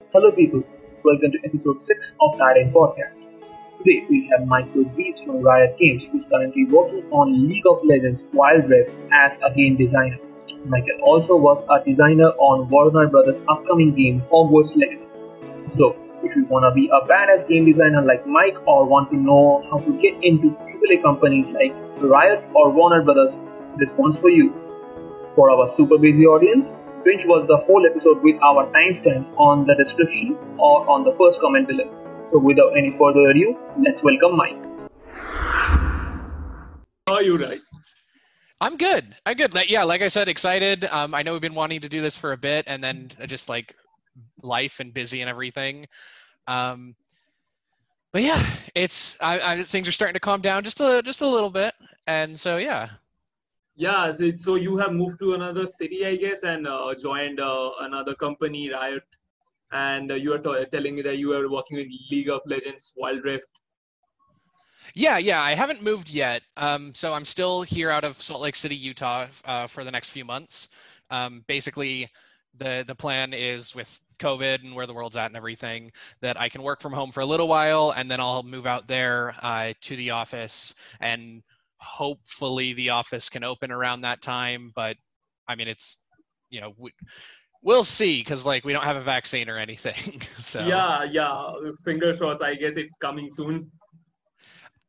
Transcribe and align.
Hello, 0.00 0.30
people. 0.32 0.62
Welcome 1.04 1.32
to 1.32 1.38
episode 1.44 1.80
6 1.82 2.16
of 2.20 2.38
Riot 2.38 2.72
Podcast. 2.72 3.26
Today, 3.78 4.06
we 4.08 4.26
have 4.28 4.46
Michael 4.46 4.84
Reese 4.96 5.18
from 5.18 5.42
Riot 5.42 5.76
Games, 5.76 6.06
who's 6.06 6.24
currently 6.24 6.64
working 6.66 7.02
on 7.10 7.48
League 7.48 7.66
of 7.66 7.84
Legends 7.84 8.24
Wild 8.32 8.70
Rift 8.70 8.90
as 9.12 9.36
a 9.44 9.52
game 9.52 9.76
designer. 9.76 10.16
Michael 10.64 11.00
also 11.02 11.36
was 11.36 11.62
a 11.68 11.84
designer 11.84 12.28
on 12.38 12.70
Warner 12.70 13.08
Brothers' 13.08 13.42
upcoming 13.48 13.92
game 13.94 14.22
Hogwarts 14.30 14.76
Legacy. 14.76 15.10
So, 15.66 15.94
if 16.22 16.34
you 16.36 16.46
want 16.46 16.64
to 16.64 16.70
be 16.80 16.88
a 16.88 17.00
badass 17.06 17.46
game 17.48 17.66
designer 17.66 18.00
like 18.00 18.26
Mike 18.26 18.56
or 18.66 18.86
want 18.86 19.10
to 19.10 19.16
know 19.16 19.66
how 19.68 19.80
to 19.80 20.00
get 20.00 20.14
into 20.22 20.52
AAA 20.52 21.02
companies 21.02 21.50
like 21.50 21.74
Riot 21.98 22.42
or 22.54 22.70
Warner 22.70 23.02
Brothers, 23.02 23.36
this 23.76 23.90
one's 23.98 24.16
for 24.16 24.30
you. 24.30 24.54
For 25.34 25.50
our 25.50 25.68
super 25.68 25.98
busy 25.98 26.24
audience, 26.24 26.72
which 27.04 27.24
was 27.26 27.46
the 27.46 27.56
whole 27.56 27.86
episode 27.86 28.22
with 28.22 28.36
our 28.42 28.66
timestamps 28.72 29.32
on 29.36 29.66
the 29.66 29.74
description 29.74 30.36
or 30.58 30.88
on 30.88 31.04
the 31.04 31.12
first 31.12 31.40
comment 31.40 31.68
below. 31.68 31.88
So 32.28 32.38
without 32.38 32.76
any 32.76 32.90
further 32.98 33.30
ado, 33.30 33.56
let's 33.78 34.02
welcome 34.02 34.36
Mike. 34.36 34.56
Are 37.06 37.22
you, 37.22 37.36
right? 37.36 37.60
I'm 38.60 38.76
good. 38.76 39.14
I'm 39.24 39.36
good. 39.36 39.54
Yeah, 39.68 39.84
like 39.84 40.02
I 40.02 40.08
said, 40.08 40.28
excited. 40.28 40.84
Um, 40.84 41.14
I 41.14 41.22
know 41.22 41.32
we've 41.32 41.40
been 41.40 41.54
wanting 41.54 41.82
to 41.82 41.88
do 41.88 42.02
this 42.02 42.16
for 42.16 42.32
a 42.32 42.36
bit, 42.36 42.64
and 42.66 42.82
then 42.82 43.10
just 43.26 43.48
like 43.48 43.74
life 44.42 44.80
and 44.80 44.92
busy 44.92 45.20
and 45.20 45.30
everything. 45.30 45.86
Um, 46.46 46.96
but 48.12 48.22
yeah, 48.22 48.44
it's 48.74 49.16
I, 49.20 49.40
I, 49.40 49.62
things 49.62 49.86
are 49.86 49.92
starting 49.92 50.14
to 50.14 50.20
calm 50.20 50.40
down 50.40 50.64
just 50.64 50.80
a 50.80 51.02
just 51.02 51.20
a 51.20 51.28
little 51.28 51.50
bit, 51.50 51.74
and 52.06 52.38
so 52.38 52.56
yeah, 52.56 52.88
Yeah, 53.78 54.10
so, 54.10 54.32
so 54.36 54.56
you 54.56 54.76
have 54.78 54.92
moved 54.92 55.20
to 55.20 55.34
another 55.34 55.68
city, 55.68 56.04
I 56.04 56.16
guess, 56.16 56.42
and 56.42 56.66
uh, 56.66 56.92
joined 57.00 57.38
uh, 57.38 57.70
another 57.78 58.12
company, 58.12 58.68
Riot, 58.70 59.04
and 59.70 60.10
uh, 60.10 60.16
you 60.16 60.32
are 60.32 60.38
t- 60.38 60.64
telling 60.72 60.96
me 60.96 61.02
that 61.02 61.18
you 61.18 61.32
are 61.32 61.48
working 61.48 61.76
with 61.76 61.86
League 62.10 62.28
of 62.28 62.40
Legends 62.44 62.92
Wild 62.96 63.22
Rift. 63.22 63.46
Yeah, 64.94 65.18
yeah, 65.18 65.40
I 65.40 65.54
haven't 65.54 65.80
moved 65.80 66.10
yet. 66.10 66.42
Um, 66.56 66.92
so 66.92 67.12
I'm 67.12 67.24
still 67.24 67.62
here 67.62 67.88
out 67.88 68.02
of 68.02 68.20
Salt 68.20 68.40
Lake 68.40 68.56
City, 68.56 68.74
Utah, 68.74 69.28
uh, 69.44 69.68
for 69.68 69.84
the 69.84 69.92
next 69.92 70.10
few 70.10 70.24
months. 70.24 70.70
Um, 71.10 71.44
basically, 71.46 72.08
the 72.58 72.84
the 72.84 72.96
plan 72.96 73.32
is 73.32 73.76
with 73.76 74.00
COVID 74.18 74.64
and 74.64 74.74
where 74.74 74.88
the 74.88 74.94
world's 74.94 75.16
at 75.16 75.26
and 75.26 75.36
everything 75.36 75.92
that 76.20 76.36
I 76.36 76.48
can 76.48 76.64
work 76.64 76.82
from 76.82 76.92
home 76.92 77.12
for 77.12 77.20
a 77.20 77.26
little 77.26 77.46
while, 77.46 77.92
and 77.96 78.10
then 78.10 78.18
I'll 78.18 78.42
move 78.42 78.66
out 78.66 78.88
there 78.88 79.36
uh, 79.40 79.72
to 79.82 79.94
the 79.94 80.10
office, 80.10 80.74
and 80.98 81.44
hopefully 81.78 82.72
the 82.74 82.90
office 82.90 83.28
can 83.28 83.44
open 83.44 83.70
around 83.70 84.02
that 84.02 84.22
time. 84.22 84.72
But 84.74 84.96
I 85.46 85.54
mean, 85.54 85.68
it's 85.68 85.98
you 86.50 86.60
know. 86.60 86.74
We, 86.76 86.92
We'll 87.60 87.82
see, 87.82 88.20
because 88.20 88.46
like 88.46 88.64
we 88.64 88.72
don't 88.72 88.84
have 88.84 88.94
a 88.94 89.00
vaccine 89.00 89.48
or 89.48 89.58
anything. 89.58 90.22
So 90.40 90.64
Yeah, 90.64 91.02
yeah. 91.02 91.50
Fingers 91.84 92.18
crossed. 92.18 92.40
I 92.40 92.54
guess 92.54 92.76
it's 92.76 92.94
coming 93.00 93.28
soon. 93.30 93.68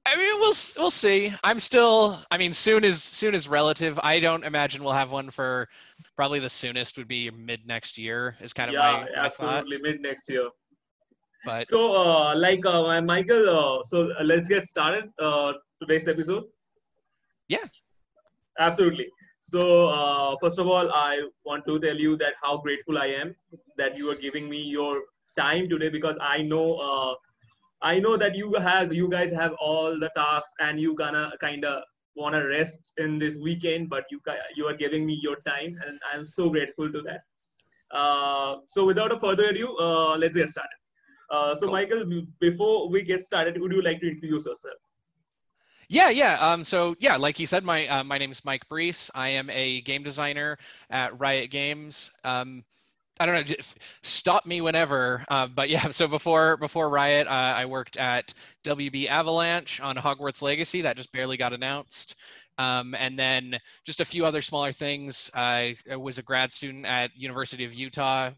I 0.05 0.15
mean, 0.15 0.39
we'll 0.39 0.55
we'll 0.77 0.91
see. 0.91 1.33
I'm 1.43 1.59
still. 1.59 2.19
I 2.31 2.37
mean, 2.37 2.53
soon 2.53 2.83
is 2.83 3.03
soon 3.03 3.35
is 3.35 3.47
relative. 3.47 3.99
I 4.01 4.19
don't 4.19 4.43
imagine 4.43 4.83
we'll 4.83 4.93
have 4.93 5.11
one 5.11 5.29
for 5.29 5.67
probably 6.15 6.39
the 6.39 6.49
soonest 6.49 6.97
would 6.97 7.07
be 7.07 7.29
mid 7.31 7.65
next 7.67 7.97
year. 7.97 8.35
Is 8.39 8.53
kind 8.53 8.69
of 8.69 8.73
yeah, 8.73 8.79
my, 9.15 9.21
my 9.23 9.29
thought. 9.29 9.57
absolutely. 9.57 9.77
Mid 9.91 10.01
next 10.01 10.29
year. 10.29 10.49
But 11.45 11.67
So, 11.67 11.95
uh, 11.95 12.35
like, 12.35 12.65
uh, 12.65 13.01
Michael, 13.01 13.49
uh, 13.49 13.83
so 13.83 14.11
uh, 14.19 14.23
let's 14.23 14.49
get 14.49 14.65
started. 14.65 15.05
Uh, 15.19 15.53
today's 15.81 16.07
episode. 16.07 16.45
Yeah. 17.49 17.65
Absolutely. 18.59 19.07
So, 19.41 19.89
uh, 19.89 20.35
first 20.41 20.59
of 20.59 20.67
all, 20.67 20.91
I 20.91 21.27
want 21.45 21.65
to 21.67 21.79
tell 21.79 21.95
you 21.97 22.17
that 22.17 22.33
how 22.41 22.57
grateful 22.57 22.97
I 22.97 23.07
am 23.07 23.35
that 23.77 23.97
you 23.97 24.09
are 24.11 24.15
giving 24.15 24.49
me 24.49 24.61
your 24.61 25.01
time 25.37 25.65
today 25.65 25.89
because 25.89 26.17
I 26.21 26.41
know, 26.41 26.75
uh, 26.77 27.15
I 27.81 27.99
know 27.99 28.17
that 28.17 28.35
you 28.35 28.53
have, 28.55 28.93
you 28.93 29.09
guys 29.09 29.31
have 29.31 29.53
all 29.61 29.97
the 29.99 30.09
tasks 30.15 30.53
and 30.59 30.79
you 30.79 30.95
gonna 30.95 31.31
kind 31.39 31.65
of 31.65 31.83
want 32.15 32.35
to 32.35 32.41
rest 32.45 32.91
in 32.97 33.17
this 33.17 33.37
weekend, 33.37 33.89
but 33.89 34.03
you 34.11 34.19
you 34.55 34.65
are 34.67 34.73
giving 34.75 35.05
me 35.05 35.17
your 35.21 35.37
time, 35.47 35.79
and 35.87 35.99
I'm 36.13 36.27
so 36.27 36.49
grateful 36.49 36.91
to 36.91 37.01
that. 37.03 37.21
Uh, 37.97 38.57
so, 38.67 38.85
without 38.85 39.11
a 39.13 39.19
further 39.19 39.49
ado, 39.49 39.77
uh, 39.77 40.17
let's 40.17 40.35
get 40.35 40.49
started. 40.49 40.79
Uh, 41.31 41.55
so, 41.55 41.61
Cool. 41.67 41.71
Michael, 41.71 42.03
before 42.39 42.89
we 42.89 43.03
get 43.03 43.23
started, 43.23 43.59
would 43.61 43.71
you 43.71 43.81
like 43.81 44.01
to 44.01 44.09
introduce 44.09 44.45
yourself? 44.45 44.75
Yeah, 45.89 46.09
yeah. 46.09 46.37
Um. 46.39 46.65
So 46.65 46.95
yeah, 46.99 47.17
like 47.17 47.39
you 47.39 47.47
said, 47.47 47.63
my 47.63 47.87
uh, 47.87 48.03
my 48.03 48.17
name 48.17 48.31
is 48.31 48.45
Mike 48.45 48.67
Brees. 48.69 49.09
I 49.15 49.29
am 49.29 49.49
a 49.49 49.81
game 49.81 50.03
designer 50.03 50.57
at 50.89 51.19
Riot 51.19 51.51
Games. 51.51 52.11
Um. 52.23 52.63
I 53.21 53.25
don't 53.25 53.49
know. 53.49 53.55
Stop 54.01 54.45
me 54.45 54.61
whenever. 54.61 55.25
Uh, 55.27 55.47
but 55.47 55.69
yeah. 55.69 55.91
So 55.91 56.07
before 56.07 56.57
before 56.57 56.89
Riot, 56.89 57.27
uh, 57.27 57.31
I 57.31 57.65
worked 57.65 57.97
at 57.97 58.33
WB 58.63 59.07
Avalanche 59.07 59.81
on 59.81 59.97
Hogwarts 59.97 60.41
Legacy. 60.41 60.81
That 60.81 60.95
just 60.95 61.11
barely 61.11 61.35
got 61.35 61.53
announced. 61.53 62.15
Um, 62.59 62.93
and 62.95 63.17
then 63.17 63.57
just 63.85 64.01
a 64.01 64.05
few 64.05 64.25
other 64.25 64.41
smaller 64.41 64.73
things. 64.73 65.31
I 65.33 65.77
was 65.87 66.17
a 66.17 66.23
grad 66.23 66.51
student 66.51 66.85
at 66.85 67.11
University 67.15 67.63
of 67.63 67.73
Utah 67.73 68.31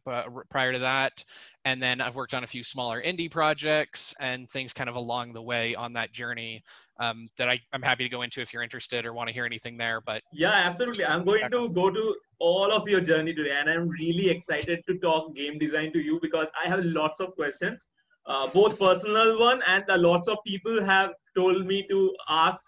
prior 0.50 0.74
to 0.74 0.80
that, 0.80 1.26
and 1.66 1.82
then 1.82 2.02
I've 2.02 2.16
worked 2.16 2.34
on 2.34 2.44
a 2.44 2.48
few 2.48 2.64
smaller 2.64 3.02
indie 3.02 3.30
projects 3.30 4.14
and 4.20 4.50
things 4.50 4.74
kind 4.74 4.90
of 4.90 4.96
along 4.96 5.34
the 5.34 5.42
way 5.42 5.76
on 5.76 5.94
that 5.94 6.12
journey 6.12 6.64
um, 7.00 7.30
that 7.38 7.50
I, 7.50 7.60
I'm 7.74 7.82
happy 7.82 8.04
to 8.04 8.10
go 8.10 8.24
into 8.24 8.42
if 8.42 8.52
you're 8.52 8.64
interested 8.64 9.06
or 9.06 9.14
want 9.14 9.28
to 9.28 9.34
hear 9.34 9.46
anything 9.46 9.78
there. 9.78 10.02
But 10.06 10.24
Yeah, 10.34 10.52
absolutely. 10.52 11.06
I'm 11.06 11.24
going 11.24 11.50
to 11.52 11.70
go 11.70 11.92
to 11.92 12.16
all 12.40 12.72
of 12.72 12.88
your 12.88 13.02
journey 13.02 13.34
today, 13.34 13.56
and 13.60 13.70
I'm 13.70 13.88
really 13.88 14.30
excited 14.30 14.84
to 14.88 14.98
talk 14.98 15.36
game 15.36 15.60
design 15.60 15.94
to 15.94 16.00
you 16.00 16.20
because 16.22 16.50
I 16.64 16.68
have 16.68 16.84
lots 16.84 17.20
of 17.20 17.36
questions, 17.36 17.88
uh, 18.26 18.48
both 18.48 18.80
personal 18.80 19.40
one 19.40 19.62
and 19.68 19.84
uh, 19.90 19.98
lots 19.98 20.28
of 20.28 20.38
people 20.46 20.84
have 20.84 21.12
told 21.36 21.66
me 21.66 21.86
to 21.90 22.16
ask 22.30 22.64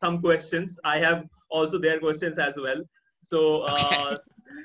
some 0.00 0.20
questions. 0.20 0.78
I 0.84 0.98
have 0.98 1.26
also 1.50 1.78
their 1.78 1.98
questions 1.98 2.38
as 2.38 2.56
well. 2.56 2.82
So, 3.30 3.62
uh, 3.62 4.16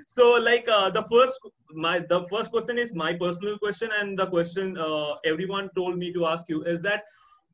so 0.07 0.31
like 0.49 0.67
uh, 0.67 0.89
the 0.89 1.03
first 1.11 1.39
my 1.85 1.99
the 1.99 2.25
first 2.31 2.51
question 2.51 2.79
is 2.83 2.95
my 2.95 3.13
personal 3.13 3.59
question, 3.59 3.91
and 3.99 4.17
the 4.17 4.27
question 4.27 4.77
uh, 4.77 5.15
everyone 5.25 5.69
told 5.75 5.97
me 5.97 6.11
to 6.13 6.25
ask 6.25 6.49
you 6.49 6.63
is 6.63 6.81
that 6.81 7.03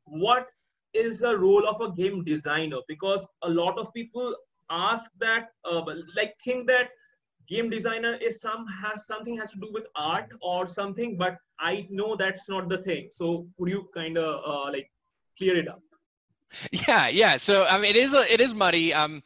what 0.04 0.46
is 0.94 1.20
the 1.20 1.36
role 1.36 1.68
of 1.68 1.80
a 1.80 1.90
game 2.00 2.24
designer 2.24 2.80
because 2.88 3.26
a 3.42 3.50
lot 3.50 3.78
of 3.78 3.92
people 3.92 4.34
ask 4.70 5.10
that 5.20 5.50
uh, 5.70 5.82
like 6.16 6.34
think 6.44 6.66
that 6.66 6.90
game 7.48 7.70
designer 7.70 8.14
is 8.30 8.40
some 8.40 8.66
has 8.80 9.06
something 9.06 9.36
has 9.36 9.50
to 9.52 9.58
do 9.58 9.70
with 9.72 9.86
art 9.96 10.28
or 10.40 10.66
something 10.66 11.16
but 11.16 11.36
i 11.60 11.86
know 11.90 12.14
that's 12.16 12.48
not 12.48 12.68
the 12.68 12.78
thing 12.88 13.08
so 13.10 13.46
would 13.58 13.70
you 13.70 13.88
kind 13.94 14.18
of 14.18 14.42
uh, 14.52 14.70
like 14.76 14.90
clear 15.38 15.56
it 15.56 15.68
up 15.68 15.82
yeah, 16.88 17.08
yeah. 17.08 17.36
So 17.36 17.64
I 17.64 17.78
mean, 17.78 17.90
it 17.90 17.96
is 17.96 18.14
a, 18.14 18.32
it 18.32 18.40
is 18.40 18.54
muddy. 18.54 18.92
Um, 18.92 19.22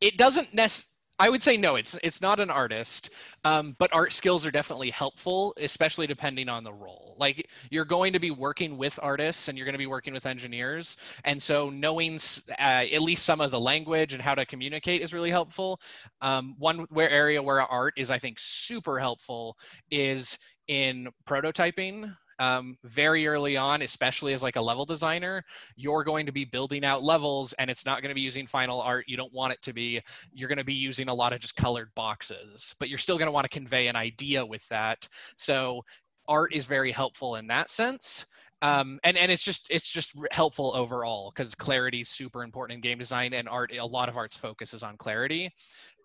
it 0.00 0.16
doesn't 0.18 0.52
nec- 0.54 0.84
I 1.24 1.30
would 1.30 1.42
say 1.42 1.56
no. 1.56 1.76
It's 1.76 1.96
it's 2.02 2.20
not 2.20 2.38
an 2.38 2.50
artist. 2.50 3.08
Um, 3.44 3.74
but 3.78 3.94
art 3.94 4.12
skills 4.12 4.44
are 4.44 4.50
definitely 4.50 4.90
helpful, 4.90 5.54
especially 5.56 6.06
depending 6.06 6.50
on 6.50 6.64
the 6.64 6.72
role. 6.72 7.16
Like 7.18 7.48
you're 7.70 7.86
going 7.86 8.12
to 8.12 8.18
be 8.18 8.30
working 8.30 8.76
with 8.76 9.00
artists 9.02 9.48
and 9.48 9.56
you're 9.56 9.64
going 9.64 9.72
to 9.72 9.78
be 9.78 9.86
working 9.86 10.12
with 10.12 10.26
engineers, 10.26 10.98
and 11.24 11.42
so 11.42 11.70
knowing 11.70 12.20
uh, 12.50 12.84
at 12.92 13.00
least 13.00 13.24
some 13.24 13.40
of 13.40 13.50
the 13.50 13.58
language 13.58 14.12
and 14.12 14.20
how 14.20 14.34
to 14.34 14.44
communicate 14.44 15.00
is 15.00 15.14
really 15.14 15.30
helpful. 15.30 15.80
Um, 16.20 16.56
one 16.58 16.80
where 16.90 17.08
area 17.08 17.42
where 17.42 17.62
art 17.62 17.94
is, 17.96 18.10
I 18.10 18.18
think, 18.18 18.36
super 18.38 18.98
helpful 18.98 19.56
is 19.90 20.36
in 20.68 21.08
prototyping. 21.26 22.14
Um, 22.38 22.76
very 22.84 23.26
early 23.26 23.56
on, 23.56 23.82
especially 23.82 24.32
as 24.32 24.42
like 24.42 24.56
a 24.56 24.60
level 24.60 24.84
designer, 24.84 25.44
you're 25.76 26.04
going 26.04 26.26
to 26.26 26.32
be 26.32 26.44
building 26.44 26.84
out 26.84 27.02
levels 27.02 27.52
and 27.54 27.70
it's 27.70 27.86
not 27.86 28.02
going 28.02 28.10
to 28.10 28.14
be 28.14 28.20
using 28.20 28.46
final 28.46 28.80
art. 28.80 29.04
You 29.08 29.16
don't 29.16 29.32
want 29.32 29.52
it 29.52 29.62
to 29.62 29.72
be. 29.72 30.00
You're 30.32 30.48
going 30.48 30.58
to 30.58 30.64
be 30.64 30.74
using 30.74 31.08
a 31.08 31.14
lot 31.14 31.32
of 31.32 31.40
just 31.40 31.56
colored 31.56 31.90
boxes, 31.94 32.74
but 32.78 32.88
you're 32.88 32.98
still 32.98 33.18
going 33.18 33.28
to 33.28 33.32
want 33.32 33.44
to 33.44 33.50
convey 33.50 33.86
an 33.86 33.96
idea 33.96 34.44
with 34.44 34.66
that. 34.68 35.08
So 35.36 35.84
art 36.28 36.54
is 36.54 36.64
very 36.64 36.92
helpful 36.92 37.36
in 37.36 37.46
that 37.48 37.70
sense. 37.70 38.26
Um, 38.62 38.98
and 39.04 39.18
and 39.18 39.30
it's 39.30 39.42
just 39.42 39.66
it's 39.68 39.86
just 39.86 40.12
helpful 40.30 40.72
overall 40.74 41.30
because 41.34 41.54
clarity 41.54 42.00
is 42.00 42.08
super 42.08 42.42
important 42.42 42.76
in 42.76 42.80
game 42.80 42.98
design 42.98 43.34
and 43.34 43.46
art. 43.46 43.76
A 43.76 43.84
lot 43.84 44.08
of 44.08 44.16
art's 44.16 44.38
focus 44.38 44.72
is 44.72 44.82
on 44.82 44.96
clarity. 44.96 45.52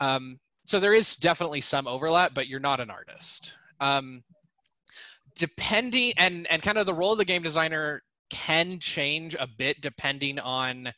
Um, 0.01 0.39
so 0.65 0.79
there 0.79 0.93
is 0.93 1.15
definitely 1.15 1.61
some 1.61 1.87
overlap, 1.87 2.33
but 2.33 2.47
you're 2.47 2.59
not 2.59 2.79
an 2.81 2.89
artist. 2.89 3.53
Um, 3.79 4.23
depending 5.39 6.13
and 6.17 6.45
and 6.47 6.61
kind 6.61 6.77
of 6.77 6.85
the 6.85 6.93
role 6.93 7.13
of 7.13 7.17
the 7.17 7.25
game 7.25 7.41
designer 7.41 8.03
can 8.29 8.77
change 8.77 9.35
a 9.39 9.47
bit 9.47 9.81
depending 9.81 10.37
on 10.37 10.93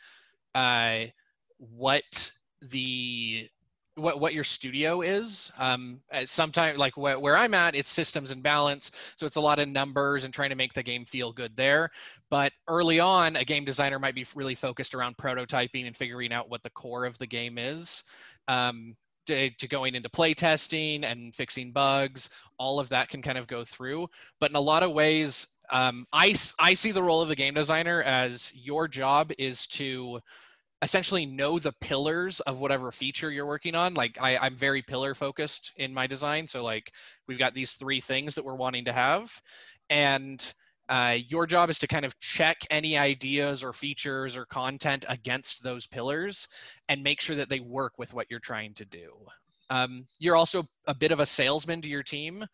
uh, 0.53 1.05
what 1.57 2.31
the 2.61 3.47
what 3.95 4.19
what 4.19 4.33
your 4.33 4.43
studio 4.43 5.01
is. 5.01 5.51
Um, 5.57 6.01
sometimes 6.25 6.77
like 6.77 6.97
where, 6.97 7.19
where 7.19 7.37
I'm 7.37 7.53
at, 7.53 7.75
it's 7.75 7.89
systems 7.89 8.31
and 8.31 8.41
balance, 8.41 8.91
so 9.15 9.25
it's 9.25 9.35
a 9.35 9.41
lot 9.41 9.59
of 9.59 9.69
numbers 9.69 10.23
and 10.23 10.33
trying 10.33 10.49
to 10.49 10.55
make 10.55 10.73
the 10.73 10.83
game 10.83 11.05
feel 11.05 11.31
good 11.31 11.55
there. 11.55 11.89
But 12.29 12.51
early 12.67 12.99
on, 12.99 13.35
a 13.35 13.45
game 13.45 13.63
designer 13.63 13.99
might 13.99 14.15
be 14.15 14.25
really 14.35 14.55
focused 14.55 14.95
around 14.95 15.17
prototyping 15.17 15.87
and 15.87 15.95
figuring 15.95 16.33
out 16.33 16.49
what 16.49 16.63
the 16.63 16.69
core 16.71 17.05
of 17.05 17.17
the 17.19 17.27
game 17.27 17.57
is. 17.57 18.03
Um, 18.47 18.95
to, 19.31 19.49
to 19.49 19.67
going 19.67 19.95
into 19.95 20.09
play 20.09 20.33
testing 20.33 21.03
and 21.03 21.35
fixing 21.35 21.71
bugs 21.71 22.29
all 22.57 22.79
of 22.79 22.89
that 22.89 23.09
can 23.09 23.21
kind 23.21 23.37
of 23.37 23.47
go 23.47 23.63
through. 23.63 24.07
But 24.39 24.51
in 24.51 24.55
a 24.55 24.61
lot 24.61 24.83
of 24.83 24.91
ways 24.91 25.47
um, 25.71 26.05
I, 26.11 26.35
I 26.59 26.73
see 26.73 26.91
the 26.91 27.01
role 27.01 27.21
of 27.21 27.29
the 27.29 27.35
game 27.35 27.53
designer 27.53 28.01
as 28.01 28.51
your 28.53 28.87
job 28.87 29.31
is 29.37 29.67
to 29.67 30.19
essentially 30.81 31.25
know 31.25 31.59
the 31.59 31.73
pillars 31.73 32.39
of 32.41 32.59
whatever 32.59 32.91
feature 32.91 33.31
you're 33.31 33.45
working 33.45 33.75
on. 33.75 33.93
Like 33.93 34.17
I, 34.19 34.37
i'm 34.37 34.55
very 34.55 34.81
pillar 34.81 35.15
focused 35.15 35.71
in 35.77 35.93
my 35.93 36.07
design. 36.07 36.47
So 36.47 36.63
like 36.63 36.91
we've 37.27 37.39
got 37.39 37.53
these 37.53 37.73
three 37.73 38.01
things 38.01 38.35
that 38.35 38.45
we're 38.45 38.55
wanting 38.55 38.85
to 38.85 38.93
have. 38.93 39.31
And 39.89 40.43
uh, 40.91 41.17
your 41.29 41.47
job 41.47 41.69
is 41.69 41.79
to 41.79 41.87
kind 41.87 42.03
of 42.03 42.19
check 42.19 42.57
any 42.69 42.97
ideas 42.97 43.63
or 43.63 43.71
features 43.71 44.35
or 44.35 44.45
content 44.45 45.05
against 45.07 45.63
those 45.63 45.87
pillars 45.87 46.49
and 46.89 47.01
make 47.01 47.21
sure 47.21 47.37
that 47.37 47.47
they 47.47 47.61
work 47.61 47.93
with 47.97 48.13
what 48.13 48.27
you're 48.29 48.41
trying 48.41 48.73
to 48.73 48.83
do. 48.83 49.13
Um, 49.69 50.05
you're 50.19 50.35
also 50.35 50.65
a 50.87 50.93
bit 50.93 51.13
of 51.13 51.21
a 51.21 51.25
salesman 51.25 51.81
to 51.81 51.87
your 51.87 52.03
team. 52.03 52.45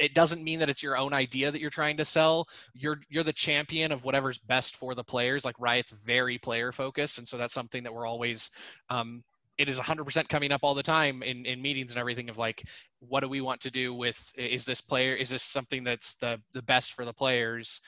It 0.00 0.14
doesn't 0.14 0.42
mean 0.42 0.58
that 0.58 0.68
it's 0.68 0.82
your 0.82 0.96
own 0.96 1.12
idea 1.12 1.52
that 1.52 1.60
you're 1.60 1.70
trying 1.70 1.96
to 1.98 2.04
sell. 2.04 2.48
You're 2.74 2.98
you're 3.08 3.22
the 3.22 3.32
champion 3.32 3.92
of 3.92 4.02
whatever's 4.02 4.38
best 4.38 4.74
for 4.74 4.96
the 4.96 5.04
players. 5.04 5.44
Like 5.44 5.54
Riot's 5.60 5.92
very 5.92 6.38
player 6.38 6.72
focused, 6.72 7.18
and 7.18 7.28
so 7.28 7.36
that's 7.36 7.54
something 7.54 7.84
that 7.84 7.94
we're 7.94 8.04
always 8.04 8.50
um, 8.90 9.22
it 9.58 9.68
is 9.68 9.78
100% 9.78 10.28
coming 10.28 10.52
up 10.52 10.60
all 10.62 10.74
the 10.74 10.82
time 10.82 11.22
in, 11.22 11.46
in 11.46 11.62
meetings 11.62 11.92
and 11.92 11.98
everything 11.98 12.28
of 12.28 12.38
like 12.38 12.62
what 13.00 13.20
do 13.20 13.28
we 13.28 13.40
want 13.40 13.60
to 13.62 13.70
do 13.70 13.94
with 13.94 14.18
is 14.36 14.64
this 14.64 14.80
player 14.80 15.14
is 15.14 15.28
this 15.28 15.42
something 15.42 15.84
that's 15.84 16.14
the 16.16 16.40
the 16.52 16.62
best 16.62 16.92
for 16.92 17.04
the 17.04 17.12
players? 17.12 17.80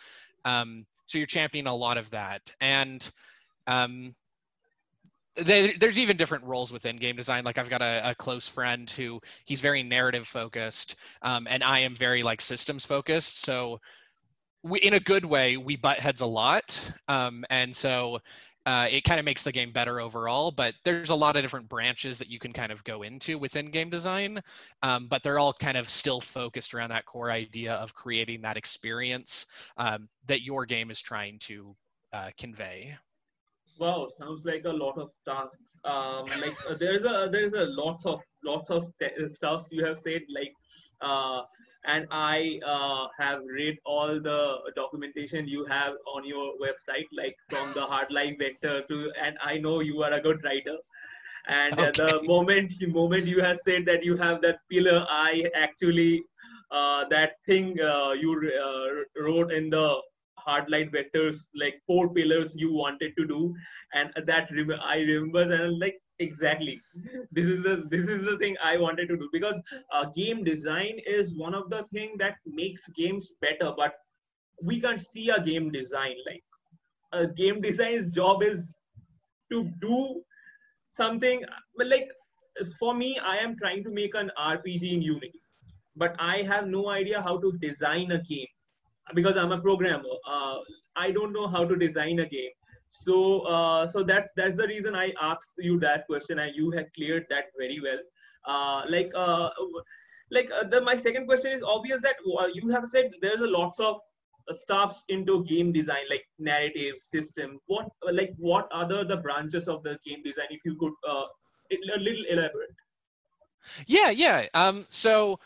Um, 0.44 0.86
so 1.06 1.18
you're 1.18 1.26
championing 1.26 1.66
a 1.66 1.74
lot 1.74 1.98
of 1.98 2.10
that. 2.10 2.42
And 2.60 3.08
um, 3.66 4.14
they, 5.36 5.72
there's 5.74 5.98
even 5.98 6.16
different 6.16 6.44
roles 6.44 6.72
within 6.72 6.96
game 6.96 7.16
design. 7.16 7.44
Like 7.44 7.58
i've 7.58 7.70
got 7.70 7.82
a, 7.82 8.10
a 8.10 8.14
close 8.14 8.48
friend 8.48 8.88
who 8.90 9.20
he's 9.44 9.60
very 9.60 9.82
narrative 9.82 10.26
focused 10.26 10.96
um, 11.22 11.46
and 11.48 11.62
i 11.62 11.80
am 11.80 11.94
very 11.94 12.22
like 12.22 12.40
systems 12.40 12.84
focused. 12.84 13.40
So 13.42 13.80
we, 14.62 14.80
in 14.80 14.94
a 14.94 15.00
good 15.00 15.24
way 15.24 15.56
we 15.56 15.76
butt 15.76 16.00
heads 16.00 16.20
a 16.20 16.26
lot. 16.26 16.80
Um, 17.06 17.44
and 17.50 17.74
so 17.74 18.18
uh, 18.68 18.86
it 18.90 19.02
kind 19.02 19.18
of 19.18 19.24
makes 19.24 19.42
the 19.42 19.50
game 19.50 19.72
better 19.72 19.98
overall. 19.98 20.50
But 20.50 20.74
there's 20.84 21.08
a 21.08 21.14
lot 21.14 21.36
of 21.36 21.42
different 21.42 21.70
branches 21.70 22.18
that 22.18 22.28
you 22.28 22.38
can 22.38 22.52
kind 22.52 22.70
of 22.70 22.84
go 22.84 23.00
into 23.00 23.38
within 23.38 23.70
game 23.70 23.88
design, 23.88 24.42
um, 24.82 25.08
but 25.08 25.22
they're 25.22 25.38
all 25.38 25.54
kind 25.54 25.78
of 25.78 25.88
still 25.88 26.20
focused 26.20 26.74
around 26.74 26.90
that 26.90 27.06
core 27.06 27.30
idea 27.30 27.72
of 27.72 27.94
creating 27.94 28.42
that 28.42 28.58
experience 28.58 29.46
um, 29.78 30.06
that 30.26 30.42
your 30.42 30.66
game 30.66 30.90
is 30.90 31.00
trying 31.00 31.38
to 31.38 31.74
uh, 32.12 32.28
convey. 32.36 32.94
Wow, 33.78 34.08
sounds 34.08 34.44
like 34.44 34.64
a 34.64 34.72
lot 34.72 34.98
of 34.98 35.10
tasks. 35.26 35.78
Um, 35.84 36.26
like 36.40 36.56
uh, 36.68 36.74
there's 36.74 37.04
a 37.04 37.28
there's 37.30 37.52
a 37.52 37.64
lots 37.64 38.06
of 38.06 38.20
lots 38.44 38.70
of 38.70 38.84
st- 38.84 39.30
stuff 39.30 39.66
you 39.70 39.84
have 39.84 39.98
said 39.98 40.22
like 40.34 40.52
uh, 41.00 41.42
and 41.86 42.06
I 42.10 42.60
uh, 42.66 43.06
have 43.18 43.40
read 43.46 43.78
all 43.86 44.20
the 44.20 44.56
documentation 44.74 45.46
you 45.46 45.64
have 45.66 45.94
on 46.12 46.26
your 46.26 46.54
website, 46.60 47.06
like 47.16 47.36
from 47.48 47.72
the 47.72 47.82
Hard 47.82 48.10
Light 48.10 48.36
Vector 48.38 48.82
to, 48.88 49.12
and 49.20 49.36
I 49.42 49.58
know 49.58 49.80
you 49.80 50.02
are 50.02 50.12
a 50.12 50.20
good 50.20 50.42
writer. 50.44 50.76
And 51.48 51.78
okay. 51.78 51.92
the 51.92 52.22
moment 52.26 52.74
the 52.78 52.86
moment 52.86 53.26
you 53.26 53.40
have 53.40 53.58
said 53.60 53.86
that 53.86 54.04
you 54.04 54.16
have 54.16 54.42
that 54.42 54.58
pillar, 54.70 55.06
I 55.08 55.44
actually 55.54 56.22
uh, 56.70 57.04
that 57.10 57.32
thing 57.46 57.80
uh, 57.80 58.12
you 58.12 58.32
uh, 58.62 59.22
wrote 59.22 59.52
in 59.52 59.70
the 59.70 60.00
hard 60.48 60.70
light 60.70 60.92
vectors, 60.92 61.46
like 61.64 61.80
four 61.86 62.08
pillars 62.18 62.54
you 62.56 62.72
wanted 62.72 63.16
to 63.18 63.26
do, 63.26 63.54
and 63.94 64.12
that 64.26 64.50
I 64.82 64.98
remember 64.98 65.42
and 65.52 65.78
like 65.78 66.00
exactly. 66.18 66.80
This 67.30 67.46
is 67.46 67.62
the 67.62 67.84
this 67.90 68.08
is 68.08 68.24
the 68.24 68.36
thing 68.38 68.56
i 68.62 68.76
wanted 68.76 69.08
to 69.08 69.16
do. 69.16 69.28
Because 69.32 69.60
uh, 69.92 70.04
game 70.16 70.44
design 70.44 71.00
is 71.06 71.34
one 71.36 71.54
of 71.54 71.70
the 71.70 71.84
thing 71.92 72.16
that 72.18 72.36
makes 72.62 72.88
games 73.02 73.30
better 73.40 73.72
but 73.76 73.94
we 74.64 74.80
can't 74.80 75.00
see 75.00 75.30
a 75.30 75.40
game 75.40 75.70
design 75.70 76.16
like 76.26 76.42
a 77.12 77.26
game 77.26 77.60
design's 77.60 78.12
job 78.12 78.42
is 78.42 78.76
to 79.50 79.64
do 79.80 80.20
something 80.88 81.44
but 81.76 81.86
like 81.86 82.08
for 82.78 82.94
me 82.94 83.18
i 83.24 83.36
am 83.36 83.56
trying 83.56 83.82
to 83.84 83.90
make 83.90 84.14
an 84.14 84.30
rpg 84.38 84.92
in 84.92 85.02
unity 85.02 85.40
but 85.96 86.16
i 86.18 86.42
have 86.42 86.66
no 86.66 86.88
idea 86.88 87.22
how 87.22 87.38
to 87.38 87.52
design 87.66 88.10
a 88.12 88.22
game 88.22 88.46
because 89.14 89.36
i'm 89.36 89.52
a 89.52 89.60
programmer 89.60 90.16
uh, 90.30 90.58
i 90.96 91.10
don't 91.10 91.32
know 91.32 91.46
how 91.46 91.64
to 91.64 91.76
design 91.76 92.18
a 92.20 92.26
game 92.26 92.50
so, 92.90 93.40
uh, 93.40 93.86
so 93.86 94.02
that's 94.02 94.28
that's 94.36 94.56
the 94.56 94.66
reason 94.66 94.94
I 94.94 95.12
asked 95.20 95.52
you 95.58 95.78
that 95.80 96.06
question, 96.06 96.38
and 96.38 96.54
you 96.54 96.70
have 96.72 96.86
cleared 96.94 97.26
that 97.30 97.44
very 97.58 97.80
well. 97.82 97.98
Uh, 98.46 98.86
like, 98.88 99.12
uh, 99.14 99.50
like 100.30 100.50
uh, 100.50 100.66
the, 100.68 100.80
my 100.80 100.96
second 100.96 101.26
question 101.26 101.52
is 101.52 101.62
obvious 101.62 102.00
that 102.02 102.16
uh, 102.38 102.46
you 102.52 102.70
have 102.70 102.88
said 102.88 103.10
there's 103.20 103.40
a 103.40 103.46
lots 103.46 103.78
of 103.78 103.96
stuffs 104.52 105.04
into 105.08 105.44
game 105.44 105.72
design, 105.72 106.04
like 106.08 106.24
narrative 106.38 106.94
system. 106.98 107.60
What 107.66 107.88
like 108.10 108.32
what 108.38 108.68
other 108.72 109.04
the 109.04 109.16
branches 109.16 109.68
of 109.68 109.82
the 109.82 109.98
game 110.06 110.22
design? 110.24 110.46
If 110.50 110.60
you 110.64 110.76
could 110.76 110.92
uh, 111.06 111.26
a 111.72 111.98
little 111.98 112.24
elaborate. 112.30 112.74
Yeah, 113.86 114.10
yeah. 114.10 114.46
Um, 114.54 114.86
so. 114.88 115.40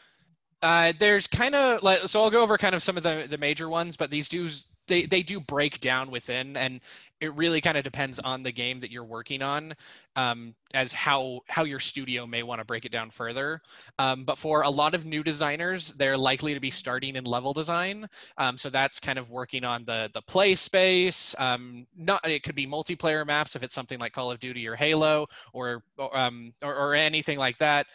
Uh, 0.63 0.93
there's 0.99 1.27
kind 1.27 1.55
of 1.55 1.83
like 1.83 2.01
so 2.09 2.23
I'll 2.23 2.31
go 2.31 2.43
over 2.43 2.57
kind 2.57 2.75
of 2.75 2.83
some 2.83 2.97
of 2.97 3.03
the 3.03 3.27
the 3.29 3.39
major 3.39 3.69
ones, 3.69 3.97
but 3.97 4.11
these 4.11 4.29
do 4.29 4.49
they 4.89 5.07
they 5.07 5.23
do 5.23 5.41
break 5.41 5.81
down 5.81 6.11
within 6.11 6.57
and 6.57 6.81
it 7.21 7.33
really 7.35 7.61
kind 7.61 7.79
of 7.79 7.85
depends 7.85 8.19
on 8.19 8.43
the 8.43 8.51
game 8.51 8.81
that 8.81 8.91
you're 8.91 9.05
working 9.05 9.43
on 9.43 9.73
um, 10.17 10.55
as 10.75 10.93
how 10.93 11.41
how 11.49 11.63
your 11.65 11.79
studio 11.79 12.27
may 12.27 12.43
want 12.43 12.61
to 12.61 12.65
break 12.65 12.85
it 12.85 12.91
down 12.91 13.11
further. 13.11 13.61
Um, 13.99 14.25
but 14.25 14.39
for 14.39 14.63
a 14.63 14.71
lot 14.71 14.95
of 14.95 15.05
new 15.05 15.23
designers 15.23 15.89
they're 15.91 16.17
likely 16.17 16.55
to 16.55 16.61
be 16.61 16.71
starting 16.71 17.15
in 17.17 17.25
level 17.25 17.53
design. 17.53 18.09
Um, 18.39 18.59
so 18.59 18.71
that's 18.71 18.99
kind 18.99 19.19
of 19.19 19.31
working 19.31 19.65
on 19.65 19.85
the 19.85 20.11
the 20.15 20.23
play 20.23 20.55
space. 20.57 21.35
Um, 21.39 21.87
not 21.97 22.29
it 22.29 22.43
could 22.43 22.57
be 22.57 22.67
multiplayer 22.67 23.25
maps 23.25 23.55
if 23.55 23.63
it's 23.63 23.75
something 23.75 24.01
like 24.01 24.13
call 24.13 24.33
of 24.33 24.41
duty 24.41 24.67
or 24.67 24.75
halo 24.75 25.27
or 25.53 25.83
or, 25.97 26.17
um, 26.17 26.53
or, 26.63 26.75
or 26.75 26.95
anything 26.95 27.39
like 27.39 27.59
that 27.59 27.87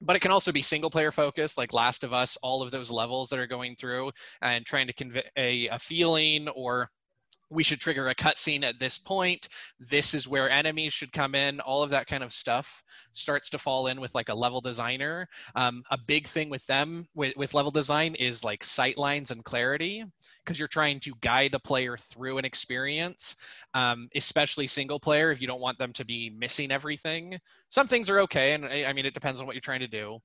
but 0.00 0.16
it 0.16 0.20
can 0.20 0.30
also 0.30 0.52
be 0.52 0.62
single 0.62 0.90
player 0.90 1.10
focused 1.10 1.56
like 1.56 1.72
last 1.72 2.04
of 2.04 2.12
us 2.12 2.36
all 2.42 2.62
of 2.62 2.70
those 2.70 2.90
levels 2.90 3.28
that 3.28 3.38
are 3.38 3.46
going 3.46 3.74
through 3.76 4.10
and 4.42 4.64
trying 4.66 4.86
to 4.86 4.92
convey 4.92 5.22
a, 5.36 5.68
a 5.68 5.78
feeling 5.78 6.48
or 6.48 6.90
we 7.50 7.62
should 7.62 7.80
trigger 7.80 8.08
a 8.08 8.14
cutscene 8.14 8.64
at 8.64 8.78
this 8.78 8.98
point. 8.98 9.48
This 9.78 10.14
is 10.14 10.26
where 10.26 10.50
enemies 10.50 10.92
should 10.92 11.12
come 11.12 11.34
in. 11.34 11.60
All 11.60 11.82
of 11.82 11.90
that 11.90 12.06
kind 12.06 12.24
of 12.24 12.32
stuff 12.32 12.82
starts 13.12 13.50
to 13.50 13.58
fall 13.58 13.86
in 13.86 14.00
with 14.00 14.14
like 14.14 14.28
a 14.28 14.34
level 14.34 14.60
designer. 14.60 15.28
Um, 15.54 15.82
a 15.90 15.98
big 16.06 16.26
thing 16.26 16.50
with 16.50 16.66
them 16.66 17.06
with, 17.14 17.36
with 17.36 17.54
level 17.54 17.70
design 17.70 18.14
is 18.14 18.42
like 18.42 18.64
sight 18.64 18.98
lines 18.98 19.30
and 19.30 19.44
clarity 19.44 20.04
because 20.44 20.58
you're 20.58 20.68
trying 20.68 21.00
to 21.00 21.12
guide 21.20 21.52
the 21.52 21.58
player 21.58 21.96
through 21.96 22.38
an 22.38 22.44
experience, 22.44 23.36
um, 23.74 24.08
especially 24.14 24.66
single 24.66 25.00
player 25.00 25.30
if 25.30 25.40
you 25.40 25.46
don't 25.46 25.60
want 25.60 25.78
them 25.78 25.92
to 25.94 26.04
be 26.04 26.30
missing 26.30 26.70
everything. 26.70 27.38
Some 27.70 27.88
things 27.88 28.10
are 28.10 28.20
okay, 28.20 28.52
and 28.52 28.64
I 28.66 28.92
mean 28.92 29.06
it 29.06 29.14
depends 29.14 29.40
on 29.40 29.46
what 29.46 29.54
you're 29.54 29.60
trying 29.60 29.80
to 29.80 29.88
do. 29.88 30.18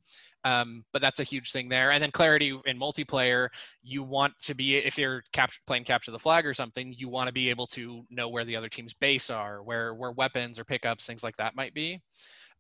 Um, 0.44 0.84
but 0.92 1.02
that's 1.02 1.20
a 1.20 1.24
huge 1.24 1.52
thing 1.52 1.70
there. 1.70 1.92
And 1.92 2.02
then 2.02 2.12
clarity 2.12 2.60
in 2.66 2.80
multiplayer, 2.80 3.50
you 3.84 4.04
want 4.04 4.34
to 4.42 4.56
be 4.56 4.78
if 4.78 4.98
you're 4.98 5.24
cap- 5.34 5.52
playing 5.68 5.84
capture 5.84 6.12
the 6.12 6.20
flag 6.20 6.46
or 6.46 6.54
something, 6.54 6.94
you 6.98 7.10
want 7.10 7.28
to 7.28 7.34
be 7.34 7.50
able 7.50 7.68
to 7.68 8.04
know 8.10 8.30
where 8.30 8.46
the 8.46 8.56
other 8.56 8.70
team's 8.70 8.94
base 8.94 9.30
are, 9.30 9.64
where 9.64 9.94
where 9.94 10.12
weapons 10.12 10.60
or 10.60 10.66
pickups, 10.66 11.06
things 11.06 11.24
like 11.24 11.38
that 11.38 11.56
might 11.56 11.74
be. 11.74 12.02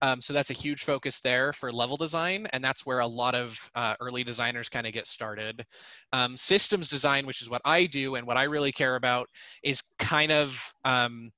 Um, 0.03 0.19
so 0.21 0.33
that's 0.33 0.49
a 0.49 0.53
huge 0.53 0.83
focus 0.83 1.19
there 1.19 1.53
for 1.53 1.71
level 1.71 1.95
design, 1.95 2.47
and 2.53 2.63
that's 2.63 2.85
where 2.85 2.99
a 2.99 3.07
lot 3.07 3.35
of 3.35 3.57
uh, 3.75 3.95
early 3.99 4.23
designers 4.23 4.67
kind 4.67 4.87
of 4.87 4.93
get 4.93 5.05
started. 5.05 5.63
Um, 6.11 6.35
systems 6.35 6.89
design, 6.89 7.27
which 7.27 7.41
is 7.41 7.49
what 7.49 7.61
I 7.65 7.85
do 7.85 8.15
and 8.15 8.25
what 8.25 8.37
I 8.37 8.43
really 8.43 8.71
care 8.71 8.95
about, 8.95 9.29
is 9.61 9.83
kind 9.99 10.31
of 10.31 10.57
um, 10.85 11.31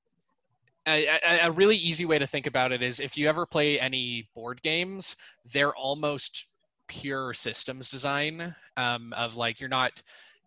a, 0.86 1.18
a, 1.44 1.50
really 1.52 1.76
easy 1.76 2.04
way 2.04 2.18
to 2.18 2.26
think 2.26 2.46
about 2.46 2.72
it 2.72 2.82
is 2.82 3.00
if 3.00 3.16
you 3.16 3.28
ever 3.28 3.46
play 3.46 3.80
any 3.80 4.28
board 4.34 4.62
games, 4.62 5.16
they're 5.52 5.74
almost 5.74 6.46
pure 6.86 7.32
systems 7.32 7.90
design 7.90 8.54
um, 8.76 9.12
of 9.14 9.36
like 9.36 9.60
you're 9.60 9.68
not 9.68 10.02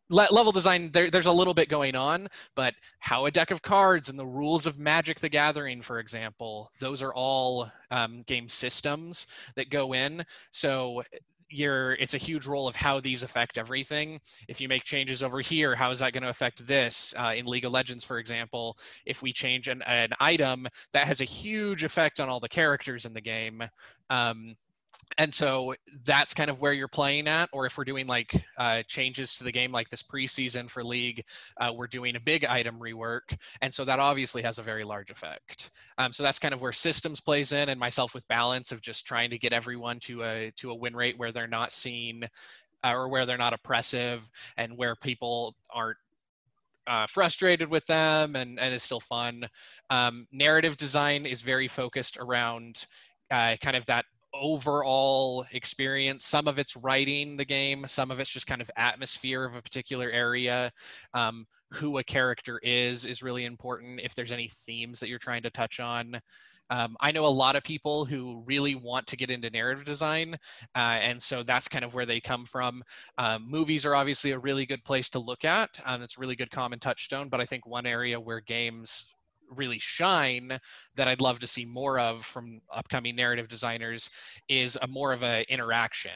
le- 0.10 0.28
level 0.32 0.52
design 0.52 0.92
there, 0.92 1.10
there's 1.10 1.26
a 1.26 1.32
little 1.32 1.56
bit 1.56 1.68
going 1.68 1.96
on 1.96 2.28
but 2.54 2.76
how 3.00 3.26
a 3.26 3.32
deck 3.32 3.50
of 3.50 3.64
cards 3.64 4.10
and 4.10 4.20
the 4.20 4.26
rules 4.26 4.68
of 4.68 4.78
magic 4.78 5.20
the 5.20 5.28
gathering 5.28 5.82
for 5.82 6.00
example 6.00 6.70
those 6.80 7.02
are 7.02 7.12
all 7.14 7.68
um, 7.92 8.22
game 8.24 8.48
systems 8.48 9.28
that 9.56 9.70
go 9.70 9.94
in. 9.94 10.26
So 10.52 11.04
you're 11.50 11.94
it's 11.94 12.14
a 12.14 12.18
huge 12.18 12.46
role 12.46 12.68
of 12.68 12.76
how 12.76 13.00
these 13.00 13.24
affect 13.24 13.58
everything. 13.58 14.20
If 14.48 14.60
you 14.62 14.68
make 14.68 14.84
changes 14.84 15.24
over 15.24 15.42
here 15.42 15.76
how 15.76 15.92
is 15.92 16.00
that 16.00 16.14
going 16.14 16.24
to 16.24 16.30
affect 16.30 16.66
this? 16.68 17.14
Uh, 17.18 17.34
in 17.36 17.46
league 17.46 17.66
of 17.66 17.72
legends 17.72 18.04
for 18.04 18.20
example 18.20 18.78
if 19.06 19.22
we 19.22 19.34
change 19.34 19.68
an, 19.68 19.82
an 19.84 20.10
item 20.20 20.68
that 20.94 21.08
has 21.08 21.22
a 21.22 21.26
huge 21.26 21.84
effect 21.84 22.20
on 22.20 22.30
all 22.30 22.40
the 22.40 22.50
characters 22.50 23.06
in 23.06 23.14
the 23.14 23.22
game. 23.22 23.64
Um, 24.10 24.56
and 25.18 25.34
so 25.34 25.74
that's 26.04 26.34
kind 26.34 26.50
of 26.50 26.62
where 26.62 26.74
you're 26.74 26.88
playing 26.88 27.28
at 27.28 27.50
or 27.54 27.66
if 27.66 27.78
we're 27.78 27.84
doing 27.84 28.08
like 28.08 28.34
uh, 28.58 28.84
changes 28.88 29.34
to 29.36 29.44
the 29.44 29.52
game 29.52 29.72
like 29.72 29.90
this 29.90 30.04
preseason 30.04 30.70
for 30.70 30.84
league 30.84 31.24
uh, 31.58 31.72
we're 31.74 31.88
doing 31.88 32.16
a 32.16 32.20
big 32.20 32.46
item 32.46 32.80
rework 32.80 33.36
and 33.62 33.74
so 33.74 33.86
that 33.86 34.00
obviously 34.00 34.42
has 34.42 34.58
a 34.58 34.64
very 34.64 34.84
large 34.84 35.10
effect 35.10 35.72
um, 35.98 36.12
so 36.12 36.24
that's 36.24 36.40
kind 36.40 36.54
of 36.54 36.62
where 36.62 36.74
systems 36.74 37.22
plays 37.22 37.52
in 37.52 37.70
and 37.70 37.80
myself 37.80 38.14
with 38.14 38.28
balance 38.28 38.72
of 38.72 38.82
just 38.82 39.06
trying 39.06 39.30
to 39.30 39.38
get 39.38 39.54
everyone 39.54 40.00
to 40.00 40.24
a 40.24 40.52
to 40.58 40.72
a 40.72 40.76
win 40.76 40.96
rate 40.96 41.18
where 41.18 41.32
they're 41.32 41.48
not 41.48 41.72
seen 41.72 42.28
uh, 42.84 42.94
or 42.94 43.10
where 43.10 43.26
they're 43.26 43.38
not 43.38 43.54
oppressive 43.54 44.30
and 44.58 44.78
where 44.78 44.96
people 44.96 45.56
aren't 45.70 45.98
uh, 46.88 47.06
frustrated 47.08 47.70
with 47.70 47.86
them 47.86 48.36
and, 48.36 48.60
and 48.60 48.74
it's 48.74 48.84
still 48.84 49.00
fun. 49.00 49.48
Um, 49.90 50.26
narrative 50.32 50.78
design 50.78 51.26
is 51.26 51.42
very 51.42 51.68
focused 51.68 52.18
around 52.18 52.86
uh, 53.30 53.58
kind 53.62 53.76
of 53.76 53.86
that 53.88 54.06
overall 54.40 55.46
experience. 55.52 56.26
Some 56.26 56.48
of 56.48 56.58
it's 56.60 56.76
writing 56.76 57.38
the 57.38 57.46
game, 57.46 57.86
some 57.88 58.12
of 58.12 58.20
it's 58.20 58.30
just 58.30 58.48
kind 58.48 58.62
of 58.62 58.72
atmosphere 58.76 59.46
of 59.46 59.56
a 59.56 59.62
particular 59.62 60.10
area. 60.10 60.72
Um, 61.14 61.46
who 61.72 61.98
a 61.98 62.04
character 62.04 62.60
is 62.64 63.04
is 63.04 63.22
really 63.22 63.46
important. 63.46 64.00
If 64.02 64.16
there's 64.16 64.32
any 64.32 64.50
themes 64.66 65.00
that 65.00 65.10
you're 65.10 65.20
trying 65.20 65.44
to 65.44 65.50
touch 65.50 65.80
on. 65.80 66.22
Um, 66.70 66.98
I 67.00 67.14
know 67.14 67.26
a 67.26 67.28
lot 67.28 67.56
of 67.56 67.64
people 67.64 68.04
who 68.04 68.44
really 68.46 68.76
want 68.76 69.08
to 69.08 69.16
get 69.16 69.32
into 69.32 69.50
narrative 69.50 69.86
design, 69.86 70.38
uh, 70.76 70.98
and 71.02 71.22
so 71.22 71.44
that's 71.44 71.68
kind 71.70 71.86
of 71.86 71.94
where 71.94 72.06
they 72.06 72.20
come 72.20 72.46
from. 72.46 72.84
Um, 73.18 73.50
movies 73.50 73.86
are 73.86 73.96
obviously 73.96 74.32
a 74.32 74.40
really 74.40 74.66
good 74.66 74.84
place 74.84 75.08
to 75.10 75.20
look 75.20 75.46
at. 75.46 75.80
Um, 75.86 76.02
it's 76.02 76.18
a 76.18 76.20
really 76.20 76.36
good 76.36 76.52
common 76.52 76.80
touchstone, 76.80 77.30
but 77.30 77.40
I 77.40 77.46
think 77.46 77.66
one 77.66 77.86
area 77.86 78.20
where 78.20 78.42
games 78.42 79.06
really 79.56 79.80
shine 79.80 80.60
that 80.96 81.08
I'd 81.08 81.22
love 81.22 81.40
to 81.40 81.48
see 81.48 81.66
more 81.66 82.00
of 82.00 82.26
from 82.26 82.62
upcoming 82.72 83.16
narrative 83.16 83.48
designers 83.48 84.10
is 84.48 84.78
a 84.82 84.88
more 84.88 85.14
of 85.14 85.24
a 85.24 85.46
interaction, 85.52 86.12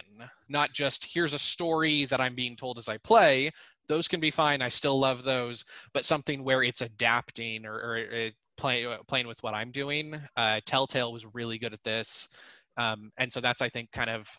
not 0.50 0.72
just 0.74 1.06
here's 1.06 1.34
a 1.34 1.40
story 1.40 2.06
that 2.06 2.22
I'm 2.22 2.36
being 2.36 2.56
told 2.56 2.78
as 2.78 2.90
I 2.90 2.98
play. 2.98 3.52
Those 3.88 4.08
can 4.08 4.20
be 4.20 4.32
fine. 4.32 4.62
I 4.62 4.70
still 4.70 5.00
love 5.00 5.24
those, 5.24 5.66
but 5.94 6.06
something 6.06 6.44
where 6.44 6.64
it's 6.64 6.82
adapting 6.82 7.66
or, 7.66 7.74
or, 7.74 7.98
or 7.98 8.30
play, 8.58 8.88
playing 9.08 9.28
with 9.28 9.42
what 9.44 9.54
I'm 9.54 9.72
doing. 9.72 10.20
Uh, 10.38 10.62
Telltale 10.66 11.12
was 11.12 11.26
really 11.34 11.58
good 11.58 11.74
at 11.74 11.84
this, 11.84 12.30
um, 12.78 13.12
and 13.18 13.32
so 13.32 13.42
that's 13.42 13.62
I 13.62 13.70
think 13.70 13.92
kind 13.92 14.10
of 14.10 14.30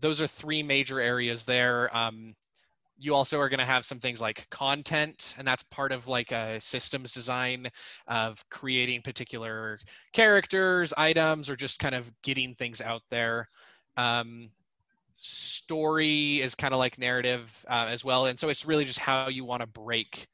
those 0.00 0.20
are 0.20 0.26
three 0.26 0.62
major 0.62 1.00
areas 1.00 1.44
there. 1.44 1.94
Um, 1.96 2.34
you 2.96 3.14
also 3.14 3.40
are 3.40 3.48
going 3.48 3.58
to 3.58 3.64
have 3.64 3.84
some 3.84 3.98
things 3.98 4.20
like 4.20 4.46
content 4.50 5.34
and 5.38 5.46
that's 5.46 5.62
part 5.64 5.92
of 5.92 6.06
like 6.06 6.32
a 6.32 6.60
systems 6.60 7.12
design 7.12 7.68
of 8.06 8.42
creating 8.50 9.02
particular 9.02 9.78
characters 10.12 10.92
items 10.96 11.50
or 11.50 11.56
just 11.56 11.78
kind 11.78 11.94
of 11.94 12.10
getting 12.22 12.54
things 12.54 12.80
out 12.80 13.02
there. 13.10 13.48
Um, 13.96 14.50
story 15.16 16.40
is 16.40 16.54
kind 16.54 16.74
of 16.74 16.78
like 16.78 16.98
narrative 16.98 17.50
uh, 17.68 17.86
as 17.88 18.04
well 18.04 18.26
and 18.26 18.38
so 18.38 18.48
it's 18.48 18.66
really 18.66 18.84
just 18.84 18.98
how 18.98 19.28
you 19.28 19.44
want 19.44 19.60
to 19.60 19.66
break 19.66 20.26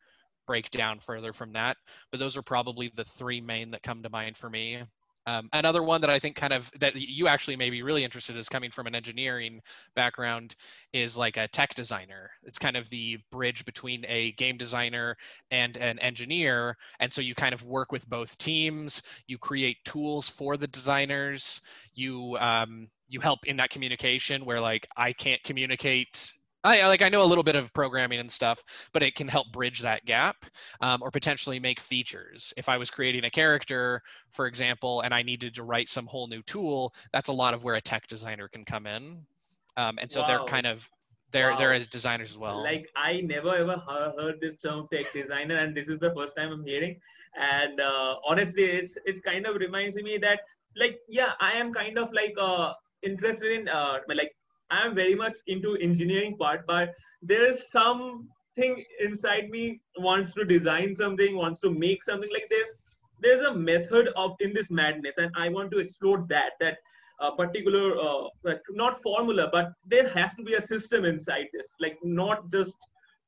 break 0.46 0.70
down 0.70 0.98
further 0.98 1.32
from 1.32 1.52
that 1.52 1.76
but 2.10 2.18
those 2.18 2.36
are 2.36 2.42
probably 2.42 2.90
the 2.96 3.04
three 3.04 3.40
main 3.40 3.70
that 3.70 3.82
come 3.82 4.02
to 4.02 4.10
mind 4.10 4.36
for 4.36 4.50
me 4.50 4.82
um, 5.26 5.48
another 5.52 5.82
one 5.82 6.00
that 6.00 6.10
I 6.10 6.18
think 6.18 6.36
kind 6.36 6.52
of 6.52 6.70
that 6.80 6.96
you 6.96 7.28
actually 7.28 7.56
may 7.56 7.70
be 7.70 7.82
really 7.82 8.04
interested 8.04 8.34
in 8.34 8.40
is 8.40 8.48
coming 8.48 8.70
from 8.70 8.86
an 8.86 8.94
engineering 8.94 9.60
background 9.94 10.56
is 10.92 11.16
like 11.16 11.36
a 11.36 11.48
tech 11.48 11.74
designer. 11.74 12.30
It's 12.42 12.58
kind 12.58 12.76
of 12.76 12.88
the 12.90 13.18
bridge 13.30 13.64
between 13.64 14.04
a 14.08 14.32
game 14.32 14.56
designer 14.56 15.16
and 15.50 15.76
an 15.76 15.98
engineer. 15.98 16.76
And 17.00 17.12
so 17.12 17.20
you 17.20 17.34
kind 17.34 17.52
of 17.52 17.62
work 17.64 17.92
with 17.92 18.08
both 18.08 18.36
teams. 18.38 19.02
You 19.26 19.38
create 19.38 19.76
tools 19.84 20.28
for 20.28 20.56
the 20.56 20.66
designers. 20.66 21.60
You 21.94 22.36
um, 22.38 22.88
you 23.08 23.20
help 23.20 23.44
in 23.46 23.56
that 23.58 23.70
communication 23.70 24.44
where 24.44 24.60
like 24.60 24.86
I 24.96 25.12
can't 25.12 25.42
communicate 25.42 26.32
I 26.62 26.86
like 26.86 27.02
I 27.02 27.08
know 27.08 27.22
a 27.22 27.24
little 27.24 27.44
bit 27.44 27.56
of 27.56 27.72
programming 27.72 28.20
and 28.20 28.30
stuff, 28.30 28.62
but 28.92 29.02
it 29.02 29.14
can 29.14 29.28
help 29.28 29.50
bridge 29.52 29.80
that 29.80 30.04
gap 30.04 30.36
um, 30.80 31.02
or 31.02 31.10
potentially 31.10 31.58
make 31.58 31.80
features. 31.80 32.52
If 32.56 32.68
I 32.68 32.76
was 32.76 32.90
creating 32.90 33.24
a 33.24 33.30
character, 33.30 34.02
for 34.30 34.46
example, 34.46 35.00
and 35.00 35.14
I 35.14 35.22
needed 35.22 35.54
to 35.54 35.62
write 35.62 35.88
some 35.88 36.06
whole 36.06 36.26
new 36.26 36.42
tool, 36.42 36.92
that's 37.12 37.28
a 37.28 37.32
lot 37.32 37.54
of 37.54 37.64
where 37.64 37.76
a 37.76 37.80
tech 37.80 38.06
designer 38.08 38.48
can 38.48 38.64
come 38.64 38.86
in. 38.86 39.24
Um, 39.76 39.98
and 40.00 40.12
so 40.12 40.20
wow. 40.20 40.26
they're 40.26 40.44
kind 40.44 40.66
of 40.66 40.88
they're 41.32 41.52
wow. 41.52 41.58
they're 41.58 41.72
as 41.72 41.86
designers 41.86 42.30
as 42.30 42.38
well. 42.38 42.62
Like 42.62 42.88
I 42.94 43.20
never 43.22 43.54
ever 43.54 43.76
heard 43.86 44.40
this 44.40 44.58
term 44.58 44.86
tech 44.92 45.12
designer, 45.12 45.56
and 45.56 45.74
this 45.74 45.88
is 45.88 45.98
the 45.98 46.12
first 46.14 46.36
time 46.36 46.52
I'm 46.52 46.64
hearing. 46.64 47.00
And 47.40 47.80
uh, 47.80 48.16
honestly, 48.26 48.64
it's 48.64 48.98
it 49.06 49.22
kind 49.22 49.46
of 49.46 49.56
reminds 49.56 49.96
me 49.96 50.18
that 50.18 50.40
like 50.76 51.00
yeah, 51.08 51.32
I 51.40 51.52
am 51.52 51.72
kind 51.72 51.98
of 51.98 52.12
like 52.12 52.34
uh, 52.38 52.74
interested 53.02 53.52
in 53.52 53.68
uh, 53.68 54.00
like 54.08 54.34
I'm 54.70 54.94
very 54.94 55.14
much 55.14 55.36
into 55.46 55.76
engineering 55.76 56.36
part, 56.36 56.66
but 56.66 56.94
there 57.22 57.44
is 57.44 57.70
something 57.70 58.84
inside 59.00 59.50
me 59.50 59.80
wants 59.98 60.32
to 60.34 60.44
design 60.44 60.96
something, 60.96 61.36
wants 61.36 61.60
to 61.60 61.70
make 61.70 62.02
something 62.04 62.30
like 62.32 62.48
this. 62.50 62.76
There's 63.20 63.40
a 63.40 63.54
method 63.54 64.08
of 64.16 64.36
in 64.40 64.54
this 64.54 64.70
madness, 64.70 65.18
and 65.18 65.30
I 65.36 65.48
want 65.48 65.70
to 65.72 65.78
explore 65.78 66.24
that. 66.28 66.52
That 66.60 66.78
a 67.20 67.32
particular, 67.32 67.98
uh, 67.98 68.54
not 68.70 69.02
formula, 69.02 69.50
but 69.52 69.72
there 69.86 70.08
has 70.08 70.34
to 70.36 70.42
be 70.42 70.54
a 70.54 70.60
system 70.60 71.04
inside 71.04 71.48
this, 71.52 71.74
like 71.78 71.98
not 72.02 72.50
just 72.50 72.74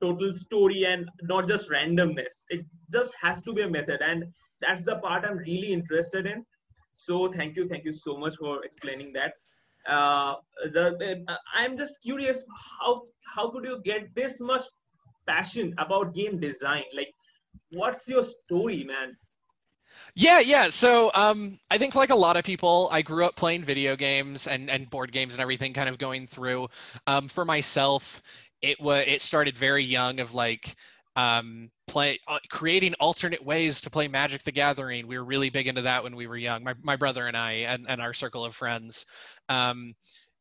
total 0.00 0.32
story 0.32 0.86
and 0.86 1.08
not 1.22 1.46
just 1.46 1.68
randomness. 1.68 2.44
It 2.48 2.64
just 2.90 3.12
has 3.20 3.42
to 3.42 3.52
be 3.52 3.62
a 3.62 3.68
method, 3.68 4.00
and 4.00 4.24
that's 4.60 4.82
the 4.82 4.96
part 4.96 5.24
I'm 5.24 5.36
really 5.36 5.72
interested 5.72 6.26
in. 6.26 6.44
So 6.94 7.30
thank 7.32 7.56
you, 7.56 7.68
thank 7.68 7.84
you 7.84 7.92
so 7.92 8.16
much 8.16 8.36
for 8.36 8.64
explaining 8.64 9.12
that 9.14 9.34
uh, 9.88 10.34
the, 10.72 11.24
I'm 11.54 11.76
just 11.76 11.94
curious 12.02 12.42
how 12.80 13.02
how 13.34 13.50
could 13.50 13.64
you 13.64 13.80
get 13.84 14.14
this 14.14 14.40
much 14.40 14.64
passion 15.26 15.74
about 15.78 16.14
game 16.14 16.38
design? 16.38 16.84
Like, 16.94 17.14
what's 17.72 18.08
your 18.08 18.22
story, 18.22 18.84
man? 18.84 19.16
Yeah, 20.14 20.40
yeah. 20.40 20.70
So 20.70 21.10
um, 21.14 21.58
I 21.70 21.78
think 21.78 21.94
like 21.94 22.10
a 22.10 22.14
lot 22.14 22.36
of 22.36 22.44
people, 22.44 22.88
I 22.90 23.02
grew 23.02 23.24
up 23.24 23.36
playing 23.36 23.64
video 23.64 23.96
games 23.96 24.46
and, 24.46 24.70
and 24.70 24.88
board 24.88 25.12
games 25.12 25.34
and 25.34 25.40
everything 25.40 25.72
kind 25.72 25.88
of 25.88 25.98
going 25.98 26.26
through. 26.26 26.68
Um, 27.06 27.28
for 27.28 27.44
myself, 27.44 28.22
it 28.60 28.80
was 28.80 29.04
it 29.06 29.22
started 29.22 29.56
very 29.58 29.84
young 29.84 30.20
of 30.20 30.34
like 30.34 30.76
um, 31.16 31.70
play 31.86 32.18
uh, 32.26 32.38
creating 32.50 32.94
alternate 33.00 33.44
ways 33.44 33.80
to 33.82 33.90
play 33.90 34.08
Magic 34.08 34.42
the 34.42 34.52
Gathering. 34.52 35.06
We 35.06 35.18
were 35.18 35.24
really 35.24 35.50
big 35.50 35.66
into 35.66 35.82
that 35.82 36.02
when 36.02 36.16
we 36.16 36.26
were 36.26 36.36
young. 36.36 36.64
My 36.64 36.74
my 36.82 36.96
brother 36.96 37.26
and 37.26 37.36
I 37.36 37.52
and, 37.52 37.86
and 37.88 38.00
our 38.00 38.14
circle 38.14 38.44
of 38.44 38.54
friends. 38.54 39.04
Um, 39.48 39.94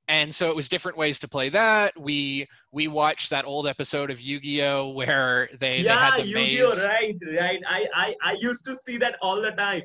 and 0.08 0.34
so 0.34 0.50
it 0.50 0.56
was 0.56 0.68
different 0.68 0.98
ways 0.98 1.20
to 1.20 1.28
play 1.28 1.50
that. 1.50 1.98
We 2.00 2.48
we 2.72 2.88
watched 2.88 3.30
that 3.30 3.46
old 3.46 3.68
episode 3.68 4.12
of 4.12 4.20
Yu-Gi-Oh 4.20 4.90
where 4.90 5.50
they, 5.60 5.78
yeah, 5.80 5.84
they 5.84 6.00
had 6.00 6.22
the 6.22 6.28
Yu-Gi-Oh, 6.28 6.70
maze. 6.70 6.84
right, 6.84 7.16
right. 7.40 7.62
I, 7.68 7.88
I 7.94 8.16
I 8.24 8.32
used 8.34 8.66
to 8.66 8.76
see 8.76 8.98
that 8.98 9.16
all 9.22 9.42
the 9.42 9.52
time. 9.52 9.84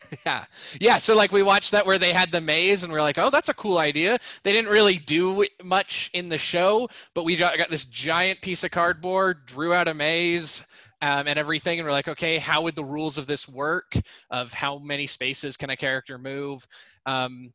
Yeah, 0.26 0.44
yeah. 0.80 0.98
So 0.98 1.14
like 1.14 1.32
we 1.32 1.42
watched 1.42 1.70
that 1.72 1.86
where 1.86 1.98
they 1.98 2.12
had 2.12 2.32
the 2.32 2.40
maze, 2.40 2.82
and 2.82 2.92
we're 2.92 3.00
like, 3.02 3.18
oh, 3.18 3.30
that's 3.30 3.48
a 3.48 3.54
cool 3.54 3.78
idea. 3.78 4.18
They 4.42 4.52
didn't 4.52 4.70
really 4.70 4.98
do 4.98 5.46
much 5.62 6.10
in 6.12 6.28
the 6.28 6.38
show, 6.38 6.88
but 7.14 7.24
we 7.24 7.36
got, 7.36 7.70
this 7.70 7.84
giant 7.84 8.40
piece 8.42 8.64
of 8.64 8.70
cardboard, 8.70 9.46
drew 9.46 9.72
out 9.72 9.88
a 9.88 9.94
maze, 9.94 10.64
um, 11.02 11.26
and 11.28 11.38
everything. 11.38 11.78
And 11.78 11.86
we're 11.86 11.92
like, 11.92 12.08
okay, 12.08 12.38
how 12.38 12.62
would 12.62 12.74
the 12.74 12.84
rules 12.84 13.18
of 13.18 13.26
this 13.26 13.48
work? 13.48 13.92
Of 14.30 14.52
how 14.52 14.78
many 14.78 15.06
spaces 15.06 15.56
can 15.56 15.70
a 15.70 15.76
character 15.76 16.18
move? 16.18 16.66
Um, 17.06 17.52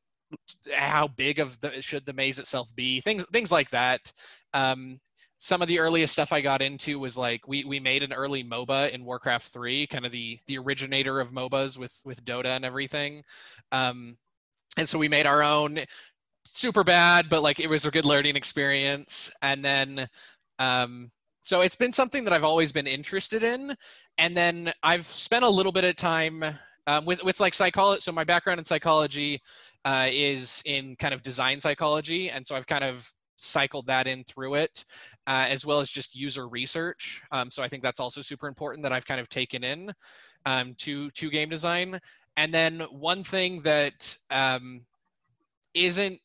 how 0.74 1.08
big 1.08 1.40
of 1.40 1.60
the 1.62 1.82
should 1.82 2.06
the 2.06 2.14
maze 2.14 2.40
itself 2.40 2.70
be? 2.76 3.02
Things 3.02 3.26
things 3.32 3.52
like 3.52 3.70
that. 3.72 4.02
Um, 4.54 5.00
some 5.46 5.62
of 5.62 5.68
the 5.68 5.78
earliest 5.78 6.12
stuff 6.12 6.34
I 6.34 6.42
got 6.42 6.64
into 6.64 6.98
was 6.98 7.16
like 7.16 7.48
we 7.48 7.64
we 7.66 7.80
made 7.80 8.02
an 8.02 8.12
early 8.12 8.44
MOBA 8.44 8.90
in 8.90 9.06
Warcraft 9.06 9.50
3, 9.50 9.86
kind 9.86 10.04
of 10.04 10.12
the 10.12 10.40
the 10.48 10.58
originator 10.58 11.20
of 11.20 11.30
MOBAs 11.30 11.78
with 11.78 11.94
with 12.04 12.26
Dota 12.26 12.56
and 12.56 12.66
everything. 12.66 13.24
Um, 13.72 14.18
and 14.76 14.90
so 14.90 14.98
we 14.98 15.08
made 15.08 15.28
our 15.28 15.44
own 15.44 15.82
super 16.48 16.84
bad, 16.84 17.30
but 17.30 17.44
like 17.44 17.60
it 17.60 17.68
was 17.68 17.86
a 17.86 17.92
good 17.92 18.06
learning 18.06 18.36
experience. 18.36 19.32
And 19.44 19.64
then 19.64 20.10
um, 20.58 21.12
so 21.44 21.62
it's 21.62 21.76
been 21.76 21.94
something 21.94 22.24
that 22.24 22.34
I've 22.34 22.44
always 22.44 22.72
been 22.72 22.88
interested 22.88 23.44
in. 23.44 23.78
And 24.18 24.36
then 24.36 24.74
I've 24.82 25.06
spent 25.06 25.46
a 25.46 25.50
little 25.50 25.72
bit 25.72 25.84
of 25.84 25.96
time 25.96 26.44
um, 26.88 27.06
with 27.06 27.24
with 27.24 27.40
like 27.40 27.54
psychology. 27.54 28.02
So 28.02 28.12
my 28.12 28.24
background 28.24 28.58
in 28.58 28.66
psychology 28.66 29.40
uh, 29.86 30.08
is 30.12 30.64
in 30.66 30.96
kind 30.96 31.14
of 31.14 31.22
design 31.22 31.62
psychology, 31.62 32.32
and 32.32 32.48
so 32.48 32.56
I've 32.56 32.66
kind 32.66 32.84
of 32.84 33.08
cycled 33.38 33.88
that 33.88 34.08
in 34.08 34.24
through 34.24 34.56
it, 34.56 34.86
uh, 35.28 35.46
as 35.50 35.66
well 35.66 35.80
as 35.80 35.90
just 35.90 36.16
user 36.16 36.48
research. 36.48 37.22
Um, 37.32 37.52
so 37.52 37.64
I 37.64 37.68
think 37.68 37.84
that's 37.84 38.00
also 38.00 38.22
super 38.22 38.48
important 38.48 38.84
that 38.84 38.92
I've 38.92 39.06
kind 39.06 39.20
of 39.20 39.30
taken 39.30 39.64
in 39.64 39.94
um, 40.46 40.76
to 40.80 41.10
to 41.12 41.30
game 41.30 41.50
design. 41.50 42.00
And 42.38 42.54
then 42.54 42.82
one 42.92 43.24
thing 43.24 43.62
that 43.62 44.18
um, 44.30 44.82
not 45.74 46.20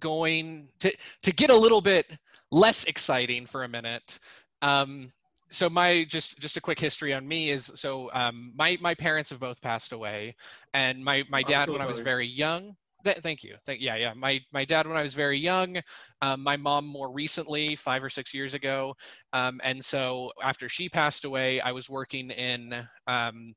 going 0.00 0.68
to 0.80 0.94
to 1.22 1.32
get 1.32 1.50
a 1.50 1.56
little 1.56 1.80
bit 1.80 2.16
less 2.50 2.84
exciting 2.84 3.46
for 3.46 3.64
a 3.64 3.68
minute. 3.68 4.18
Um, 4.60 5.12
so 5.50 5.68
my 5.68 6.04
just 6.04 6.38
just 6.38 6.56
a 6.56 6.60
quick 6.60 6.80
history 6.80 7.12
on 7.12 7.26
me 7.28 7.50
is 7.50 7.70
so 7.74 8.10
um, 8.12 8.52
my 8.56 8.78
my 8.80 8.94
parents 8.94 9.30
have 9.30 9.40
both 9.40 9.60
passed 9.60 9.92
away, 9.92 10.34
and 10.72 11.04
my 11.04 11.24
my 11.28 11.42
dad 11.42 11.66
so 11.66 11.72
when. 11.72 11.82
I 11.82 11.86
was 11.86 12.00
very 12.00 12.26
young 12.26 12.76
Th- 13.04 13.16
thank 13.18 13.42
you. 13.42 13.56
Thank 13.66 13.80
yeah, 13.80 13.96
yeah. 13.96 14.12
My 14.14 14.40
my 14.52 14.64
dad 14.64 14.86
when 14.86 14.96
I 14.96 15.02
was 15.02 15.14
very 15.14 15.38
young, 15.38 15.78
um, 16.20 16.42
my 16.42 16.56
mom 16.56 16.86
more 16.86 17.10
recently, 17.10 17.74
five 17.74 18.02
or 18.04 18.08
six 18.10 18.32
years 18.32 18.54
ago, 18.54 18.94
um, 19.32 19.60
and 19.64 19.84
so 19.84 20.32
after 20.42 20.68
she 20.68 20.88
passed 20.88 21.24
away, 21.24 21.60
I 21.60 21.72
was 21.72 21.90
working 21.90 22.30
in 22.30 22.86
um, 23.08 23.54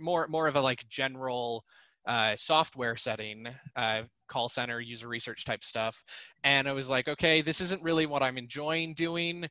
more 0.00 0.26
more 0.28 0.48
of 0.48 0.56
a 0.56 0.60
like 0.60 0.84
general 0.88 1.64
uh, 2.06 2.34
software 2.36 2.96
setting, 2.96 3.46
uh, 3.76 4.02
call 4.28 4.48
center, 4.48 4.80
user 4.80 5.06
research 5.06 5.44
type 5.44 5.62
stuff, 5.62 6.02
and 6.42 6.68
I 6.68 6.72
was 6.72 6.88
like, 6.88 7.06
okay, 7.08 7.40
this 7.40 7.60
isn't 7.60 7.82
really 7.82 8.06
what 8.06 8.22
I'm 8.22 8.36
enjoying 8.36 8.94
doing, 8.94 9.46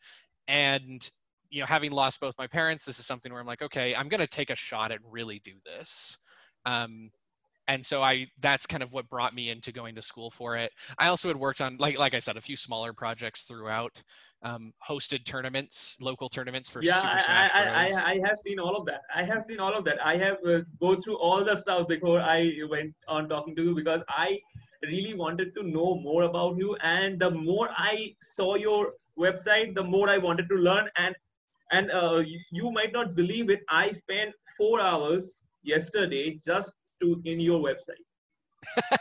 and 0.50 1.10
you 1.50 1.62
know, 1.62 1.66
having 1.68 1.92
lost 1.92 2.20
both 2.20 2.36
my 2.38 2.48
parents, 2.48 2.84
this 2.84 3.00
is 3.00 3.06
something 3.06 3.32
where 3.32 3.40
I'm 3.40 3.48
like, 3.48 3.62
okay, 3.62 3.96
I'm 3.96 4.10
gonna 4.10 4.28
take 4.28 4.50
a 4.50 4.56
shot 4.56 4.92
at 4.92 5.00
really 5.10 5.40
do 5.46 5.54
this. 5.66 6.18
Um, 6.66 7.12
and 7.68 7.86
so 7.86 8.02
I 8.02 8.28
that's 8.40 8.66
kind 8.66 8.82
of 8.82 8.94
what 8.94 9.10
brought 9.10 9.34
me 9.34 9.50
into 9.50 9.72
going 9.72 9.96
to 9.96 10.02
school 10.02 10.32
for 10.32 10.56
it. 10.56 10.72
I 10.98 11.08
also 11.08 11.28
had 11.28 11.38
worked 11.38 11.62
on 11.62 11.78
like 11.78 11.98
like 11.98 12.14
I 12.14 12.20
said 12.20 12.38
a 12.38 12.42
few 12.42 12.56
smaller 12.56 12.94
projects 12.94 13.44
throughout, 13.44 14.02
um, 14.44 14.74
hosted 14.88 15.26
tournaments, 15.26 15.96
local 16.00 16.30
tournaments 16.30 16.70
for 16.70 16.82
yeah, 16.82 17.02
Super 17.02 17.14
I, 17.14 17.22
Smash 17.22 17.52
I, 17.54 17.64
Bros. 17.64 17.98
I, 17.98 18.12
I 18.12 18.28
have 18.28 18.40
seen 18.40 18.60
all 18.60 18.76
of 18.76 18.86
that. 18.86 19.02
I 19.14 19.24
have 19.24 19.44
seen 19.44 19.60
all 19.60 19.74
of 19.74 19.84
that. 19.86 20.06
I 20.06 20.18
have 20.18 20.38
uh, 20.46 20.62
go 20.80 20.96
through 20.96 21.18
all 21.18 21.44
the 21.44 21.56
stuff 21.56 21.88
before 21.88 22.22
I 22.22 22.54
went 22.70 22.94
on 23.08 23.28
talking 23.28 23.56
to 23.56 23.64
you 23.64 23.76
because 23.76 24.02
I 24.10 24.40
really 24.84 25.14
wanted 25.14 25.54
to 25.56 25.64
know 25.64 26.00
more 26.00 26.24
about 26.24 26.58
you. 26.58 26.76
And 26.82 27.20
the 27.20 27.32
more 27.32 27.70
I 27.76 28.16
saw 28.22 28.56
your 28.56 28.94
website, 29.20 29.76
the 29.76 29.84
more 29.84 30.10
I 30.10 30.18
wanted 30.18 30.48
to 30.50 30.56
learn. 30.56 30.90
And 30.96 31.16
and 31.72 31.92
uh, 31.92 32.24
you, 32.26 32.40
you 32.52 32.72
might 32.72 32.94
not 32.94 33.14
believe 33.14 33.50
it. 33.50 33.60
I 33.70 33.92
spent 33.92 34.34
four 34.58 34.80
hours 34.80 35.44
yesterday 35.64 36.40
just 36.46 36.74
to 37.02 37.22
in 37.26 37.40
your 37.40 37.60
website. 37.60 38.04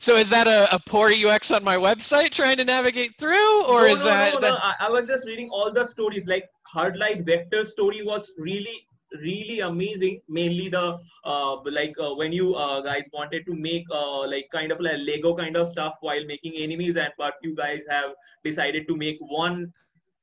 so 0.00 0.16
is 0.16 0.28
that 0.30 0.46
a, 0.46 0.74
a 0.74 0.78
poor 0.86 1.10
UX 1.10 1.50
on 1.50 1.64
my 1.64 1.76
website 1.76 2.30
trying 2.30 2.56
to 2.56 2.64
navigate 2.64 3.16
through, 3.18 3.64
or 3.64 3.82
no, 3.82 3.92
is 3.92 3.98
no, 3.98 4.04
that? 4.04 4.34
No, 4.34 4.40
no. 4.40 4.56
I, 4.56 4.74
I 4.80 4.90
was 4.90 5.06
just 5.06 5.26
reading 5.26 5.48
all 5.50 5.72
the 5.72 5.84
stories. 5.84 6.26
Like 6.26 6.48
Hard 6.66 6.96
Light 6.96 7.24
Vector 7.24 7.64
story 7.64 8.02
was 8.04 8.32
really, 8.38 8.86
really 9.20 9.60
amazing. 9.60 10.20
Mainly 10.28 10.68
the 10.68 10.98
uh, 11.24 11.56
like 11.70 11.94
uh, 12.00 12.14
when 12.14 12.32
you 12.32 12.54
uh, 12.54 12.80
guys 12.80 13.08
wanted 13.12 13.46
to 13.46 13.54
make 13.54 13.84
uh, 13.90 14.26
like 14.26 14.48
kind 14.52 14.72
of 14.72 14.80
like 14.80 14.98
Lego 14.98 15.34
kind 15.34 15.56
of 15.56 15.68
stuff 15.68 15.94
while 16.00 16.24
making 16.26 16.54
enemies, 16.56 16.96
and 16.96 17.12
but 17.18 17.34
you 17.42 17.54
guys 17.54 17.82
have 17.88 18.10
decided 18.44 18.88
to 18.88 18.96
make 18.96 19.18
one 19.20 19.72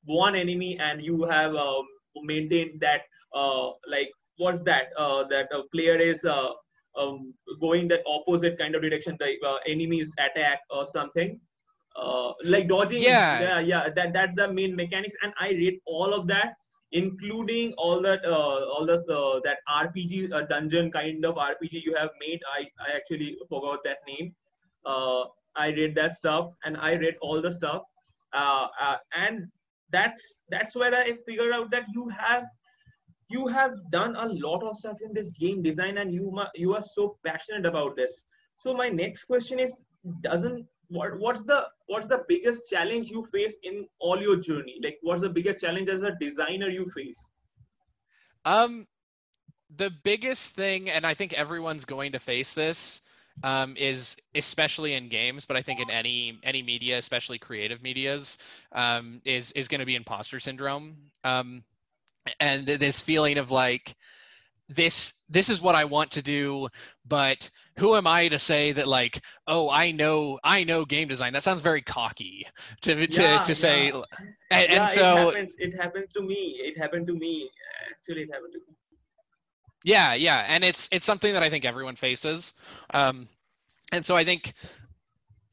one 0.06 0.36
enemy, 0.36 0.78
and 0.80 1.04
you 1.04 1.24
have 1.26 1.56
um, 1.56 1.86
maintained 2.24 2.80
that 2.82 3.02
uh, 3.34 3.72
like 3.88 4.12
what's 4.38 4.62
that 4.64 4.88
uh, 4.98 5.24
that 5.30 5.48
a 5.54 5.64
player 5.74 5.96
is 5.98 6.24
uh, 6.26 6.50
um, 6.98 7.34
going 7.60 7.88
that 7.90 8.02
opposite 8.08 8.58
kind 8.58 8.76
of 8.76 8.82
direction, 8.82 9.16
the 9.20 9.36
uh, 9.48 9.58
enemies 9.68 10.12
attack 10.20 10.60
or 10.70 10.86
something. 10.86 11.40
Uh, 11.96 12.32
like 12.44 12.68
dodging, 12.68 13.02
Yeah. 13.02 13.42
yeah, 13.42 13.60
yeah. 13.60 13.90
That 13.96 14.14
that's 14.14 14.36
the 14.36 14.52
main 14.52 14.76
mechanics, 14.76 15.16
and 15.24 15.34
I 15.40 15.50
read 15.50 15.80
all 15.86 16.14
of 16.14 16.28
that, 16.28 16.54
including 16.92 17.74
all 17.78 18.02
that, 18.02 18.24
uh, 18.26 18.66
all 18.74 18.86
this 18.86 19.04
uh, 19.10 19.40
that 19.44 19.58
RPG 19.70 20.32
uh, 20.32 20.42
dungeon 20.48 20.92
kind 20.92 21.26
of 21.26 21.36
RPG 21.38 21.82
you 21.84 21.96
have 21.96 22.10
made. 22.20 22.40
I 22.58 22.62
I 22.88 22.96
actually 22.96 23.38
forgot 23.50 23.80
that 23.84 23.98
name. 24.08 24.34
Uh, 24.86 25.26
I 25.56 25.68
read 25.70 25.96
that 25.96 26.16
stuff, 26.16 26.52
and 26.64 26.78
I 26.78 26.94
read 26.94 27.16
all 27.22 27.42
the 27.42 27.52
stuff, 27.52 27.82
uh, 28.34 28.68
uh, 28.82 28.98
and 29.14 29.48
that's 29.92 30.44
that's 30.50 30.76
where 30.76 30.94
I 30.96 31.18
figured 31.26 31.52
out 31.54 31.72
that 31.72 31.86
you 31.94 32.08
have 32.10 32.46
you 33.32 33.48
have 33.48 33.74
done 33.92 34.16
a 34.16 34.28
lot 34.28 34.64
of 34.64 34.78
stuff 34.78 34.98
in 35.06 35.14
this 35.14 35.32
game 35.32 35.62
design 35.62 35.98
and 35.98 36.14
you 36.14 36.42
you 36.56 36.74
are 36.76 36.84
so 36.84 37.18
passionate 37.26 37.66
about 37.66 37.96
this. 37.96 38.24
So 38.58 38.74
my 38.74 38.90
next 38.90 39.26
question 39.26 39.60
is 39.60 39.84
doesn't 40.22 40.66
what 40.90 41.18
what's 41.20 41.44
the 41.44 41.66
what's 41.88 42.08
the 42.08 42.24
biggest 42.28 42.70
challenge 42.70 43.10
you 43.10 43.26
face 43.26 43.56
in 43.64 43.86
all 44.00 44.22
your 44.22 44.36
journey? 44.36 44.80
Like 44.84 44.98
what's 45.02 45.22
the 45.22 45.30
biggest 45.30 45.60
challenge 45.60 45.90
as 45.90 46.04
a 46.04 46.12
designer 46.20 46.70
you 46.70 46.90
face? 46.96 47.20
Um, 48.46 48.88
the 49.78 49.92
biggest 50.04 50.56
thing, 50.56 50.90
and 50.90 51.06
I 51.06 51.14
think 51.14 51.34
everyone's 51.34 51.86
going 51.86 52.12
to 52.14 52.20
face 52.20 52.54
this, 52.54 53.02
um, 53.44 53.76
is 53.78 54.18
especially 54.36 54.94
in 54.94 55.08
games, 55.08 55.46
but 55.46 55.56
I 55.56 55.62
think 55.62 55.80
in 55.80 55.90
any 55.90 56.40
any 56.44 56.62
media, 56.62 56.98
especially 56.98 57.40
creative 57.40 57.82
medias, 57.82 58.38
um, 58.74 59.22
is 59.26 59.52
is 59.54 59.68
going 59.68 59.80
to 59.80 59.86
be 59.86 59.96
imposter 59.96 60.40
syndrome, 60.40 60.98
um, 61.24 61.64
and 62.40 62.66
this 62.68 63.00
feeling 63.02 63.38
of 63.38 63.52
like 63.52 63.96
this 64.70 65.14
this 65.30 65.50
is 65.50 65.62
what 65.62 65.76
I 65.76 65.86
want 65.86 66.12
to 66.12 66.22
do, 66.22 66.68
but 67.06 67.50
who 67.78 67.96
am 67.96 68.08
I 68.08 68.28
to 68.30 68.40
say 68.40 68.72
that 68.74 68.88
like 68.88 69.22
oh 69.48 69.70
I 69.70 69.92
know 69.92 70.40
I 70.44 70.64
know 70.64 70.86
game 70.86 71.08
design? 71.08 71.34
That 71.34 71.44
sounds 71.44 71.62
very 71.62 71.82
cocky 71.82 72.46
to 72.82 73.08
to, 73.08 73.22
Yeah, 73.22 73.40
to 73.40 73.56
say, 73.56 73.88
yeah. 73.88 74.02
and, 74.52 74.70
yeah, 74.70 74.90
and 74.90 75.02
it 75.02 75.12
happens 75.12 75.56
it 75.60 75.74
happens 75.74 76.10
to 76.14 76.22
me 76.22 76.58
it 76.64 76.78
happened 76.78 77.08
to 77.08 77.14
me 77.14 77.50
actually 77.92 78.22
it 78.24 78.32
happened 78.32 78.54
to 78.54 78.60
me 78.60 78.76
Yeah, 79.84 80.14
yeah, 80.14 80.46
and 80.48 80.64
it's 80.64 80.88
it's 80.92 81.06
something 81.06 81.34
that 81.34 81.44
I 81.44 81.50
think 81.50 81.66
everyone 81.66 81.96
faces, 81.96 82.54
um, 82.94 83.28
and 83.92 84.06
so 84.06 84.16
I 84.16 84.24
think, 84.24 84.54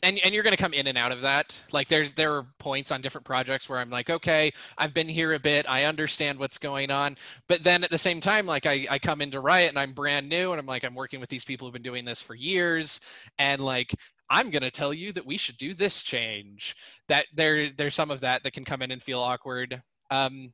and 0.03 0.19
and 0.21 0.33
you're 0.33 0.43
going 0.43 0.57
to 0.57 0.63
come 0.63 0.75
in 0.75 0.87
and 0.87 0.97
out 0.97 1.13
of 1.13 1.23
that. 1.23 1.61
Like 1.73 1.89
there's 1.89 2.13
there 2.13 2.35
are 2.37 2.47
points 2.59 2.91
on 2.91 3.01
different 3.01 3.25
projects 3.25 3.69
where 3.69 3.79
I'm 3.79 3.91
like, 3.91 4.11
okay, 4.11 4.53
I've 4.77 4.95
been 4.95 5.09
here 5.09 5.33
a 5.35 5.39
bit, 5.39 5.69
I 5.69 5.85
understand 5.85 6.39
what's 6.39 6.59
going 6.59 6.91
on, 6.91 7.17
but 7.49 7.65
then 7.65 7.85
at 7.85 7.91
the 7.91 7.99
same 7.99 8.21
time, 8.21 8.47
like 8.47 8.67
I 8.67 8.87
I 8.91 8.99
come 8.99 9.21
into 9.21 9.41
Riot 9.41 9.71
and 9.71 9.79
I'm 9.79 9.93
brand 9.93 10.29
new, 10.29 10.53
and 10.53 10.61
I'm 10.61 10.67
like 10.67 10.85
I'm 10.85 10.95
working 10.95 11.21
with 11.21 11.29
these 11.29 11.45
people 11.45 11.67
who've 11.67 11.73
been 11.73 11.83
doing 11.83 12.05
this 12.05 12.23
for 12.23 12.35
years, 12.35 13.01
and 13.39 13.61
like 13.61 13.95
I'm 14.31 14.51
going 14.51 14.63
to 14.63 14.71
tell 14.71 14.93
you 14.93 15.13
that 15.13 15.27
we 15.27 15.37
should 15.37 15.57
do 15.57 15.75
this 15.75 16.03
change. 16.03 16.77
That 17.09 17.27
there 17.35 17.71
there's 17.71 17.95
some 17.95 18.11
of 18.11 18.21
that 18.21 18.43
that 18.45 18.53
can 18.53 18.65
come 18.65 18.83
in 18.83 18.91
and 18.91 19.03
feel 19.03 19.21
awkward. 19.21 19.83
Um, 20.11 20.53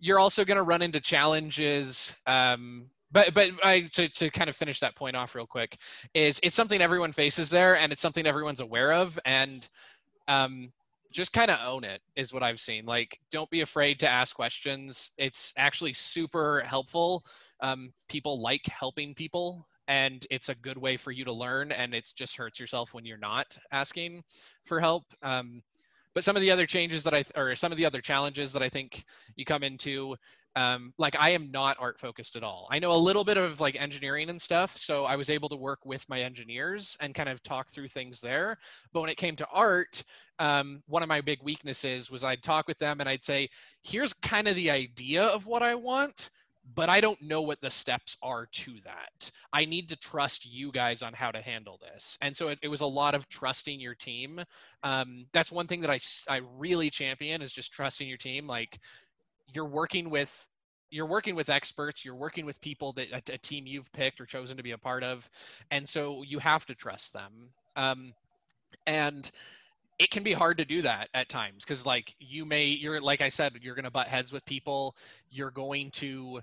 you're 0.00 0.18
also 0.18 0.44
going 0.44 0.56
to 0.56 0.62
run 0.62 0.82
into 0.82 1.00
challenges 1.00 2.14
um, 2.26 2.88
but 3.10 3.34
but 3.34 3.50
I, 3.62 3.82
to, 3.92 4.08
to 4.08 4.30
kind 4.30 4.50
of 4.50 4.56
finish 4.56 4.80
that 4.80 4.96
point 4.96 5.16
off 5.16 5.34
real 5.34 5.46
quick 5.46 5.78
is 6.14 6.40
it's 6.42 6.56
something 6.56 6.80
everyone 6.80 7.12
faces 7.12 7.48
there 7.48 7.76
and 7.76 7.92
it's 7.92 8.02
something 8.02 8.26
everyone's 8.26 8.60
aware 8.60 8.92
of 8.92 9.18
and 9.24 9.66
um, 10.26 10.72
just 11.10 11.32
kind 11.32 11.50
of 11.50 11.58
own 11.66 11.84
it 11.84 12.00
is 12.16 12.32
what 12.32 12.42
i've 12.42 12.60
seen. 12.60 12.84
Like 12.84 13.18
don't 13.30 13.50
be 13.50 13.62
afraid 13.62 14.00
to 14.00 14.08
ask 14.08 14.34
questions. 14.34 15.10
It's 15.16 15.52
actually 15.56 15.94
super 15.94 16.60
helpful. 16.60 17.24
Um, 17.60 17.92
people 18.08 18.40
like 18.42 18.66
helping 18.66 19.14
people 19.14 19.66
and 19.88 20.26
it's 20.30 20.50
a 20.50 20.54
good 20.56 20.76
way 20.76 20.96
for 20.96 21.10
you 21.10 21.24
to 21.24 21.32
learn 21.32 21.72
and 21.72 21.94
it 21.94 22.12
just 22.14 22.36
hurts 22.36 22.60
yourself 22.60 22.92
when 22.92 23.06
you're 23.06 23.16
not 23.16 23.56
asking 23.72 24.22
for 24.64 24.80
help. 24.80 25.04
Um, 25.22 25.62
but 26.14 26.24
some 26.24 26.36
of 26.36 26.42
the 26.42 26.50
other 26.50 26.66
changes 26.66 27.04
that 27.04 27.14
i 27.14 27.24
or 27.36 27.54
some 27.54 27.70
of 27.70 27.78
the 27.78 27.86
other 27.86 28.00
challenges 28.00 28.52
that 28.52 28.62
i 28.62 28.68
think 28.68 29.04
you 29.36 29.44
come 29.44 29.62
into 29.62 30.16
um, 30.56 30.92
like 30.98 31.16
i 31.18 31.30
am 31.30 31.50
not 31.50 31.76
art 31.78 31.98
focused 31.98 32.36
at 32.36 32.42
all 32.42 32.66
i 32.70 32.78
know 32.78 32.92
a 32.92 32.96
little 32.96 33.24
bit 33.24 33.36
of 33.36 33.60
like 33.60 33.80
engineering 33.80 34.30
and 34.30 34.40
stuff 34.40 34.76
so 34.76 35.04
i 35.04 35.16
was 35.16 35.30
able 35.30 35.48
to 35.48 35.56
work 35.56 35.80
with 35.84 36.08
my 36.08 36.20
engineers 36.20 36.96
and 37.00 37.14
kind 37.14 37.28
of 37.28 37.42
talk 37.42 37.70
through 37.70 37.88
things 37.88 38.20
there 38.20 38.56
but 38.92 39.00
when 39.00 39.10
it 39.10 39.16
came 39.16 39.36
to 39.36 39.46
art 39.52 40.02
um, 40.40 40.82
one 40.86 41.02
of 41.02 41.08
my 41.08 41.20
big 41.20 41.42
weaknesses 41.42 42.10
was 42.10 42.24
i'd 42.24 42.42
talk 42.42 42.66
with 42.68 42.78
them 42.78 43.00
and 43.00 43.08
i'd 43.08 43.24
say 43.24 43.48
here's 43.82 44.12
kind 44.12 44.48
of 44.48 44.54
the 44.56 44.70
idea 44.70 45.22
of 45.22 45.46
what 45.46 45.62
i 45.62 45.74
want 45.74 46.30
but 46.74 46.88
I 46.88 47.00
don't 47.00 47.20
know 47.22 47.42
what 47.42 47.60
the 47.60 47.70
steps 47.70 48.16
are 48.22 48.46
to 48.46 48.74
that. 48.84 49.30
I 49.52 49.64
need 49.64 49.88
to 49.88 49.96
trust 49.96 50.46
you 50.46 50.70
guys 50.70 51.02
on 51.02 51.12
how 51.12 51.30
to 51.30 51.40
handle 51.40 51.78
this. 51.80 52.18
And 52.20 52.36
so 52.36 52.48
it, 52.48 52.58
it 52.62 52.68
was 52.68 52.82
a 52.82 52.86
lot 52.86 53.14
of 53.14 53.28
trusting 53.28 53.80
your 53.80 53.94
team. 53.94 54.40
Um, 54.82 55.26
that's 55.32 55.50
one 55.50 55.66
thing 55.66 55.80
that 55.80 55.90
I, 55.90 55.98
I 56.28 56.42
really 56.56 56.90
champion 56.90 57.42
is 57.42 57.52
just 57.52 57.72
trusting 57.72 58.08
your 58.08 58.18
team. 58.18 58.46
Like 58.46 58.78
you're 59.52 59.64
working 59.66 60.10
with 60.10 60.48
you're 60.90 61.06
working 61.06 61.34
with 61.34 61.48
experts 61.48 62.04
you're 62.04 62.14
working 62.14 62.46
with 62.46 62.60
people 62.60 62.92
that 62.94 63.10
a, 63.12 63.34
a 63.34 63.38
team 63.38 63.66
you've 63.66 63.92
picked 63.92 64.20
or 64.20 64.26
chosen 64.26 64.56
to 64.56 64.62
be 64.62 64.72
a 64.72 64.78
part 64.78 65.02
of 65.02 65.28
and 65.70 65.88
so 65.88 66.22
you 66.22 66.38
have 66.38 66.64
to 66.66 66.74
trust 66.74 67.12
them. 67.12 67.50
Um, 67.76 68.12
and 68.86 69.30
it 69.98 70.10
can 70.10 70.22
be 70.22 70.32
hard 70.32 70.58
to 70.58 70.64
do 70.64 70.82
that 70.82 71.08
at 71.14 71.28
times 71.28 71.64
because 71.64 71.84
like 71.84 72.14
you 72.20 72.44
may 72.44 72.66
you're 72.66 73.00
like 73.00 73.20
i 73.20 73.28
said 73.28 73.52
you're 73.62 73.74
going 73.74 73.84
to 73.84 73.90
butt 73.90 74.06
heads 74.08 74.32
with 74.32 74.44
people. 74.44 74.96
You're 75.30 75.50
going 75.50 75.90
to 75.92 76.40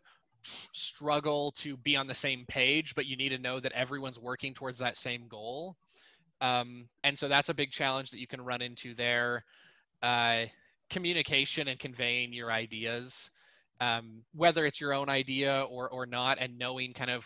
struggle 0.73 1.51
to 1.53 1.75
be 1.77 1.95
on 1.95 2.05
the 2.07 2.15
same 2.15 2.45
page 2.47 2.93
but 2.95 3.05
you 3.07 3.15
need 3.15 3.29
to 3.29 3.39
know 3.39 3.59
that 3.59 3.71
everyone's 3.71 4.19
working 4.19 4.53
towards 4.53 4.79
that 4.79 4.97
same 4.97 5.27
goal. 5.27 5.75
Um, 6.41 6.87
and 7.03 7.17
so 7.17 7.27
that's 7.27 7.49
a 7.49 7.53
big 7.53 7.71
challenge 7.71 8.11
that 8.11 8.19
you 8.19 8.27
can 8.27 8.41
run 8.41 8.61
into 8.61 8.93
there. 8.93 9.43
Uh, 10.03 10.45
communication 10.89 11.67
and 11.67 11.79
conveying 11.79 12.33
your 12.33 12.51
ideas 12.51 13.29
um, 13.81 14.23
whether 14.33 14.65
it's 14.65 14.79
your 14.79 14.93
own 14.93 15.09
idea 15.09 15.65
or 15.69 15.89
or 15.89 16.05
not 16.05 16.37
and 16.39 16.57
knowing 16.57 16.93
kind 16.93 17.11
of 17.11 17.25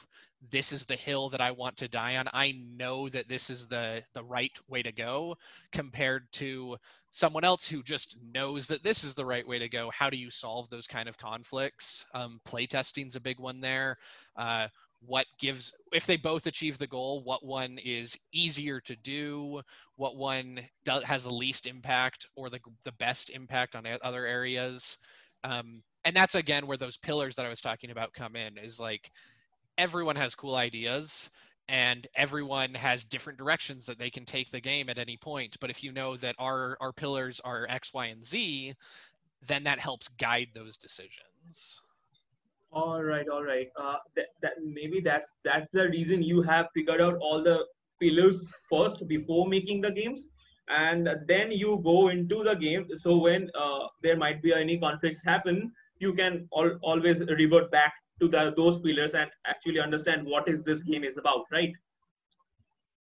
this 0.51 0.71
is 0.71 0.85
the 0.85 0.95
hill 0.95 1.29
that 1.29 1.41
i 1.41 1.51
want 1.51 1.77
to 1.77 1.87
die 1.87 2.15
on. 2.17 2.27
I 2.33 2.53
know 2.75 3.09
that 3.09 3.27
this 3.27 3.49
is 3.49 3.67
the 3.67 4.01
the 4.13 4.23
right 4.23 4.51
way 4.67 4.81
to 4.81 4.91
go 4.91 5.35
compared 5.71 6.31
to 6.33 6.77
someone 7.11 7.43
else 7.43 7.67
who 7.67 7.83
just 7.83 8.15
knows 8.33 8.67
that 8.67 8.83
this 8.83 9.03
is 9.03 9.13
the 9.13 9.25
right 9.25 9.47
way 9.47 9.59
to 9.59 9.69
go. 9.69 9.91
How 9.93 10.09
do 10.09 10.17
you 10.17 10.31
solve 10.31 10.69
those 10.69 10.87
kind 10.87 11.09
of 11.09 11.17
conflicts? 11.17 12.05
Um, 12.13 12.39
play 12.45 12.67
testing's 12.67 13.15
a 13.15 13.21
big 13.21 13.39
one 13.39 13.59
there. 13.59 13.97
Uh, 14.35 14.67
what 15.05 15.25
gives 15.39 15.71
if 15.93 16.05
they 16.05 16.17
both 16.17 16.45
achieve 16.45 16.77
the 16.77 16.87
goal 16.87 17.23
what 17.23 17.45
one 17.45 17.77
is 17.83 18.17
easier 18.33 18.81
to 18.81 18.95
do 18.97 19.61
what 19.95 20.15
one 20.15 20.59
has 21.05 21.23
the 21.23 21.31
least 21.31 21.65
impact 21.65 22.27
or 22.35 22.49
the, 22.49 22.59
the 22.83 22.91
best 22.93 23.29
impact 23.29 23.75
on 23.75 23.85
other 24.01 24.25
areas. 24.25 24.97
Um, 25.43 25.81
and 26.05 26.15
that's 26.15 26.35
again 26.35 26.67
where 26.67 26.77
those 26.77 26.97
pillars 26.97 27.35
that 27.35 27.45
i 27.45 27.49
was 27.49 27.61
talking 27.61 27.91
about 27.91 28.13
come 28.13 28.35
in 28.35 28.57
is 28.57 28.79
like 28.79 29.11
everyone 29.77 30.15
has 30.15 30.35
cool 30.35 30.55
ideas 30.55 31.29
and 31.69 32.07
everyone 32.15 32.73
has 32.73 33.05
different 33.05 33.37
directions 33.37 33.85
that 33.85 33.99
they 33.99 34.09
can 34.09 34.25
take 34.25 34.49
the 34.51 34.59
game 34.59 34.89
at 34.89 34.97
any 34.97 35.15
point. 35.17 35.55
But 35.61 35.69
if 35.69 35.83
you 35.83 35.91
know 35.91 36.17
that 36.17 36.35
our 36.39 36.77
our 36.81 36.91
pillars 36.91 37.39
are 37.43 37.67
x 37.69 37.93
y 37.93 38.07
and 38.07 38.25
z 38.25 38.73
then 39.47 39.63
that 39.63 39.79
helps 39.79 40.09
guide 40.09 40.49
those 40.53 40.75
decisions 40.75 41.81
all 42.71 43.03
right 43.03 43.27
all 43.27 43.43
right. 43.43 43.67
Uh, 43.75 43.97
that, 44.15 44.27
that 44.41 44.53
maybe 44.63 45.01
that's 45.01 45.27
that's 45.43 45.67
the 45.73 45.89
reason 45.89 46.21
you 46.23 46.41
have 46.41 46.67
figured 46.73 47.01
out 47.01 47.17
all 47.21 47.43
the 47.43 47.65
pillars 48.01 48.51
first 48.69 49.07
before 49.07 49.47
making 49.47 49.81
the 49.81 49.91
games. 49.91 50.27
And 50.69 51.09
then 51.27 51.51
you 51.51 51.81
go 51.83 52.09
into 52.09 52.43
the 52.43 52.53
game. 52.53 52.85
So 52.93 53.17
when 53.17 53.49
uh, 53.59 53.87
there 54.03 54.15
might 54.15 54.43
be 54.43 54.53
any 54.53 54.77
conflicts 54.77 55.23
happen 55.23 55.71
you 55.99 56.13
can 56.13 56.47
al- 56.57 56.79
always 56.81 57.21
revert 57.37 57.71
back 57.71 57.93
to 58.19 58.27
the, 58.27 58.53
those 58.55 58.79
pillars 58.79 59.13
and 59.13 59.29
actually 59.45 59.79
understand 59.79 60.25
what 60.25 60.47
is 60.49 60.63
this 60.63 60.83
game 60.83 61.03
is 61.03 61.17
about 61.17 61.45
right? 61.51 61.71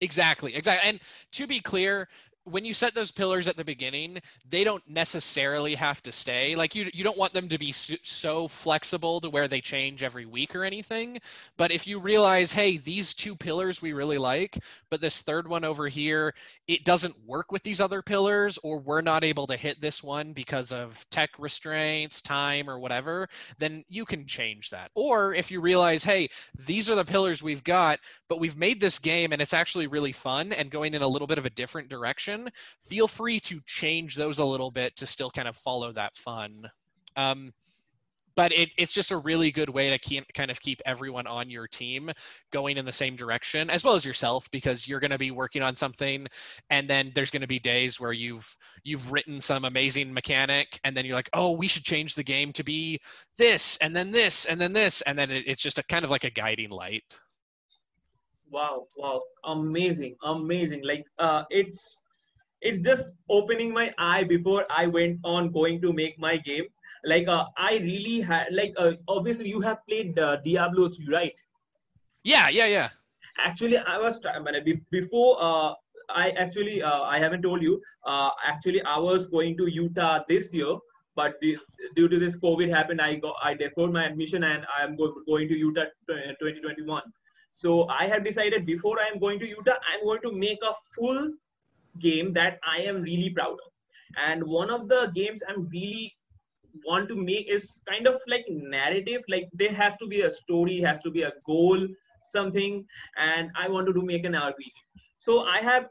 Exactly 0.00 0.54
exactly 0.54 0.88
and 0.88 1.00
to 1.32 1.46
be 1.46 1.60
clear 1.60 2.08
when 2.44 2.64
you 2.64 2.74
set 2.74 2.94
those 2.94 3.10
pillars 3.10 3.46
at 3.46 3.56
the 3.56 3.64
beginning, 3.64 4.20
they 4.48 4.64
don't 4.64 4.82
necessarily 4.88 5.74
have 5.74 6.02
to 6.02 6.12
stay. 6.12 6.56
Like 6.56 6.74
you, 6.74 6.90
you 6.92 7.04
don't 7.04 7.18
want 7.18 7.32
them 7.32 7.48
to 7.48 7.58
be 7.58 7.72
so 7.72 8.48
flexible 8.48 9.20
to 9.20 9.30
where 9.30 9.46
they 9.46 9.60
change 9.60 10.02
every 10.02 10.26
week 10.26 10.56
or 10.56 10.64
anything. 10.64 11.18
But 11.56 11.70
if 11.70 11.86
you 11.86 12.00
realize, 12.00 12.50
hey, 12.50 12.78
these 12.78 13.14
two 13.14 13.36
pillars 13.36 13.80
we 13.80 13.92
really 13.92 14.18
like, 14.18 14.58
but 14.90 15.00
this 15.00 15.22
third 15.22 15.46
one 15.46 15.64
over 15.64 15.86
here, 15.88 16.34
it 16.66 16.84
doesn't 16.84 17.14
work 17.26 17.52
with 17.52 17.62
these 17.62 17.80
other 17.80 18.02
pillars, 18.02 18.58
or 18.62 18.78
we're 18.78 19.02
not 19.02 19.24
able 19.24 19.46
to 19.46 19.56
hit 19.56 19.80
this 19.80 20.02
one 20.02 20.32
because 20.32 20.72
of 20.72 21.04
tech 21.10 21.30
restraints, 21.38 22.20
time, 22.20 22.68
or 22.68 22.78
whatever, 22.78 23.28
then 23.58 23.84
you 23.88 24.04
can 24.04 24.26
change 24.26 24.70
that. 24.70 24.90
Or 24.94 25.34
if 25.34 25.50
you 25.50 25.60
realize, 25.60 26.02
hey, 26.02 26.28
these 26.66 26.90
are 26.90 26.96
the 26.96 27.04
pillars 27.04 27.42
we've 27.42 27.64
got, 27.64 28.00
but 28.28 28.40
we've 28.40 28.56
made 28.56 28.80
this 28.80 28.98
game 28.98 29.32
and 29.32 29.40
it's 29.40 29.54
actually 29.54 29.86
really 29.86 30.12
fun 30.12 30.52
and 30.52 30.70
going 30.70 30.94
in 30.94 31.02
a 31.02 31.08
little 31.08 31.28
bit 31.28 31.38
of 31.38 31.46
a 31.46 31.50
different 31.50 31.88
direction 31.88 32.31
feel 32.82 33.08
free 33.08 33.40
to 33.40 33.60
change 33.66 34.16
those 34.16 34.38
a 34.38 34.44
little 34.44 34.70
bit 34.70 34.96
to 34.96 35.06
still 35.06 35.30
kind 35.30 35.48
of 35.48 35.56
follow 35.56 35.92
that 35.92 36.16
fun. 36.16 36.70
Um, 37.16 37.52
but 38.34 38.52
it, 38.52 38.70
it's 38.78 38.92
just 38.92 39.10
a 39.10 39.16
really 39.16 39.50
good 39.50 39.68
way 39.68 39.90
to 39.90 39.98
keep, 39.98 40.32
kind 40.34 40.50
of 40.50 40.60
keep 40.60 40.80
everyone 40.86 41.26
on 41.26 41.50
your 41.50 41.66
team 41.66 42.10
going 42.50 42.76
in 42.76 42.84
the 42.84 42.92
same 42.92 43.16
direction 43.16 43.70
as 43.70 43.84
well 43.84 43.94
as 43.94 44.04
yourself 44.04 44.50
because 44.50 44.86
you're 44.86 45.00
going 45.00 45.10
to 45.10 45.18
be 45.18 45.30
working 45.30 45.62
on 45.62 45.76
something 45.76 46.26
and 46.70 46.88
then 46.88 47.10
there's 47.14 47.30
going 47.30 47.42
to 47.42 47.48
be 47.48 47.58
days 47.58 48.00
where 48.00 48.12
you've 48.12 48.56
you've 48.84 49.10
written 49.10 49.40
some 49.40 49.64
amazing 49.64 50.12
mechanic 50.12 50.78
and 50.84 50.96
then 50.96 51.04
you're 51.04 51.14
like 51.14 51.30
oh 51.32 51.52
we 51.52 51.68
should 51.68 51.84
change 51.84 52.14
the 52.14 52.24
game 52.24 52.52
to 52.52 52.64
be 52.64 52.98
this 53.36 53.76
and 53.78 53.94
then 53.94 54.10
this 54.10 54.44
and 54.46 54.60
then 54.60 54.72
this 54.72 55.02
and 55.02 55.18
then 55.18 55.30
it, 55.30 55.46
it's 55.46 55.62
just 55.62 55.78
a 55.78 55.82
kind 55.84 56.04
of 56.04 56.10
like 56.10 56.24
a 56.24 56.30
guiding 56.30 56.70
light. 56.70 57.18
Wow 58.50 58.86
wow. 58.96 59.22
Amazing 59.44 60.16
amazing. 60.22 60.82
Like 60.84 61.04
uh 61.18 61.44
it's 61.50 62.02
it's 62.62 62.82
just 62.82 63.12
opening 63.28 63.72
my 63.72 63.92
eye 63.98 64.24
before 64.24 64.64
I 64.70 64.86
went 64.86 65.18
on 65.24 65.50
going 65.52 65.80
to 65.82 65.92
make 65.92 66.18
my 66.18 66.36
game. 66.36 66.64
Like 67.04 67.28
uh, 67.28 67.44
I 67.58 67.78
really 67.78 68.20
had 68.20 68.46
like 68.52 68.72
uh, 68.76 68.92
obviously 69.08 69.48
you 69.48 69.60
have 69.60 69.78
played 69.88 70.18
uh, 70.18 70.36
Diablo 70.44 70.88
3, 70.88 71.08
right? 71.12 71.34
Yeah, 72.22 72.48
yeah, 72.48 72.66
yeah. 72.66 72.88
Actually, 73.38 73.78
I 73.78 73.98
was 73.98 74.20
before 74.90 75.42
uh, 75.42 75.74
I 76.10 76.30
actually 76.30 76.82
uh, 76.82 77.02
I 77.02 77.18
haven't 77.18 77.42
told 77.42 77.62
you. 77.62 77.80
Uh, 78.06 78.30
actually, 78.46 78.82
I 78.82 78.98
was 78.98 79.26
going 79.26 79.56
to 79.56 79.66
Utah 79.66 80.20
this 80.28 80.54
year, 80.54 80.76
but 81.16 81.40
due 81.40 82.08
to 82.08 82.18
this 82.18 82.36
COVID 82.36 82.68
happened, 82.68 83.00
I 83.00 83.16
got 83.16 83.34
I 83.42 83.54
deferred 83.54 83.92
my 83.92 84.06
admission 84.06 84.44
and 84.44 84.64
I 84.78 84.84
am 84.84 84.96
go, 84.96 85.12
going 85.26 85.48
to 85.48 85.58
Utah 85.58 85.86
2021. 86.08 87.02
So 87.50 87.88
I 87.88 88.06
have 88.06 88.24
decided 88.24 88.64
before 88.64 88.98
I 89.00 89.08
am 89.12 89.18
going 89.18 89.40
to 89.40 89.48
Utah, 89.48 89.78
I'm 89.92 90.04
going 90.04 90.22
to 90.22 90.32
make 90.32 90.58
a 90.62 90.72
full 90.94 91.32
game 92.00 92.32
that 92.34 92.58
I 92.66 92.82
am 92.82 93.02
really 93.02 93.30
proud 93.30 93.52
of. 93.52 93.72
And 94.16 94.44
one 94.44 94.70
of 94.70 94.88
the 94.88 95.10
games 95.14 95.42
I'm 95.48 95.68
really 95.68 96.14
want 96.86 97.08
to 97.08 97.16
make 97.16 97.48
is 97.50 97.80
kind 97.88 98.06
of 98.06 98.20
like 98.26 98.44
narrative. 98.48 99.22
Like 99.28 99.48
there 99.52 99.72
has 99.72 99.96
to 99.98 100.06
be 100.06 100.22
a 100.22 100.30
story, 100.30 100.80
has 100.80 101.00
to 101.02 101.10
be 101.10 101.22
a 101.22 101.32
goal, 101.46 101.86
something, 102.24 102.84
and 103.16 103.50
I 103.58 103.68
wanted 103.68 103.94
to 103.94 104.02
make 104.02 104.24
an 104.24 104.34
RPG. 104.34 104.72
So 105.18 105.40
I 105.42 105.60
have 105.60 105.86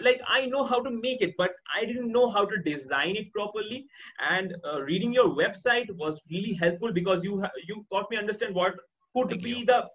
like 0.00 0.20
I 0.26 0.46
know 0.46 0.64
how 0.64 0.80
to 0.82 0.90
make 0.90 1.20
it, 1.20 1.34
but 1.36 1.50
I 1.76 1.84
didn't 1.84 2.12
know 2.12 2.28
how 2.28 2.44
to 2.44 2.56
design 2.62 3.16
it 3.16 3.32
properly. 3.32 3.86
And 4.30 4.54
uh, 4.64 4.82
reading 4.82 5.12
your 5.12 5.28
website 5.28 5.94
was 5.96 6.20
really 6.30 6.54
helpful 6.54 6.92
because 6.92 7.22
you 7.24 7.42
you 7.68 7.84
got 7.92 8.10
me 8.10 8.16
understand 8.16 8.54
what 8.54 8.74
could 9.14 9.30
Thank 9.30 9.42
be 9.42 9.54
you. 9.60 9.64
the 9.64 9.86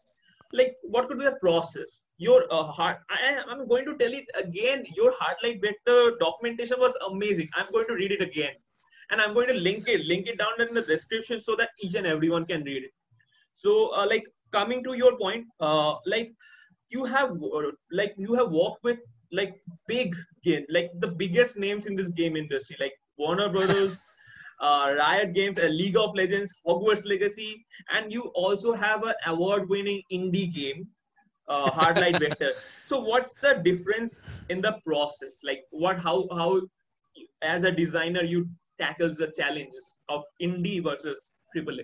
like 0.53 0.75
what 0.83 1.07
could 1.07 1.19
be 1.19 1.25
the 1.25 1.37
process? 1.41 2.05
Your 2.17 2.45
uh, 2.51 2.63
heart 2.63 2.97
I, 3.09 3.37
i'm 3.49 3.67
going 3.67 3.85
to 3.85 3.97
tell 3.97 4.13
it 4.13 4.25
again 4.41 4.85
your 4.95 5.13
Hard 5.19 5.37
Light 5.43 5.59
Vector 5.61 6.17
documentation 6.19 6.79
was 6.79 6.95
amazing. 7.09 7.49
I'm 7.55 7.71
going 7.71 7.87
to 7.87 7.93
read 7.93 8.11
it 8.11 8.21
again. 8.21 8.53
And 9.11 9.21
i'm 9.21 9.33
going 9.33 9.47
to 9.47 9.53
link 9.53 9.87
it 9.87 10.01
link 10.05 10.27
it 10.27 10.37
down 10.37 10.67
in 10.67 10.73
the 10.73 10.81
description 10.81 11.41
so 11.41 11.55
that 11.57 11.69
each 11.81 11.95
and 11.95 12.07
everyone 12.07 12.45
can 12.45 12.63
read 12.63 12.83
it. 12.83 12.91
So 13.53 13.95
uh, 13.95 14.07
like 14.07 14.23
coming 14.51 14.83
to 14.83 14.93
your 14.93 15.17
point 15.17 15.45
uh, 15.59 15.95
like 16.05 16.31
you 16.89 17.05
have 17.05 17.31
uh, 17.31 17.71
like 17.91 18.13
you 18.17 18.33
have 18.33 18.51
worked 18.51 18.83
with 18.83 18.99
like 19.31 19.61
big 19.87 20.15
game 20.43 20.65
like 20.69 20.91
the 20.99 21.07
biggest 21.07 21.57
names 21.57 21.85
in 21.85 21.95
this 21.95 22.09
game 22.09 22.35
industry 22.37 22.77
like 22.79 22.93
warner 23.17 23.49
brothers 23.49 23.97
uh, 24.59 24.93
Riot 24.97 25.33
Games, 25.33 25.57
a 25.57 25.67
League 25.67 25.97
of 25.97 26.15
Legends, 26.15 26.53
Hogwarts 26.65 27.05
Legacy, 27.05 27.65
and 27.91 28.11
you 28.11 28.23
also 28.35 28.73
have 28.73 29.03
an 29.03 29.13
award-winning 29.25 30.01
indie 30.11 30.53
game, 30.53 30.87
uh, 31.47 31.69
Hard 31.71 31.99
Light 31.99 32.19
Vector. 32.19 32.51
So, 32.85 32.99
what's 32.99 33.33
the 33.33 33.55
difference 33.63 34.21
in 34.49 34.61
the 34.61 34.73
process? 34.85 35.39
Like, 35.43 35.63
what, 35.71 35.99
how, 35.99 36.27
how, 36.31 36.61
as 37.41 37.63
a 37.63 37.71
designer, 37.71 38.21
you 38.23 38.47
tackles 38.79 39.17
the 39.17 39.27
challenges 39.35 39.97
of 40.07 40.23
indie 40.41 40.83
versus 40.83 41.31
AAA? 41.55 41.83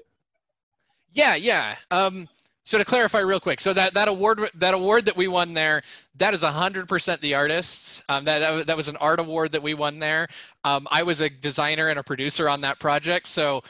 Yeah, 1.14 1.36
yeah. 1.36 1.76
Um, 1.90 2.28
so 2.64 2.78
to 2.78 2.86
clarify 2.86 3.20
real 3.20 3.40
quick, 3.40 3.60
so 3.60 3.74
that, 3.74 3.94
that 3.96 4.08
award 4.08 4.50
that 4.56 4.74
award 4.74 5.06
that 5.06 5.18
we 5.18 5.28
won 5.28 5.54
there, 5.54 5.82
that 6.18 6.34
is 6.34 6.42
100% 6.44 7.22
the 7.22 7.34
artists. 7.34 8.04
Um, 8.08 8.26
that, 8.26 8.40
that, 8.40 8.68
that 8.68 8.78
was 8.78 8.88
an 8.88 8.98
art 8.98 9.20
award 9.20 9.52
that 9.54 9.64
we 9.64 9.74
won 9.74 10.00
there. 10.00 10.28
Um, 10.64 10.88
I 10.92 11.04
was 11.04 11.22
a 11.22 11.30
designer 11.30 11.88
and 11.88 11.98
a 11.98 12.04
producer 12.04 12.48
on 12.48 12.62
that 12.62 12.80
project, 12.80 13.28
so 13.28 13.64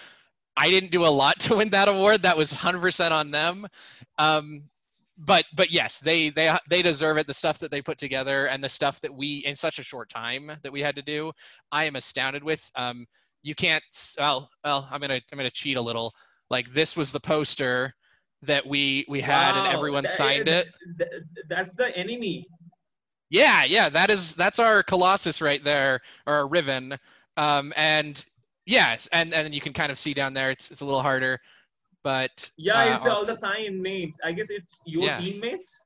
I 0.58 0.70
didn't 0.70 0.92
do 0.92 1.06
a 1.06 1.08
lot 1.08 1.40
to 1.42 1.58
win 1.58 1.70
that 1.70 1.88
award. 1.88 2.24
That 2.24 2.38
was 2.38 2.52
100% 2.52 3.12
on 3.12 3.32
them. 3.32 3.68
Um, 4.18 4.64
but 5.18 5.46
but 5.56 5.72
yes, 5.72 6.00
they 6.00 6.30
they 6.30 6.56
they 6.70 6.82
deserve 6.82 7.18
it. 7.18 7.28
The 7.28 7.34
stuff 7.34 7.60
that 7.60 7.70
they 7.70 7.82
put 7.82 7.98
together 7.98 8.48
and 8.48 8.64
the 8.64 8.70
stuff 8.70 9.00
that 9.02 9.14
we 9.14 9.44
in 9.46 9.56
such 9.56 9.78
a 9.78 9.84
short 9.84 10.10
time 10.10 10.52
that 10.64 10.72
we 10.72 10.82
had 10.82 10.96
to 10.96 11.02
do, 11.02 11.32
I 11.72 11.84
am 11.86 11.96
astounded 11.96 12.44
with. 12.44 12.70
Um, 12.76 13.06
you 13.44 13.54
can't. 13.56 13.84
Well, 14.18 14.50
well, 14.64 14.88
I'm 14.92 15.00
gonna 15.00 15.22
I'm 15.32 15.38
gonna 15.38 15.52
cheat 15.52 15.78
a 15.78 15.82
little. 15.82 16.14
Like 16.50 16.74
this 16.74 16.96
was 16.98 17.12
the 17.12 17.20
poster 17.20 17.94
that 18.44 18.66
we 18.66 19.06
we 19.08 19.22
had 19.22 19.54
wow, 19.54 19.66
and 19.66 19.74
everyone 19.74 20.04
that, 20.04 20.12
signed 20.12 20.48
it. 20.48 20.68
That's 21.48 21.76
the 21.76 21.96
enemy. 21.96 22.48
Yeah, 23.30 23.64
yeah, 23.64 23.90
that 23.90 24.10
is 24.10 24.36
that's 24.36 24.60
our 24.60 24.84
Colossus 24.84 25.42
right 25.42 25.64
there, 25.64 26.02
or 26.28 26.34
our 26.34 26.48
Riven. 26.48 26.98
Um, 27.38 27.74
and 27.76 28.24
yes, 28.66 29.08
and 29.12 29.34
and 29.34 29.54
you 29.54 29.62
can 29.62 29.74
kind 29.74 29.92
of 29.92 29.98
see 29.98 30.14
down 30.14 30.34
there. 30.34 30.52
It's 30.52 30.72
it's 30.72 30.82
a 30.82 30.86
little 30.86 31.02
harder, 31.02 31.40
but 32.04 32.50
yeah, 32.58 32.78
uh, 32.78 32.96
it's 32.96 33.06
all 33.06 33.26
the 33.26 33.36
sign 33.36 33.82
names. 33.82 34.18
I 34.24 34.32
guess 34.32 34.50
it's 34.50 34.82
your 34.86 35.04
yeah. 35.04 35.22
teammates. 35.22 35.82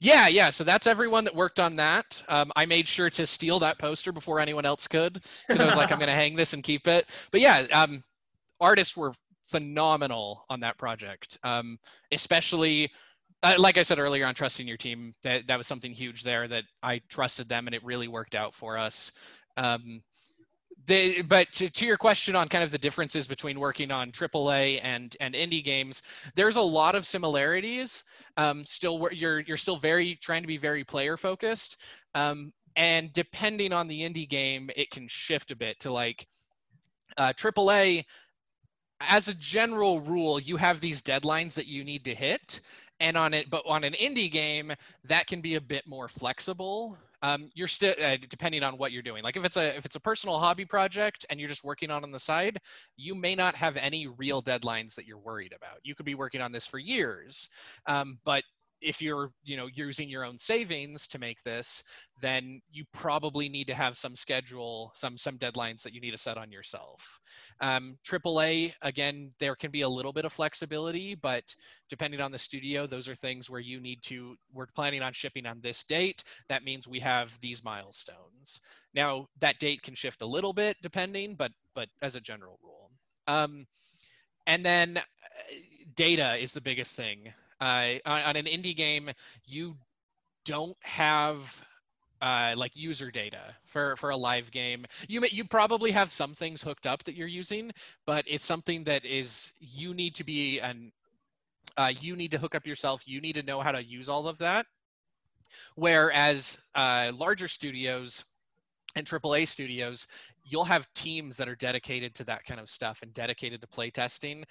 Yeah, 0.00 0.28
yeah. 0.28 0.50
So 0.50 0.64
that's 0.64 0.86
everyone 0.86 1.24
that 1.24 1.34
worked 1.34 1.60
on 1.60 1.76
that. 1.76 2.22
Um, 2.28 2.50
I 2.56 2.66
made 2.66 2.88
sure 2.88 3.10
to 3.10 3.26
steal 3.26 3.60
that 3.60 3.78
poster 3.78 4.12
before 4.12 4.40
anyone 4.40 4.64
else 4.64 4.88
could 4.88 5.22
because 5.46 5.60
I 5.60 5.66
was 5.66 5.76
like, 5.76 5.92
I'm 5.92 5.98
going 5.98 6.08
to 6.08 6.14
hang 6.14 6.34
this 6.34 6.54
and 6.54 6.62
keep 6.64 6.88
it. 6.88 7.06
But 7.30 7.40
yeah, 7.40 7.66
um, 7.72 8.02
artists 8.60 8.96
were 8.96 9.12
phenomenal 9.44 10.44
on 10.48 10.60
that 10.60 10.78
project. 10.78 11.38
Um, 11.42 11.78
especially, 12.12 12.90
uh, 13.42 13.54
like 13.58 13.78
I 13.78 13.82
said 13.82 13.98
earlier 13.98 14.26
on 14.26 14.34
trusting 14.34 14.66
your 14.66 14.76
team, 14.76 15.14
that, 15.22 15.46
that 15.46 15.58
was 15.58 15.66
something 15.66 15.92
huge 15.92 16.22
there 16.22 16.48
that 16.48 16.64
I 16.82 17.00
trusted 17.08 17.48
them 17.48 17.66
and 17.66 17.74
it 17.74 17.84
really 17.84 18.08
worked 18.08 18.34
out 18.34 18.54
for 18.54 18.78
us. 18.78 19.12
Um, 19.56 20.02
they, 20.86 21.22
but 21.22 21.50
to, 21.52 21.70
to, 21.70 21.86
your 21.86 21.96
question 21.96 22.36
on 22.36 22.48
kind 22.48 22.64
of 22.64 22.70
the 22.70 22.78
differences 22.78 23.26
between 23.26 23.58
working 23.58 23.90
on 23.90 24.10
AAA 24.10 24.80
and 24.82 25.16
and 25.20 25.34
indie 25.34 25.64
games, 25.64 26.02
there's 26.34 26.56
a 26.56 26.60
lot 26.60 26.94
of 26.94 27.06
similarities. 27.06 28.04
Um, 28.36 28.64
still, 28.64 29.08
you're 29.12 29.40
you're 29.40 29.56
still 29.56 29.78
very 29.78 30.16
trying 30.16 30.42
to 30.42 30.48
be 30.48 30.58
very 30.58 30.84
player 30.84 31.16
focused, 31.16 31.78
um, 32.14 32.52
and 32.76 33.12
depending 33.12 33.72
on 33.72 33.88
the 33.88 34.00
indie 34.02 34.28
game, 34.28 34.68
it 34.76 34.90
can 34.90 35.06
shift 35.08 35.50
a 35.50 35.56
bit 35.56 35.78
to 35.80 35.92
like 35.92 36.26
uh, 37.16 37.32
AAA 37.32 38.04
as 39.08 39.28
a 39.28 39.34
general 39.34 40.00
rule, 40.00 40.40
you 40.40 40.56
have 40.56 40.80
these 40.80 41.02
deadlines 41.02 41.54
that 41.54 41.66
you 41.66 41.84
need 41.84 42.04
to 42.06 42.14
hit, 42.14 42.60
and 43.00 43.16
on 43.16 43.34
it 43.34 43.50
but 43.50 43.62
on 43.66 43.84
an 43.84 43.94
indie 43.94 44.30
game 44.30 44.72
that 45.04 45.26
can 45.26 45.40
be 45.40 45.56
a 45.56 45.60
bit 45.60 45.86
more 45.86 46.08
flexible. 46.08 46.96
Um, 47.22 47.50
you're 47.54 47.68
still 47.68 47.94
uh, 48.02 48.18
depending 48.28 48.62
on 48.62 48.76
what 48.76 48.92
you're 48.92 49.02
doing. 49.02 49.22
Like 49.22 49.36
if 49.36 49.44
it's 49.44 49.56
a 49.56 49.76
if 49.76 49.86
it's 49.86 49.96
a 49.96 50.00
personal 50.00 50.38
hobby 50.38 50.66
project 50.66 51.24
and 51.30 51.40
you're 51.40 51.48
just 51.48 51.64
working 51.64 51.90
on 51.90 52.04
on 52.04 52.12
the 52.12 52.20
side 52.20 52.58
you 52.96 53.14
may 53.14 53.34
not 53.34 53.56
have 53.56 53.76
any 53.76 54.06
real 54.06 54.42
deadlines 54.42 54.94
that 54.94 55.06
you're 55.06 55.18
worried 55.18 55.54
about. 55.56 55.78
You 55.82 55.94
could 55.94 56.06
be 56.06 56.14
working 56.14 56.42
on 56.42 56.52
this 56.52 56.66
for 56.66 56.78
years 56.78 57.48
um, 57.86 58.18
but 58.24 58.44
if 58.84 59.00
you're 59.00 59.30
you 59.42 59.56
know 59.56 59.66
using 59.72 60.08
your 60.08 60.24
own 60.24 60.38
savings 60.38 61.08
to 61.08 61.18
make 61.18 61.42
this 61.42 61.82
then 62.20 62.60
you 62.70 62.84
probably 62.92 63.48
need 63.48 63.66
to 63.66 63.74
have 63.74 63.96
some 63.96 64.14
schedule 64.14 64.92
some 64.94 65.16
some 65.16 65.38
deadlines 65.38 65.82
that 65.82 65.94
you 65.94 66.00
need 66.00 66.10
to 66.10 66.18
set 66.18 66.36
on 66.36 66.52
yourself. 66.52 67.18
Um, 67.60 67.96
aaa 68.06 68.72
again 68.82 69.32
there 69.40 69.56
can 69.56 69.70
be 69.70 69.80
a 69.80 69.88
little 69.88 70.12
bit 70.12 70.24
of 70.24 70.32
flexibility 70.32 71.14
but 71.14 71.44
depending 71.88 72.20
on 72.20 72.30
the 72.30 72.38
studio 72.38 72.86
those 72.86 73.08
are 73.08 73.14
things 73.14 73.48
where 73.48 73.60
you 73.60 73.80
need 73.80 74.02
to 74.02 74.36
we're 74.52 74.66
planning 74.74 75.02
on 75.02 75.12
shipping 75.12 75.46
on 75.46 75.60
this 75.62 75.82
date. 75.84 76.22
That 76.48 76.64
means 76.64 76.86
we 76.86 77.00
have 77.00 77.32
these 77.40 77.64
milestones. 77.64 78.60
Now 78.94 79.26
that 79.40 79.58
date 79.58 79.82
can 79.82 79.94
shift 79.94 80.22
a 80.22 80.26
little 80.26 80.52
bit 80.52 80.76
depending 80.82 81.34
but 81.34 81.52
but 81.74 81.88
as 82.02 82.14
a 82.16 82.20
general 82.20 82.58
rule. 82.62 82.90
Um, 83.26 83.66
and 84.46 84.64
then 84.64 84.98
uh, 84.98 85.02
data 85.96 86.36
is 86.36 86.52
the 86.52 86.60
biggest 86.60 86.94
thing 86.94 87.32
on, 87.60 88.00
on, 88.06 88.36
an 88.36 88.46
indie 88.46 88.76
game, 88.76 89.10
you 89.46 89.76
don't 90.44 90.76
have 90.80 91.64
uh, 92.20 92.54
like 92.56 92.74
user 92.74 93.10
data 93.10 93.54
for 93.66 93.96
for 93.96 94.10
a 94.10 94.16
live 94.16 94.50
game. 94.50 94.86
You 95.08 95.20
may, 95.20 95.28
you 95.30 95.44
probably 95.44 95.90
have 95.90 96.10
some 96.10 96.34
things 96.34 96.62
hooked 96.62 96.86
up 96.86 97.04
that 97.04 97.14
you're 97.14 97.28
using, 97.28 97.70
but 98.06 98.24
it's 98.26 98.46
something 98.46 98.84
that 98.84 99.04
is 99.04 99.52
you 99.60 99.94
need 99.94 100.14
to 100.16 100.24
be 100.24 100.58
an 100.60 100.92
uh, 101.76 101.92
you 102.00 102.16
need 102.16 102.30
to 102.30 102.38
hook 102.38 102.54
up 102.54 102.66
yourself. 102.66 103.02
You 103.06 103.20
need 103.20 103.34
to 103.34 103.42
know 103.42 103.60
how 103.60 103.72
to 103.72 103.84
use 103.84 104.08
all 104.08 104.28
of 104.28 104.38
that. 104.38 104.66
Whereas 105.76 106.58
uh, 106.74 107.12
larger 107.14 107.48
studios 107.48 108.24
and 108.96 109.06
AAA 109.06 109.48
studios, 109.48 110.06
you'll 110.44 110.64
have 110.64 110.86
teams 110.94 111.36
that 111.36 111.48
are 111.48 111.56
dedicated 111.56 112.14
to 112.16 112.24
that 112.24 112.44
kind 112.44 112.60
of 112.60 112.70
stuff 112.70 113.00
and 113.02 113.12
dedicated 113.12 113.60
to 113.60 113.66
play 113.66 113.90
testing 113.90 114.44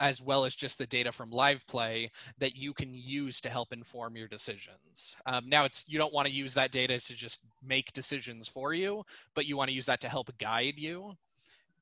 as 0.00 0.20
well 0.20 0.44
as 0.44 0.54
just 0.54 0.78
the 0.78 0.86
data 0.86 1.12
from 1.12 1.30
live 1.30 1.66
play 1.66 2.10
that 2.38 2.56
you 2.56 2.74
can 2.74 2.92
use 2.92 3.40
to 3.40 3.48
help 3.48 3.72
inform 3.72 4.16
your 4.16 4.28
decisions. 4.28 5.16
Um, 5.26 5.48
now, 5.48 5.64
it's 5.64 5.84
you 5.88 5.98
don't 5.98 6.12
want 6.12 6.28
to 6.28 6.34
use 6.34 6.54
that 6.54 6.72
data 6.72 7.00
to 7.00 7.14
just 7.14 7.40
make 7.62 7.92
decisions 7.92 8.48
for 8.48 8.74
you, 8.74 9.04
but 9.34 9.46
you 9.46 9.56
want 9.56 9.70
to 9.70 9.74
use 9.74 9.86
that 9.86 10.00
to 10.02 10.08
help 10.08 10.36
guide 10.38 10.74
you. 10.76 11.12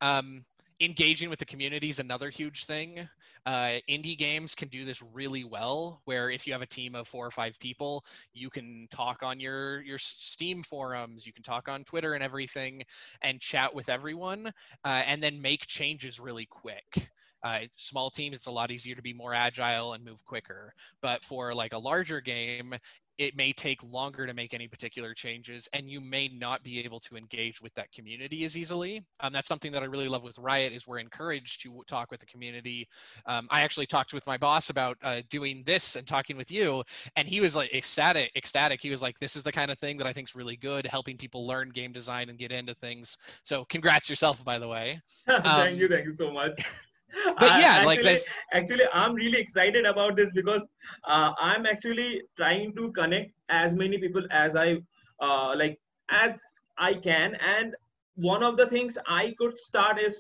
Um, 0.01 0.45
engaging 0.81 1.31
with 1.31 1.39
the 1.39 1.45
community 1.45 1.89
is 1.89 1.99
another 1.99 2.31
huge 2.31 2.67
thing. 2.67 3.09
Uh, 3.47 3.79
indie 3.89 4.17
games 4.17 4.55
can 4.55 4.69
do 4.69 4.85
this 4.85 5.03
really 5.13 5.45
well, 5.45 6.01
where 6.05 6.31
if 6.31 6.47
you 6.47 6.53
have 6.53 6.63
a 6.63 6.67
team 6.67 6.95
of 6.95 7.07
four 7.07 7.27
or 7.27 7.31
five 7.31 7.59
people, 7.61 8.05
you 8.33 8.49
can 8.51 8.89
talk 8.91 9.23
on 9.23 9.39
your 9.39 9.83
your 9.83 9.99
Steam 9.99 10.63
forums, 10.63 11.27
you 11.27 11.33
can 11.33 11.43
talk 11.43 11.69
on 11.69 11.85
Twitter 11.85 12.15
and 12.15 12.23
everything, 12.23 12.83
and 13.23 13.41
chat 13.41 13.75
with 13.75 13.89
everyone, 13.89 14.53
uh, 14.85 15.03
and 15.07 15.23
then 15.23 15.41
make 15.41 15.67
changes 15.67 16.19
really 16.19 16.47
quick. 16.47 17.09
Uh, 17.45 17.61
small 17.77 18.11
teams, 18.11 18.37
it's 18.37 18.47
a 18.47 18.51
lot 18.51 18.71
easier 18.71 18.95
to 18.97 19.03
be 19.03 19.13
more 19.13 19.35
agile 19.35 19.93
and 19.93 20.05
move 20.05 20.25
quicker. 20.25 20.73
But 21.03 21.23
for 21.23 21.55
like 21.55 21.75
a 21.75 21.79
larger 21.79 22.21
game, 22.21 22.75
it 23.19 23.37
may 23.37 23.53
take 23.53 23.81
longer 23.83 24.27
to 24.27 24.35
make 24.35 24.55
any 24.55 24.67
particular 24.67 25.15
changes, 25.15 25.69
and 25.73 25.89
you 25.89 26.01
may 26.01 26.29
not 26.29 26.63
be 26.63 26.85
able 26.85 26.99
to 27.01 27.17
engage 27.17 27.61
with 27.61 27.73
that 27.75 27.93
community 27.93 28.45
as 28.45 28.57
easily. 28.57 29.05
Um, 29.21 29.33
that's 29.33 29.47
something 29.47 29.71
that 29.73 29.83
I 29.83 29.87
really 29.87 30.09
love 30.09 30.23
with 30.23 30.37
Riot 30.39 30.73
is 30.73 30.87
we're 30.87 30.99
encouraged 30.99 31.63
to 31.63 31.83
talk 31.87 32.11
with 32.11 32.21
the 32.21 32.27
community. 32.27 32.89
Um, 33.27 33.47
I 33.51 33.63
actually 33.63 33.87
talked 33.87 34.13
with 34.13 34.27
my 34.27 34.37
boss 34.37 34.71
about 34.71 34.97
uh, 35.03 35.23
doing 35.31 35.63
this 35.65 35.97
and 35.97 36.07
talking 36.07 36.37
with 36.37 36.51
you, 36.51 36.83
and 37.17 37.29
he 37.29 37.41
was 37.41 37.55
like 37.55 37.73
ecstatic. 37.73 38.33
Ecstatic. 38.37 38.81
He 38.81 38.91
was 38.91 39.01
like, 39.01 39.19
"This 39.21 39.37
is 39.37 39.43
the 39.43 39.53
kind 39.53 39.71
of 39.71 39.79
thing 39.79 39.97
that 39.99 40.07
I 40.07 40.13
think 40.13 40.29
is 40.29 40.35
really 40.35 40.57
good, 40.57 40.87
helping 40.87 41.17
people 41.17 41.47
learn 41.47 41.71
game 41.71 41.93
design 41.93 42.31
and 42.31 42.39
get 42.39 42.51
into 42.51 42.75
things." 42.75 43.17
So, 43.45 43.65
congrats 43.67 44.09
yourself, 44.09 44.43
by 44.45 44.59
the 44.59 44.69
way. 44.69 45.01
thank 45.27 45.47
um, 45.47 45.75
you, 45.77 45.89
thank 45.89 46.07
you 46.07 46.13
so 46.13 46.33
much. 46.33 46.61
but 47.39 47.55
yeah 47.57 47.81
uh, 47.81 47.85
like 47.85 48.03
this 48.03 48.25
actually 48.53 48.85
i'm 48.93 49.15
really 49.15 49.39
excited 49.39 49.85
about 49.87 50.17
this 50.17 50.31
because 50.35 50.63
uh, 51.09 51.33
i'm 51.39 51.67
actually 51.67 52.23
trying 52.37 52.75
to 52.75 52.91
connect 52.93 53.33
as 53.49 53.75
many 53.75 53.99
people 53.99 54.23
as 54.31 54.57
i 54.57 54.77
uh, 55.21 55.55
like 55.57 55.79
as 56.11 56.39
i 56.79 56.93
can. 56.95 57.35
And 57.37 57.75
one 58.17 58.43
of 58.43 58.57
the 58.57 58.67
things 58.67 58.99
i 59.07 59.35
could 59.39 59.59
start 59.59 59.99
is 60.01 60.19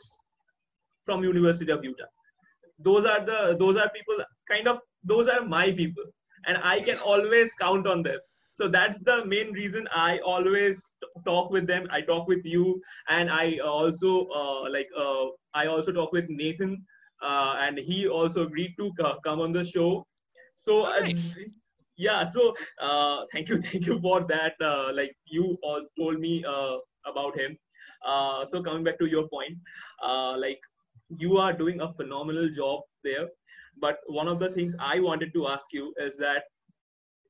from 1.05 1.23
university 1.25 1.71
of 1.73 1.85
utah. 1.85 2.05
Those 2.79 3.05
are 3.05 3.25
the 3.25 3.57
those 3.59 3.77
are 3.77 3.89
people 3.91 4.25
kind 4.51 4.69
of 4.69 4.79
those 5.05 5.29
are 5.29 5.45
my 5.45 5.71
people. 5.73 6.05
And 6.47 6.59
i 6.63 6.81
can 6.81 6.99
always 6.99 7.53
count 7.61 7.87
on 7.87 8.03
them 8.03 8.19
so 8.55 8.69
that's 8.69 9.01
the 9.01 9.25
main 9.27 9.53
reason 9.53 9.87
i 9.93 10.19
always 10.19 10.83
talk 11.25 11.51
with 11.51 11.67
them. 11.67 11.87
I 11.91 12.01
talk 12.01 12.29
with 12.29 12.45
you. 12.45 12.81
And 13.09 13.31
i 13.31 13.59
also 13.59 14.27
uh, 14.29 14.71
like 14.71 14.89
uh, 14.97 15.27
i 15.55 15.67
also 15.67 15.93
talk 15.93 16.13
with 16.13 16.27
nathan 16.29 16.85
uh, 17.23 17.57
and 17.61 17.79
he 17.79 18.09
also 18.09 18.47
agreed 18.47 18.75
to 18.79 18.93
come 19.25 19.41
on 19.41 19.53
the 19.53 19.65
show. 19.65 20.07
So 20.57 20.87
oh, 20.87 21.01
nice. 21.01 21.35
yeah 21.97 22.27
so 22.27 22.55
uh, 22.81 23.25
thank 23.33 23.49
you 23.49 23.61
thank 23.69 23.87
you 23.87 24.01
for 24.01 24.21
that 24.35 24.55
uh, 24.61 24.93
like 24.93 25.15
you 25.27 25.59
all 25.63 25.85
told 25.99 26.21
me 26.21 26.45
uh, 26.45 26.77
about 27.07 27.39
him. 27.39 27.59
So 28.47 28.63
coming 28.63 28.85
back 28.85 28.99
to 28.99 29.07
your 29.07 29.29
point 29.29 29.59
like 30.39 30.61
you 31.19 31.39
are 31.39 31.53
doing 31.53 31.81
a 31.81 31.93
phenomenal 31.93 32.49
job 32.49 32.81
there. 33.03 33.29
But 33.81 33.99
one 34.07 34.29
of 34.29 34.39
the 34.39 34.51
things 34.51 34.77
i 34.79 35.01
wanted 35.01 35.33
to 35.35 35.49
ask 35.49 35.73
you 35.73 35.93
is 35.99 36.17
that 36.19 36.45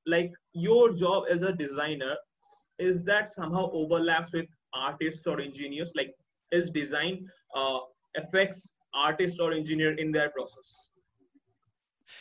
like 0.06 0.32
your 0.52 0.92
job 0.92 1.24
as 1.30 1.42
a 1.42 1.52
designer 1.52 2.14
is 2.78 3.04
that 3.04 3.28
somehow 3.28 3.70
overlaps 3.72 4.32
with 4.32 4.46
artists 4.74 5.26
or 5.26 5.40
engineers? 5.40 5.92
Like 5.94 6.14
is 6.52 6.70
design 6.70 7.28
uh, 7.56 7.78
affects 8.16 8.72
artist 8.94 9.40
or 9.40 9.52
engineer 9.52 9.98
in 9.98 10.12
their 10.12 10.30
process? 10.30 10.90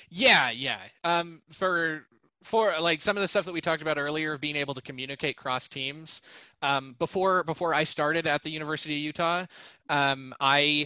Yeah 0.09 0.51
yeah. 0.51 0.79
Um 1.03 1.41
for 1.51 2.05
for 2.43 2.73
like 2.79 3.01
some 3.01 3.17
of 3.17 3.21
the 3.21 3.27
stuff 3.27 3.45
that 3.45 3.53
we 3.53 3.61
talked 3.61 3.81
about 3.81 3.97
earlier 3.97 4.33
of 4.33 4.41
being 4.41 4.55
able 4.55 4.73
to 4.73 4.81
communicate 4.81 5.37
cross 5.37 5.67
teams 5.67 6.21
um, 6.61 6.95
before 6.99 7.43
before 7.45 7.73
i 7.73 7.83
started 7.83 8.27
at 8.27 8.43
the 8.43 8.49
university 8.49 8.93
of 8.95 8.99
utah 8.99 9.45
um, 9.89 10.33
i 10.39 10.85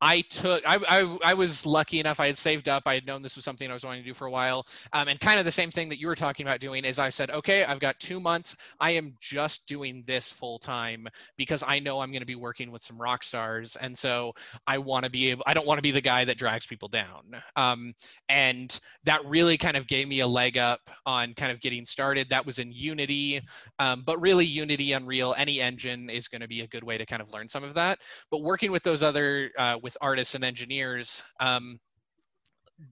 I 0.00 0.22
took 0.22 0.62
I, 0.66 0.78
I, 0.88 1.18
I 1.24 1.34
was 1.34 1.66
lucky 1.66 2.00
enough 2.00 2.20
I 2.20 2.26
had 2.26 2.38
saved 2.38 2.68
up 2.68 2.84
I 2.86 2.94
had 2.94 3.06
known 3.06 3.22
this 3.22 3.36
was 3.36 3.44
something 3.44 3.70
I 3.70 3.74
was 3.74 3.84
wanting 3.84 4.02
to 4.02 4.08
do 4.08 4.14
for 4.14 4.26
a 4.26 4.30
while. 4.30 4.66
Um, 4.92 5.08
and 5.08 5.18
kind 5.20 5.38
of 5.38 5.44
the 5.44 5.52
same 5.52 5.70
thing 5.70 5.88
that 5.90 6.00
you 6.00 6.06
were 6.06 6.14
talking 6.14 6.46
about 6.46 6.60
doing 6.60 6.84
is 6.84 6.98
I 6.98 7.10
said 7.10 7.30
okay 7.30 7.64
I've 7.64 7.80
got 7.80 7.98
two 8.00 8.20
months. 8.20 8.56
I 8.80 8.92
am 8.92 9.14
just 9.20 9.66
doing 9.66 10.02
this 10.06 10.30
full 10.30 10.58
time 10.58 11.08
because 11.36 11.62
I 11.66 11.78
know 11.78 12.00
I'm 12.00 12.10
going 12.10 12.20
to 12.20 12.26
be 12.26 12.34
working 12.34 12.70
with 12.70 12.82
some 12.82 13.00
rock 13.00 13.22
stars 13.22 13.76
and 13.76 13.96
so 13.96 14.32
I 14.66 14.78
want 14.78 15.04
to 15.04 15.10
be 15.10 15.30
able 15.30 15.44
I 15.46 15.54
don't 15.54 15.66
want 15.66 15.78
to 15.78 15.82
be 15.82 15.90
the 15.90 16.00
guy 16.00 16.24
that 16.24 16.38
drags 16.38 16.66
people 16.66 16.88
down. 16.88 17.42
Um, 17.56 17.94
and 18.28 18.78
that 19.04 19.24
really 19.24 19.58
kind 19.58 19.76
of 19.76 19.86
gave 19.86 20.08
me 20.08 20.20
a 20.20 20.26
leg 20.26 20.58
up 20.58 20.80
on 21.06 21.34
kind 21.34 21.52
of 21.52 21.60
getting 21.60 21.86
started. 21.86 22.28
That 22.30 22.46
was 22.46 22.58
in 22.58 22.72
Unity 22.72 23.40
um, 23.78 24.02
but 24.04 24.20
really 24.20 24.44
Unity 24.44 24.92
Unreal 24.92 25.34
any 25.38 25.60
engine 25.60 26.10
is 26.10 26.28
going 26.28 26.40
to 26.40 26.48
be 26.48 26.60
a 26.62 26.66
good 26.66 26.84
way 26.84 26.98
to 26.98 27.06
kind 27.06 27.22
of 27.22 27.32
learn 27.32 27.48
some 27.48 27.64
of 27.64 27.74
that. 27.74 27.98
But 28.30 28.42
working 28.42 28.70
with 28.72 28.82
those 28.82 29.02
other 29.02 29.50
uh, 29.58 29.78
with 29.82 29.89
with 29.90 29.98
artists 30.00 30.36
and 30.36 30.44
engineers 30.44 31.20
um, 31.40 31.80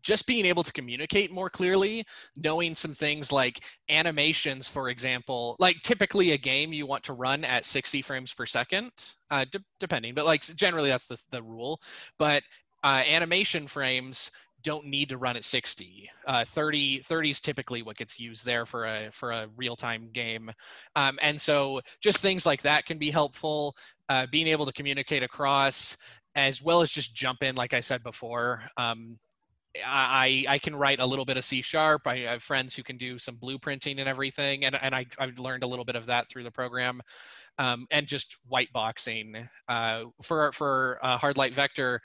just 0.02 0.26
being 0.26 0.44
able 0.44 0.64
to 0.64 0.72
communicate 0.72 1.30
more 1.30 1.48
clearly, 1.48 2.04
knowing 2.37 2.74
some 2.74 2.92
things 2.92 3.30
like 3.30 3.61
animations, 3.88 4.68
for 4.68 4.88
example, 4.88 5.54
like 5.61 5.76
typically 5.82 6.32
a 6.32 6.38
game 6.38 6.72
you 6.72 6.87
want 6.87 7.04
to 7.04 7.12
run 7.12 7.44
at 7.44 7.64
60 7.64 8.02
frames 8.02 8.34
per 8.34 8.46
second, 8.46 8.90
uh, 9.30 9.44
de- 9.50 9.64
depending, 9.78 10.12
but 10.12 10.26
like 10.26 10.42
generally 10.42 10.90
that's 10.90 11.06
the, 11.06 11.18
the 11.30 11.42
rule. 11.42 11.80
But 12.18 12.42
uh, 12.82 13.02
animation 13.06 13.68
frames 13.68 14.30
don't 14.62 14.87
need 14.87 15.08
to 15.08 15.18
run 15.18 15.37
at 15.37 15.44
60. 15.44 16.11
Uh, 16.26 16.44
30 16.44 16.98
30 16.98 17.30
is 17.30 17.40
typically 17.40 17.82
what 17.82 17.96
gets 17.96 18.18
used 18.18 18.44
there 18.44 18.66
for 18.66 18.87
a 18.87 19.08
for 19.12 19.30
a 19.30 19.48
real 19.56 19.76
time 19.76 20.11
game, 20.12 20.50
um, 20.96 21.18
and 21.22 21.40
so 21.40 21.80
just 22.00 22.18
things 22.18 22.44
like 22.44 22.62
that 22.62 22.87
can 22.87 22.98
be 22.98 23.11
helpful. 23.11 23.76
Uh, 24.08 24.26
being 24.32 24.46
able 24.46 24.66
to 24.66 24.72
communicate 24.72 25.22
across 25.22 25.96
as 26.35 26.62
well 26.62 26.83
as 26.83 26.91
just 26.91 27.14
jump 27.14 27.43
in, 27.43 27.57
like 27.57 27.75
I 27.75 27.81
said 27.81 28.03
before. 28.03 28.62
Um, 28.77 29.19
I, 29.85 30.45
I 30.49 30.59
can 30.59 30.75
write 30.75 31.01
a 31.01 31.07
little 31.07 31.25
bit 31.25 31.37
of 31.37 31.45
C 31.45 31.62
sharp. 31.62 32.07
I 32.07 32.19
have 32.19 32.43
friends 32.43 32.75
who 32.75 32.83
can 32.83 32.97
do 32.97 33.19
some 33.19 33.37
blueprinting 33.37 33.99
and 33.99 34.09
everything, 34.09 34.64
and, 34.64 34.77
and 34.81 34.95
I, 34.95 35.07
I've 35.19 35.38
learned 35.38 35.62
a 35.62 35.67
little 35.67 35.85
bit 35.85 35.97
of 35.97 36.07
that 36.07 36.29
through 36.29 36.45
the 36.45 36.51
program. 36.51 37.01
Um, 37.59 37.87
and 37.91 38.07
just 38.07 38.37
white 38.47 38.73
boxing 38.73 39.49
uh, 39.67 40.05
for 40.23 40.53
for 40.53 40.99
uh, 41.03 41.19
Hard 41.19 41.37
Light 41.37 41.55
Vector. 41.55 42.01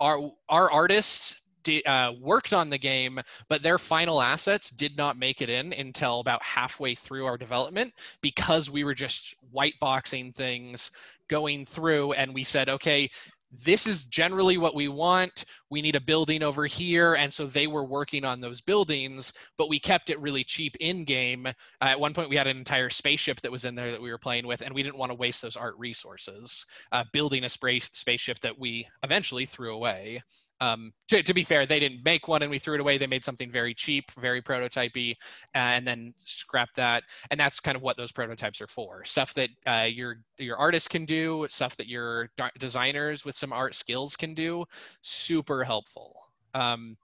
Our 0.00 0.30
our 0.50 0.70
artists 0.70 1.40
did, 1.62 1.86
uh, 1.86 2.12
worked 2.20 2.52
on 2.52 2.70
the 2.70 2.78
game, 2.78 3.20
but 3.48 3.62
their 3.62 3.78
final 3.78 4.20
assets 4.20 4.70
did 4.70 4.96
not 4.96 5.18
make 5.18 5.40
it 5.40 5.48
in 5.48 5.72
until 5.72 6.20
about 6.20 6.42
halfway 6.42 6.94
through 6.94 7.26
our 7.26 7.38
development 7.38 7.94
because 8.20 8.70
we 8.70 8.84
were 8.84 8.94
just 8.94 9.34
white 9.50 9.74
boxing 9.80 10.32
things 10.32 10.90
going 11.28 11.66
through, 11.66 12.12
and 12.12 12.34
we 12.34 12.44
said, 12.44 12.68
okay, 12.68 13.10
this 13.50 13.86
is 13.86 14.04
generally 14.04 14.58
what 14.58 14.74
we 14.74 14.88
want. 14.88 15.44
We 15.70 15.82
need 15.82 15.96
a 15.96 16.00
building 16.00 16.42
over 16.42 16.66
here. 16.66 17.14
And 17.14 17.32
so 17.32 17.46
they 17.46 17.66
were 17.66 17.84
working 17.84 18.24
on 18.24 18.40
those 18.40 18.60
buildings, 18.60 19.32
but 19.56 19.68
we 19.68 19.78
kept 19.78 20.10
it 20.10 20.20
really 20.20 20.44
cheap 20.44 20.76
in 20.80 21.04
game. 21.04 21.46
Uh, 21.46 21.52
at 21.80 22.00
one 22.00 22.14
point, 22.14 22.28
we 22.28 22.36
had 22.36 22.46
an 22.46 22.58
entire 22.58 22.90
spaceship 22.90 23.40
that 23.42 23.52
was 23.52 23.64
in 23.64 23.74
there 23.74 23.90
that 23.90 24.02
we 24.02 24.10
were 24.10 24.18
playing 24.18 24.46
with, 24.46 24.60
and 24.60 24.74
we 24.74 24.82
didn't 24.82 24.98
want 24.98 25.10
to 25.10 25.16
waste 25.16 25.42
those 25.42 25.56
art 25.56 25.74
resources 25.78 26.66
uh, 26.92 27.04
building 27.12 27.44
a 27.44 27.48
space 27.48 27.88
spaceship 27.92 28.38
that 28.40 28.58
we 28.58 28.86
eventually 29.02 29.46
threw 29.46 29.74
away 29.74 30.22
um, 30.60 30.92
to, 31.08 31.22
to, 31.22 31.34
be 31.34 31.44
fair, 31.44 31.66
they 31.66 31.78
didn't 31.78 32.04
make 32.04 32.28
one 32.28 32.42
and 32.42 32.50
we 32.50 32.58
threw 32.58 32.74
it 32.74 32.80
away. 32.80 32.98
They 32.98 33.06
made 33.06 33.24
something 33.24 33.50
very 33.50 33.74
cheap, 33.74 34.10
very 34.18 34.42
prototypey, 34.42 35.14
and 35.54 35.86
then 35.86 36.14
scrapped 36.18 36.76
that. 36.76 37.04
And 37.30 37.38
that's 37.38 37.60
kind 37.60 37.76
of 37.76 37.82
what 37.82 37.96
those 37.96 38.12
prototypes 38.12 38.60
are 38.60 38.66
for. 38.66 39.04
Stuff 39.04 39.34
that 39.34 39.50
uh, 39.66 39.86
your 39.88 40.16
your 40.38 40.56
artists 40.56 40.88
can 40.88 41.04
do, 41.04 41.46
stuff 41.48 41.76
that 41.76 41.86
your 41.86 42.30
designers 42.58 43.24
with 43.24 43.36
some 43.36 43.52
art 43.52 43.74
skills 43.74 44.16
can 44.16 44.34
do. 44.34 44.64
Super 45.02 45.64
helpful. 45.64 46.16
Um, 46.54 46.96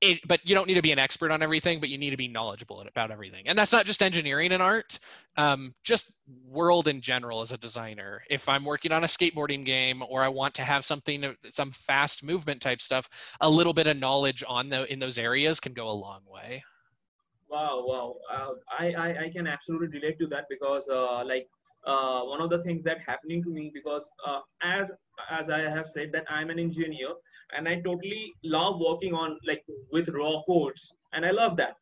it, 0.00 0.20
but 0.26 0.40
you 0.44 0.54
don't 0.54 0.68
need 0.68 0.74
to 0.74 0.82
be 0.82 0.92
an 0.92 0.98
expert 0.98 1.30
on 1.30 1.42
everything, 1.42 1.80
but 1.80 1.88
you 1.88 1.98
need 1.98 2.10
to 2.10 2.16
be 2.16 2.28
knowledgeable 2.28 2.80
about 2.82 3.10
everything. 3.10 3.48
And 3.48 3.58
that's 3.58 3.72
not 3.72 3.86
just 3.86 4.02
engineering 4.02 4.52
and 4.52 4.62
art, 4.62 4.98
um, 5.36 5.74
just 5.82 6.12
world 6.46 6.86
in 6.86 7.00
general 7.00 7.40
as 7.40 7.52
a 7.52 7.58
designer. 7.58 8.22
If 8.30 8.48
I'm 8.48 8.64
working 8.64 8.92
on 8.92 9.04
a 9.04 9.08
skateboarding 9.08 9.64
game 9.64 10.02
or 10.08 10.22
I 10.22 10.28
want 10.28 10.54
to 10.54 10.62
have 10.62 10.84
something, 10.84 11.34
some 11.50 11.72
fast 11.72 12.22
movement 12.22 12.62
type 12.62 12.80
stuff, 12.80 13.08
a 13.40 13.50
little 13.50 13.74
bit 13.74 13.86
of 13.86 13.96
knowledge 13.96 14.44
on 14.46 14.68
the 14.68 14.90
in 14.92 14.98
those 14.98 15.18
areas 15.18 15.58
can 15.58 15.72
go 15.72 15.88
a 15.88 15.92
long 15.92 16.20
way. 16.26 16.62
Wow, 17.50 17.84
wow. 17.86 18.16
Uh, 18.32 18.50
I, 18.78 18.92
I, 18.92 19.24
I 19.24 19.30
can 19.30 19.46
absolutely 19.46 19.88
relate 19.88 20.18
to 20.20 20.26
that 20.28 20.44
because 20.50 20.86
uh, 20.88 21.24
like 21.24 21.48
uh, 21.86 22.22
one 22.22 22.40
of 22.40 22.50
the 22.50 22.62
things 22.62 22.84
that 22.84 22.98
happening 23.04 23.42
to 23.42 23.50
me 23.50 23.70
because 23.72 24.08
uh, 24.26 24.40
as 24.62 24.90
as 25.30 25.48
I 25.50 25.60
have 25.60 25.88
said 25.88 26.12
that 26.12 26.24
I'm 26.28 26.50
an 26.50 26.58
engineer 26.58 27.08
and 27.56 27.68
i 27.68 27.74
totally 27.80 28.32
love 28.44 28.80
working 28.80 29.14
on 29.14 29.38
like 29.46 29.64
with 29.92 30.08
raw 30.10 30.42
codes 30.46 30.92
and 31.12 31.24
i 31.24 31.30
love 31.30 31.56
that. 31.56 31.76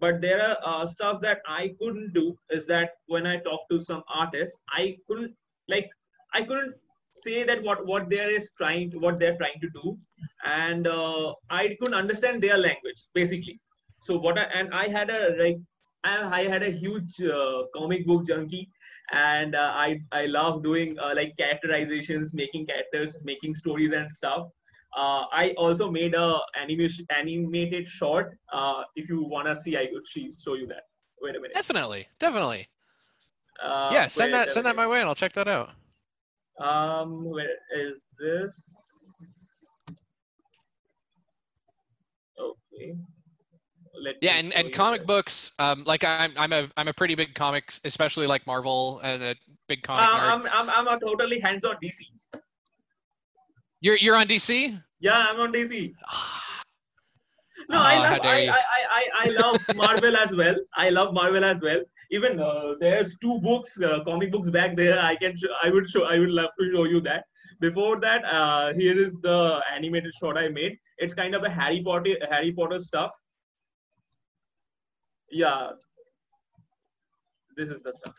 But 0.00 0.20
there 0.20 0.42
are 0.44 0.56
uh, 0.66 0.86
stuff 0.86 1.20
that 1.22 1.42
i 1.46 1.74
couldn't 1.80 2.12
do 2.12 2.36
is 2.50 2.66
that 2.66 2.90
when 3.06 3.26
i 3.26 3.36
talk 3.38 3.60
to 3.70 3.78
some 3.80 4.02
artists 4.12 4.60
i 4.70 4.96
couldn't 5.08 5.34
like 5.68 5.88
i 6.34 6.42
couldn't 6.42 6.74
say 7.14 7.44
that 7.44 7.62
what 7.62 7.86
what 7.86 8.08
they 8.10 8.16
is 8.16 8.50
trying 8.58 8.90
to, 8.90 8.98
what 8.98 9.18
they're 9.20 9.36
trying 9.36 9.60
to 9.60 9.68
do. 9.82 9.98
And 10.44 10.86
uh, 10.86 11.34
i 11.50 11.76
couldn't 11.78 11.94
understand 11.94 12.42
their 12.42 12.58
language 12.58 13.06
basically. 13.14 13.60
So 14.02 14.18
what 14.18 14.38
I, 14.38 14.46
and 14.60 14.74
i 14.74 14.88
had 14.88 15.10
a 15.10 15.36
like 15.42 15.58
I, 16.04 16.40
I 16.40 16.48
had 16.48 16.64
a 16.64 16.70
huge 16.70 17.22
uh, 17.22 17.62
comic 17.74 18.06
book 18.06 18.26
junkie. 18.26 18.68
And 19.12 19.54
uh, 19.54 19.72
I 19.74 20.00
I 20.10 20.26
love 20.26 20.62
doing 20.64 20.98
uh, 20.98 21.12
like 21.14 21.36
characterizations, 21.36 22.32
making 22.34 22.66
characters, 22.66 23.16
making 23.24 23.54
stories 23.54 23.92
and 23.92 24.10
stuff 24.10 24.48
uh, 24.96 25.24
I 25.32 25.54
also 25.56 25.90
made 25.90 26.14
a 26.14 26.38
animation 26.60 27.06
animated 27.16 27.88
short. 27.88 28.38
Uh, 28.52 28.82
if 28.96 29.08
you 29.08 29.24
wanna 29.24 29.54
see, 29.54 29.76
I 29.76 29.86
could 29.86 30.06
show 30.06 30.54
you 30.54 30.66
that. 30.66 30.84
Wait 31.20 31.36
a 31.36 31.40
minute. 31.40 31.54
Definitely, 31.54 32.06
definitely. 32.18 32.68
Uh, 33.62 33.90
yeah, 33.92 34.08
send 34.08 34.34
that 34.34 34.50
send 34.50 34.66
that 34.66 34.76
my 34.76 34.86
way, 34.86 35.00
and 35.00 35.08
I'll 35.08 35.14
check 35.14 35.32
that 35.34 35.48
out. 35.48 35.70
Um, 36.60 37.24
where 37.24 37.56
is 37.76 37.94
this? 38.18 39.72
Okay. 42.38 42.96
Let 44.00 44.16
yeah, 44.20 44.32
and, 44.32 44.52
and 44.54 44.72
comic 44.72 45.02
that. 45.02 45.06
books, 45.06 45.52
um, 45.58 45.84
like 45.84 46.02
I'm 46.02 46.32
I'm 46.36 46.52
a 46.52 46.68
I'm 46.76 46.88
a 46.88 46.92
pretty 46.92 47.14
big 47.14 47.34
comic, 47.34 47.72
especially 47.84 48.26
like 48.26 48.46
Marvel 48.46 49.00
and 49.02 49.22
a 49.22 49.36
big 49.68 49.82
comic. 49.82 50.08
Uh, 50.08 50.12
I'm, 50.12 50.46
I'm 50.46 50.70
I'm 50.70 50.88
a 50.88 50.98
totally 50.98 51.38
hands-on 51.40 51.76
DC. 51.82 52.00
You're 53.82 53.96
you're 53.96 54.16
on 54.16 54.28
DC? 54.28 54.80
Yeah, 55.00 55.26
I'm 55.28 55.40
on 55.40 55.52
DC. 55.52 55.92
No, 57.68 57.78
oh, 57.78 57.82
I 57.82 57.96
love 57.96 58.20
I, 58.24 58.48
I, 58.48 58.62
I, 58.90 59.04
I 59.24 59.28
love 59.40 59.60
Marvel 59.76 60.16
as 60.16 60.34
well. 60.34 60.56
I 60.76 60.90
love 60.90 61.14
Marvel 61.14 61.44
as 61.44 61.60
well. 61.60 61.80
Even 62.10 62.40
uh, 62.40 62.74
there's 62.80 63.16
two 63.18 63.38
books, 63.40 63.80
uh, 63.80 64.02
comic 64.04 64.32
books 64.32 64.50
back 64.50 64.76
there. 64.76 64.98
I 64.98 65.14
can 65.14 65.36
show, 65.36 65.48
I 65.62 65.70
would 65.70 65.88
show 65.88 66.02
I 66.02 66.18
would 66.18 66.28
love 66.30 66.50
to 66.58 66.72
show 66.74 66.84
you 66.84 67.00
that. 67.02 67.24
Before 67.60 68.00
that, 68.00 68.24
uh, 68.24 68.74
here 68.74 68.98
is 68.98 69.20
the 69.20 69.62
animated 69.72 70.12
short 70.18 70.36
I 70.36 70.48
made. 70.48 70.76
It's 70.98 71.14
kind 71.14 71.36
of 71.36 71.44
a 71.44 71.48
Harry 71.48 71.82
Potter 71.84 72.16
Harry 72.28 72.52
Potter 72.52 72.80
stuff. 72.80 73.12
Yeah, 75.30 75.70
this 77.56 77.68
is 77.68 77.82
the 77.82 77.92
stuff. 77.92 78.14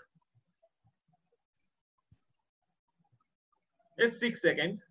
It's 3.98 4.18
six 4.20 4.42
seconds. 4.42 4.82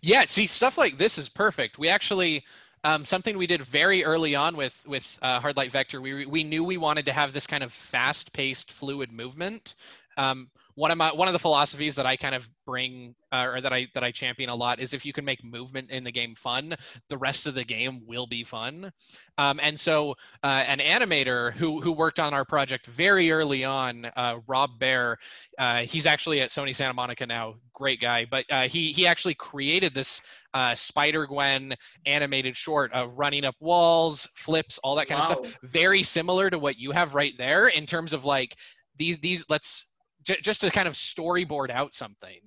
Yeah, 0.00 0.24
see, 0.26 0.46
stuff 0.46 0.78
like 0.78 0.98
this 0.98 1.18
is 1.18 1.28
perfect. 1.28 1.78
We 1.78 1.88
actually 1.88 2.44
um, 2.84 3.04
something 3.04 3.36
we 3.36 3.46
did 3.46 3.62
very 3.62 4.04
early 4.04 4.34
on 4.34 4.56
with 4.56 4.74
with 4.86 5.18
uh, 5.22 5.40
Hard 5.40 5.56
Light 5.56 5.70
Vector. 5.70 6.00
We 6.00 6.26
we 6.26 6.44
knew 6.44 6.64
we 6.64 6.78
wanted 6.78 7.06
to 7.06 7.12
have 7.12 7.32
this 7.32 7.46
kind 7.46 7.62
of 7.62 7.72
fast-paced, 7.72 8.72
fluid 8.72 9.12
movement. 9.12 9.74
Um, 10.16 10.48
one 10.80 10.90
of 10.90 10.96
my 10.96 11.12
one 11.12 11.28
of 11.28 11.34
the 11.34 11.38
philosophies 11.38 11.94
that 11.96 12.06
I 12.06 12.16
kind 12.16 12.34
of 12.34 12.48
bring 12.66 13.14
uh, 13.30 13.50
or 13.52 13.60
that 13.60 13.70
I 13.70 13.86
that 13.92 14.02
I 14.02 14.10
champion 14.10 14.48
a 14.48 14.54
lot 14.54 14.80
is 14.80 14.94
if 14.94 15.04
you 15.04 15.12
can 15.12 15.26
make 15.26 15.44
movement 15.44 15.90
in 15.90 16.04
the 16.04 16.10
game 16.10 16.34
fun, 16.34 16.74
the 17.10 17.18
rest 17.18 17.46
of 17.46 17.54
the 17.54 17.64
game 17.64 18.00
will 18.06 18.26
be 18.26 18.44
fun. 18.44 18.90
Um, 19.36 19.60
and 19.62 19.78
so 19.78 20.14
uh, 20.42 20.64
an 20.66 20.78
animator 20.78 21.52
who 21.52 21.82
who 21.82 21.92
worked 21.92 22.18
on 22.18 22.32
our 22.32 22.46
project 22.46 22.86
very 22.86 23.30
early 23.30 23.62
on, 23.62 24.06
uh, 24.16 24.38
Rob 24.46 24.78
Bear, 24.78 25.18
uh, 25.58 25.80
he's 25.80 26.06
actually 26.06 26.40
at 26.40 26.48
Sony 26.48 26.74
Santa 26.74 26.94
Monica 26.94 27.26
now, 27.26 27.56
great 27.74 28.00
guy, 28.00 28.24
but 28.24 28.46
uh, 28.48 28.62
he 28.62 28.90
he 28.90 29.06
actually 29.06 29.34
created 29.34 29.92
this 29.92 30.22
uh, 30.54 30.74
Spider 30.74 31.26
Gwen 31.26 31.74
animated 32.06 32.56
short 32.56 32.90
of 32.94 33.12
running 33.18 33.44
up 33.44 33.54
walls, 33.60 34.26
flips, 34.34 34.78
all 34.78 34.94
that 34.94 35.08
kind 35.08 35.20
wow. 35.20 35.28
of 35.28 35.46
stuff, 35.46 35.58
very 35.62 36.02
similar 36.02 36.48
to 36.48 36.58
what 36.58 36.78
you 36.78 36.90
have 36.92 37.12
right 37.12 37.36
there 37.36 37.68
in 37.68 37.84
terms 37.84 38.14
of 38.14 38.24
like 38.24 38.56
these 38.96 39.18
these 39.18 39.44
let's 39.50 39.89
j- 40.22 40.40
just 40.42 40.60
to 40.62 40.70
kind 40.70 40.88
of 40.88 40.94
storyboard 40.94 41.70
out 41.70 41.94
something. 41.94 42.40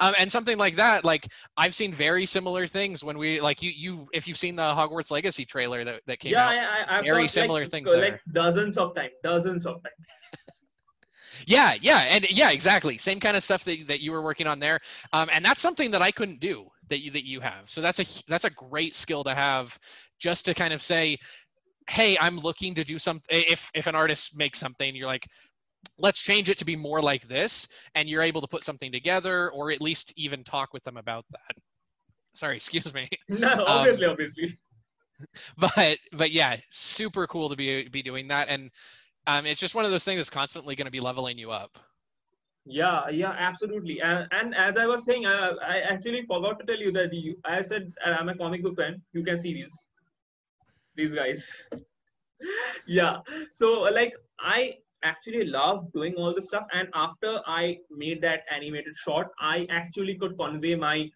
Um, 0.00 0.14
and 0.18 0.30
something 0.30 0.58
like 0.58 0.76
that 0.76 1.02
like 1.02 1.28
i've 1.56 1.74
seen 1.74 1.94
very 1.94 2.26
similar 2.26 2.66
things 2.66 3.02
when 3.02 3.16
we 3.16 3.40
like 3.40 3.62
you 3.62 3.70
you 3.70 4.06
if 4.12 4.28
you've 4.28 4.36
seen 4.36 4.54
the 4.54 4.62
hogwarts 4.62 5.10
legacy 5.10 5.46
trailer 5.46 5.82
that, 5.82 6.02
that 6.06 6.18
came 6.20 6.32
yeah, 6.32 6.46
out 6.46 6.54
yeah 6.54 6.68
I, 6.86 6.98
I've 6.98 7.04
very 7.06 7.26
similar 7.26 7.62
like, 7.62 7.70
things 7.70 7.88
like 7.90 8.20
dozens 8.32 8.76
of 8.76 8.94
times 8.94 9.12
dozens 9.22 9.64
of 9.64 9.76
times. 9.82 9.94
Yeah 11.46 11.74
yeah 11.80 12.00
and 12.00 12.28
yeah 12.30 12.50
exactly 12.50 12.98
same 12.98 13.18
kind 13.18 13.34
of 13.36 13.42
stuff 13.42 13.64
that, 13.64 13.88
that 13.88 14.00
you 14.00 14.12
were 14.12 14.22
working 14.22 14.46
on 14.46 14.58
there. 14.58 14.80
Um, 15.12 15.30
and 15.32 15.42
that's 15.42 15.62
something 15.62 15.90
that 15.92 16.02
i 16.02 16.10
couldn't 16.10 16.40
do 16.40 16.66
that 16.88 16.98
you 16.98 17.10
that 17.12 17.24
you 17.24 17.40
have. 17.40 17.70
So 17.70 17.80
that's 17.80 18.00
a 18.00 18.04
that's 18.28 18.44
a 18.44 18.50
great 18.50 18.94
skill 18.94 19.24
to 19.24 19.34
have 19.34 19.78
just 20.18 20.44
to 20.46 20.54
kind 20.54 20.74
of 20.74 20.82
say 20.82 21.16
hey 21.88 22.18
i'm 22.20 22.38
looking 22.38 22.74
to 22.74 22.84
do 22.84 22.98
something 22.98 23.24
if 23.30 23.70
if 23.74 23.86
an 23.86 23.94
artist 23.94 24.36
makes 24.36 24.58
something 24.58 24.94
you're 24.94 25.06
like 25.06 25.26
let's 25.98 26.20
change 26.20 26.48
it 26.48 26.58
to 26.58 26.64
be 26.64 26.76
more 26.76 27.00
like 27.00 27.26
this 27.28 27.68
and 27.94 28.08
you're 28.08 28.22
able 28.22 28.40
to 28.40 28.46
put 28.46 28.64
something 28.64 28.92
together 28.92 29.50
or 29.50 29.70
at 29.70 29.80
least 29.80 30.12
even 30.16 30.44
talk 30.44 30.72
with 30.72 30.84
them 30.84 30.96
about 30.96 31.24
that. 31.30 31.56
Sorry 32.34 32.56
excuse 32.62 32.92
me. 32.94 33.08
No 33.28 33.64
obviously 33.66 34.06
um, 34.06 34.12
obviously 34.12 34.58
but 35.58 35.98
but 36.12 36.30
yeah 36.30 36.56
super 36.70 37.26
cool 37.26 37.48
to 37.48 37.56
be 37.56 37.88
be 37.88 38.02
doing 38.02 38.28
that 38.28 38.48
and 38.48 38.70
um, 39.26 39.44
it's 39.44 39.60
just 39.60 39.74
one 39.74 39.84
of 39.84 39.90
those 39.90 40.04
things 40.04 40.18
that's 40.18 40.30
constantly 40.30 40.74
going 40.74 40.86
to 40.86 40.90
be 40.90 41.00
leveling 41.00 41.36
you 41.36 41.50
up. 41.50 41.78
Yeah 42.64 43.08
yeah 43.08 43.34
absolutely. 43.38 44.00
And, 44.00 44.26
and 44.30 44.54
as 44.54 44.76
i 44.76 44.86
was 44.86 45.04
saying 45.04 45.26
I, 45.26 45.50
I 45.66 45.78
actually 45.80 46.24
forgot 46.26 46.58
to 46.60 46.66
tell 46.66 46.78
you 46.78 46.92
that 46.92 47.12
you, 47.12 47.36
i 47.44 47.62
said 47.62 47.92
i'm 48.04 48.28
a 48.28 48.36
comic 48.36 48.62
book 48.62 48.76
fan 48.76 49.02
you 49.12 49.24
can 49.24 49.38
see 49.38 49.54
these 49.54 49.88
these 50.96 51.14
guys. 51.14 51.68
Yeah 52.86 53.16
so 53.52 53.82
like 53.92 54.12
i 54.38 54.74
actually 55.04 55.44
love 55.44 55.92
doing 55.92 56.14
all 56.14 56.34
this 56.34 56.46
stuff. 56.46 56.66
And 56.72 56.88
after 56.94 57.40
i 57.46 57.78
made 57.90 58.20
that 58.22 58.42
animated 58.50 58.96
short 58.96 59.28
i 59.40 59.66
actually 59.70 60.16
could 60.16 60.36
convey 60.38 60.74
my 60.74 61.10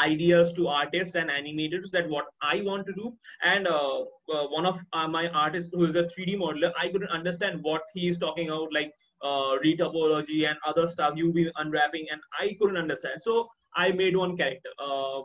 ideas 0.00 0.52
to 0.52 0.68
artists 0.68 1.16
and 1.16 1.30
animators 1.30 1.90
that 1.90 2.08
what 2.08 2.26
i 2.42 2.60
want 2.60 2.86
to 2.86 2.92
do. 2.92 3.12
And 3.42 3.66
uh, 3.66 4.02
uh, 4.32 4.46
one 4.48 4.66
of 4.66 4.78
uh, 4.92 5.08
my 5.08 5.28
artists 5.28 5.70
who 5.72 5.84
is 5.84 5.96
a 5.96 6.04
3d 6.04 6.36
modeler 6.36 6.72
i 6.80 6.88
couldn't 6.88 7.10
understand 7.10 7.62
what 7.62 7.82
he 7.92 8.08
is 8.08 8.18
talking 8.18 8.48
about 8.48 8.72
like 8.72 8.92
uh, 9.22 9.56
retopology 9.64 10.48
and 10.48 10.58
other 10.66 10.86
stuff 10.86 11.14
uv 11.14 11.50
unwrapping 11.56 12.06
and 12.10 12.20
i 12.40 12.56
couldn't 12.60 12.76
understand. 12.76 13.20
So 13.22 13.48
i 13.76 13.90
made 13.90 14.16
one 14.16 14.36
character 14.36 14.70
uh, 14.78 15.22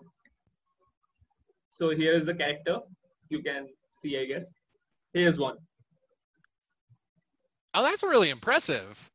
so 1.70 1.92
here 1.92 2.12
is 2.14 2.26
the 2.26 2.34
character. 2.34 2.80
You 3.30 3.42
can 3.42 3.68
see 3.90 4.18
i 4.20 4.26
guess. 4.26 4.46
Here's 5.14 5.40
one 5.40 5.58
Oh, 7.74 7.84
that's 7.84 8.04
really 8.04 8.30
impressive. 8.30 9.10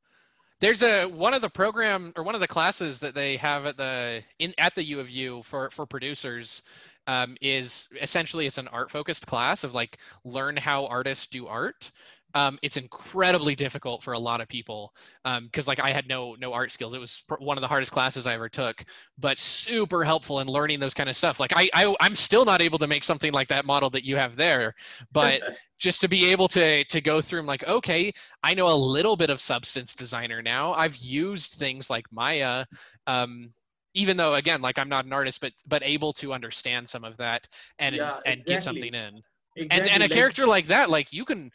There's 0.61 0.83
a 0.83 1.07
one 1.07 1.35
of 1.35 1.43
the 1.43 1.51
program 1.51 2.13
or 2.17 2.23
one 2.23 2.35
of 2.35 2.41
the 2.41 2.49
classes 2.49 3.01
that 3.01 3.15
they 3.15 3.37
have 3.37 3.67
at 3.67 3.77
the 3.77 4.23
in 4.39 4.55
at 4.57 4.75
the 4.75 4.85
U 4.85 5.01
of 5.01 5.11
U 5.11 5.43
for 5.43 5.71
for 5.71 5.85
producers 5.85 6.63
um, 7.07 7.37
is 7.41 7.89
essentially 8.01 8.47
it's 8.47 8.59
an 8.59 8.69
art 8.69 8.91
focused 8.91 9.27
class 9.27 9.65
of 9.65 9.75
like 9.75 9.99
learn 10.25 10.57
how 10.57 10.87
artists 10.87 11.27
do 11.27 11.47
art. 11.47 11.91
Um, 12.35 12.59
it's 12.63 12.77
incredibly 12.77 13.55
difficult 13.55 14.03
for 14.03 14.13
a 14.13 14.19
lot 14.19 14.41
of 14.41 14.49
people 14.49 14.93
because 15.25 15.67
um, 15.67 15.69
like 15.69 15.79
I 15.79 15.93
had 15.93 16.09
no 16.09 16.35
no 16.35 16.53
art 16.53 16.73
skills. 16.73 16.93
It 16.93 16.99
was 16.99 17.23
one 17.39 17.57
of 17.57 17.63
the 17.63 17.69
hardest 17.69 17.93
classes 17.93 18.27
I 18.27 18.35
ever 18.35 18.49
took, 18.49 18.85
but 19.19 19.39
super 19.39 20.03
helpful 20.03 20.41
in 20.41 20.49
learning 20.49 20.81
those 20.81 20.95
kind 20.95 21.09
of 21.09 21.17
stuff. 21.17 21.39
Like 21.39 21.53
I, 21.55 21.71
I 21.73 21.95
I'm 22.01 22.17
still 22.17 22.45
not 22.45 22.61
able 22.61 22.79
to 22.79 22.89
make 22.89 23.05
something 23.05 23.33
like 23.33 23.49
that 23.49 23.65
model 23.65 23.89
that 23.91 24.05
you 24.05 24.17
have 24.17 24.35
there, 24.35 24.75
but 25.13 25.43
just 25.79 26.01
to 26.01 26.09
be 26.09 26.27
able 26.33 26.49
to 26.49 26.85
to 26.85 27.01
go 27.01 27.21
through, 27.21 27.41
I'm 27.41 27.47
like, 27.47 27.67
okay, 27.69 28.13
I 28.43 28.55
know 28.55 28.67
a 28.67 28.75
little 28.75 29.17
bit 29.17 29.31
of 29.31 29.41
substance 29.41 29.95
designer 29.95 30.43
now. 30.43 30.75
I've 30.75 30.97
used 30.97 31.53
things 31.53 31.89
like 31.89 32.07
Maya. 32.13 32.65
Um, 33.07 33.53
even 33.97 34.17
though 34.17 34.35
again 34.35 34.61
like 34.61 34.77
i'm 34.77 34.89
not 34.89 35.05
an 35.05 35.13
artist 35.13 35.41
but 35.41 35.53
but 35.69 35.81
able 35.85 36.13
to 36.13 36.33
understand 36.33 36.89
some 36.89 37.05
of 37.05 37.17
that 37.17 37.47
and 37.79 37.95
yeah, 37.95 38.17
and 38.27 38.41
exactly. 38.41 38.55
get 38.55 38.63
something 38.65 38.95
in 38.95 39.23
exactly. 39.55 39.69
and 39.71 39.89
and 39.89 40.03
a 40.03 40.07
like, 40.07 40.11
character 40.11 40.47
like 40.49 40.67
that 40.67 40.91
like 40.91 41.13
you 41.13 41.25
can 41.25 41.49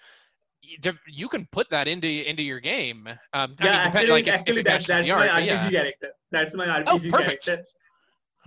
you 1.07 1.27
can 1.29 1.47
put 1.51 1.69
that 1.69 1.87
into 1.87 2.07
into 2.07 2.43
your 2.43 2.59
game. 2.59 3.07
Um, 3.33 3.55
yeah, 3.59 3.67
I 3.67 3.85
mean, 3.85 3.87
actually, 3.87 4.07
like 4.07 4.27
actually 4.27 4.61
that, 4.63 4.85
that's 4.85 5.07
my 5.07 5.09
art, 5.09 5.29
RPG 5.29 5.45
yeah. 5.45 5.69
character. 5.69 6.07
That's 6.31 6.53
my 6.53 6.65
RPG 6.65 6.83
oh, 6.87 6.99
perfect. 7.09 7.45
character. 7.45 7.65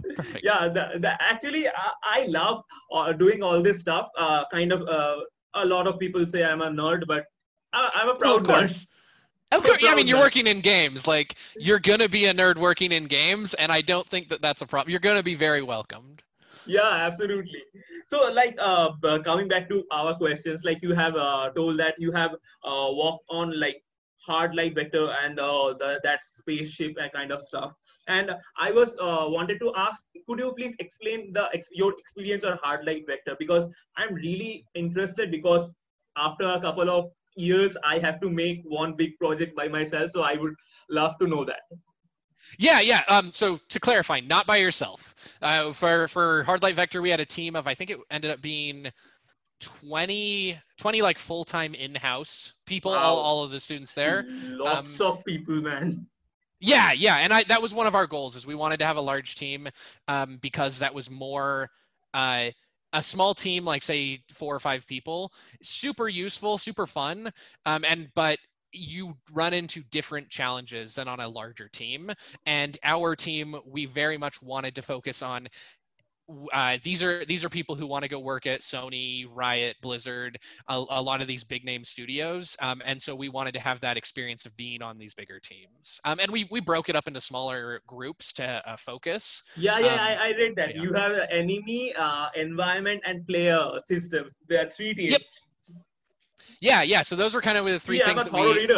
Perfect. 0.17 0.41
yeah, 0.43 0.69
the, 0.69 0.99
the, 0.99 1.11
actually, 1.23 1.69
I, 1.69 1.93
I 2.03 2.27
love 2.27 2.65
uh, 2.93 3.13
doing 3.13 3.43
all 3.43 3.63
this 3.63 3.79
stuff. 3.79 4.09
Uh, 4.19 4.43
kind 4.51 4.73
of, 4.73 4.83
uh, 4.89 5.17
a 5.55 5.65
lot 5.65 5.87
of 5.87 5.99
people 6.01 6.27
say 6.27 6.43
I'm 6.43 6.63
a 6.63 6.69
nerd, 6.69 7.07
but 7.07 7.27
I, 7.73 7.91
am 8.03 8.09
a 8.09 8.15
proud 8.15 8.21
well, 8.23 8.37
of 8.39 8.45
course. 8.45 8.87
nerd. 9.53 9.59
Of 9.59 9.63
course, 9.65 9.83
yeah, 9.83 9.91
I 9.91 9.95
mean, 9.95 10.09
you're 10.09 10.19
working 10.19 10.47
in 10.47 10.61
games. 10.61 11.07
Like, 11.07 11.37
you're 11.57 11.79
gonna 11.79 12.09
be 12.09 12.25
a 12.25 12.35
nerd 12.35 12.57
working 12.57 12.91
in 12.91 13.05
games, 13.05 13.55
and 13.55 13.71
I 13.71 13.83
don't 13.83 14.09
think 14.09 14.29
that 14.31 14.41
that's 14.41 14.63
a 14.63 14.67
problem. 14.67 14.91
You're 14.91 14.99
gonna 14.99 15.23
be 15.23 15.35
very 15.35 15.63
welcomed 15.63 16.23
yeah 16.67 16.93
absolutely. 16.93 17.63
So 18.07 18.31
like 18.33 18.57
uh, 18.59 18.91
coming 19.25 19.49
back 19.49 19.69
to 19.69 19.85
our 19.93 20.15
questions 20.15 20.65
like 20.65 20.83
you 20.83 20.95
have 20.95 21.17
uh, 21.17 21.51
told 21.55 21.79
that 21.79 21.95
you 21.99 22.13
have 22.13 22.33
uh, 22.33 22.89
walked 22.91 23.25
on 23.31 23.59
like 23.59 23.83
hard 24.19 24.55
light 24.55 24.75
vector 24.75 25.13
and 25.25 25.41
uh, 25.41 25.75
the, 25.79 26.01
that 26.05 26.25
spaceship 26.25 26.95
and 27.01 27.13
kind 27.13 27.33
of 27.33 27.43
stuff. 27.43 27.73
And 28.09 28.31
i 28.59 28.71
was 28.71 28.95
uh, 29.01 29.27
wanted 29.29 29.59
to 29.61 29.73
ask 29.77 30.05
could 30.29 30.39
you 30.39 30.53
please 30.57 30.75
explain 30.79 31.33
the 31.33 31.47
your 31.73 31.93
experience 31.99 32.45
on 32.45 32.59
hard 32.63 32.87
light 32.87 33.05
vector? 33.07 33.37
Because 33.39 33.69
i'm 33.97 34.15
really 34.15 34.65
interested 34.75 35.31
because 35.31 35.73
after 36.17 36.45
a 36.45 36.61
couple 36.61 36.91
of 36.91 37.11
years 37.37 37.77
i 37.85 37.99
have 37.99 38.21
to 38.21 38.29
make 38.29 38.61
one 38.65 38.95
big 38.95 39.19
project 39.19 39.57
by 39.57 39.67
myself 39.67 40.11
so 40.11 40.23
i 40.23 40.35
would 40.35 40.55
love 40.91 41.17
to 41.19 41.27
know 41.27 41.45
that 41.45 41.63
yeah, 42.59 42.81
yeah. 42.81 43.03
Um, 43.09 43.33
so 43.33 43.59
to 43.71 43.81
clarify, 43.81 44.21
not 44.21 44.47
by 44.47 44.57
yourself. 44.59 45.15
Uh, 45.41 45.73
for 45.73 46.09
for 46.09 46.43
Hard 46.45 46.63
Light 46.63 46.77
Vector, 46.77 47.03
we 47.03 47.11
had 47.11 47.21
a 47.21 47.27
team 47.27 47.57
of 47.57 47.67
I 47.67 47.75
think 47.75 47.91
it 47.91 47.99
ended 48.11 48.31
up 48.31 48.41
being 48.41 48.91
20, 49.61 50.59
20 50.79 51.03
like 51.03 51.19
full 51.19 51.45
time 51.45 51.75
in 51.75 51.95
house 51.95 52.53
people. 52.67 52.93
Wow. 52.93 52.99
All, 52.99 53.19
all 53.19 53.45
of 53.45 53.51
the 53.51 53.61
students 53.61 53.95
there. 53.95 54.25
Lots 54.29 55.01
um, 55.01 55.07
of 55.07 55.25
people, 55.25 55.57
man. 55.57 56.07
Yeah, 56.61 56.93
yeah, 56.93 57.17
and 57.17 57.33
I 57.33 57.43
that 57.45 57.61
was 57.61 57.75
one 57.75 57.89
of 57.89 57.95
our 57.95 58.07
goals 58.07 58.37
is 58.37 58.47
we 58.47 58.55
wanted 58.55 58.79
to 58.79 58.87
have 58.87 58.97
a 58.97 59.01
large 59.01 59.35
team 59.35 59.69
um, 60.09 60.39
because 60.41 60.79
that 60.79 60.95
was 60.95 61.11
more. 61.11 61.71
Uh, 62.15 62.51
a 62.95 63.03
small 63.03 63.35
team 63.35 63.65
like 63.65 63.83
say 63.83 64.23
four 64.35 64.55
or 64.55 64.61
five 64.61 64.87
people 64.87 65.33
super 65.63 66.09
useful 66.09 66.59
super 66.59 66.87
fun 66.87 67.33
um, 67.65 67.87
and 67.89 68.11
but 68.15 68.39
you 68.73 69.16
run 69.33 69.53
into 69.55 69.83
different 69.91 70.29
challenges 70.29 70.95
than 70.95 71.09
on 71.09 71.20
a 71.20 71.29
larger 71.29 71.68
team. 71.68 72.11
And 72.47 72.79
our 72.83 73.14
team, 73.14 73.57
we 73.66 73.87
very 73.87 74.18
much 74.18 74.43
wanted 74.43 74.75
to 74.77 74.83
focus 74.83 75.23
on 75.23 75.49
uh, 76.53 76.79
these 76.83 77.03
are 77.03 77.25
these 77.25 77.45
are 77.45 77.49
people 77.49 77.75
who 77.75 77.87
want 77.87 78.05
to 78.05 78.09
go 78.09 78.18
work 78.18 78.47
at 78.47 78.61
Sony, 78.61 79.27
Riot, 79.31 79.77
Blizzard, 79.83 80.39
a, 80.68 80.85
a 80.91 81.03
lot 81.03 81.20
of 81.20 81.29
these 81.29 81.45
big 81.45 81.64
name 81.64 81.85
studios, 81.85 82.57
um, 82.61 82.81
and 82.85 83.01
so 83.01 83.14
we 83.14 83.29
wanted 83.29 83.53
to 83.55 83.61
have 83.61 83.81
that 83.81 83.97
experience 83.97 84.47
of 84.47 84.57
being 84.57 84.83
on 84.83 84.99
these 84.99 85.14
bigger 85.14 85.41
teams. 85.41 86.01
Um, 86.05 86.20
and 86.20 86.31
we 86.31 86.47
we 86.51 86.61
broke 86.61 86.89
it 86.89 86.97
up 86.97 87.09
into 87.09 87.20
smaller 87.20 87.81
groups 87.87 88.33
to 88.35 88.62
uh, 88.68 88.77
focus. 88.77 89.43
Yeah, 89.57 89.79
yeah, 89.79 89.95
um, 89.95 89.99
I, 89.99 90.14
I, 90.14 90.29
read 90.31 90.57
that. 90.57 90.77
Yeah. 90.77 90.83
You 90.83 90.93
have 90.95 91.18
enemy, 91.31 91.95
uh, 91.99 92.29
environment, 92.37 93.03
and 93.05 93.27
player 93.27 93.68
systems. 93.87 94.37
There 94.49 94.64
are 94.64 94.70
three 94.70 94.95
teams. 94.95 95.12
Yep. 95.12 95.23
Yeah, 96.61 96.82
yeah. 96.82 97.03
So 97.03 97.16
those 97.16 97.34
were 97.34 97.43
kind 97.43 97.59
of 97.59 97.66
the 97.66 97.80
three 97.80 97.99
yeah, 97.99 98.07
things 98.07 98.24
that 98.24 98.32
we. 98.32 98.68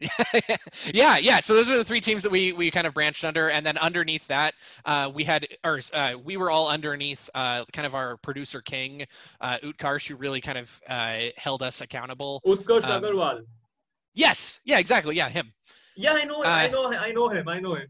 Yeah, 0.94 1.18
yeah. 1.18 1.40
So 1.40 1.54
those 1.54 1.68
were 1.68 1.76
the 1.76 1.84
three 1.84 2.00
teams 2.00 2.22
that 2.22 2.32
we 2.32 2.52
we 2.52 2.70
kind 2.70 2.86
of 2.86 2.94
branched 2.94 3.24
under, 3.24 3.50
and 3.50 3.64
then 3.64 3.76
underneath 3.78 4.26
that, 4.28 4.54
uh, 4.84 5.10
we 5.12 5.24
had, 5.24 5.46
or 5.64 5.80
uh, 5.92 6.14
we 6.24 6.36
were 6.36 6.50
all 6.50 6.68
underneath 6.68 7.28
uh, 7.34 7.64
kind 7.72 7.86
of 7.86 7.94
our 7.94 8.16
producer 8.18 8.62
king, 8.62 9.06
uh, 9.40 9.58
Utkarsh, 9.62 10.08
who 10.08 10.16
really 10.16 10.40
kind 10.40 10.58
of 10.58 10.80
uh, 10.88 11.18
held 11.36 11.62
us 11.62 11.80
accountable. 11.80 12.40
Utkarsh 12.46 12.84
um, 12.84 13.02
Agarwal. 13.02 13.40
Yes. 14.14 14.60
Yeah. 14.64 14.78
Exactly. 14.78 15.16
Yeah. 15.16 15.28
Him. 15.28 15.52
Yeah, 15.96 16.12
I 16.14 16.24
know. 16.24 16.42
I 16.42 16.66
uh, 16.66 16.70
know. 16.70 16.92
I 16.92 17.12
know 17.12 17.28
him. 17.28 17.48
I 17.48 17.60
know 17.60 17.74
him. 17.74 17.88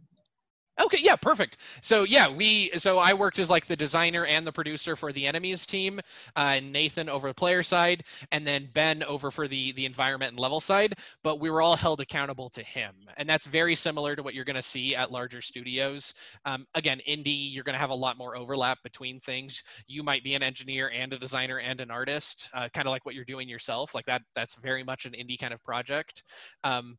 Okay, 0.78 0.98
yeah, 1.02 1.16
perfect. 1.16 1.58
So 1.82 2.04
yeah, 2.04 2.30
we 2.30 2.70
so 2.78 2.96
I 2.96 3.12
worked 3.12 3.38
as 3.38 3.50
like 3.50 3.66
the 3.66 3.76
designer 3.76 4.24
and 4.24 4.46
the 4.46 4.52
producer 4.52 4.96
for 4.96 5.12
the 5.12 5.26
enemies 5.26 5.66
team, 5.66 6.00
uh, 6.36 6.60
Nathan 6.60 7.10
over 7.10 7.28
the 7.28 7.34
player 7.34 7.62
side, 7.62 8.04
and 8.32 8.46
then 8.46 8.70
Ben 8.72 9.02
over 9.02 9.30
for 9.30 9.46
the 9.46 9.72
the 9.72 9.84
environment 9.84 10.30
and 10.30 10.40
level 10.40 10.58
side. 10.58 10.94
But 11.22 11.38
we 11.38 11.50
were 11.50 11.60
all 11.60 11.76
held 11.76 12.00
accountable 12.00 12.48
to 12.50 12.62
him, 12.62 12.94
and 13.18 13.28
that's 13.28 13.44
very 13.44 13.74
similar 13.74 14.16
to 14.16 14.22
what 14.22 14.32
you're 14.32 14.46
going 14.46 14.56
to 14.56 14.62
see 14.62 14.96
at 14.96 15.12
larger 15.12 15.42
studios. 15.42 16.14
Um, 16.46 16.66
again, 16.74 17.00
indie, 17.06 17.52
you're 17.52 17.64
going 17.64 17.74
to 17.74 17.78
have 17.78 17.90
a 17.90 17.94
lot 17.94 18.16
more 18.16 18.34
overlap 18.34 18.78
between 18.82 19.20
things. 19.20 19.62
You 19.86 20.02
might 20.02 20.24
be 20.24 20.34
an 20.34 20.42
engineer 20.42 20.90
and 20.94 21.12
a 21.12 21.18
designer 21.18 21.58
and 21.58 21.80
an 21.82 21.90
artist, 21.90 22.48
uh, 22.54 22.70
kind 22.72 22.86
of 22.88 22.92
like 22.92 23.04
what 23.04 23.14
you're 23.14 23.24
doing 23.26 23.50
yourself. 23.50 23.94
Like 23.94 24.06
that, 24.06 24.22
that's 24.34 24.54
very 24.54 24.82
much 24.82 25.04
an 25.04 25.12
indie 25.12 25.38
kind 25.38 25.52
of 25.52 25.62
project. 25.62 26.22
Um, 26.64 26.96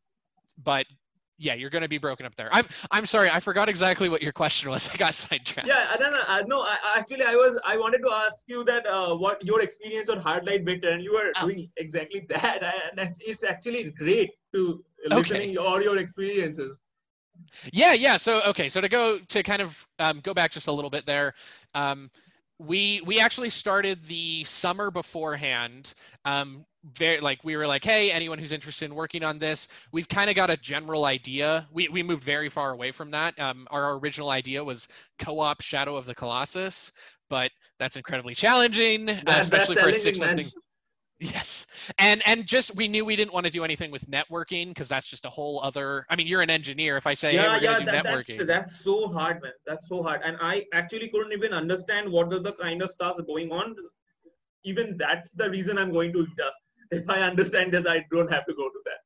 but 0.62 0.86
yeah, 1.42 1.54
you're 1.54 1.70
going 1.70 1.82
to 1.82 1.88
be 1.88 1.98
broken 1.98 2.24
up 2.24 2.34
there. 2.36 2.48
I'm 2.52 2.66
I'm 2.90 3.04
sorry, 3.04 3.28
I 3.28 3.40
forgot 3.40 3.68
exactly 3.68 4.08
what 4.08 4.22
your 4.22 4.32
question 4.32 4.70
was. 4.70 4.88
I 4.94 4.96
got 4.96 5.14
sidetracked. 5.14 5.66
Yeah, 5.66 5.96
no, 5.98 6.10
no, 6.10 6.20
uh, 6.26 6.42
no. 6.46 6.60
I, 6.60 6.76
actually, 6.96 7.24
I 7.24 7.34
was 7.34 7.58
I 7.66 7.76
wanted 7.76 7.98
to 7.98 8.10
ask 8.12 8.38
you 8.46 8.64
that 8.64 8.86
uh, 8.86 9.14
what 9.14 9.44
your 9.44 9.60
experience 9.60 10.08
on 10.08 10.18
Hard 10.18 10.46
Light 10.46 10.64
Vector, 10.64 10.90
and 10.90 11.02
you 11.02 11.12
were 11.12 11.32
oh. 11.36 11.46
doing 11.46 11.68
exactly 11.76 12.26
that. 12.28 12.62
And 12.96 13.14
it's 13.20 13.44
actually 13.44 13.90
great 13.90 14.30
to 14.54 14.84
listening 15.06 15.50
okay. 15.50 15.56
all 15.56 15.82
your 15.82 15.98
experiences. 15.98 16.80
Yeah, 17.72 17.92
yeah. 17.92 18.16
So 18.16 18.42
okay, 18.44 18.68
so 18.68 18.80
to 18.80 18.88
go 18.88 19.18
to 19.18 19.42
kind 19.42 19.62
of 19.62 19.86
um, 19.98 20.20
go 20.20 20.32
back 20.32 20.52
just 20.52 20.68
a 20.68 20.72
little 20.72 20.90
bit 20.90 21.06
there. 21.06 21.34
Um, 21.74 22.10
we 22.58 23.00
we 23.04 23.18
actually 23.18 23.50
started 23.50 23.98
the 24.06 24.44
summer 24.44 24.90
beforehand 24.90 25.94
um, 26.24 26.64
very 26.94 27.20
like 27.20 27.42
we 27.44 27.56
were 27.56 27.66
like 27.66 27.84
hey 27.84 28.10
anyone 28.10 28.38
who's 28.38 28.52
interested 28.52 28.84
in 28.84 28.94
working 28.94 29.22
on 29.22 29.38
this 29.38 29.68
we've 29.92 30.08
kind 30.08 30.30
of 30.30 30.36
got 30.36 30.50
a 30.50 30.56
general 30.56 31.04
idea. 31.04 31.66
We, 31.72 31.88
we 31.88 32.02
moved 32.02 32.24
very 32.24 32.48
far 32.48 32.72
away 32.72 32.92
from 32.92 33.10
that. 33.12 33.38
Um, 33.38 33.66
our 33.70 33.98
original 33.98 34.30
idea 34.30 34.62
was 34.62 34.88
co-op 35.18 35.60
shadow 35.60 35.96
of 35.96 36.06
the 36.06 36.14
colossus 36.14 36.92
but 37.28 37.50
that's 37.78 37.96
incredibly 37.96 38.34
challenging 38.34 39.08
uh, 39.08 39.22
especially 39.26 39.76
for 39.76 39.88
a 39.88 39.94
six 39.94 40.18
month 40.18 40.52
yes. 41.22 41.66
And 41.98 42.22
and 42.26 42.46
just 42.46 42.74
we 42.74 42.88
knew 42.88 43.04
we 43.04 43.16
didn't 43.16 43.32
want 43.32 43.46
to 43.46 43.52
do 43.52 43.64
anything 43.64 43.90
with 43.90 44.08
networking 44.10 44.68
because 44.68 44.88
that's 44.88 45.06
just 45.06 45.24
a 45.24 45.30
whole 45.30 45.60
other 45.62 46.06
i 46.10 46.16
mean 46.16 46.26
you're 46.26 46.42
an 46.42 46.50
engineer. 46.50 46.96
If 46.96 47.06
i 47.06 47.14
say 47.14 47.34
yeah 47.34 47.58
hey, 47.58 47.64
yeah 47.64 47.78
that, 47.84 48.04
that's, 48.04 48.46
that's 48.46 48.84
so 48.84 49.08
hard 49.08 49.42
man. 49.42 49.52
That's 49.66 49.88
so 49.88 50.02
hard. 50.02 50.20
And 50.24 50.36
i 50.40 50.64
actually 50.72 51.08
couldn't 51.08 51.32
even 51.32 51.52
understand 51.52 52.10
what 52.10 52.32
are 52.32 52.40
the 52.40 52.52
kind 52.52 52.82
of 52.82 52.90
stuff 52.90 53.16
going 53.26 53.50
on. 53.50 53.74
Even 54.64 54.96
that's 54.96 55.30
the 55.32 55.50
reason 55.50 55.78
i'm 55.78 55.92
going 55.92 56.12
to 56.12 56.26
if 56.92 57.08
I 57.08 57.22
understand 57.22 57.72
this, 57.72 57.86
I 57.86 58.04
don't 58.12 58.30
have 58.30 58.44
to 58.46 58.54
go 58.54 58.68
to 58.68 58.80
that. 58.84 59.00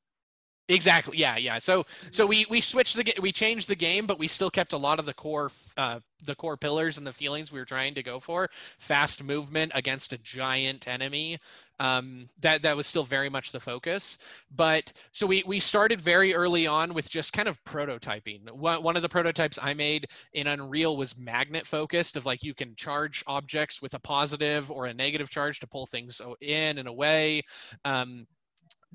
Exactly. 0.68 1.16
Yeah. 1.16 1.36
Yeah. 1.36 1.60
So 1.60 1.86
so 2.10 2.26
we 2.26 2.44
we 2.50 2.60
switched 2.60 2.96
the 2.96 3.14
we 3.22 3.30
changed 3.30 3.68
the 3.68 3.76
game, 3.76 4.04
but 4.06 4.18
we 4.18 4.26
still 4.26 4.50
kept 4.50 4.72
a 4.72 4.76
lot 4.76 4.98
of 4.98 5.06
the 5.06 5.14
core 5.14 5.52
uh, 5.76 6.00
the 6.24 6.34
core 6.34 6.56
pillars 6.56 6.98
and 6.98 7.06
the 7.06 7.12
feelings 7.12 7.52
we 7.52 7.60
were 7.60 7.64
trying 7.64 7.94
to 7.94 8.02
go 8.02 8.18
for. 8.18 8.50
Fast 8.78 9.22
movement 9.22 9.70
against 9.76 10.12
a 10.12 10.18
giant 10.18 10.88
enemy. 10.88 11.38
Um, 11.78 12.28
that 12.40 12.62
that 12.62 12.76
was 12.76 12.88
still 12.88 13.04
very 13.04 13.28
much 13.28 13.52
the 13.52 13.60
focus. 13.60 14.18
But 14.50 14.92
so 15.12 15.24
we 15.28 15.44
we 15.46 15.60
started 15.60 16.00
very 16.00 16.34
early 16.34 16.66
on 16.66 16.94
with 16.94 17.08
just 17.08 17.32
kind 17.32 17.46
of 17.46 17.62
prototyping. 17.64 18.50
One 18.50 18.82
one 18.82 18.96
of 18.96 19.02
the 19.02 19.08
prototypes 19.08 19.60
I 19.62 19.72
made 19.74 20.08
in 20.32 20.48
Unreal 20.48 20.96
was 20.96 21.16
magnet 21.16 21.64
focused, 21.64 22.16
of 22.16 22.26
like 22.26 22.42
you 22.42 22.54
can 22.54 22.74
charge 22.74 23.22
objects 23.28 23.80
with 23.80 23.94
a 23.94 24.00
positive 24.00 24.68
or 24.72 24.86
a 24.86 24.94
negative 24.94 25.30
charge 25.30 25.60
to 25.60 25.68
pull 25.68 25.86
things 25.86 26.20
in 26.40 26.78
and 26.78 26.88
away. 26.88 27.42
Um, 27.84 28.26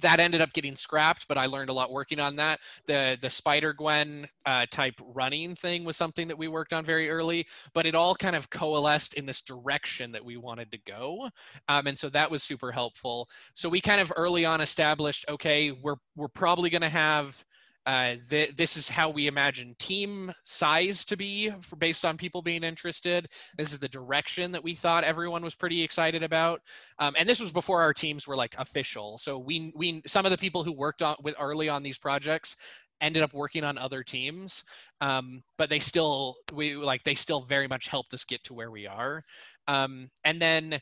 that 0.02 0.20
ended 0.20 0.41
up 0.41 0.54
getting 0.54 0.76
scrapped, 0.76 1.28
but 1.28 1.38
I 1.38 1.45
learned 1.45 1.70
a 1.70 1.74
lot 1.74 1.91
working 1.91 2.20
on 2.20 2.36
that. 2.38 2.60
The 2.88 3.18
the 3.22 3.30
Spider 3.30 3.74
Gwen 3.74 4.28
uh, 4.45 4.66
type 4.70 4.95
running 5.14 5.56
thing 5.56 5.84
was 5.84 5.97
something 5.97 6.28
that 6.28 6.38
we 6.38 6.47
worked 6.47 6.74
on 6.74 6.86
very 6.86 7.10
early, 7.10 7.47
but 7.74 7.86
it 7.86 7.95
all 7.95 8.16
kind 8.16 8.36
of 8.36 8.49
coalesced 8.49 9.14
in 9.16 9.26
this 9.26 9.41
direction 9.41 10.12
that 10.12 10.24
we 10.24 10.38
wanted 10.38 10.72
to 10.72 10.78
go, 10.86 11.30
um, 11.68 11.88
and 11.88 11.97
so 11.97 12.10
that 12.10 12.30
was 12.30 12.43
super 12.43 12.72
helpful. 12.72 13.30
So 13.54 13.70
we 13.70 13.82
kind 13.82 14.02
of 14.02 14.12
early 14.16 14.45
on 14.45 14.62
established, 14.62 15.26
okay, 15.30 15.72
we're 15.72 15.97
we're 16.16 16.28
probably 16.28 16.70
going 16.70 16.82
to 16.82 16.89
have 16.89 17.43
uh, 17.86 18.16
th- 18.30 18.56
this 18.56 18.78
is 18.78 18.88
how 18.88 19.10
we 19.10 19.28
imagine 19.28 19.76
team 19.80 20.32
size 20.44 21.04
to 21.06 21.18
be 21.18 21.52
for, 21.62 21.76
based 21.78 22.06
on 22.06 22.18
people 22.18 22.42
being 22.42 22.64
interested. 22.64 23.28
This 23.58 23.74
is 23.74 23.80
the 23.80 23.90
direction 23.90 24.52
that 24.52 24.64
we 24.64 24.76
thought 24.76 25.04
everyone 25.04 25.44
was 25.44 25.56
pretty 25.56 25.82
excited 25.82 26.24
about. 26.24 26.62
Um, 27.00 27.16
and 27.18 27.28
this 27.28 27.40
was 27.40 27.52
before 27.52 27.82
our 27.82 27.94
teams 27.94 28.28
were 28.28 28.36
like 28.36 28.56
official. 28.58 29.18
So 29.18 29.40
we 29.40 29.74
we 29.76 30.02
some 30.06 30.26
of 30.26 30.32
the 30.32 30.38
people 30.38 30.64
who 30.64 30.72
worked 30.72 31.02
on 31.02 31.16
with 31.24 31.36
early 31.40 31.70
on 31.70 31.84
these 31.84 31.98
projects 31.98 32.58
ended 33.02 33.24
up 33.24 33.34
working 33.34 33.64
on 33.64 33.80
other 33.80 34.04
teams 34.04 34.64
um, 35.02 35.42
but 35.58 35.70
they 35.70 35.80
still 35.80 36.36
we 36.54 36.76
like 36.76 37.04
they 37.04 37.16
still 37.16 37.42
very 37.42 37.68
much 37.68 37.88
helped 37.88 38.14
us 38.14 38.24
get 38.24 38.44
to 38.44 38.54
where 38.54 38.70
we 38.70 38.86
are 38.86 39.24
um, 39.68 40.08
and 40.24 40.40
then 40.40 40.80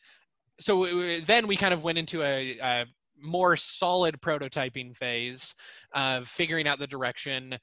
so 0.60 0.80
we, 0.80 1.22
then 1.22 1.48
we 1.48 1.56
kind 1.56 1.74
of 1.74 1.84
went 1.84 1.98
into 1.98 2.22
a, 2.22 2.58
a 2.62 2.86
more 3.22 3.56
solid 3.56 4.20
prototyping 4.22 4.96
phase 4.96 5.54
of 5.94 6.28
figuring 6.28 6.68
out 6.68 6.80
the 6.80 6.88
direction 6.88 7.58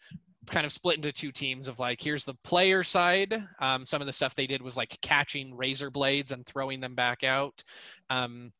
kind 0.46 0.64
of 0.64 0.72
split 0.72 0.96
into 0.96 1.12
two 1.12 1.32
teams 1.32 1.68
of 1.68 1.78
like 1.78 2.00
here's 2.00 2.24
the 2.24 2.34
player 2.44 2.82
side. 2.82 3.42
Um, 3.60 3.84
some 3.84 4.00
of 4.00 4.06
the 4.06 4.12
stuff 4.12 4.34
they 4.34 4.46
did 4.46 4.62
was 4.62 4.76
like 4.76 4.96
catching 5.02 5.56
razor 5.56 5.90
blades 5.90 6.30
and 6.32 6.46
throwing 6.46 6.80
them 6.80 6.94
back 6.94 7.24
out. 7.24 7.62
Um, 8.10 8.52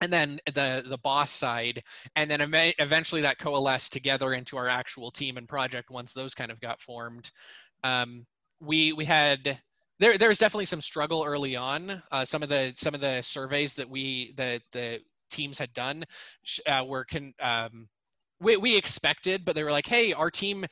and 0.00 0.12
then 0.12 0.38
the 0.54 0.82
the 0.86 0.98
boss 0.98 1.30
side. 1.30 1.82
And 2.16 2.30
then 2.30 2.40
eventually 2.78 3.22
that 3.22 3.38
coalesced 3.38 3.92
together 3.92 4.32
into 4.32 4.56
our 4.56 4.68
actual 4.68 5.10
team 5.10 5.36
and 5.36 5.48
project 5.48 5.90
once 5.90 6.12
those 6.12 6.34
kind 6.34 6.50
of 6.50 6.60
got 6.60 6.80
formed. 6.80 7.30
Um, 7.84 8.26
we 8.60 8.92
we 8.92 9.04
had 9.04 9.60
there 9.98 10.16
there 10.18 10.28
was 10.28 10.38
definitely 10.38 10.66
some 10.66 10.80
struggle 10.80 11.24
early 11.26 11.56
on. 11.56 12.02
Uh, 12.10 12.24
some 12.24 12.42
of 12.42 12.48
the 12.48 12.72
some 12.76 12.94
of 12.94 13.00
the 13.00 13.20
surveys 13.22 13.74
that 13.74 13.88
we 13.88 14.32
that 14.36 14.62
the 14.72 15.00
teams 15.30 15.58
had 15.58 15.72
done 15.72 16.04
uh, 16.66 16.84
were 16.86 17.04
um, 17.40 17.88
we, 18.40 18.56
we 18.56 18.76
expected 18.76 19.44
but 19.44 19.54
they 19.54 19.64
were 19.64 19.72
like 19.72 19.86
hey 19.86 20.12
our 20.12 20.30
team 20.30 20.64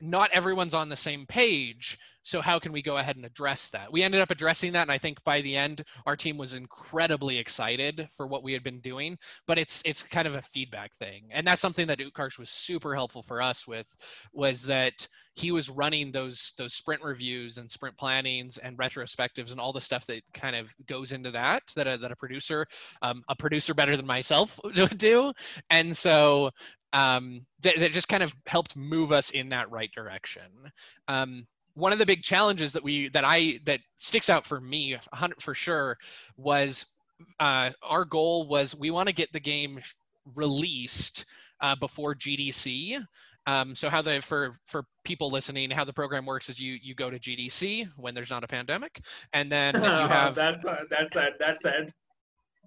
not 0.00 0.30
everyone's 0.32 0.74
on 0.74 0.88
the 0.88 0.96
same 0.96 1.26
page 1.26 1.98
so 2.26 2.40
how 2.40 2.58
can 2.58 2.72
we 2.72 2.82
go 2.82 2.96
ahead 2.96 3.14
and 3.14 3.24
address 3.24 3.68
that? 3.68 3.92
We 3.92 4.02
ended 4.02 4.20
up 4.20 4.32
addressing 4.32 4.72
that, 4.72 4.82
and 4.82 4.90
I 4.90 4.98
think 4.98 5.22
by 5.22 5.42
the 5.42 5.56
end, 5.56 5.84
our 6.06 6.16
team 6.16 6.36
was 6.36 6.54
incredibly 6.54 7.38
excited 7.38 8.08
for 8.16 8.26
what 8.26 8.42
we 8.42 8.52
had 8.52 8.64
been 8.64 8.80
doing. 8.80 9.16
But 9.46 9.60
it's 9.60 9.80
it's 9.84 10.02
kind 10.02 10.26
of 10.26 10.34
a 10.34 10.42
feedback 10.42 10.92
thing, 10.94 11.28
and 11.30 11.46
that's 11.46 11.62
something 11.62 11.86
that 11.86 12.00
Utkarsh 12.00 12.36
was 12.36 12.50
super 12.50 12.96
helpful 12.96 13.22
for 13.22 13.40
us 13.40 13.64
with, 13.68 13.86
was 14.32 14.62
that 14.62 15.06
he 15.36 15.52
was 15.52 15.68
running 15.68 16.10
those 16.10 16.52
those 16.58 16.74
sprint 16.74 17.02
reviews 17.02 17.58
and 17.58 17.70
sprint 17.70 17.96
plannings 17.96 18.58
and 18.58 18.76
retrospectives 18.76 19.52
and 19.52 19.60
all 19.60 19.72
the 19.72 19.80
stuff 19.80 20.04
that 20.06 20.22
kind 20.34 20.56
of 20.56 20.66
goes 20.86 21.12
into 21.12 21.30
that 21.30 21.62
that 21.76 21.86
a, 21.86 21.98
that 21.98 22.10
a 22.10 22.16
producer 22.16 22.66
um, 23.02 23.22
a 23.28 23.36
producer 23.36 23.74
better 23.74 23.96
than 23.96 24.06
myself 24.06 24.58
would 24.64 24.96
do 24.96 25.30
and 25.68 25.94
so 25.94 26.50
um, 26.92 27.44
that, 27.62 27.78
that, 27.78 27.92
just 27.92 28.08
kind 28.08 28.22
of 28.22 28.34
helped 28.46 28.76
move 28.76 29.12
us 29.12 29.30
in 29.30 29.48
that 29.48 29.70
right 29.70 29.90
direction 29.92 30.50
um, 31.08 31.46
one 31.76 31.92
of 31.92 31.98
the 31.98 32.06
big 32.06 32.22
challenges 32.22 32.72
that 32.72 32.82
we 32.82 33.08
that 33.10 33.24
I 33.24 33.60
that 33.64 33.80
sticks 33.98 34.30
out 34.30 34.46
for 34.46 34.60
me 34.60 34.96
for 35.40 35.54
sure 35.54 35.98
was 36.36 36.86
uh, 37.38 37.70
our 37.82 38.04
goal 38.04 38.48
was 38.48 38.74
we 38.74 38.90
want 38.90 39.08
to 39.08 39.14
get 39.14 39.32
the 39.32 39.40
game 39.40 39.80
released 40.34 41.26
uh, 41.60 41.76
before 41.76 42.14
GDC. 42.14 43.04
Um, 43.46 43.76
so 43.76 43.88
how 43.88 44.02
the 44.02 44.20
for 44.22 44.56
for 44.66 44.84
people 45.04 45.30
listening, 45.30 45.70
how 45.70 45.84
the 45.84 45.92
program 45.92 46.26
works 46.26 46.48
is 46.48 46.58
you 46.58 46.78
you 46.82 46.94
go 46.94 47.10
to 47.10 47.18
GDC 47.18 47.88
when 47.96 48.14
there's 48.14 48.30
not 48.30 48.42
a 48.42 48.48
pandemic, 48.48 49.00
and 49.34 49.52
then 49.52 49.74
you 49.74 49.80
have 49.82 50.34
that's 50.34 50.64
uh, 50.64 50.82
that's 50.90 51.14
sad. 51.14 51.34
That's 51.38 51.62
sad. 51.62 51.92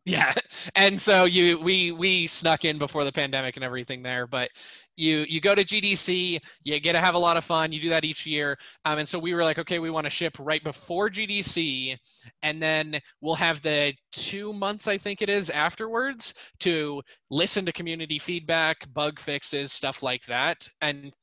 Yeah, 0.05 0.33
and 0.75 0.99
so 1.01 1.25
you 1.25 1.59
we 1.59 1.91
we 1.91 2.27
snuck 2.27 2.65
in 2.65 2.77
before 2.77 3.03
the 3.03 3.11
pandemic 3.11 3.55
and 3.55 3.63
everything 3.63 4.01
there, 4.03 4.27
but 4.27 4.49
you 4.95 5.25
you 5.27 5.41
go 5.41 5.55
to 5.55 5.63
GDC, 5.63 6.39
you 6.63 6.79
get 6.79 6.93
to 6.93 6.99
have 6.99 7.15
a 7.15 7.19
lot 7.19 7.37
of 7.37 7.45
fun. 7.45 7.71
You 7.71 7.81
do 7.81 7.89
that 7.89 8.05
each 8.05 8.25
year, 8.25 8.57
um, 8.85 8.99
and 8.99 9.07
so 9.07 9.19
we 9.19 9.33
were 9.33 9.43
like, 9.43 9.59
okay, 9.59 9.79
we 9.79 9.89
want 9.89 10.05
to 10.05 10.09
ship 10.09 10.35
right 10.39 10.63
before 10.63 11.09
GDC, 11.09 11.97
and 12.43 12.61
then 12.61 12.99
we'll 13.21 13.35
have 13.35 13.61
the 13.61 13.93
two 14.11 14.53
months 14.53 14.87
I 14.87 14.97
think 14.97 15.21
it 15.21 15.29
is 15.29 15.49
afterwards 15.49 16.33
to 16.61 17.01
listen 17.29 17.65
to 17.65 17.71
community 17.73 18.19
feedback, 18.19 18.91
bug 18.93 19.19
fixes, 19.19 19.71
stuff 19.73 20.01
like 20.03 20.25
that, 20.27 20.67
and 20.81 21.13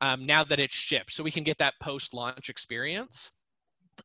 um, 0.00 0.26
now 0.26 0.44
that 0.44 0.60
it's 0.60 0.74
shipped, 0.74 1.12
so 1.12 1.22
we 1.22 1.30
can 1.30 1.44
get 1.44 1.58
that 1.58 1.74
post-launch 1.80 2.48
experience. 2.50 3.30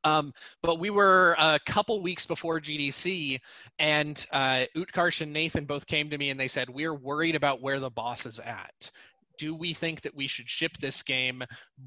Um, 0.03 0.33
but 0.61 0.79
we 0.79 0.89
were 0.89 1.35
a 1.37 1.59
couple 1.65 2.01
weeks 2.01 2.25
before 2.25 2.59
GDC, 2.59 3.39
and 3.79 4.25
uh, 4.31 4.65
Utkarsh 4.75 5.21
and 5.21 5.33
Nathan 5.33 5.65
both 5.65 5.87
came 5.87 6.09
to 6.09 6.17
me 6.17 6.29
and 6.29 6.39
they 6.39 6.47
said, 6.47 6.69
We're 6.69 6.93
worried 6.93 7.35
about 7.35 7.61
where 7.61 7.79
the 7.79 7.89
boss 7.89 8.25
is 8.25 8.39
at. 8.39 8.91
Do 9.37 9.55
we 9.55 9.73
think 9.73 10.01
that 10.01 10.15
we 10.15 10.27
should 10.27 10.49
ship 10.49 10.73
this 10.79 11.01
game 11.01 11.43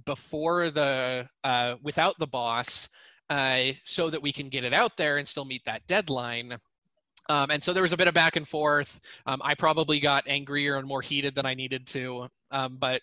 before 0.06 0.70
the 0.70 1.28
uh, 1.44 1.76
without 1.82 2.18
the 2.18 2.26
boss 2.26 2.88
uh, 3.28 3.72
so 3.84 4.10
that 4.10 4.22
we 4.22 4.32
can 4.32 4.48
get 4.48 4.64
it 4.64 4.72
out 4.72 4.96
there 4.96 5.18
and 5.18 5.28
still 5.28 5.44
meet 5.44 5.64
that 5.66 5.86
deadline? 5.86 6.58
Um, 7.28 7.50
and 7.50 7.62
so 7.62 7.72
there 7.72 7.82
was 7.82 7.92
a 7.92 7.96
bit 7.96 8.08
of 8.08 8.14
back 8.14 8.36
and 8.36 8.46
forth. 8.46 9.00
Um, 9.26 9.40
i 9.44 9.54
probably 9.54 10.00
got 10.00 10.26
angrier 10.26 10.76
and 10.76 10.86
more 10.86 11.02
heated 11.02 11.34
than 11.34 11.46
i 11.46 11.54
needed 11.54 11.86
to. 11.88 12.28
Um, 12.50 12.76
but 12.78 13.00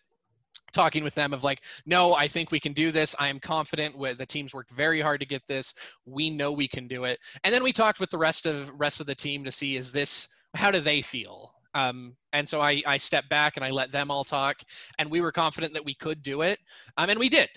talking 0.72 1.04
with 1.04 1.16
them 1.16 1.34
of 1.34 1.44
like 1.44 1.62
no 1.86 2.14
i 2.14 2.28
think 2.28 2.52
we 2.52 2.60
can 2.60 2.74
do 2.74 2.92
this. 2.92 3.16
I 3.20 3.28
am 3.28 3.40
confident 3.40 3.98
with 3.98 4.18
the 4.18 4.26
teams 4.26 4.54
worked 4.54 4.72
very 4.72 5.02
hard 5.02 5.20
to 5.20 5.26
get 5.26 5.46
this. 5.48 5.74
We 6.06 6.30
know 6.30 6.52
we 6.52 6.68
can 6.68 6.88
do 6.88 7.04
it. 7.04 7.20
And 7.44 7.54
then 7.54 7.64
we 7.64 7.74
talked 7.74 8.00
with 8.00 8.10
the 8.10 8.18
rest 8.18 8.46
of 8.46 8.72
rest 8.80 9.00
of 9.00 9.08
the 9.08 9.16
team 9.16 9.44
to 9.44 9.52
see 9.52 9.76
is 9.76 9.92
this 9.92 10.28
how 10.56 10.72
do 10.72 10.80
they 10.80 11.02
feel? 11.02 11.54
Um, 11.76 12.16
and 12.34 12.50
so 12.50 12.60
I, 12.62 12.82
I 12.88 12.98
stepped 12.98 13.30
back 13.30 13.56
and 13.56 13.64
I 13.64 13.70
let 13.70 13.92
them 13.92 14.10
all 14.10 14.24
talk, 14.24 14.58
and 14.98 15.12
we 15.12 15.22
were 15.22 15.32
confident 15.32 15.74
that 15.74 15.86
we 15.86 15.94
could 15.94 16.24
do 16.24 16.42
it, 16.42 16.58
um, 16.98 17.10
and 17.10 17.20
we 17.20 17.30
did. 17.30 17.50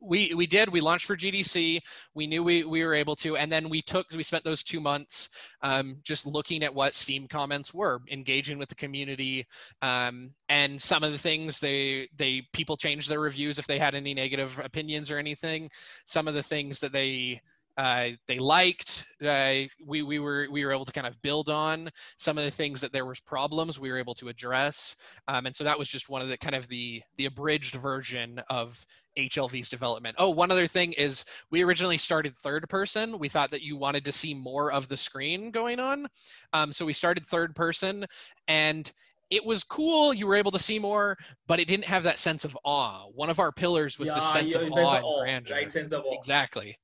We 0.00 0.34
we 0.34 0.46
did. 0.46 0.68
We 0.68 0.80
launched 0.80 1.06
for 1.06 1.16
GDC. 1.16 1.80
We 2.14 2.26
knew 2.26 2.42
we, 2.42 2.64
we 2.64 2.84
were 2.84 2.94
able 2.94 3.16
to, 3.16 3.36
and 3.36 3.52
then 3.52 3.68
we 3.68 3.82
took 3.82 4.10
we 4.10 4.22
spent 4.22 4.44
those 4.44 4.62
two 4.62 4.80
months 4.80 5.28
um, 5.62 5.98
just 6.02 6.26
looking 6.26 6.62
at 6.62 6.74
what 6.74 6.94
Steam 6.94 7.28
comments 7.28 7.74
were, 7.74 8.00
engaging 8.10 8.58
with 8.58 8.68
the 8.68 8.74
community, 8.74 9.46
um, 9.82 10.30
and 10.48 10.80
some 10.80 11.02
of 11.04 11.12
the 11.12 11.18
things 11.18 11.60
they 11.60 12.08
they 12.16 12.42
people 12.52 12.76
changed 12.76 13.10
their 13.10 13.20
reviews 13.20 13.58
if 13.58 13.66
they 13.66 13.78
had 13.78 13.94
any 13.94 14.14
negative 14.14 14.58
opinions 14.62 15.10
or 15.10 15.18
anything. 15.18 15.70
Some 16.06 16.28
of 16.28 16.34
the 16.34 16.42
things 16.42 16.78
that 16.78 16.92
they 16.92 17.40
uh, 17.80 18.10
they 18.28 18.38
liked. 18.38 19.06
Uh, 19.24 19.62
we 19.86 20.02
we 20.02 20.18
were 20.18 20.46
we 20.50 20.66
were 20.66 20.72
able 20.72 20.84
to 20.84 20.92
kind 20.92 21.06
of 21.06 21.20
build 21.22 21.48
on 21.48 21.88
some 22.18 22.36
of 22.36 22.44
the 22.44 22.50
things 22.50 22.78
that 22.78 22.92
there 22.92 23.06
was 23.06 23.18
problems 23.20 23.80
we 23.80 23.90
were 23.90 23.96
able 23.96 24.14
to 24.14 24.28
address, 24.28 24.96
um, 25.28 25.46
and 25.46 25.56
so 25.56 25.64
that 25.64 25.78
was 25.78 25.88
just 25.88 26.10
one 26.10 26.20
of 26.20 26.28
the 26.28 26.36
kind 26.36 26.54
of 26.54 26.68
the 26.68 27.02
the 27.16 27.24
abridged 27.24 27.76
version 27.76 28.38
of 28.50 28.84
HLV's 29.16 29.70
development. 29.70 30.14
Oh, 30.18 30.28
one 30.28 30.50
other 30.50 30.66
thing 30.66 30.92
is 30.92 31.24
we 31.50 31.64
originally 31.64 31.96
started 31.96 32.36
third 32.36 32.68
person. 32.68 33.18
We 33.18 33.30
thought 33.30 33.50
that 33.52 33.62
you 33.62 33.78
wanted 33.78 34.04
to 34.04 34.12
see 34.12 34.34
more 34.34 34.70
of 34.70 34.88
the 34.88 34.96
screen 34.98 35.50
going 35.50 35.80
on, 35.80 36.06
um, 36.52 36.74
so 36.74 36.84
we 36.84 36.92
started 36.92 37.26
third 37.26 37.56
person, 37.56 38.04
and 38.46 38.92
it 39.30 39.42
was 39.42 39.64
cool. 39.64 40.12
You 40.12 40.26
were 40.26 40.36
able 40.36 40.52
to 40.52 40.58
see 40.58 40.78
more, 40.78 41.16
but 41.46 41.60
it 41.60 41.66
didn't 41.66 41.86
have 41.86 42.02
that 42.02 42.18
sense 42.18 42.44
of 42.44 42.58
awe. 42.62 43.06
One 43.14 43.30
of 43.30 43.40
our 43.40 43.52
pillars 43.52 43.98
was 43.98 44.08
yeah, 44.08 44.16
the 44.16 44.32
sense 44.32 44.54
yeah, 44.54 44.60
of 44.60 44.72
awe 44.72 44.96
and 44.96 45.04
awe, 45.06 45.20
grandeur. 45.22 45.56
Right, 45.56 45.72
sense 45.72 45.92
of 45.92 46.04
awe. 46.04 46.12
Exactly 46.18 46.76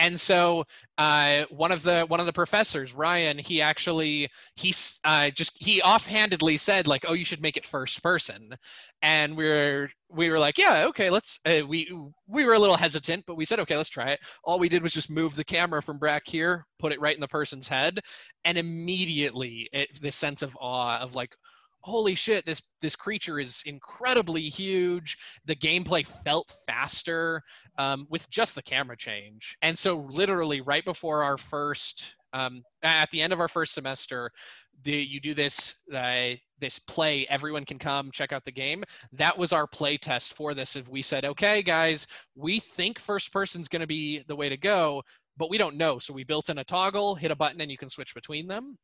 and 0.00 0.18
so 0.18 0.64
uh, 0.96 1.44
one 1.50 1.70
of 1.70 1.82
the 1.82 2.04
one 2.08 2.20
of 2.20 2.26
the 2.26 2.32
professors 2.32 2.94
ryan 2.94 3.36
he 3.38 3.60
actually 3.60 4.28
he 4.56 4.74
uh, 5.04 5.30
just 5.30 5.56
he 5.62 5.82
offhandedly 5.82 6.56
said 6.56 6.86
like 6.86 7.04
oh 7.06 7.12
you 7.12 7.24
should 7.24 7.42
make 7.42 7.56
it 7.56 7.66
first 7.66 8.02
person. 8.02 8.54
And 9.02 9.36
we 9.36 9.48
were 9.48 9.90
we 10.10 10.28
were 10.30 10.38
like 10.38 10.58
yeah 10.58 10.86
okay 10.88 11.10
let's 11.10 11.38
uh, 11.46 11.60
we 11.66 11.90
we 12.26 12.44
were 12.44 12.54
a 12.54 12.58
little 12.58 12.76
hesitant 12.76 13.24
but 13.26 13.36
we 13.36 13.44
said 13.44 13.60
okay 13.60 13.76
let's 13.76 13.88
try 13.88 14.10
it. 14.10 14.20
All 14.42 14.58
we 14.58 14.68
did 14.68 14.82
was 14.82 14.92
just 14.92 15.10
move 15.10 15.36
the 15.36 15.44
camera 15.44 15.82
from 15.82 15.98
back 15.98 16.22
here 16.26 16.66
put 16.78 16.92
it 16.92 17.00
right 17.00 17.14
in 17.14 17.20
the 17.20 17.28
person's 17.28 17.68
head 17.68 18.00
and 18.44 18.58
immediately 18.58 19.68
it 19.72 19.88
this 20.00 20.16
sense 20.16 20.42
of 20.42 20.56
awe 20.60 20.98
of 21.00 21.14
like 21.14 21.34
holy 21.82 22.14
shit 22.14 22.44
this 22.44 22.62
this 22.80 22.96
creature 22.96 23.38
is 23.38 23.62
incredibly 23.66 24.42
huge. 24.42 25.16
The 25.46 25.56
gameplay 25.56 26.06
felt 26.24 26.52
faster 26.66 27.42
um, 27.78 28.06
with 28.10 28.28
just 28.30 28.54
the 28.54 28.62
camera 28.62 28.96
change. 28.96 29.56
And 29.62 29.78
so 29.78 30.06
literally 30.10 30.60
right 30.60 30.84
before 30.84 31.22
our 31.22 31.38
first 31.38 32.14
um, 32.32 32.62
at 32.82 33.10
the 33.10 33.20
end 33.20 33.32
of 33.32 33.40
our 33.40 33.48
first 33.48 33.74
semester 33.74 34.30
the, 34.84 34.92
you 34.92 35.20
do 35.20 35.34
this 35.34 35.74
uh, 35.92 36.30
this 36.58 36.78
play 36.78 37.26
everyone 37.28 37.64
can 37.64 37.78
come 37.78 38.10
check 38.12 38.32
out 38.32 38.44
the 38.44 38.52
game. 38.52 38.82
That 39.12 39.36
was 39.36 39.52
our 39.52 39.66
play 39.66 39.96
test 39.96 40.34
for 40.34 40.54
this. 40.54 40.76
If 40.76 40.88
we 40.88 41.02
said 41.02 41.24
okay 41.24 41.62
guys 41.62 42.06
we 42.34 42.60
think 42.60 42.98
first 42.98 43.32
person's 43.32 43.68
going 43.68 43.80
to 43.80 43.86
be 43.86 44.22
the 44.26 44.36
way 44.36 44.48
to 44.48 44.56
go 44.56 45.02
but 45.36 45.50
we 45.50 45.58
don't 45.58 45.76
know. 45.76 45.98
So 45.98 46.12
we 46.12 46.24
built 46.24 46.50
in 46.50 46.58
a 46.58 46.64
toggle 46.64 47.14
hit 47.14 47.30
a 47.30 47.36
button 47.36 47.60
and 47.62 47.70
you 47.70 47.78
can 47.78 47.88
switch 47.88 48.14
between 48.14 48.46
them. 48.46 48.76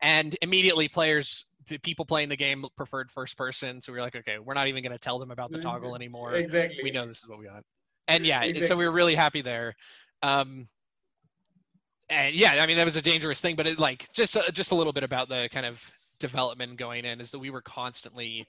And 0.00 0.36
immediately 0.40 0.88
players 0.88 1.46
people 1.82 2.04
playing 2.04 2.28
the 2.28 2.36
game 2.36 2.64
preferred 2.76 3.10
first 3.10 3.36
person 3.36 3.80
so 3.80 3.92
we 3.92 3.98
are 3.98 4.02
like 4.02 4.16
okay 4.16 4.38
we're 4.38 4.54
not 4.54 4.66
even 4.66 4.82
going 4.82 4.92
to 4.92 4.98
tell 4.98 5.18
them 5.18 5.30
about 5.30 5.50
the 5.50 5.58
toggle 5.58 5.90
mm-hmm. 5.90 5.96
anymore 5.96 6.34
exactly 6.34 6.78
we 6.82 6.90
know 6.90 7.06
this 7.06 7.18
is 7.18 7.28
what 7.28 7.38
we 7.38 7.46
want 7.46 7.64
and 8.08 8.26
yeah 8.26 8.42
exactly. 8.42 8.66
so 8.66 8.76
we 8.76 8.84
were 8.84 8.92
really 8.92 9.14
happy 9.14 9.42
there 9.42 9.74
um 10.22 10.68
and 12.10 12.34
yeah 12.34 12.62
i 12.62 12.66
mean 12.66 12.76
that 12.76 12.84
was 12.84 12.96
a 12.96 13.02
dangerous 13.02 13.40
thing 13.40 13.56
but 13.56 13.66
it 13.66 13.78
like 13.78 14.08
just 14.12 14.36
a, 14.36 14.52
just 14.52 14.72
a 14.72 14.74
little 14.74 14.92
bit 14.92 15.04
about 15.04 15.28
the 15.28 15.48
kind 15.52 15.66
of 15.66 15.80
development 16.18 16.76
going 16.76 17.04
in 17.04 17.20
is 17.20 17.30
that 17.30 17.38
we 17.38 17.50
were 17.50 17.62
constantly 17.62 18.46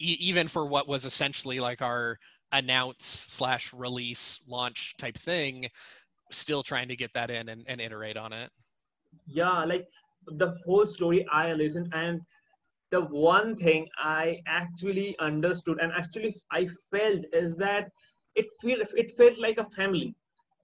e- 0.00 0.16
even 0.20 0.48
for 0.48 0.66
what 0.66 0.88
was 0.88 1.04
essentially 1.04 1.60
like 1.60 1.82
our 1.82 2.18
announce 2.52 3.26
slash 3.28 3.72
release 3.72 4.40
launch 4.46 4.94
type 4.98 5.16
thing, 5.18 5.68
still 6.30 6.62
trying 6.62 6.88
to 6.88 6.96
get 6.96 7.12
that 7.14 7.30
in 7.30 7.48
and, 7.48 7.64
and 7.66 7.80
iterate 7.80 8.16
on 8.16 8.32
it. 8.32 8.50
Yeah, 9.26 9.64
like 9.64 9.88
the 10.26 10.54
whole 10.64 10.86
story 10.86 11.26
I 11.30 11.52
listened 11.52 11.92
and 11.94 12.20
the 12.94 13.02
one 13.02 13.56
thing 13.56 13.88
I 13.98 14.38
actually 14.46 15.16
understood 15.18 15.80
and 15.80 15.92
actually 15.92 16.36
I 16.52 16.68
felt 16.90 17.24
is 17.32 17.56
that 17.56 17.90
it 18.36 18.46
feel 18.60 18.78
it 19.04 19.16
felt 19.16 19.38
like 19.38 19.58
a 19.58 19.70
family. 19.76 20.14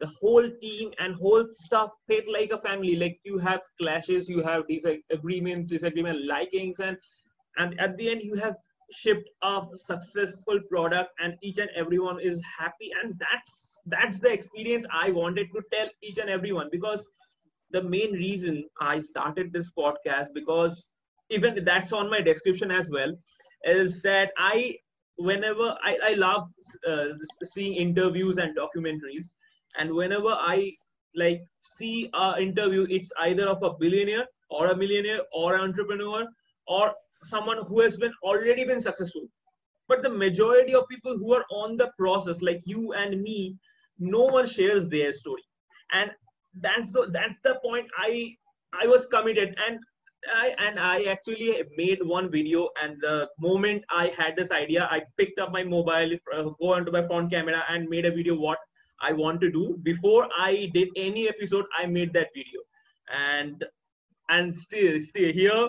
The 0.01 0.07
whole 0.21 0.49
team 0.63 0.93
and 0.99 1.15
whole 1.15 1.47
stuff 1.51 1.91
felt 2.09 2.29
like 2.29 2.53
a 2.53 2.61
family. 2.67 2.97
Like 2.97 3.19
you 3.25 3.39
have 3.39 3.61
clashes, 3.83 4.29
you 4.29 4.43
have 4.43 4.69
disagreements, 4.69 5.73
disagreement 5.73 6.25
likings, 6.27 6.81
and 6.81 6.97
and 7.59 7.79
at 7.81 7.97
the 7.97 8.11
end 8.11 8.23
you 8.23 8.37
have 8.37 8.55
shipped 8.93 9.29
a 9.43 9.61
successful 9.77 10.61
product 10.71 11.11
and 11.21 11.35
each 11.43 11.59
and 11.59 11.71
everyone 11.77 12.21
is 12.21 12.41
happy 12.59 12.91
and 13.03 13.21
that's 13.25 13.81
that's 13.87 14.21
the 14.21 14.33
experience 14.33 14.85
i 15.01 15.11
wanted 15.13 15.47
to 15.55 15.63
tell 15.73 15.89
each 16.03 16.19
and 16.19 16.29
everyone 16.29 16.69
because 16.73 17.07
the 17.71 17.83
main 17.83 18.13
reason 18.13 18.65
i 18.81 18.99
started 18.99 19.53
this 19.53 19.71
podcast 19.79 20.35
because 20.35 20.93
even 21.31 21.65
that's 21.65 21.93
on 21.93 22.11
my 22.11 22.21
description 22.21 22.71
as 22.71 22.91
well 22.91 23.13
is 23.65 24.01
that 24.03 24.31
i 24.39 24.75
whenever 25.17 25.77
i, 25.85 25.97
I 26.11 26.13
love 26.15 26.49
uh, 26.89 27.07
seeing 27.45 27.75
interviews 27.75 28.39
and 28.39 28.57
documentaries. 28.57 29.31
And 29.79 29.95
whenever 29.95 30.29
i 30.29 30.73
like 31.15 31.43
see 31.61 32.11
a 32.15 32.35
interview 32.41 32.87
it's 32.89 33.13
either 33.21 33.47
of 33.49 33.63
a 33.63 33.75
billionaire 33.79 34.27
or 34.49 34.67
a 34.69 34.77
millionaire 34.77 35.21
or 35.33 35.55
an 35.55 35.61
entrepreneur 35.61 36.27
or 36.67 36.93
someone 37.25 37.59
who 37.67 37.81
has 37.81 37.97
been 37.97 38.13
already 38.23 38.65
been 38.65 38.81
successful. 38.81 39.27
But 39.89 40.03
the 40.03 40.09
majority 40.11 40.75
of 40.75 40.89
people 40.89 41.17
who 41.19 41.35
are 41.35 41.45
on 41.51 41.77
the 41.77 41.91
process 41.99 42.41
like 42.41 42.61
you 42.65 42.93
and 42.93 43.21
me 43.21 43.57
no 43.99 44.25
one 44.25 44.47
shares 44.47 44.89
their 44.89 45.13
story. 45.13 45.43
And 45.93 46.11
that's 46.61 46.91
the 46.93 47.09
that's 47.13 47.39
the 47.45 47.59
point 47.63 47.87
i 47.99 48.35
i 48.83 48.87
was 48.87 49.07
committed. 49.07 49.55
And 49.69 49.79
I 50.29 50.55
and 50.59 50.79
I 50.79 51.05
actually 51.05 51.63
made 51.77 51.99
one 52.03 52.31
video, 52.31 52.69
and 52.83 53.01
the 53.01 53.29
moment 53.39 53.85
I 53.91 54.09
had 54.17 54.37
this 54.37 54.51
idea, 54.51 54.89
I 54.91 55.03
picked 55.17 55.39
up 55.39 55.51
my 55.51 55.63
mobile, 55.63 56.17
uh, 56.35 56.43
go 56.61 56.75
onto 56.75 56.93
my 56.93 57.07
front 57.07 57.31
camera, 57.31 57.65
and 57.69 57.89
made 57.89 58.05
a 58.05 58.11
video 58.11 58.37
what 58.37 58.59
I 59.01 59.13
want 59.13 59.41
to 59.41 59.51
do. 59.51 59.79
Before 59.83 60.29
I 60.39 60.71
did 60.75 60.89
any 60.97 61.29
episode, 61.29 61.65
I 61.79 61.87
made 61.87 62.13
that 62.13 62.29
video, 62.35 62.61
and 63.13 63.65
and 64.29 64.57
still, 64.57 65.01
still 65.01 65.33
here. 65.33 65.69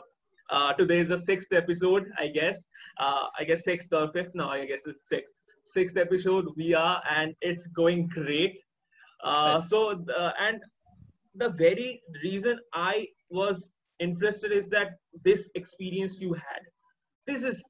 Uh, 0.50 0.74
today 0.74 1.00
is 1.00 1.08
the 1.08 1.18
sixth 1.18 1.54
episode, 1.54 2.06
I 2.20 2.28
guess. 2.28 2.62
Uh, 3.00 3.28
I 3.40 3.46
guess 3.46 3.64
sixth 3.64 3.94
or 3.94 4.12
fifth. 4.12 4.32
No, 4.36 4.50
I 4.50 4.66
guess 4.66 4.86
it's 4.86 5.08
sixth. 5.08 5.34
Sixth 5.66 5.96
episode 5.96 6.48
we 6.58 6.74
are, 6.74 7.02
and 7.10 7.34
it's 7.42 7.68
going 7.68 8.08
great. 8.08 8.60
Uh, 9.24 9.62
so 9.62 10.04
the, 10.06 10.34
and 10.42 10.60
the 11.36 11.50
very 11.50 12.02
reason 12.24 12.60
I 12.74 13.08
was 13.30 13.72
interested 14.02 14.52
is 14.52 14.70
that 14.70 14.96
this 15.24 15.50
experience 15.56 16.20
you 16.22 16.34
had 16.34 16.62
this 17.28 17.44
is 17.44 17.64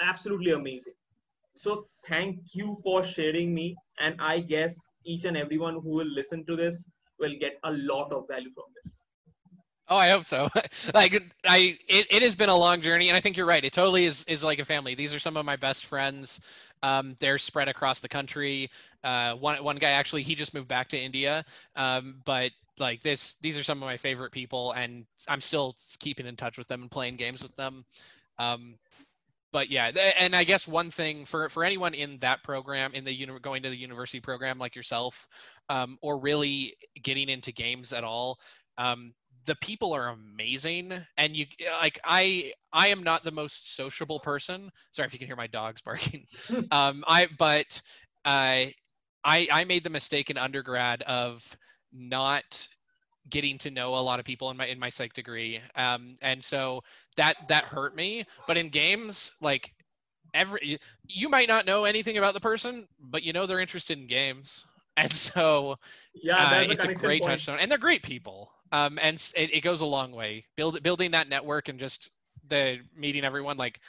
absolutely 0.00 0.52
amazing 0.52 0.98
so 1.54 1.86
thank 2.08 2.38
you 2.54 2.76
for 2.82 3.02
sharing 3.02 3.54
me 3.54 3.74
and 4.00 4.20
i 4.20 4.38
guess 4.40 4.74
each 5.04 5.24
and 5.24 5.36
everyone 5.36 5.74
who 5.82 5.90
will 6.00 6.12
listen 6.20 6.44
to 6.46 6.56
this 6.56 6.84
will 7.18 7.36
get 7.40 7.58
a 7.64 7.72
lot 7.72 8.12
of 8.12 8.24
value 8.28 8.50
from 8.54 8.70
this 8.76 9.04
Oh, 9.88 9.96
I 9.96 10.08
hope 10.08 10.26
so. 10.26 10.48
like 10.94 11.22
I, 11.46 11.76
it, 11.88 12.06
it 12.10 12.22
has 12.22 12.34
been 12.34 12.48
a 12.48 12.56
long 12.56 12.80
journey, 12.80 13.08
and 13.08 13.16
I 13.16 13.20
think 13.20 13.36
you're 13.36 13.46
right. 13.46 13.62
It 13.62 13.72
totally 13.74 14.06
is 14.06 14.24
is 14.26 14.42
like 14.42 14.58
a 14.58 14.64
family. 14.64 14.94
These 14.94 15.12
are 15.12 15.18
some 15.18 15.36
of 15.36 15.44
my 15.44 15.56
best 15.56 15.86
friends. 15.86 16.40
Um, 16.82 17.16
they're 17.20 17.38
spread 17.38 17.68
across 17.68 18.00
the 18.00 18.08
country. 18.08 18.70
Uh, 19.02 19.34
one 19.34 19.62
one 19.62 19.76
guy 19.76 19.90
actually 19.90 20.22
he 20.22 20.34
just 20.34 20.54
moved 20.54 20.68
back 20.68 20.88
to 20.88 20.98
India, 20.98 21.44
um, 21.76 22.16
but 22.24 22.52
like 22.78 23.02
this 23.02 23.36
these 23.40 23.58
are 23.58 23.62
some 23.62 23.82
of 23.82 23.86
my 23.86 23.96
favorite 23.96 24.32
people 24.32 24.72
and 24.72 25.06
i'm 25.28 25.40
still 25.40 25.76
keeping 26.00 26.26
in 26.26 26.36
touch 26.36 26.58
with 26.58 26.68
them 26.68 26.82
and 26.82 26.90
playing 26.90 27.16
games 27.16 27.42
with 27.42 27.54
them. 27.56 27.84
Um, 28.38 28.74
but 29.52 29.70
yeah 29.70 29.92
and 30.18 30.34
i 30.34 30.42
guess 30.42 30.66
one 30.66 30.90
thing 30.90 31.24
for 31.24 31.48
for 31.48 31.62
anyone 31.62 31.94
in 31.94 32.18
that 32.18 32.42
program 32.42 32.92
in 32.92 33.04
the 33.04 33.14
uni- 33.14 33.38
going 33.40 33.62
to 33.62 33.70
the 33.70 33.76
university 33.76 34.20
program 34.20 34.58
like 34.58 34.74
yourself 34.74 35.28
um, 35.68 35.96
or 36.02 36.18
really 36.18 36.74
getting 37.02 37.28
into 37.28 37.52
games 37.52 37.92
at 37.92 38.02
all 38.02 38.40
um, 38.78 39.14
the 39.46 39.54
people 39.56 39.92
are 39.92 40.08
amazing. 40.08 40.92
And 41.16 41.36
you 41.36 41.46
like 41.80 41.98
i 42.04 42.52
i 42.72 42.88
am 42.88 43.02
not 43.02 43.24
the 43.24 43.30
most 43.30 43.76
sociable 43.76 44.20
person. 44.20 44.70
Sorry 44.92 45.06
if 45.06 45.12
you 45.12 45.18
can 45.18 45.28
hear 45.28 45.36
my 45.36 45.46
dogs 45.46 45.80
barking. 45.82 46.26
Um 46.70 47.04
i 47.06 47.28
but 47.38 47.80
uh, 48.24 48.66
i 49.24 49.48
i 49.50 49.64
made 49.64 49.84
the 49.84 49.90
mistake 49.90 50.30
in 50.30 50.38
undergrad 50.38 51.02
of 51.02 51.44
not 51.94 52.68
getting 53.30 53.58
to 53.58 53.70
know 53.70 53.96
a 53.96 54.00
lot 54.00 54.20
of 54.20 54.26
people 54.26 54.50
in 54.50 54.56
my 54.56 54.66
in 54.66 54.78
my 54.78 54.90
psych 54.90 55.14
degree. 55.14 55.60
Um 55.76 56.16
and 56.22 56.42
so 56.44 56.82
that 57.16 57.36
that 57.48 57.64
hurt 57.64 57.96
me. 57.96 58.26
But 58.46 58.58
in 58.58 58.70
games 58.70 59.32
like 59.40 59.74
every 60.34 60.78
you 61.08 61.28
might 61.28 61.48
not 61.48 61.66
know 61.66 61.84
anything 61.84 62.18
about 62.18 62.34
the 62.34 62.40
person 62.40 62.88
but 63.00 63.22
you 63.22 63.32
know 63.32 63.46
they're 63.46 63.60
interested 63.60 63.98
in 63.98 64.06
games. 64.06 64.64
And 64.96 65.12
so 65.12 65.76
yeah 66.22 66.36
uh, 66.36 66.64
it's 66.68 66.84
a 66.84 66.88
great 66.88 67.24
touchstone. 67.24 67.58
And 67.58 67.70
they're 67.70 67.78
great 67.78 68.02
people. 68.02 68.50
Um 68.72 68.98
and 69.00 69.16
it, 69.36 69.54
it 69.54 69.60
goes 69.62 69.80
a 69.80 69.86
long 69.86 70.12
way. 70.12 70.46
Build 70.56 70.82
building 70.82 71.12
that 71.12 71.28
network 71.28 71.68
and 71.68 71.78
just 71.78 72.10
the 72.48 72.80
meeting 72.96 73.24
everyone 73.24 73.56
like 73.56 73.80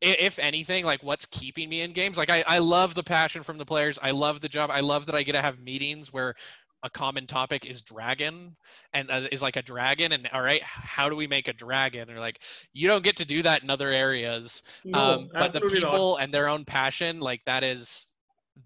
if 0.00 0.38
anything, 0.38 0.84
like 0.84 1.02
what's 1.02 1.26
keeping 1.26 1.68
me 1.68 1.82
in 1.82 1.92
games, 1.92 2.16
like 2.16 2.30
I, 2.30 2.42
I 2.46 2.58
love 2.58 2.94
the 2.94 3.02
passion 3.02 3.42
from 3.42 3.58
the 3.58 3.66
players. 3.66 3.98
I 4.00 4.12
love 4.12 4.40
the 4.40 4.48
job. 4.48 4.70
I 4.70 4.80
love 4.80 5.06
that 5.06 5.14
I 5.14 5.22
get 5.22 5.32
to 5.32 5.42
have 5.42 5.58
meetings 5.60 6.12
where 6.12 6.34
a 6.82 6.90
common 6.90 7.26
topic 7.26 7.66
is 7.66 7.82
dragon 7.82 8.56
and 8.94 9.10
uh, 9.10 9.26
is 9.30 9.42
like 9.42 9.56
a 9.56 9.62
dragon 9.62 10.12
and 10.12 10.28
all 10.32 10.42
right 10.42 10.62
how 10.62 11.08
do 11.08 11.16
we 11.16 11.26
make 11.26 11.48
a 11.48 11.52
dragon 11.52 12.10
or 12.10 12.18
like 12.18 12.40
you 12.72 12.88
don't 12.88 13.04
get 13.04 13.16
to 13.16 13.24
do 13.24 13.42
that 13.42 13.62
in 13.62 13.70
other 13.70 13.88
areas 13.88 14.62
no, 14.84 14.98
um, 14.98 15.30
but 15.34 15.52
the 15.52 15.60
people 15.60 16.12
not. 16.12 16.22
and 16.22 16.32
their 16.32 16.48
own 16.48 16.64
passion 16.64 17.20
like 17.20 17.42
that 17.44 17.62
is 17.62 18.06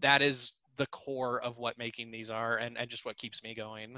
that 0.00 0.22
is 0.22 0.52
the 0.76 0.86
core 0.88 1.40
of 1.42 1.58
what 1.58 1.76
making 1.78 2.10
these 2.10 2.30
are 2.30 2.58
and, 2.58 2.78
and 2.78 2.88
just 2.88 3.04
what 3.04 3.16
keeps 3.16 3.42
me 3.42 3.54
going 3.54 3.96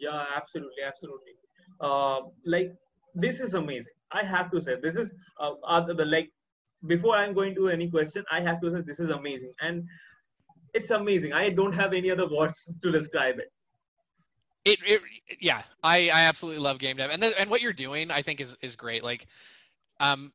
yeah 0.00 0.24
absolutely 0.36 0.82
absolutely 0.84 1.32
uh, 1.80 2.20
like 2.46 2.72
this 3.14 3.40
is 3.40 3.54
amazing 3.54 3.94
i 4.12 4.24
have 4.24 4.50
to 4.50 4.60
say 4.60 4.74
this 4.82 4.96
is 4.96 5.14
uh, 5.40 5.52
uh, 5.64 5.80
the, 5.80 6.04
like 6.04 6.30
before 6.86 7.16
i'm 7.16 7.34
going 7.34 7.54
to 7.54 7.68
any 7.68 7.88
question 7.88 8.24
i 8.30 8.40
have 8.40 8.60
to 8.60 8.70
say 8.72 8.80
this 8.80 9.00
is 9.00 9.10
amazing. 9.10 9.52
And 9.60 9.86
it's 10.72 10.90
amazing. 10.90 11.32
I 11.32 11.50
don't 11.50 11.74
have 11.74 11.92
any 11.92 12.12
other 12.12 12.28
words 12.28 12.78
to 12.80 12.92
describe 12.92 13.40
it. 13.40 13.52
It, 14.64 14.78
it 14.86 15.00
yeah 15.40 15.62
i 15.82 16.10
i 16.10 16.22
absolutely 16.22 16.62
love 16.62 16.78
game 16.78 16.96
dev. 16.96 17.10
And 17.10 17.22
the, 17.22 17.38
and 17.40 17.50
what 17.50 17.60
you're 17.60 17.72
doing 17.72 18.10
i 18.10 18.22
think 18.22 18.40
is 18.40 18.56
is 18.62 18.76
great. 18.76 19.02
Like 19.02 19.26
um 20.00 20.32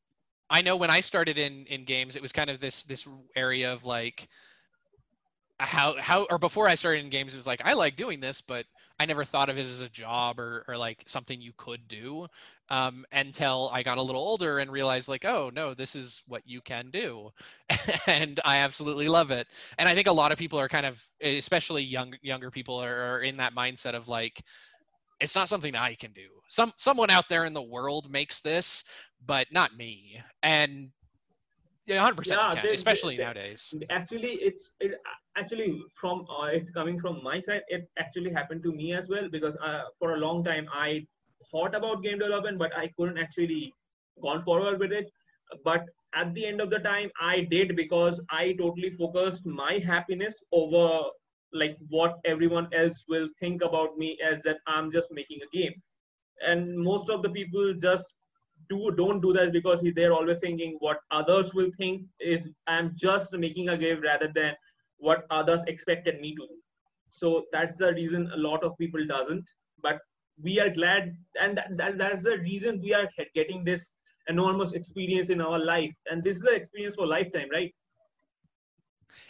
i 0.50 0.62
know 0.62 0.76
when 0.76 0.90
i 0.90 1.02
started 1.02 1.38
in 1.38 1.66
in 1.68 1.86
games 1.86 2.16
it 2.16 2.22
was 2.22 2.32
kind 2.32 2.50
of 2.50 2.60
this 2.60 2.84
this 2.84 3.08
area 3.36 3.72
of 3.72 3.86
like 3.86 4.28
how 5.60 5.96
how 5.98 6.24
or 6.30 6.38
before 6.38 6.68
I 6.68 6.76
started 6.76 7.04
in 7.04 7.10
games, 7.10 7.34
it 7.34 7.38
was 7.38 7.48
like 7.48 7.62
I 7.64 7.74
like 7.74 7.96
doing 7.96 8.20
this, 8.20 8.42
but 8.42 8.66
I 9.00 9.06
never 9.06 9.26
thought 9.26 9.50
of 9.50 9.58
it 9.58 9.66
as 9.66 9.82
a 9.82 9.90
job 9.90 10.40
or 10.40 10.64
or 10.68 10.78
like 10.78 11.04
something 11.08 11.42
you 11.42 11.52
could 11.58 11.88
do 11.88 12.28
um, 12.70 13.06
until 13.12 13.70
I 13.74 13.84
got 13.84 13.98
a 13.98 14.02
little 14.02 14.22
older 14.22 14.60
and 14.60 14.72
realized 14.72 15.08
like, 15.08 15.26
oh 15.26 15.52
no, 15.54 15.74
this 15.74 15.96
is 15.96 16.22
what 16.28 16.44
you 16.46 16.62
can 16.62 16.92
do, 16.92 17.32
and 18.08 18.40
I 18.46 18.58
absolutely 18.58 19.10
love 19.10 19.32
it. 19.32 19.48
And 19.78 19.90
I 19.90 19.96
think 19.96 20.08
a 20.08 20.14
lot 20.14 20.32
of 20.32 20.38
people 20.38 20.60
are 20.60 20.70
kind 20.70 20.86
of, 20.86 21.04
especially 21.22 21.84
young 21.84 22.14
younger 22.22 22.52
people, 22.52 22.78
are, 22.78 23.16
are 23.16 23.20
in 23.22 23.38
that 23.38 23.54
mindset 23.56 23.96
of 23.96 24.08
like, 24.08 24.42
it's 25.20 25.36
not 25.36 25.50
something 25.50 25.76
I 25.76 25.96
can 25.96 26.14
do. 26.14 26.28
Some 26.48 26.74
someone 26.78 27.10
out 27.10 27.30
there 27.30 27.46
in 27.46 27.54
the 27.54 27.62
world 27.62 28.10
makes 28.10 28.40
this, 28.40 28.86
but 29.26 29.48
not 29.52 29.76
me. 29.76 30.22
And 30.42 30.92
yeah, 31.86 32.02
hundred 32.02 32.18
percent. 32.18 32.40
Yeah, 32.56 32.72
especially 32.72 33.18
they, 33.18 33.24
nowadays. 33.24 33.74
Actually, 33.90 34.34
it's 34.34 34.74
it, 34.80 35.00
actually 35.38 35.82
from 35.94 36.26
uh, 36.30 36.46
it's 36.46 36.72
coming 36.72 37.00
from 37.00 37.24
my 37.24 37.42
side. 37.42 37.62
It 37.68 37.90
actually 38.00 38.32
happened 38.32 38.64
to 38.64 38.72
me 38.72 38.94
as 38.94 39.08
well 39.10 39.30
because 39.32 39.56
uh, 39.58 39.84
for 40.00 40.16
a 40.16 40.18
long 40.18 40.44
time 40.44 40.68
I 40.74 41.06
thought 41.52 41.76
about 41.76 42.04
game 42.04 42.20
development, 42.20 42.58
but 42.60 42.76
I 42.76 42.88
couldn't 42.98 43.18
actually 43.18 43.74
gone 44.22 44.44
forward 44.44 44.80
with 44.80 44.92
it. 44.92 45.12
But 45.64 45.86
at 46.16 46.34
the 46.34 46.46
end 46.46 46.62
of 46.62 46.70
the 46.70 46.80
time, 46.80 47.12
I 47.22 47.42
did 47.42 47.76
because 47.76 48.22
I 48.30 48.54
totally 48.54 48.90
focused 48.92 49.46
my 49.46 49.80
happiness 49.86 50.44
over 50.52 51.04
like 51.54 51.78
what 51.90 52.18
everyone 52.26 52.68
else 52.74 53.04
will 53.08 53.30
think 53.40 53.62
about 53.62 53.98
me 53.98 54.18
as 54.24 54.42
that 54.44 54.58
I'm 54.68 54.92
just 54.92 55.10
making 55.12 55.40
a 55.42 55.56
game. 55.56 55.74
And 56.46 56.78
most 56.78 57.10
of 57.10 57.22
the 57.22 57.30
people 57.30 57.74
just 57.74 58.16
do 58.70 58.92
don't 58.98 59.22
do 59.22 59.34
that 59.34 59.52
because 59.52 59.82
they're 59.96 60.14
always 60.14 60.40
thinking 60.40 60.76
what 60.80 61.00
others 61.12 61.54
will 61.54 61.72
think 61.78 62.04
if 62.20 62.46
i'm 62.68 62.92
just 62.96 63.34
making 63.34 63.70
a 63.70 63.78
game 63.78 64.02
rather 64.02 64.30
than 64.34 64.54
what 64.98 65.26
others 65.30 65.62
expected 65.68 66.20
me 66.22 66.36
to 66.36 66.48
do. 66.48 66.58
So 67.10 67.46
that's 67.52 67.78
the 67.78 67.94
reason 67.94 68.30
a 68.34 68.38
lot 68.38 68.64
of 68.64 68.78
people 68.78 69.06
doesn't 69.06 69.50
but 69.82 70.00
we 70.42 70.60
are 70.60 70.70
glad 70.70 71.16
and 71.40 71.58
that, 71.58 71.68
that, 71.78 71.98
that's 71.98 72.24
the 72.24 72.38
reason 72.40 72.82
we 72.82 72.94
are 72.94 73.10
getting 73.34 73.64
this 73.64 73.94
enormous 74.28 74.74
experience 74.74 75.30
in 75.30 75.42
our 75.42 75.60
life. 75.60 75.96
And 76.10 76.24
this 76.24 76.38
is 76.38 76.44
the 76.44 76.54
experience 76.54 76.96
for 76.96 77.08
lifetime 77.08 77.48
right? 77.52 77.74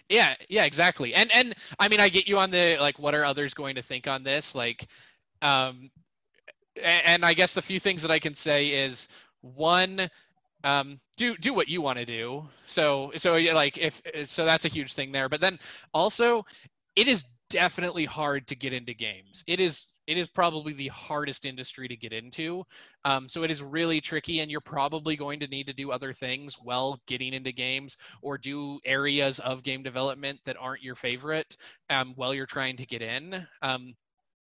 Yeah 0.09 0.35
yeah 0.49 0.65
exactly. 0.65 1.13
And 1.13 1.31
and 1.33 1.53
i 1.79 1.87
mean 1.87 1.99
i 1.99 2.09
get 2.09 2.27
you 2.27 2.37
on 2.37 2.51
the 2.51 2.77
like 2.79 2.99
what 2.99 3.15
are 3.15 3.23
others 3.23 3.53
going 3.53 3.75
to 3.75 3.81
think 3.81 4.07
on 4.07 4.23
this? 4.23 4.55
Like 4.55 4.87
um 5.41 5.91
and 6.81 7.25
i 7.25 7.33
guess 7.33 7.53
the 7.53 7.61
few 7.61 7.79
things 7.79 8.01
that 8.01 8.11
i 8.11 8.19
can 8.19 8.33
say 8.33 8.69
is 8.69 9.07
one 9.45 10.09
um, 10.63 10.99
do 11.17 11.37
do 11.37 11.53
what 11.53 11.67
you 11.67 11.81
want 11.81 11.99
to 11.99 12.05
do 12.05 12.47
so 12.65 13.11
so 13.15 13.35
like 13.37 13.77
if 13.77 14.01
so 14.25 14.45
that's 14.45 14.65
a 14.65 14.69
huge 14.69 14.93
thing 14.93 15.11
there 15.11 15.29
but 15.29 15.41
then 15.41 15.59
also 15.93 16.43
it 16.95 17.07
is 17.07 17.23
definitely 17.49 18.05
hard 18.05 18.47
to 18.47 18.55
get 18.55 18.73
into 18.73 18.93
games 18.93 19.43
it 19.47 19.59
is 19.59 19.85
it 20.07 20.17
is 20.17 20.27
probably 20.27 20.73
the 20.73 20.87
hardest 20.89 21.45
industry 21.45 21.87
to 21.87 21.95
get 21.95 22.13
into. 22.13 22.63
Um, 23.03 23.27
so 23.27 23.43
it 23.43 23.51
is 23.51 23.61
really 23.61 24.01
tricky, 24.01 24.39
and 24.39 24.51
you're 24.51 24.61
probably 24.61 25.15
going 25.15 25.39
to 25.39 25.47
need 25.47 25.67
to 25.67 25.73
do 25.73 25.91
other 25.91 26.13
things 26.13 26.55
while 26.61 26.99
getting 27.07 27.33
into 27.33 27.51
games 27.51 27.97
or 28.21 28.37
do 28.37 28.79
areas 28.85 29.39
of 29.39 29.63
game 29.63 29.83
development 29.83 30.39
that 30.45 30.57
aren't 30.59 30.83
your 30.83 30.95
favorite 30.95 31.57
um, 31.89 32.13
while 32.15 32.33
you're 32.33 32.45
trying 32.45 32.77
to 32.77 32.85
get 32.85 33.01
in. 33.01 33.47
Um, 33.61 33.95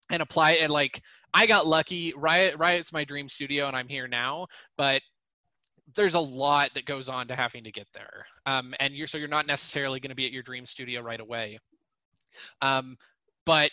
and 0.09 0.21
apply 0.21 0.51
it 0.53 0.69
like 0.69 1.01
I 1.33 1.45
got 1.45 1.67
lucky. 1.67 2.13
Riot 2.15 2.57
Riot's 2.57 2.91
my 2.91 3.03
dream 3.03 3.29
studio, 3.29 3.67
and 3.67 3.75
I'm 3.75 3.87
here 3.87 4.07
now. 4.07 4.47
But 4.77 5.01
there's 5.95 6.13
a 6.15 6.19
lot 6.19 6.73
that 6.73 6.85
goes 6.85 7.09
on 7.09 7.27
to 7.27 7.35
having 7.35 7.63
to 7.63 7.71
get 7.71 7.87
there, 7.93 8.25
um, 8.45 8.73
and 8.79 8.93
you're 8.93 9.07
so 9.07 9.17
you're 9.17 9.27
not 9.27 9.47
necessarily 9.47 9.99
going 9.99 10.09
to 10.09 10.15
be 10.15 10.25
at 10.25 10.31
your 10.31 10.43
dream 10.43 10.65
studio 10.65 11.01
right 11.01 11.19
away. 11.19 11.59
Um, 12.61 12.97
but 13.45 13.71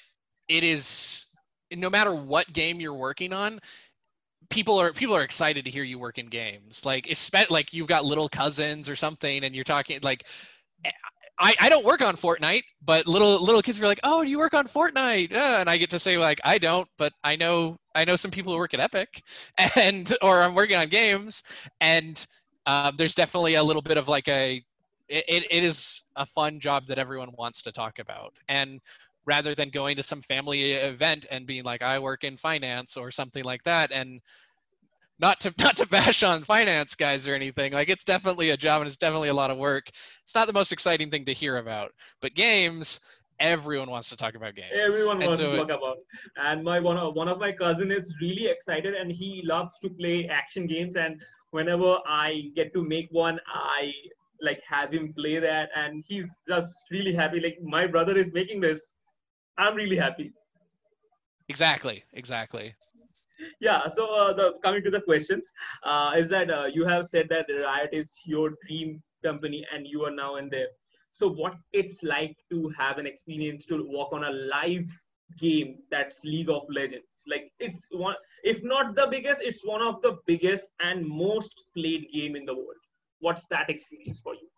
it 0.48 0.64
is 0.64 1.26
no 1.74 1.90
matter 1.90 2.14
what 2.14 2.52
game 2.52 2.80
you're 2.80 2.94
working 2.94 3.32
on, 3.32 3.60
people 4.50 4.78
are 4.78 4.92
people 4.92 5.16
are 5.16 5.22
excited 5.22 5.64
to 5.64 5.70
hear 5.70 5.84
you 5.84 5.98
work 5.98 6.18
in 6.18 6.26
games. 6.26 6.84
Like 6.84 7.08
especially 7.10 7.54
like 7.54 7.72
you've 7.72 7.88
got 7.88 8.04
little 8.04 8.28
cousins 8.28 8.88
or 8.88 8.96
something, 8.96 9.44
and 9.44 9.54
you're 9.54 9.64
talking 9.64 9.98
like. 10.02 10.24
I, 11.38 11.54
I 11.60 11.68
don't 11.68 11.84
work 11.84 12.00
on 12.00 12.16
Fortnite, 12.16 12.64
but 12.82 13.06
little 13.06 13.42
little 13.42 13.60
kids 13.62 13.78
are 13.80 13.84
like, 13.86 14.00
"Oh, 14.02 14.24
do 14.24 14.30
you 14.30 14.38
work 14.38 14.54
on 14.54 14.66
Fortnite?" 14.66 15.32
Uh, 15.34 15.56
and 15.60 15.68
I 15.68 15.76
get 15.76 15.90
to 15.90 15.98
say 15.98 16.16
like, 16.16 16.40
"I 16.44 16.58
don't, 16.58 16.88
but 16.98 17.12
I 17.24 17.36
know 17.36 17.76
I 17.94 18.04
know 18.04 18.16
some 18.16 18.30
people 18.30 18.52
who 18.52 18.58
work 18.58 18.74
at 18.74 18.80
Epic, 18.80 19.22
and 19.76 20.16
or 20.22 20.42
I'm 20.42 20.54
working 20.54 20.76
on 20.76 20.88
games." 20.88 21.42
And 21.80 22.24
um, 22.66 22.94
there's 22.96 23.14
definitely 23.14 23.54
a 23.54 23.62
little 23.62 23.82
bit 23.82 23.98
of 23.98 24.08
like 24.08 24.28
a 24.28 24.62
it, 25.08 25.46
it 25.50 25.64
is 25.64 26.02
a 26.16 26.26
fun 26.26 26.58
job 26.58 26.86
that 26.88 26.98
everyone 26.98 27.30
wants 27.36 27.62
to 27.62 27.72
talk 27.72 27.98
about. 27.98 28.32
And 28.48 28.80
rather 29.26 29.54
than 29.54 29.70
going 29.70 29.96
to 29.96 30.02
some 30.02 30.22
family 30.22 30.72
event 30.72 31.26
and 31.30 31.46
being 31.46 31.64
like 31.64 31.82
i 31.82 31.98
work 31.98 32.24
in 32.24 32.36
finance 32.36 32.96
or 32.96 33.10
something 33.10 33.44
like 33.44 33.62
that 33.64 33.90
and 33.92 34.20
not 35.18 35.40
to 35.40 35.52
not 35.58 35.76
to 35.76 35.86
bash 35.86 36.22
on 36.22 36.42
finance 36.42 36.94
guys 36.94 37.26
or 37.26 37.34
anything 37.34 37.72
like 37.72 37.88
it's 37.88 38.04
definitely 38.04 38.50
a 38.50 38.56
job 38.56 38.80
and 38.80 38.88
it's 38.88 38.96
definitely 38.96 39.28
a 39.28 39.34
lot 39.34 39.50
of 39.50 39.58
work 39.58 39.84
it's 40.22 40.34
not 40.34 40.46
the 40.46 40.52
most 40.52 40.72
exciting 40.72 41.10
thing 41.10 41.24
to 41.24 41.32
hear 41.32 41.58
about 41.58 41.92
but 42.20 42.34
games 42.34 43.00
everyone 43.38 43.90
wants 43.90 44.08
to 44.08 44.16
talk 44.16 44.34
about 44.34 44.54
games 44.54 44.68
everyone 44.72 45.16
and 45.16 45.26
wants 45.26 45.38
so 45.38 45.50
to 45.50 45.56
talk 45.56 45.66
about 45.70 45.96
and 46.36 46.64
my 46.64 46.80
one 46.80 46.96
of 46.96 47.14
one 47.14 47.28
of 47.28 47.38
my 47.38 47.52
cousin 47.52 47.90
is 47.90 48.14
really 48.20 48.46
excited 48.46 48.94
and 48.94 49.12
he 49.12 49.42
loves 49.44 49.78
to 49.80 49.90
play 49.90 50.26
action 50.28 50.66
games 50.66 50.96
and 50.96 51.20
whenever 51.50 51.98
i 52.06 52.50
get 52.54 52.72
to 52.72 52.82
make 52.82 53.08
one 53.10 53.38
i 53.54 53.92
like 54.40 54.60
have 54.68 54.92
him 54.92 55.12
play 55.14 55.38
that 55.38 55.68
and 55.76 56.04
he's 56.06 56.28
just 56.48 56.74
really 56.90 57.14
happy 57.14 57.40
like 57.40 57.58
my 57.62 57.86
brother 57.86 58.16
is 58.16 58.32
making 58.32 58.60
this 58.60 58.96
I'm 59.58 59.74
really 59.74 59.96
happy. 59.96 60.32
Exactly. 61.48 62.04
Exactly. 62.12 62.74
Yeah. 63.60 63.88
So 63.88 64.14
uh, 64.14 64.32
the 64.32 64.54
coming 64.62 64.82
to 64.84 64.90
the 64.90 65.00
questions 65.00 65.52
uh, 65.84 66.12
is 66.16 66.28
that 66.28 66.50
uh, 66.50 66.66
you 66.72 66.84
have 66.86 67.06
said 67.06 67.28
that 67.30 67.46
Riot 67.62 67.90
is 67.92 68.12
your 68.24 68.54
dream 68.66 69.02
company 69.24 69.66
and 69.72 69.86
you 69.86 70.04
are 70.04 70.10
now 70.10 70.36
in 70.36 70.48
there. 70.48 70.68
So 71.12 71.28
what 71.30 71.54
it's 71.72 72.02
like 72.02 72.36
to 72.50 72.68
have 72.78 72.98
an 72.98 73.06
experience 73.06 73.66
to 73.66 73.88
work 73.90 74.12
on 74.12 74.24
a 74.24 74.30
live 74.30 74.88
game 75.38 75.78
that's 75.90 76.24
League 76.24 76.50
of 76.50 76.62
Legends. 76.68 77.24
Like 77.26 77.52
it's 77.58 77.88
one, 77.90 78.16
if 78.44 78.62
not 78.62 78.94
the 78.94 79.08
biggest, 79.10 79.42
it's 79.42 79.64
one 79.64 79.82
of 79.82 80.00
the 80.02 80.18
biggest 80.26 80.68
and 80.80 81.06
most 81.06 81.64
played 81.74 82.06
game 82.12 82.36
in 82.36 82.44
the 82.44 82.54
world. 82.54 82.82
What's 83.20 83.46
that 83.46 83.70
experience 83.70 84.20
for 84.20 84.34
you? 84.34 84.48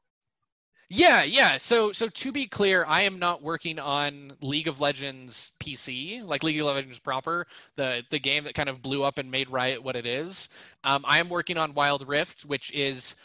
Yeah, 0.90 1.22
yeah. 1.22 1.58
So 1.58 1.92
so 1.92 2.08
to 2.08 2.32
be 2.32 2.46
clear, 2.46 2.84
I 2.88 3.02
am 3.02 3.18
not 3.18 3.42
working 3.42 3.78
on 3.78 4.32
League 4.40 4.68
of 4.68 4.80
Legends 4.80 5.52
PC, 5.60 6.22
like 6.22 6.42
League 6.42 6.58
of 6.60 6.66
Legends 6.66 6.98
proper, 6.98 7.46
the 7.76 8.02
the 8.10 8.18
game 8.18 8.44
that 8.44 8.54
kind 8.54 8.70
of 8.70 8.80
blew 8.80 9.02
up 9.02 9.18
and 9.18 9.30
made 9.30 9.50
Riot 9.50 9.82
what 9.82 9.96
it 9.96 10.06
is. 10.06 10.48
Um, 10.84 11.04
I 11.06 11.18
am 11.18 11.28
working 11.28 11.58
on 11.58 11.74
Wild 11.74 12.08
Rift, 12.08 12.46
which 12.46 12.70
is 12.72 13.16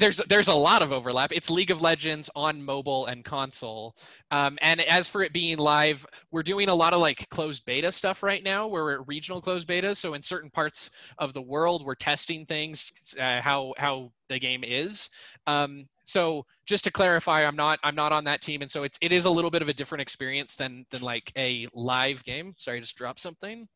there's 0.00 0.18
there's 0.28 0.48
a 0.48 0.54
lot 0.54 0.82
of 0.82 0.92
overlap. 0.92 1.32
It's 1.32 1.50
League 1.50 1.70
of 1.70 1.82
Legends 1.82 2.30
on 2.36 2.62
mobile 2.62 3.06
and 3.06 3.24
console. 3.24 3.96
Um, 4.30 4.58
and 4.62 4.80
as 4.82 5.08
for 5.08 5.22
it 5.22 5.32
being 5.32 5.58
live, 5.58 6.06
we're 6.32 6.42
doing 6.44 6.68
a 6.68 6.74
lot 6.74 6.94
of 6.94 7.00
like 7.00 7.28
closed 7.30 7.64
beta 7.66 7.92
stuff 7.92 8.22
right 8.22 8.42
now, 8.44 8.68
where 8.68 8.84
we're 8.84 9.00
at 9.00 9.08
regional 9.08 9.40
closed 9.42 9.66
beta. 9.68 9.94
So 9.94 10.14
in 10.14 10.22
certain 10.22 10.50
parts 10.50 10.90
of 11.18 11.34
the 11.34 11.42
world, 11.42 11.84
we're 11.84 11.96
testing 11.96 12.46
things 12.46 12.92
uh, 13.20 13.40
how 13.40 13.74
how 13.78 14.12
the 14.28 14.38
game 14.38 14.64
is. 14.64 15.10
Um, 15.46 15.86
so 16.04 16.44
just 16.66 16.84
to 16.84 16.90
clarify, 16.90 17.44
I'm 17.44 17.56
not 17.56 17.78
I'm 17.82 17.94
not 17.94 18.12
on 18.12 18.24
that 18.24 18.42
team, 18.42 18.62
and 18.62 18.70
so 18.70 18.82
it's 18.82 18.98
it 19.00 19.12
is 19.12 19.24
a 19.24 19.30
little 19.30 19.50
bit 19.50 19.62
of 19.62 19.68
a 19.68 19.74
different 19.74 20.02
experience 20.02 20.54
than 20.54 20.86
than 20.90 21.02
like 21.02 21.32
a 21.36 21.66
live 21.72 22.22
game. 22.24 22.54
Sorry, 22.58 22.78
I 22.78 22.80
just 22.80 22.96
dropped 22.96 23.20
something. 23.20 23.68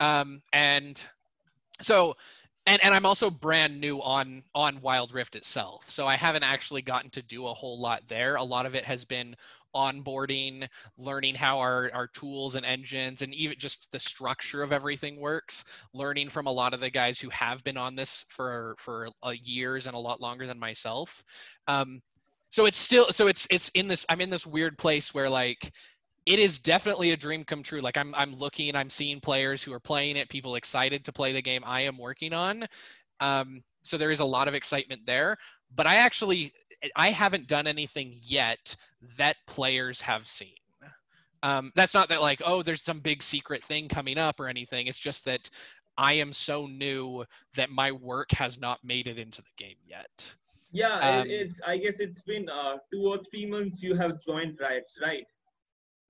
Um, 0.00 0.42
and 0.52 1.04
so 1.80 2.16
and 2.66 2.82
and 2.84 2.94
I'm 2.94 3.06
also 3.06 3.30
brand 3.30 3.80
new 3.80 4.00
on 4.00 4.42
on 4.54 4.80
Wild 4.80 5.12
Rift 5.12 5.34
itself, 5.36 5.88
so 5.88 6.06
I 6.06 6.16
haven't 6.16 6.44
actually 6.44 6.82
gotten 6.82 7.10
to 7.10 7.22
do 7.22 7.46
a 7.46 7.54
whole 7.54 7.80
lot 7.80 8.02
there. 8.08 8.36
A 8.36 8.42
lot 8.42 8.66
of 8.66 8.74
it 8.74 8.84
has 8.84 9.04
been 9.04 9.34
onboarding, 9.74 10.68
learning 10.96 11.34
how 11.34 11.58
our 11.58 11.90
our 11.92 12.08
tools 12.08 12.54
and 12.54 12.66
engines 12.66 13.22
and 13.22 13.34
even 13.34 13.58
just 13.58 13.90
the 13.92 14.00
structure 14.00 14.62
of 14.62 14.72
everything 14.72 15.20
works. 15.20 15.64
Learning 15.92 16.28
from 16.28 16.46
a 16.46 16.52
lot 16.52 16.74
of 16.74 16.80
the 16.80 16.90
guys 16.90 17.18
who 17.18 17.30
have 17.30 17.62
been 17.64 17.76
on 17.76 17.94
this 17.94 18.26
for 18.28 18.76
for 18.78 19.08
years 19.42 19.86
and 19.86 19.94
a 19.94 19.98
lot 19.98 20.20
longer 20.20 20.46
than 20.46 20.58
myself. 20.58 21.24
Um, 21.66 22.02
so 22.50 22.66
it's 22.66 22.78
still 22.78 23.12
so 23.12 23.26
it's 23.26 23.46
it's 23.50 23.70
in 23.70 23.88
this 23.88 24.04
I'm 24.08 24.20
in 24.20 24.30
this 24.30 24.46
weird 24.46 24.76
place 24.76 25.14
where 25.14 25.28
like 25.28 25.72
it 26.26 26.38
is 26.38 26.58
definitely 26.58 27.10
a 27.10 27.16
dream 27.16 27.44
come 27.44 27.62
true. 27.62 27.80
Like 27.80 27.96
I'm 27.96 28.14
I'm 28.14 28.34
looking, 28.34 28.76
I'm 28.76 28.90
seeing 28.90 29.20
players 29.20 29.62
who 29.62 29.72
are 29.72 29.80
playing 29.80 30.16
it, 30.16 30.28
people 30.28 30.54
excited 30.54 31.04
to 31.04 31.12
play 31.12 31.32
the 31.32 31.42
game 31.42 31.62
I 31.64 31.82
am 31.82 31.98
working 31.98 32.32
on. 32.32 32.66
Um, 33.20 33.62
so 33.82 33.96
there 33.96 34.10
is 34.10 34.20
a 34.20 34.24
lot 34.24 34.48
of 34.48 34.54
excitement 34.54 35.02
there. 35.06 35.36
But 35.74 35.86
I 35.86 35.96
actually 35.96 36.52
I 36.96 37.10
haven't 37.10 37.46
done 37.46 37.66
anything 37.66 38.14
yet 38.20 38.74
that 39.18 39.36
players 39.46 40.00
have 40.00 40.26
seen. 40.26 40.56
Um, 41.44 41.72
that's 41.74 41.94
not 41.94 42.08
that 42.10 42.20
like 42.20 42.40
oh 42.44 42.62
there's 42.62 42.82
some 42.82 43.00
big 43.00 43.22
secret 43.22 43.64
thing 43.64 43.88
coming 43.88 44.18
up 44.18 44.38
or 44.38 44.48
anything. 44.48 44.86
It's 44.86 44.98
just 44.98 45.24
that 45.24 45.50
I 45.98 46.14
am 46.14 46.32
so 46.32 46.66
new 46.66 47.24
that 47.56 47.70
my 47.70 47.92
work 47.92 48.30
has 48.32 48.60
not 48.60 48.78
made 48.84 49.08
it 49.08 49.18
into 49.18 49.42
the 49.42 49.50
game 49.56 49.76
yet. 49.84 50.34
Yeah, 50.70 50.98
um, 50.98 51.28
it's 51.28 51.60
I 51.66 51.78
guess 51.78 52.00
it's 52.00 52.22
been 52.22 52.48
uh, 52.48 52.76
two 52.92 53.08
or 53.08 53.18
three 53.30 53.46
months 53.46 53.82
you 53.82 53.94
have 53.96 54.22
joined 54.24 54.58
Riot, 54.60 54.90
right? 55.02 55.26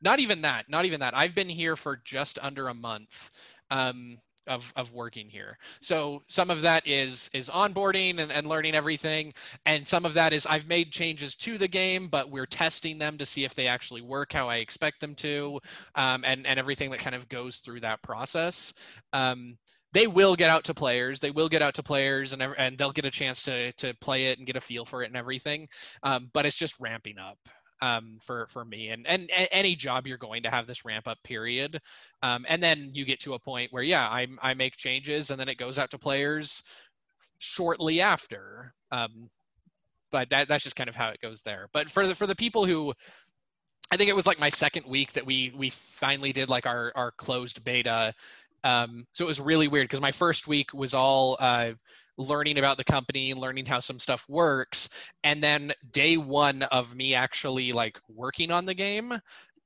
not 0.02 0.20
even 0.20 0.42
that 0.42 0.68
not 0.68 0.84
even 0.84 1.00
that 1.00 1.16
i've 1.16 1.34
been 1.34 1.48
here 1.48 1.76
for 1.76 2.00
just 2.04 2.38
under 2.42 2.68
a 2.68 2.74
month 2.74 3.30
um, 3.70 4.18
of, 4.46 4.72
of 4.76 4.92
working 4.92 5.28
here 5.28 5.56
so 5.80 6.22
some 6.28 6.50
of 6.50 6.62
that 6.62 6.86
is 6.86 7.30
is 7.32 7.48
onboarding 7.48 8.18
and, 8.18 8.32
and 8.32 8.46
learning 8.46 8.74
everything 8.74 9.32
and 9.66 9.86
some 9.86 10.04
of 10.04 10.14
that 10.14 10.32
is 10.32 10.46
i've 10.46 10.66
made 10.66 10.90
changes 10.90 11.34
to 11.34 11.58
the 11.58 11.68
game 11.68 12.08
but 12.08 12.30
we're 12.30 12.46
testing 12.46 12.98
them 12.98 13.18
to 13.18 13.26
see 13.26 13.44
if 13.44 13.54
they 13.54 13.66
actually 13.66 14.00
work 14.00 14.32
how 14.32 14.48
i 14.48 14.56
expect 14.56 15.00
them 15.00 15.14
to 15.14 15.60
um, 15.94 16.22
and 16.24 16.46
and 16.46 16.58
everything 16.58 16.90
that 16.90 17.00
kind 17.00 17.14
of 17.14 17.28
goes 17.28 17.58
through 17.58 17.80
that 17.80 18.02
process 18.02 18.72
um, 19.12 19.56
they 19.92 20.06
will 20.06 20.34
get 20.36 20.48
out 20.48 20.64
to 20.64 20.74
players. 20.74 21.20
They 21.20 21.30
will 21.30 21.50
get 21.50 21.60
out 21.60 21.74
to 21.74 21.82
players, 21.82 22.32
and 22.32 22.42
and 22.42 22.78
they'll 22.78 22.92
get 22.92 23.04
a 23.04 23.10
chance 23.10 23.42
to 23.42 23.72
to 23.72 23.94
play 24.00 24.26
it 24.26 24.38
and 24.38 24.46
get 24.46 24.56
a 24.56 24.60
feel 24.60 24.84
for 24.86 25.02
it 25.02 25.08
and 25.08 25.16
everything. 25.16 25.68
Um, 26.02 26.30
but 26.32 26.46
it's 26.46 26.56
just 26.56 26.80
ramping 26.80 27.18
up 27.18 27.38
um, 27.82 28.18
for 28.22 28.46
for 28.46 28.64
me. 28.64 28.88
And, 28.88 29.06
and 29.06 29.30
any 29.50 29.74
job 29.74 30.06
you're 30.06 30.16
going 30.16 30.44
to 30.44 30.50
have 30.50 30.66
this 30.66 30.84
ramp 30.86 31.06
up 31.06 31.18
period, 31.24 31.80
um, 32.22 32.46
and 32.48 32.62
then 32.62 32.90
you 32.94 33.04
get 33.04 33.20
to 33.20 33.34
a 33.34 33.38
point 33.38 33.72
where 33.72 33.82
yeah, 33.82 34.08
I 34.08 34.26
I 34.40 34.54
make 34.54 34.76
changes, 34.76 35.30
and 35.30 35.38
then 35.38 35.48
it 35.48 35.58
goes 35.58 35.78
out 35.78 35.90
to 35.90 35.98
players 35.98 36.62
shortly 37.38 38.00
after. 38.00 38.72
Um, 38.90 39.28
but 40.10 40.30
that 40.30 40.48
that's 40.48 40.64
just 40.64 40.76
kind 40.76 40.88
of 40.88 40.94
how 40.94 41.08
it 41.10 41.20
goes 41.20 41.42
there. 41.42 41.68
But 41.72 41.90
for 41.90 42.06
the 42.06 42.14
for 42.14 42.26
the 42.26 42.36
people 42.36 42.64
who 42.64 42.94
I 43.90 43.96
think 43.96 44.08
it 44.08 44.16
was 44.16 44.26
like 44.26 44.38
my 44.38 44.50
second 44.50 44.86
week 44.86 45.12
that 45.12 45.26
we 45.26 45.52
we 45.56 45.70
finally 45.70 46.32
did 46.32 46.48
like 46.48 46.66
our 46.66 46.92
our 46.94 47.10
closed 47.10 47.64
beta. 47.64 48.14
Um, 48.64 49.06
so 49.12 49.24
it 49.24 49.26
was 49.26 49.40
really 49.40 49.66
weird 49.66 49.88
because 49.88 50.00
my 50.00 50.12
first 50.12 50.46
week 50.46 50.72
was 50.72 50.94
all 50.94 51.36
uh, 51.40 51.72
learning 52.18 52.58
about 52.58 52.76
the 52.76 52.84
company, 52.84 53.34
learning 53.34 53.66
how 53.66 53.80
some 53.80 53.98
stuff 53.98 54.24
works, 54.28 54.88
and 55.24 55.42
then 55.42 55.72
day 55.92 56.16
one 56.16 56.62
of 56.64 56.94
me 56.94 57.14
actually 57.14 57.72
like 57.72 57.98
working 58.08 58.50
on 58.50 58.66
the 58.66 58.74
game, 58.74 59.14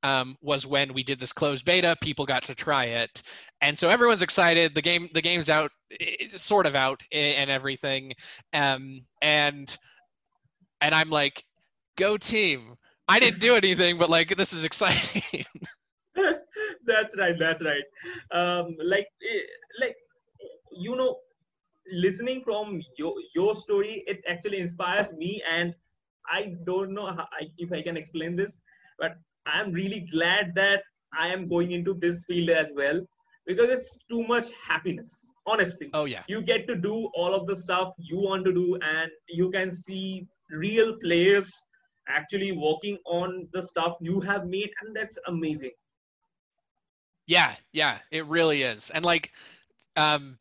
um, 0.03 0.37
was 0.41 0.65
when 0.65 0.93
we 0.93 1.03
did 1.03 1.19
this 1.19 1.33
closed 1.33 1.65
beta. 1.65 1.95
People 2.01 2.25
got 2.25 2.43
to 2.43 2.55
try 2.55 2.85
it, 2.85 3.21
and 3.61 3.77
so 3.77 3.89
everyone's 3.89 4.21
excited. 4.21 4.75
The 4.75 4.81
game, 4.81 5.09
the 5.13 5.21
game's 5.21 5.49
out, 5.49 5.71
sort 6.35 6.65
of 6.65 6.75
out, 6.75 7.03
and 7.11 7.49
everything. 7.49 8.13
Um, 8.53 9.01
and 9.21 9.75
and 10.81 10.93
I'm 10.93 11.09
like, 11.09 11.43
go 11.97 12.17
team! 12.17 12.75
I 13.07 13.19
didn't 13.19 13.39
do 13.39 13.55
anything, 13.55 13.97
but 13.97 14.09
like 14.09 14.35
this 14.35 14.53
is 14.53 14.63
exciting. 14.63 15.45
that's 16.85 17.15
right. 17.17 17.35
That's 17.37 17.63
right. 17.63 17.83
Um, 18.31 18.75
like 18.83 19.07
like 19.81 19.95
you 20.71 20.95
know, 20.95 21.17
listening 21.91 22.41
from 22.43 22.81
your 22.97 23.13
your 23.35 23.55
story, 23.55 24.03
it 24.07 24.21
actually 24.27 24.59
inspires 24.59 25.11
me, 25.13 25.41
and 25.49 25.73
I 26.29 26.55
don't 26.65 26.93
know 26.93 27.07
how, 27.07 27.27
if 27.57 27.71
I 27.71 27.81
can 27.81 27.97
explain 27.97 28.35
this, 28.35 28.59
but 28.99 29.17
I'm 29.45 29.71
really 29.71 30.07
glad 30.11 30.53
that 30.55 30.83
I 31.17 31.27
am 31.29 31.47
going 31.47 31.71
into 31.71 31.93
this 31.93 32.23
field 32.25 32.49
as 32.49 32.73
well 32.75 33.01
because 33.45 33.69
it's 33.69 33.97
too 34.09 34.23
much 34.27 34.47
happiness. 34.51 35.25
Honestly. 35.45 35.89
Oh 35.93 36.05
yeah. 36.05 36.23
You 36.27 36.41
get 36.41 36.67
to 36.67 36.75
do 36.75 37.09
all 37.15 37.33
of 37.33 37.47
the 37.47 37.55
stuff 37.55 37.93
you 37.97 38.17
want 38.19 38.43
to 38.45 38.53
do, 38.53 38.77
and 38.81 39.09
you 39.29 39.49
can 39.51 39.71
see 39.71 40.27
real 40.51 40.97
players 41.01 41.51
actually 42.09 42.51
working 42.51 42.97
on 43.05 43.47
the 43.53 43.61
stuff 43.61 43.95
you 44.01 44.19
have 44.21 44.45
made, 44.45 44.69
and 44.81 44.95
that's 44.95 45.17
amazing. 45.27 45.71
Yeah, 47.27 47.55
yeah, 47.73 47.99
it 48.11 48.25
really 48.25 48.63
is. 48.63 48.89
And 48.89 49.03
like, 49.05 49.31
um, 49.95 50.37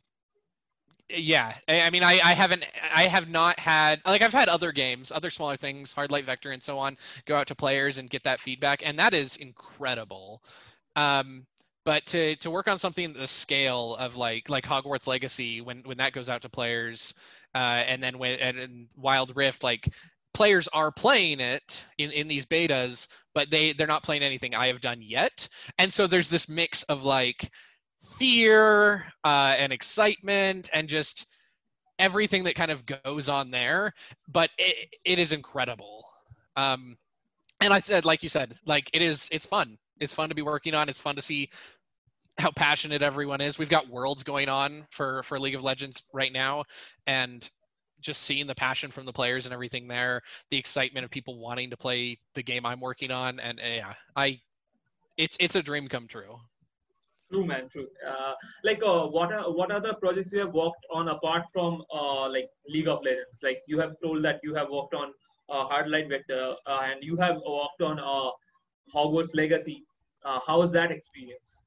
yeah 1.08 1.54
i 1.68 1.88
mean 1.90 2.02
I, 2.02 2.20
I 2.22 2.34
haven't 2.34 2.66
i 2.92 3.04
have 3.04 3.28
not 3.28 3.60
had 3.60 4.00
like 4.04 4.22
i've 4.22 4.32
had 4.32 4.48
other 4.48 4.72
games 4.72 5.12
other 5.12 5.30
smaller 5.30 5.56
things 5.56 5.92
hard 5.92 6.10
light 6.10 6.24
vector 6.24 6.50
and 6.50 6.62
so 6.62 6.78
on 6.78 6.96
go 7.26 7.36
out 7.36 7.46
to 7.48 7.54
players 7.54 7.98
and 7.98 8.10
get 8.10 8.24
that 8.24 8.40
feedback 8.40 8.82
and 8.84 8.98
that 8.98 9.14
is 9.14 9.36
incredible. 9.36 10.42
Um 10.96 11.46
but 11.84 12.04
to 12.06 12.34
to 12.36 12.50
work 12.50 12.66
on 12.66 12.78
something 12.78 13.12
the 13.12 13.28
scale 13.28 13.94
of 13.96 14.16
like 14.16 14.48
like 14.48 14.64
hogwarts 14.64 15.06
legacy 15.06 15.60
when 15.60 15.82
when 15.84 15.98
that 15.98 16.12
goes 16.12 16.28
out 16.28 16.42
to 16.42 16.48
players 16.48 17.14
uh 17.54 17.84
and 17.86 18.02
then 18.02 18.18
when 18.18 18.38
and, 18.40 18.58
and 18.58 18.88
wild 18.96 19.36
rift 19.36 19.62
like 19.62 19.88
players 20.34 20.68
are 20.68 20.90
playing 20.92 21.40
it 21.40 21.86
in, 21.96 22.10
in 22.10 22.28
these 22.28 22.44
betas 22.44 23.06
but 23.34 23.50
they 23.50 23.72
they're 23.72 23.86
not 23.86 24.02
playing 24.02 24.22
anything 24.22 24.54
i 24.54 24.66
have 24.66 24.80
done 24.80 25.00
yet. 25.00 25.48
And 25.78 25.92
so 25.94 26.06
there's 26.06 26.28
this 26.28 26.48
mix 26.48 26.82
of 26.84 27.04
like 27.04 27.50
fear 28.18 29.06
uh, 29.24 29.54
and 29.58 29.72
excitement 29.72 30.68
and 30.72 30.88
just 30.88 31.26
everything 31.98 32.44
that 32.44 32.54
kind 32.54 32.70
of 32.70 32.84
goes 32.86 33.28
on 33.28 33.50
there. 33.50 33.92
But 34.28 34.50
it, 34.58 34.88
it 35.04 35.18
is 35.18 35.32
incredible. 35.32 36.04
Um, 36.56 36.96
and 37.60 37.72
I 37.72 37.80
said, 37.80 38.04
like 38.04 38.22
you 38.22 38.28
said, 38.28 38.54
like 38.66 38.90
it 38.92 39.02
is, 39.02 39.28
it's 39.32 39.46
fun. 39.46 39.78
It's 40.00 40.12
fun 40.12 40.28
to 40.28 40.34
be 40.34 40.42
working 40.42 40.74
on. 40.74 40.88
It's 40.88 41.00
fun 41.00 41.16
to 41.16 41.22
see 41.22 41.50
how 42.38 42.50
passionate 42.50 43.02
everyone 43.02 43.40
is. 43.40 43.58
We've 43.58 43.68
got 43.68 43.88
worlds 43.88 44.22
going 44.22 44.48
on 44.48 44.86
for 44.90 45.22
for 45.22 45.38
League 45.38 45.54
of 45.54 45.62
Legends 45.62 46.02
right 46.12 46.32
now, 46.32 46.64
and 47.06 47.48
just 48.00 48.22
seeing 48.22 48.46
the 48.46 48.54
passion 48.54 48.90
from 48.90 49.06
the 49.06 49.12
players 49.12 49.46
and 49.46 49.54
everything 49.54 49.88
there, 49.88 50.22
the 50.50 50.58
excitement 50.58 51.04
of 51.04 51.10
people 51.10 51.38
wanting 51.38 51.70
to 51.70 51.76
play 51.76 52.18
the 52.34 52.42
game 52.42 52.66
I'm 52.66 52.80
working 52.80 53.10
on, 53.10 53.40
and 53.40 53.58
yeah, 53.58 53.94
I, 54.14 54.40
it's 55.16 55.36
it's 55.40 55.56
a 55.56 55.62
dream 55.62 55.88
come 55.88 56.06
true. 56.06 56.36
True, 57.30 57.44
man. 57.44 57.68
True. 57.70 57.88
Uh, 58.06 58.34
like, 58.62 58.82
uh, 58.84 59.06
what 59.06 59.32
are 59.32 59.50
what 59.52 59.72
are 59.72 59.80
the 59.80 59.94
projects 59.94 60.32
you 60.32 60.38
have 60.40 60.54
worked 60.54 60.86
on 60.92 61.08
apart 61.08 61.44
from 61.52 61.82
uh, 61.92 62.28
like 62.28 62.48
League 62.68 62.88
of 62.88 63.02
Legends? 63.02 63.38
Like, 63.42 63.62
you 63.66 63.80
have 63.80 63.94
told 64.02 64.24
that 64.24 64.40
you 64.44 64.54
have 64.54 64.68
worked 64.70 64.94
on 64.94 65.12
uh, 65.48 65.82
Vector 66.08 66.54
uh, 66.66 66.80
and 66.84 67.02
you 67.02 67.16
have 67.16 67.36
worked 67.36 67.82
on 67.82 67.98
uh, 67.98 68.30
Hogwarts 68.94 69.34
Legacy. 69.34 69.84
Uh, 70.24 70.40
how 70.46 70.60
was 70.60 70.72
that 70.72 70.90
experience? 70.90 71.58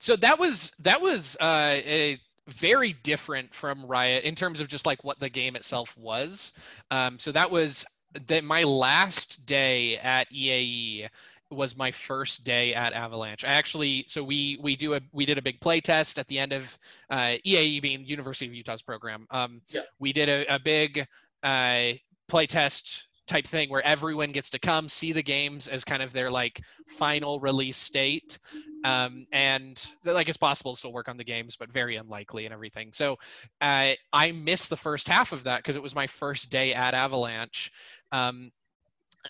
So 0.00 0.16
that 0.16 0.38
was 0.38 0.72
that 0.80 1.00
was 1.00 1.36
a 1.40 2.18
very 2.48 2.94
different 3.02 3.54
from 3.54 3.84
Riot 3.84 4.24
in 4.24 4.34
terms 4.34 4.60
of 4.60 4.68
just 4.68 4.86
like 4.86 5.02
what 5.04 5.18
the 5.20 5.28
game 5.28 5.56
itself 5.56 5.96
was. 5.96 6.52
Um, 6.90 7.18
so 7.18 7.32
that 7.32 7.50
was 7.50 7.84
that 8.26 8.44
my 8.44 8.62
last 8.62 9.44
day 9.44 9.98
at 9.98 10.30
EAE 10.32 11.08
was 11.50 11.76
my 11.76 11.90
first 11.90 12.44
day 12.44 12.74
at 12.74 12.92
Avalanche. 12.92 13.44
I 13.44 13.48
actually, 13.48 14.04
so 14.08 14.22
we 14.22 14.58
we 14.62 14.76
do 14.76 14.94
a 14.94 15.00
we 15.12 15.24
did 15.26 15.38
a 15.38 15.42
big 15.42 15.60
play 15.60 15.80
test 15.80 16.18
at 16.18 16.26
the 16.26 16.38
end 16.38 16.52
of 16.52 16.78
uh, 17.10 17.36
EAE 17.46 17.80
being 17.80 18.04
University 18.04 18.46
of 18.46 18.54
Utah's 18.54 18.82
program. 18.82 19.26
Um, 19.30 19.62
yeah. 19.68 19.82
We 19.98 20.12
did 20.12 20.28
a, 20.28 20.54
a 20.54 20.58
big 20.58 21.06
uh, 21.42 21.92
play 22.28 22.46
test 22.46 23.08
type 23.28 23.46
thing 23.46 23.68
where 23.68 23.84
everyone 23.86 24.32
gets 24.32 24.50
to 24.50 24.58
come 24.58 24.88
see 24.88 25.12
the 25.12 25.22
games 25.22 25.68
as 25.68 25.84
kind 25.84 26.02
of 26.02 26.12
their 26.12 26.30
like 26.30 26.62
final 26.86 27.38
release 27.40 27.76
state 27.76 28.38
um, 28.84 29.26
and 29.32 29.86
like 30.02 30.28
it's 30.28 30.38
possible 30.38 30.72
to 30.72 30.78
still 30.78 30.92
work 30.92 31.08
on 31.08 31.18
the 31.18 31.24
games 31.24 31.54
but 31.54 31.70
very 31.70 31.96
unlikely 31.96 32.46
and 32.46 32.54
everything 32.54 32.90
so 32.92 33.16
uh, 33.60 33.92
i 34.14 34.32
missed 34.32 34.70
the 34.70 34.76
first 34.76 35.06
half 35.06 35.32
of 35.32 35.44
that 35.44 35.58
because 35.58 35.76
it 35.76 35.82
was 35.82 35.94
my 35.94 36.06
first 36.06 36.50
day 36.50 36.72
at 36.72 36.94
avalanche 36.94 37.70
um, 38.12 38.50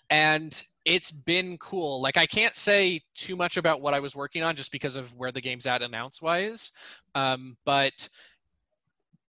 and 0.09 0.63
it's 0.89 1.11
been 1.11 1.55
cool. 1.59 2.01
Like 2.01 2.17
I 2.17 2.25
can't 2.25 2.55
say 2.55 3.01
too 3.13 3.35
much 3.35 3.57
about 3.57 3.79
what 3.79 3.93
I 3.93 3.99
was 3.99 4.15
working 4.15 4.41
on 4.41 4.55
just 4.55 4.71
because 4.71 4.95
of 4.95 5.15
where 5.15 5.31
the 5.31 5.39
game's 5.39 5.67
at 5.67 5.83
announce 5.83 6.19
wise. 6.19 6.71
Um, 7.13 7.55
but 7.63 8.09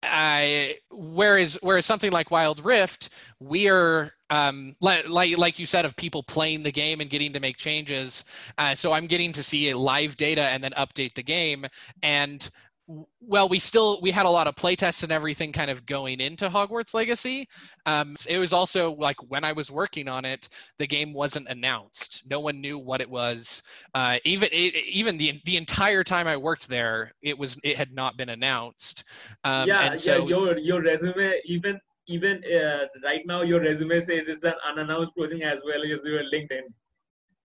I 0.02 0.78
whereas 0.90 1.58
whereas 1.60 1.84
something 1.84 2.10
like 2.10 2.30
Wild 2.30 2.64
Rift, 2.64 3.10
we 3.40 3.68
are 3.68 4.10
um, 4.30 4.74
like 4.80 5.06
like 5.36 5.58
you 5.58 5.66
said 5.66 5.84
of 5.84 5.94
people 5.96 6.22
playing 6.22 6.62
the 6.62 6.72
game 6.72 7.02
and 7.02 7.10
getting 7.10 7.34
to 7.34 7.40
make 7.40 7.58
changes. 7.58 8.24
Uh, 8.56 8.74
so 8.74 8.94
I'm 8.94 9.06
getting 9.06 9.32
to 9.32 9.42
see 9.42 9.74
live 9.74 10.16
data 10.16 10.42
and 10.42 10.64
then 10.64 10.72
update 10.72 11.14
the 11.14 11.22
game 11.22 11.66
and 12.02 12.48
well 13.20 13.48
we 13.48 13.58
still 13.58 14.00
we 14.00 14.10
had 14.10 14.26
a 14.26 14.30
lot 14.30 14.46
of 14.46 14.54
playtests 14.56 15.02
and 15.02 15.12
everything 15.12 15.52
kind 15.52 15.70
of 15.70 15.86
going 15.86 16.20
into 16.20 16.48
hogwarts 16.48 16.94
legacy. 16.94 17.48
Um, 17.86 18.16
it 18.28 18.38
was 18.38 18.52
also 18.52 18.92
like 18.92 19.16
when 19.28 19.44
i 19.44 19.52
was 19.52 19.70
working 19.70 20.08
on 20.08 20.24
it 20.24 20.48
the 20.78 20.86
game 20.86 21.12
wasn't 21.12 21.48
announced. 21.48 22.22
No 22.28 22.40
one 22.40 22.60
knew 22.60 22.78
what 22.78 23.00
it 23.00 23.08
was. 23.08 23.62
Uh, 23.94 24.18
even 24.24 24.48
it, 24.52 24.74
even 24.86 25.18
the 25.18 25.40
the 25.44 25.56
entire 25.56 26.04
time 26.04 26.26
i 26.26 26.36
worked 26.36 26.68
there 26.68 27.12
it 27.22 27.38
was 27.38 27.58
it 27.62 27.76
had 27.76 27.92
not 27.92 28.16
been 28.16 28.30
announced. 28.30 29.04
Um, 29.44 29.68
yeah, 29.68 29.94
so, 29.94 30.18
yeah 30.18 30.24
your 30.24 30.58
your 30.58 30.82
resume 30.82 31.40
even 31.44 31.80
even 32.06 32.42
uh, 32.44 32.86
right 33.04 33.24
now 33.26 33.42
your 33.42 33.60
resume 33.60 34.00
says 34.00 34.24
it's 34.26 34.44
an 34.44 34.54
unannounced 34.68 35.12
posting 35.16 35.42
as 35.42 35.60
well 35.64 35.82
as 35.82 36.00
your 36.04 36.22
linkedin 36.32 36.62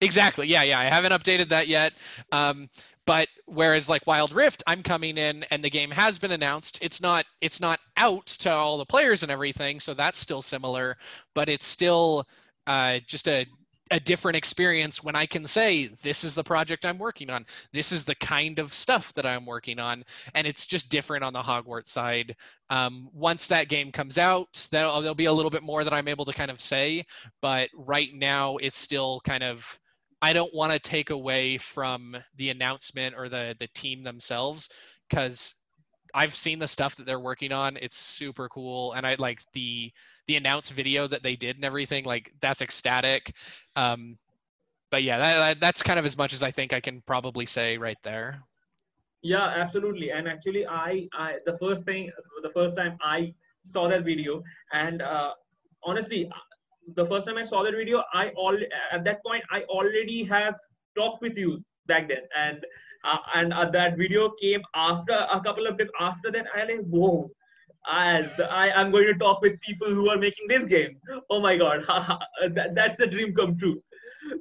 Exactly. 0.02 0.48
Yeah, 0.48 0.64
yeah. 0.64 0.80
I 0.80 0.86
haven't 0.86 1.14
updated 1.14 1.50
that 1.50 1.68
yet. 1.68 1.93
Um, 2.32 2.70
but 3.06 3.28
whereas 3.46 3.88
like 3.88 4.06
Wild 4.08 4.32
Rift, 4.34 4.64
I'm 4.68 4.84
coming 4.84 5.18
in 5.18 5.43
and 5.52 5.64
the 5.64 5.70
game 5.70 5.91
has 5.91 6.20
been 6.20 6.32
announced. 6.32 6.80
It's 6.82 7.02
not 7.02 7.26
it's 7.39 7.60
not 7.62 7.80
out 7.96 8.26
to 8.26 8.52
all 8.52 8.78
the 8.78 8.86
players 8.86 9.24
and 9.24 9.32
everything, 9.32 9.80
so 9.80 9.93
that's 9.93 10.20
still 10.20 10.41
similar, 10.41 10.98
but 11.34 11.48
it's 11.50 11.66
still 11.68 12.28
uh, 12.68 13.00
just 13.08 13.28
a 13.28 13.46
a 13.91 14.00
different 14.00 14.36
experience 14.36 15.04
when 15.04 15.16
I 15.16 15.28
can 15.28 15.46
say 15.46 15.86
this 16.02 16.24
is 16.24 16.34
the 16.34 16.43
project 16.43 16.86
I'm 16.86 16.98
working 16.98 17.30
on. 17.30 17.46
This 17.72 17.91
is 17.91 18.04
the 18.04 18.16
kind 18.16 18.58
of 18.58 18.74
stuff 18.74 19.14
that 19.14 19.28
I'm 19.28 19.46
working 19.46 19.80
on, 19.80 20.04
and 20.34 20.48
it's 20.48 20.66
just 20.66 20.89
different 20.89 21.24
on 21.24 21.34
the 21.34 21.41
Hogwarts 21.41 21.89
side. 21.89 22.36
Um, 22.72 23.10
once 23.14 23.46
that 23.48 23.70
game 23.70 23.91
comes 23.91 24.18
out, 24.18 24.68
there'll, 24.72 25.02
there'll 25.02 25.14
be 25.14 25.26
a 25.26 25.34
little 25.34 25.52
bit 25.52 25.62
more 25.62 25.84
that 25.84 25.93
I'm 25.93 26.08
able 26.08 26.26
to 26.26 26.34
kind 26.34 26.50
of 26.50 26.60
say, 26.60 27.06
but 27.41 27.70
right 27.76 28.10
now 28.12 28.58
it's 28.58 28.80
still 28.80 29.22
kind 29.24 29.43
of 29.43 29.64
I 30.26 30.34
don't 30.34 30.52
want 30.56 30.74
to 30.74 30.80
take 30.80 31.12
away 31.12 31.60
from 31.60 32.18
the 32.38 32.50
announcement 32.50 33.14
or 33.16 33.30
the 33.30 33.56
the 33.60 33.68
team 33.76 34.04
themselves 34.04 34.70
because 35.08 35.54
I've 36.16 36.36
seen 36.36 36.58
the 36.58 36.68
stuff 36.68 36.96
that 36.96 37.06
they're 37.06 37.20
working 37.20 37.52
on. 37.52 37.78
It's 37.80 37.96
super 37.96 38.50
cool, 38.50 38.94
and 38.94 39.06
I 39.06 39.18
like 39.20 39.42
the 39.54 39.92
the 40.26 40.36
announced 40.38 40.72
video 40.72 41.06
that 41.06 41.22
they 41.22 41.36
did 41.36 41.58
and 41.58 41.64
everything. 41.64 42.06
Like 42.06 42.32
that's 42.42 42.64
ecstatic. 42.64 43.36
Um, 43.76 44.18
but 44.90 45.04
yeah, 45.04 45.20
that, 45.20 45.60
that's 45.60 45.84
kind 45.84 46.00
of 46.00 46.08
as 46.08 46.18
much 46.18 46.34
as 46.34 46.42
I 46.42 46.50
think 46.50 46.74
I 46.74 46.80
can 46.80 47.04
probably 47.06 47.46
say 47.46 47.78
right 47.78 48.02
there. 48.02 48.42
Yeah, 49.22 49.46
absolutely. 49.46 50.10
And 50.10 50.28
actually, 50.28 50.66
I, 50.66 51.08
I 51.14 51.36
the 51.46 51.56
first 51.60 51.86
thing, 51.86 52.10
the 52.42 52.50
first 52.50 52.76
time 52.76 52.98
I 53.00 53.32
saw 53.64 53.88
that 53.90 54.04
video, 54.04 54.42
and 54.74 55.04
uh, 55.04 55.34
honestly, 55.84 56.32
the 56.96 57.06
first 57.06 57.28
time 57.28 57.38
I 57.38 57.44
saw 57.44 57.64
that 57.64 57.74
video, 57.74 58.04
I 58.14 58.30
all 58.30 58.58
at 58.92 59.04
that 59.06 59.24
point 59.24 59.44
I 59.52 59.64
already 59.64 60.24
have 60.26 60.56
talked 60.96 61.22
with 61.22 61.38
you 61.38 61.64
back 61.88 62.08
then, 62.08 62.22
and 62.38 62.66
uh, 63.04 63.18
and 63.36 63.54
uh, 63.54 63.70
that 63.72 63.98
video 63.98 64.30
came 64.42 64.62
after 64.76 65.28
a 65.32 65.40
couple 65.42 65.68
of 65.68 65.78
days 65.78 65.90
after 66.00 66.32
that. 66.32 66.46
I 66.56 66.66
like 66.66 66.86
whoa, 66.90 67.30
and 67.92 68.30
I 68.50 68.70
am 68.70 68.92
going 68.92 69.08
to 69.08 69.16
talk 69.16 69.42
with 69.42 69.60
people 69.62 69.88
who 69.88 70.10
are 70.10 70.18
making 70.18 70.48
this 70.48 70.66
game. 70.66 70.98
Oh 71.30 71.40
my 71.40 71.58
god, 71.58 71.86
that, 72.54 72.76
that's 72.76 73.00
a 73.00 73.08
dream 73.08 73.34
come 73.34 73.58
true. 73.58 73.82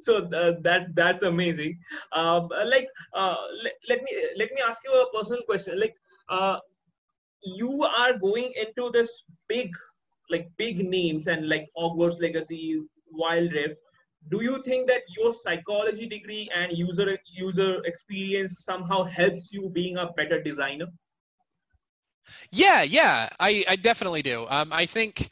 So 0.00 0.24
uh, 0.26 0.52
that 0.62 0.94
that's 0.94 1.22
amazing. 1.22 1.78
Um, 2.12 2.48
like 2.66 2.88
uh, 3.14 3.36
let, 3.62 3.72
let 3.88 4.02
me 4.02 4.10
let 4.36 4.50
me 4.52 4.62
ask 4.66 4.82
you 4.84 4.92
a 4.92 5.16
personal 5.16 5.42
question. 5.42 5.78
Like 5.80 5.94
uh, 6.28 6.58
you 7.42 7.84
are 7.84 8.18
going 8.18 8.52
into 8.56 8.90
this 8.90 9.24
big 9.48 9.70
like 10.30 10.50
big 10.56 10.88
names 10.88 11.26
and 11.26 11.48
like 11.48 11.68
Hogwarts 11.76 12.20
Legacy, 12.20 12.80
Wild 13.10 13.52
Rift, 13.52 13.76
do 14.30 14.42
you 14.42 14.62
think 14.62 14.86
that 14.88 15.02
your 15.16 15.32
psychology 15.32 16.06
degree 16.06 16.48
and 16.54 16.76
user 16.76 17.18
user 17.32 17.82
experience 17.84 18.64
somehow 18.64 19.04
helps 19.04 19.52
you 19.52 19.70
being 19.70 19.96
a 19.96 20.12
better 20.16 20.42
designer? 20.42 20.86
Yeah 22.50 22.82
yeah. 22.82 23.28
I 23.40 23.64
i 23.68 23.76
definitely 23.76 24.22
do. 24.22 24.46
Um 24.48 24.72
i 24.72 24.86
think 24.86 25.30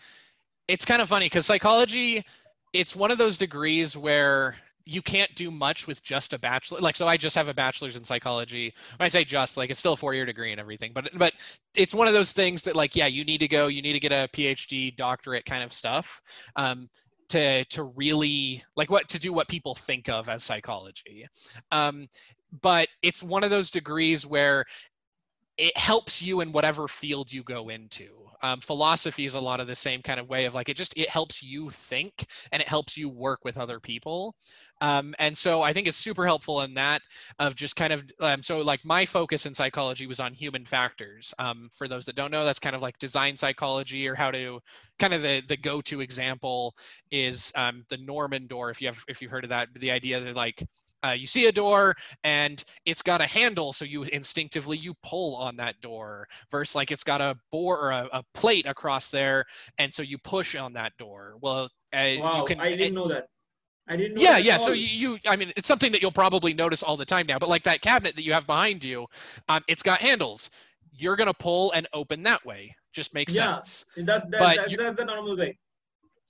it's 0.69 0.85
kind 0.85 1.03
of 1.03 1.09
funny 1.09 1.27
because 1.27 1.47
psychology 1.47 2.25
it's 2.73 2.95
one 2.97 3.11
of 3.11 3.19
those 3.19 3.37
degrees 3.37 3.97
where 3.97 4.57
you 4.85 5.03
can't 5.03 5.33
do 5.35 5.51
much 5.51 5.87
with 5.87 6.03
just 6.03 6.33
a 6.33 6.39
bachelor 6.39 6.81
like 6.81 6.97
so 6.97 7.07
i 7.07 7.17
just 7.17 7.37
have 7.37 7.49
a 7.49 7.55
bachelor's 7.55 7.97
in 7.97 8.05
psychology. 8.05 8.73
When 8.97 9.07
i 9.07 9.09
say 9.09 9.25
just 9.25 9.57
like 9.57 9.71
it's 9.71 9.81
still 9.81 9.95
a 9.95 9.97
four 9.97 10.15
year 10.15 10.27
degree 10.27 10.51
and 10.51 10.61
everything 10.61 10.93
but 10.95 11.11
but 11.15 11.33
it's 11.75 11.95
one 11.95 12.09
of 12.09 12.15
those 12.15 12.33
things 12.33 12.63
that 12.63 12.77
like 12.77 12.97
yeah 12.97 13.07
you 13.07 13.25
need 13.25 13.39
to 13.39 13.49
go 13.49 13.69
you 13.69 13.83
need 13.83 13.93
to 13.93 14.01
get 14.01 14.13
a 14.13 14.29
phd 14.35 14.97
doctorate 14.97 15.45
kind 15.45 15.63
of 15.63 15.73
stuff 15.73 16.23
um, 16.57 16.89
to 17.33 17.65
to 17.67 17.85
really 17.85 18.63
like 18.77 18.91
what 18.91 19.09
to 19.09 19.19
do 19.19 19.33
what 19.33 19.49
people 19.49 19.75
think 19.75 20.11
of 20.11 20.29
as 20.29 20.45
psychology. 20.45 21.27
Um, 21.71 22.09
but 22.61 22.89
it's 23.01 23.23
one 23.23 23.43
of 23.43 23.49
those 23.49 23.71
degrees 23.71 24.27
where 24.27 24.67
it 25.59 25.77
helps 25.77 26.23
you 26.23 26.41
in 26.41 26.53
whatever 26.53 26.89
field 26.89 27.33
you 27.33 27.43
go 27.43 27.69
into. 27.69 28.09
Um, 28.45 28.61
philosophy 28.61 29.25
is 29.25 29.35
a 29.35 29.41
lot 29.41 29.61
of 29.61 29.69
the 29.69 29.77
same 29.77 30.03
kind 30.03 30.19
of 30.19 30.29
way 30.29 30.47
of 30.47 30.55
like 30.55 30.69
it 30.69 30.77
just 30.77 30.97
it 30.97 31.09
helps 31.09 31.45
you 31.45 31.71
think 31.71 32.27
and 32.51 32.61
it 32.61 32.69
helps 32.69 32.97
you 32.97 33.09
work 33.09 33.45
with 33.45 33.57
other 33.57 33.79
people. 33.79 34.35
Um, 34.81 35.15
and 35.21 35.39
so 35.39 35.63
i 35.63 35.73
think 35.73 35.87
it's 35.87 35.97
super 35.97 36.27
helpful 36.27 36.63
in 36.63 36.75
that 36.75 37.03
of 37.39 37.55
just 37.55 37.77
kind 37.77 37.93
of 37.93 38.03
um, 38.19 38.43
so 38.43 38.61
like 38.63 38.85
my 38.85 39.07
focus 39.07 39.47
in 39.47 39.55
psychology 39.55 40.09
was 40.09 40.19
on 40.19 40.33
human 40.35 40.65
factors. 40.65 41.33
Um, 41.39 41.69
for 41.77 41.87
those 41.87 42.05
that 42.07 42.17
don't 42.17 42.33
know 42.33 42.45
that's 42.45 42.59
kind 42.59 42.75
of 42.75 42.83
like 42.83 42.99
design 42.99 43.37
psychology 43.37 44.09
or 44.09 44.17
how 44.17 44.33
to 44.33 44.59
kind 44.99 45.15
of 45.15 45.23
the 45.23 45.43
the 45.47 45.57
go-to 45.57 46.01
example 46.01 46.75
is 47.13 47.53
um, 47.55 47.85
the 47.91 47.99
norman 47.99 48.49
door 48.49 48.71
if 48.71 48.81
you 48.81 48.89
have 48.89 48.99
if 49.07 49.23
you've 49.23 49.31
heard 49.31 49.45
of 49.45 49.51
that 49.51 49.69
the 49.75 49.93
idea 49.93 50.19
that 50.19 50.35
like 50.35 50.65
uh, 51.05 51.11
you 51.11 51.27
see 51.27 51.47
a 51.47 51.53
door 51.53 51.95
and 52.25 52.65
it's 52.87 53.03
got 53.03 53.21
a 53.21 53.27
handle 53.27 53.73
so 53.73 53.85
you 53.85 54.03
instinctively 54.05 54.77
you 54.77 54.95
pull 55.03 55.35
on 55.37 55.57
that 55.57 55.81
door 55.81 56.27
versus 56.51 56.75
like 56.75 56.91
it's 56.91 57.05
got 57.05 57.21
a 57.21 57.37
bore 57.51 57.79
or 57.79 57.91
a, 57.91 58.09
a 58.13 58.25
plate 58.35 58.67
across 58.67 59.09
there 59.09 59.45
and 59.79 59.93
so 59.93 60.03
you 60.03 60.19
push 60.19 60.55
on 60.55 60.73
that 60.73 60.93
door. 60.99 61.37
Well 61.41 61.69
uh, 61.93 61.99
wow 62.19 62.39
you 62.39 62.45
can 62.45 62.61
i 62.61 62.71
didn't 62.71 62.95
know 62.95 63.09
that. 63.09 63.29
I 63.89 63.97
didn't 63.97 64.15
know 64.15 64.23
yeah 64.23 64.39
yeah 64.39 64.59
so 64.59 64.73
you, 64.73 64.87
you 64.87 65.19
i 65.27 65.37
mean 65.37 65.53
it's 65.57 65.69
something 65.69 65.91
that 65.93 66.01
you'll 66.01 66.13
probably 66.13 66.55
notice 66.55 66.83
all 66.83 66.97
the 66.97 67.05
time 67.05 67.27
now 67.27 67.39
but 67.39 67.49
like 67.49 67.65
that 67.65 67.83
cabinet 67.83 68.15
that 68.17 68.23
you 68.23 68.33
have 68.33 68.47
behind 68.47 68.85
you 68.85 69.07
um, 69.49 69.63
it's 69.69 69.83
got 69.83 70.01
handles. 70.01 70.51
You're 70.95 71.17
gonna 71.17 71.35
pull 71.35 71.73
and 71.73 71.89
open 71.93 72.23
that 72.25 72.45
way. 72.45 72.75
Just 72.93 73.15
makes 73.15 73.35
Yeah. 73.35 73.57
sense. 73.57 73.85
that's, 73.97 74.25
that, 74.25 74.31
but 74.31 74.57
that, 74.57 74.77
that's 74.77 74.97
the 74.97 75.05
normal 75.05 75.37
way 75.37 75.59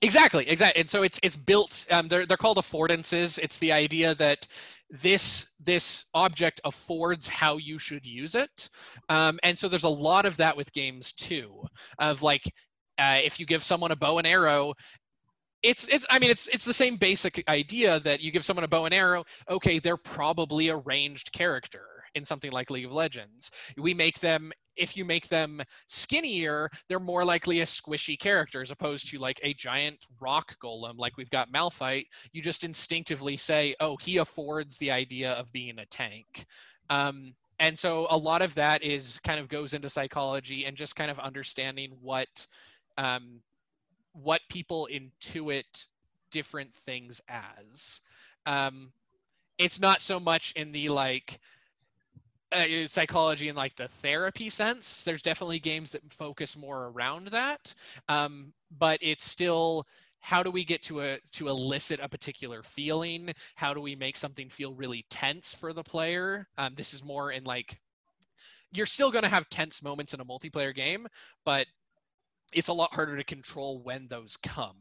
Exactly, 0.02 0.48
exactly. 0.48 0.80
And 0.80 0.90
so 0.90 1.04
it's 1.04 1.20
it's 1.22 1.36
built. 1.36 1.86
Um, 1.90 2.08
they're 2.08 2.26
they're 2.26 2.36
called 2.36 2.56
affordances. 2.58 3.38
It's 3.38 3.58
the 3.58 3.70
idea 3.72 4.14
that 4.16 4.48
this 4.90 5.46
this 5.60 6.04
object 6.12 6.60
affords 6.64 7.28
how 7.28 7.56
you 7.56 7.78
should 7.78 8.04
use 8.04 8.34
it. 8.34 8.68
Um, 9.08 9.38
and 9.44 9.56
so 9.56 9.68
there's 9.68 9.84
a 9.84 9.88
lot 9.88 10.26
of 10.26 10.38
that 10.38 10.56
with 10.56 10.72
games 10.72 11.12
too. 11.12 11.64
Of 12.00 12.20
like, 12.22 12.42
uh, 12.98 13.20
if 13.22 13.38
you 13.38 13.46
give 13.46 13.62
someone 13.62 13.92
a 13.92 13.96
bow 13.96 14.18
and 14.18 14.26
arrow. 14.26 14.74
It's, 15.62 15.86
it's 15.88 16.06
I 16.10 16.18
mean 16.18 16.30
it's 16.30 16.46
it's 16.48 16.64
the 16.64 16.74
same 16.74 16.96
basic 16.96 17.44
idea 17.48 18.00
that 18.00 18.20
you 18.20 18.32
give 18.32 18.44
someone 18.44 18.64
a 18.64 18.68
bow 18.68 18.84
and 18.86 18.94
arrow 18.94 19.24
okay 19.50 19.78
they're 19.78 19.96
probably 19.96 20.68
a 20.68 20.76
ranged 20.76 21.32
character 21.32 21.84
in 22.14 22.24
something 22.24 22.52
like 22.52 22.70
League 22.70 22.84
of 22.84 22.92
Legends 22.92 23.50
we 23.76 23.94
make 23.94 24.18
them 24.20 24.52
if 24.76 24.96
you 24.96 25.04
make 25.04 25.28
them 25.28 25.60
skinnier, 25.88 26.70
they're 26.88 27.00
more 27.00 27.24
likely 27.24 27.60
a 27.60 27.66
squishy 27.66 28.18
character 28.18 28.62
as 28.62 28.70
opposed 28.70 29.08
to 29.08 29.18
like 29.18 29.40
a 29.42 29.54
giant 29.54 30.06
rock 30.20 30.56
golem 30.62 30.96
like 30.96 31.16
we've 31.16 31.30
got 31.30 31.52
Malphite. 31.52 32.06
You 32.32 32.42
just 32.42 32.64
instinctively 32.64 33.36
say, 33.36 33.74
oh, 33.80 33.96
he 33.96 34.18
affords 34.18 34.78
the 34.78 34.90
idea 34.90 35.32
of 35.32 35.52
being 35.52 35.78
a 35.78 35.86
tank. 35.86 36.46
Um, 36.90 37.34
and 37.58 37.78
so 37.78 38.06
a 38.10 38.16
lot 38.16 38.42
of 38.42 38.54
that 38.54 38.82
is 38.82 39.20
kind 39.22 39.38
of 39.38 39.48
goes 39.48 39.74
into 39.74 39.90
psychology 39.90 40.64
and 40.64 40.76
just 40.76 40.96
kind 40.96 41.10
of 41.10 41.18
understanding 41.18 41.92
what 42.00 42.46
um, 42.98 43.40
what 44.12 44.40
people 44.50 44.88
intuit 44.92 45.64
different 46.30 46.74
things 46.74 47.20
as. 47.28 48.00
Um, 48.46 48.92
it's 49.58 49.80
not 49.80 50.00
so 50.00 50.18
much 50.18 50.52
in 50.56 50.72
the 50.72 50.88
like 50.88 51.38
uh, 52.52 52.88
psychology 52.88 53.48
in 53.48 53.56
like 53.56 53.76
the 53.76 53.88
therapy 53.88 54.50
sense. 54.50 55.02
There's 55.02 55.22
definitely 55.22 55.58
games 55.58 55.90
that 55.92 56.02
focus 56.12 56.56
more 56.56 56.86
around 56.88 57.28
that, 57.28 57.74
um, 58.08 58.52
but 58.78 58.98
it's 59.02 59.24
still 59.24 59.86
how 60.20 60.42
do 60.42 60.50
we 60.50 60.64
get 60.64 60.82
to 60.84 61.00
a 61.00 61.18
to 61.32 61.48
elicit 61.48 62.00
a 62.00 62.08
particular 62.08 62.62
feeling? 62.62 63.32
How 63.56 63.74
do 63.74 63.80
we 63.80 63.96
make 63.96 64.16
something 64.16 64.48
feel 64.48 64.72
really 64.74 65.04
tense 65.10 65.54
for 65.54 65.72
the 65.72 65.82
player? 65.82 66.46
Um, 66.58 66.74
this 66.76 66.94
is 66.94 67.02
more 67.02 67.32
in 67.32 67.44
like 67.44 67.78
you're 68.72 68.86
still 68.86 69.10
going 69.10 69.24
to 69.24 69.30
have 69.30 69.48
tense 69.50 69.82
moments 69.82 70.14
in 70.14 70.20
a 70.20 70.24
multiplayer 70.24 70.74
game, 70.74 71.06
but 71.44 71.66
it's 72.52 72.68
a 72.68 72.72
lot 72.72 72.94
harder 72.94 73.16
to 73.16 73.24
control 73.24 73.82
when 73.82 74.06
those 74.08 74.36
come 74.36 74.76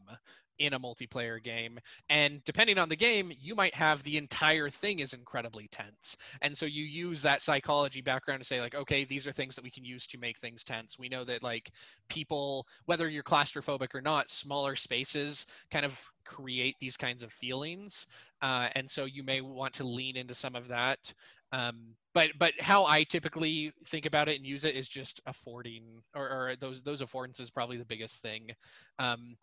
in 0.62 0.74
a 0.74 0.80
multiplayer 0.80 1.42
game 1.42 1.80
and 2.10 2.44
depending 2.46 2.78
on 2.78 2.90
the 2.90 2.96
game 2.96 3.32
you 3.40 3.56
might 3.56 3.74
have 3.74 4.04
the 4.04 4.18
entire 4.18 4.70
thing 4.70 5.00
is 5.00 5.14
incredibly 5.14 5.68
tense. 5.68 6.18
And 6.42 6.58
so 6.58 6.66
you 6.66 6.84
use 6.84 7.22
that 7.22 7.42
psychology 7.42 8.02
background 8.02 8.42
to 8.42 8.48
say 8.48 8.62
like 8.62 8.76
okay 8.76 9.04
these 9.04 9.26
are 9.28 9.32
things 9.32 9.56
that 9.56 9.64
we 9.64 9.72
can 9.72 9.84
use 9.84 10.08
to 10.08 10.18
make 10.18 10.38
things 10.38 10.64
tense. 10.64 11.00
We 11.00 11.10
know 11.10 11.24
that 11.26 11.44
like 11.44 11.72
people 12.10 12.68
whether 12.86 13.10
you're 13.10 13.24
claustrophobic 13.24 13.96
or 13.96 14.02
not 14.02 14.30
smaller 14.30 14.76
spaces 14.76 15.46
kind 15.72 15.86
of 15.86 16.00
create 16.26 16.76
these 16.80 16.98
kinds 16.98 17.24
of 17.24 17.32
feelings. 17.32 18.08
Uh, 18.42 18.70
and 18.76 18.90
so 18.90 19.06
you 19.06 19.24
may 19.24 19.42
want 19.42 19.74
to 19.76 19.84
lean 19.84 20.16
into 20.16 20.36
some 20.36 20.56
of 20.56 20.68
that. 20.68 21.14
Um, 21.54 21.96
but 22.14 22.30
but 22.40 22.54
how 22.60 22.86
I 22.86 23.04
typically 23.04 23.74
think 23.88 24.06
about 24.06 24.30
it 24.30 24.38
and 24.38 24.46
use 24.46 24.64
it 24.64 24.76
is 24.76 24.88
just 24.88 25.20
affording 25.26 25.84
or, 26.16 26.24
or 26.24 26.56
those 26.60 26.82
those 26.82 27.02
affordances 27.02 27.54
probably 27.54 27.78
the 27.78 27.86
biggest 27.86 28.22
thing. 28.22 28.52
Um, 29.00 29.36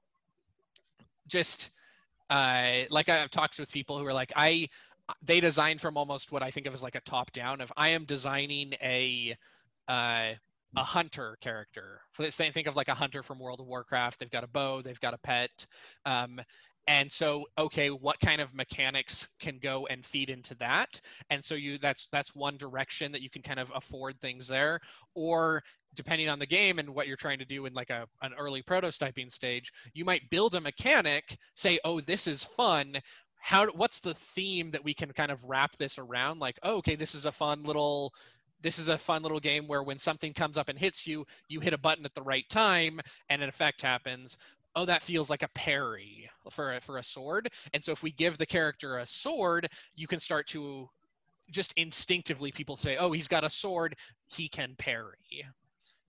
just 1.29 1.70
uh, 2.31 2.85
like 2.91 3.09
I've 3.09 3.31
talked 3.31 3.59
with 3.59 3.72
people 3.72 3.99
who 3.99 4.07
are 4.07 4.12
like 4.12 4.33
I 4.37 4.68
they 5.22 5.41
design 5.41 5.79
from 5.79 5.97
almost 5.97 6.33
what 6.33 6.43
I 6.43 6.51
think 6.51 6.66
of 6.66 6.74
as 6.74 6.83
like 6.83 6.95
a 6.95 7.01
top 7.01 7.33
down. 7.33 7.61
If 7.61 7.72
I 7.76 7.89
am 7.89 8.05
designing 8.05 8.74
a 8.83 9.37
uh, 9.89 10.33
a 10.76 10.85
hunter 10.85 11.39
character, 11.41 12.01
so 12.14 12.22
let's 12.22 12.37
think 12.37 12.66
of 12.66 12.76
like 12.76 12.89
a 12.89 12.95
hunter 12.95 13.22
from 13.22 13.39
World 13.39 13.61
of 13.61 13.66
Warcraft. 13.66 14.20
They've 14.20 14.31
got 14.31 14.45
a 14.45 14.49
bow, 14.49 14.83
they've 14.83 15.01
got 15.01 15.14
a 15.14 15.18
pet, 15.18 15.66
um, 16.05 16.41
and 16.87 17.11
so 17.11 17.47
okay, 17.57 17.89
what 17.89 18.20
kind 18.20 18.41
of 18.41 18.55
mechanics 18.55 19.29
can 19.41 19.59
go 19.59 19.87
and 19.87 20.05
feed 20.05 20.29
into 20.29 20.55
that? 20.57 21.01
And 21.31 21.43
so 21.45 21.55
you 21.55 21.79
that's 21.79 22.09
that's 22.12 22.35
one 22.35 22.59
direction 22.59 23.12
that 23.12 23.22
you 23.22 23.31
can 23.31 23.43
kind 23.43 23.61
of 23.61 23.72
afford 23.74 24.20
things 24.20 24.47
there, 24.47 24.81
or 25.14 25.62
depending 25.99 26.29
on 26.29 26.39
the 26.39 26.47
game 26.47 26.79
and 26.79 26.89
what 26.95 27.09
you're 27.09 27.17
trying 27.17 27.41
to 27.41 27.45
do 27.45 27.67
in 27.67 27.75
like 27.75 27.91
a 27.91 28.07
an 28.23 28.33
early 28.39 28.63
prototyping 28.63 29.31
stage, 29.31 29.73
you 29.93 30.05
might 30.05 30.31
build 30.31 30.55
a 30.55 30.61
mechanic, 30.61 31.37
say, 31.57 31.79
oh, 31.85 32.01
this 32.01 32.29
is 32.29 32.45
fun. 32.45 32.97
How 33.37 33.67
what's 33.73 33.99
the 33.99 34.15
theme 34.15 34.71
that 34.71 34.85
we 34.85 34.95
can 34.95 35.13
kind 35.13 35.33
of 35.33 35.45
wrap 35.45 35.77
this 35.77 35.99
around? 35.99 36.39
Like, 36.39 36.59
oh, 36.63 36.77
okay, 36.77 36.95
this 36.95 37.17
is 37.17 37.27
a 37.27 37.33
fun 37.33 37.65
little 37.65 38.15
this 38.63 38.79
is 38.79 38.89
a 38.89 38.97
fun 38.99 39.23
little 39.23 39.41
game 39.41 39.67
where 39.67 39.83
when 39.83 39.99
something 39.99 40.33
comes 40.33 40.57
up 40.57 40.69
and 40.69 40.79
hits 40.79 41.07
you, 41.07 41.27
you 41.49 41.61
hit 41.61 41.73
a 41.73 41.79
button 41.79 42.05
at 42.05 42.15
the 42.15 42.23
right 42.23 42.49
time 42.49 43.01
and 43.29 43.43
an 43.43 43.49
effect 43.49 43.83
happens. 43.83 44.39
Oh, 44.77 44.85
that 44.85 45.03
feels 45.03 45.31
like 45.31 45.43
a 45.43 45.49
parry 45.49 46.31
for 46.51 46.75
a, 46.75 46.81
for 46.81 46.99
a 46.99 47.03
sword. 47.03 47.49
And 47.75 47.83
so 47.83 47.91
if 47.93 48.03
we 48.05 48.13
give 48.13 48.39
the 48.39 48.47
character 48.47 48.99
a 48.99 49.07
sword, 49.07 49.69
you 49.97 50.07
can 50.07 50.21
start 50.21 50.47
to 50.49 50.89
just 51.51 51.73
instinctively 51.77 52.53
people 52.53 52.77
say, 52.77 52.97
oh, 52.97 53.13
he's 53.13 53.29
got 53.29 53.45
a 53.45 53.51
sword, 53.51 53.97
he 54.27 54.49
can 54.49 54.75
parry. 54.79 55.45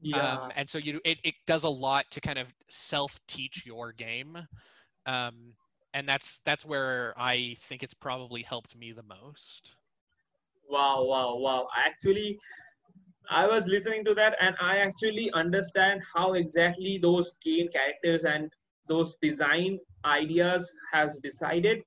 Yeah 0.02 0.38
Um, 0.39 0.52
and 0.56 0.70
so 0.70 0.78
you 0.78 1.00
it, 1.06 1.20
it 1.24 1.36
does 1.45 1.64
a 1.64 1.70
lot 1.70 2.06
to 2.12 2.22
kind 2.22 2.39
of 2.39 2.54
self 2.70 3.20
teach 3.28 3.66
your 3.66 3.91
game. 3.93 4.38
Um, 5.06 5.54
and 5.93 6.08
that's 6.08 6.39
that's 6.45 6.66
where 6.66 7.14
I 7.18 7.56
think 7.62 7.84
it's 7.84 7.93
probably 7.93 8.43
helped 8.43 8.76
me 8.76 8.91
the 8.91 9.04
most. 9.04 9.76
wow 10.70 11.04
wow 11.04 11.36
wow 11.38 11.68
actually 11.88 12.38
i 13.30 13.45
was 13.45 13.66
listening 13.68 14.04
to 14.06 14.14
that 14.14 14.36
and 14.41 14.56
i 14.62 14.78
actually 14.78 15.30
understand 15.34 16.02
how 16.16 16.34
exactly 16.34 16.97
those 17.02 17.36
game 17.43 17.68
characters 17.74 18.24
and 18.24 18.52
those 18.88 19.16
design 19.22 19.78
ideas 20.06 20.74
has 20.93 21.18
decided 21.24 21.80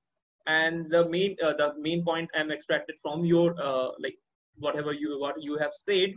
and 0.47 0.89
the 0.91 1.07
main 1.09 1.35
uh, 1.43 1.53
the 1.57 1.71
main 1.79 2.03
point 2.03 2.29
i'm 2.35 2.51
extracted 2.51 2.95
from 3.01 3.25
your 3.25 3.55
uh, 3.61 3.89
like 4.05 4.17
whatever 4.57 4.93
you 4.93 5.19
what 5.19 5.35
you 5.41 5.57
have 5.57 5.73
said 5.73 6.09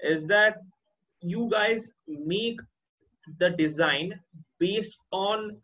is 0.00 0.26
that 0.26 0.56
you 1.22 1.48
guys 1.50 1.92
make 2.06 2.60
the 3.38 3.50
design 3.50 4.18
based 4.58 4.98
on 5.12 5.56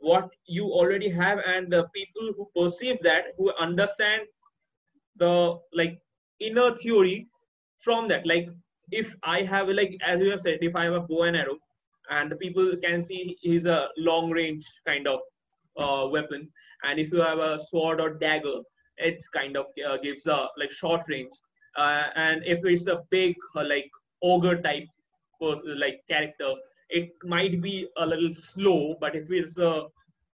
what 0.00 0.28
you 0.46 0.66
already 0.66 1.08
have 1.08 1.38
and 1.46 1.72
the 1.72 1.86
people 1.94 2.32
who 2.36 2.48
perceive 2.56 2.98
that 3.02 3.34
who 3.38 3.52
understand 3.54 4.22
the 5.16 5.58
like 5.72 5.98
inner 6.40 6.74
theory 6.76 7.28
from 7.80 8.08
that. 8.08 8.26
Like 8.26 8.48
if 8.92 9.14
i 9.22 9.40
have 9.40 9.68
like 9.68 9.96
as 10.06 10.20
you 10.20 10.30
have 10.30 10.42
said 10.42 10.58
if 10.60 10.76
i 10.76 10.84
have 10.84 10.92
a 10.92 11.00
bow 11.00 11.22
and 11.22 11.38
arrow 11.38 11.56
and 12.10 12.30
the 12.30 12.36
people 12.36 12.70
can 12.82 13.02
see 13.02 13.34
he's 13.40 13.64
a 13.64 13.88
long 13.96 14.30
range 14.30 14.66
kind 14.86 15.08
of 15.08 15.20
uh, 15.78 16.06
weapon 16.06 16.46
and 16.82 17.00
if 17.00 17.10
you 17.10 17.18
have 17.18 17.38
a 17.38 17.58
sword 17.58 17.98
or 17.98 18.10
dagger 18.10 18.60
it's 18.98 19.28
kind 19.28 19.56
of 19.56 19.66
uh, 19.88 19.96
gives 19.98 20.26
a 20.26 20.48
like 20.58 20.70
short 20.70 21.02
range. 21.08 21.32
Uh, 21.76 22.04
and 22.14 22.42
if 22.44 22.64
it's 22.64 22.86
a 22.86 23.02
big 23.10 23.34
like 23.54 23.90
ogre 24.22 24.60
type 24.62 24.86
person 25.44 25.78
like 25.78 26.00
character 26.08 26.52
it 26.90 27.10
might 27.24 27.60
be 27.62 27.76
a 27.98 28.06
little 28.06 28.32
slow 28.32 28.96
but 29.00 29.16
if 29.16 29.30
it's 29.30 29.58
a 29.58 29.74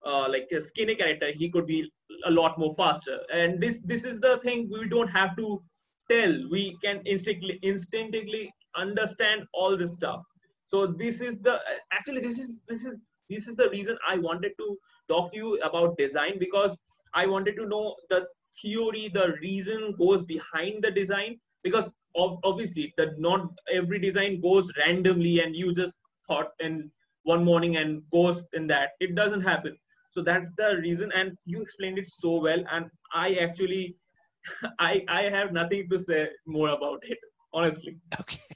uh, 0.06 0.28
like 0.28 0.48
a 0.56 0.60
skinny 0.60 0.94
character 0.94 1.32
he 1.32 1.50
could 1.50 1.66
be 1.66 1.90
a 2.26 2.30
lot 2.30 2.58
more 2.58 2.74
faster. 2.74 3.18
And 3.32 3.60
this 3.60 3.80
this 3.84 4.04
is 4.04 4.20
the 4.20 4.38
thing 4.38 4.68
we 4.72 4.88
don't 4.88 5.08
have 5.08 5.36
to 5.36 5.62
tell. 6.10 6.34
We 6.50 6.76
can 6.84 7.02
instinctively 7.04 7.58
instinctively 7.62 8.50
understand 8.76 9.44
all 9.52 9.76
this 9.76 9.94
stuff. 9.94 10.22
So 10.66 10.86
this 10.86 11.20
is 11.20 11.40
the 11.40 11.58
actually 11.92 12.20
this 12.20 12.38
is 12.38 12.56
this 12.68 12.84
is 12.84 12.96
this 13.28 13.48
is 13.48 13.56
the 13.56 13.68
reason 13.70 13.98
i 14.08 14.16
wanted 14.16 14.52
to 14.58 14.76
talk 15.08 15.32
to 15.32 15.36
you 15.36 15.60
about 15.68 15.96
design 15.98 16.38
because 16.38 16.76
i 17.14 17.26
wanted 17.26 17.56
to 17.56 17.66
know 17.66 17.96
the 18.10 18.26
theory 18.60 19.10
the 19.12 19.34
reason 19.40 19.94
goes 19.98 20.22
behind 20.22 20.82
the 20.82 20.90
design 20.90 21.38
because 21.62 21.92
obviously 22.16 22.92
that 22.96 23.18
not 23.18 23.50
every 23.70 23.98
design 23.98 24.40
goes 24.40 24.70
randomly 24.78 25.40
and 25.40 25.54
you 25.54 25.74
just 25.74 25.94
thought 26.26 26.52
in 26.60 26.90
one 27.24 27.44
morning 27.44 27.76
and 27.76 28.02
goes 28.10 28.46
in 28.52 28.66
that. 28.68 28.90
It 29.00 29.14
doesn't 29.14 29.42
happen. 29.42 29.76
So 30.10 30.22
that's 30.22 30.52
the 30.56 30.76
reason 30.80 31.12
and 31.14 31.36
you 31.44 31.60
explained 31.60 31.98
it 31.98 32.08
so 32.08 32.40
well 32.40 32.62
and 32.72 32.86
i 33.12 33.34
actually 33.34 33.96
i 34.78 35.04
i 35.08 35.22
have 35.24 35.52
nothing 35.52 35.88
to 35.90 35.98
say 35.98 36.28
more 36.46 36.70
about 36.70 37.00
it 37.02 37.18
honestly. 37.52 37.98
Okay 38.20 38.55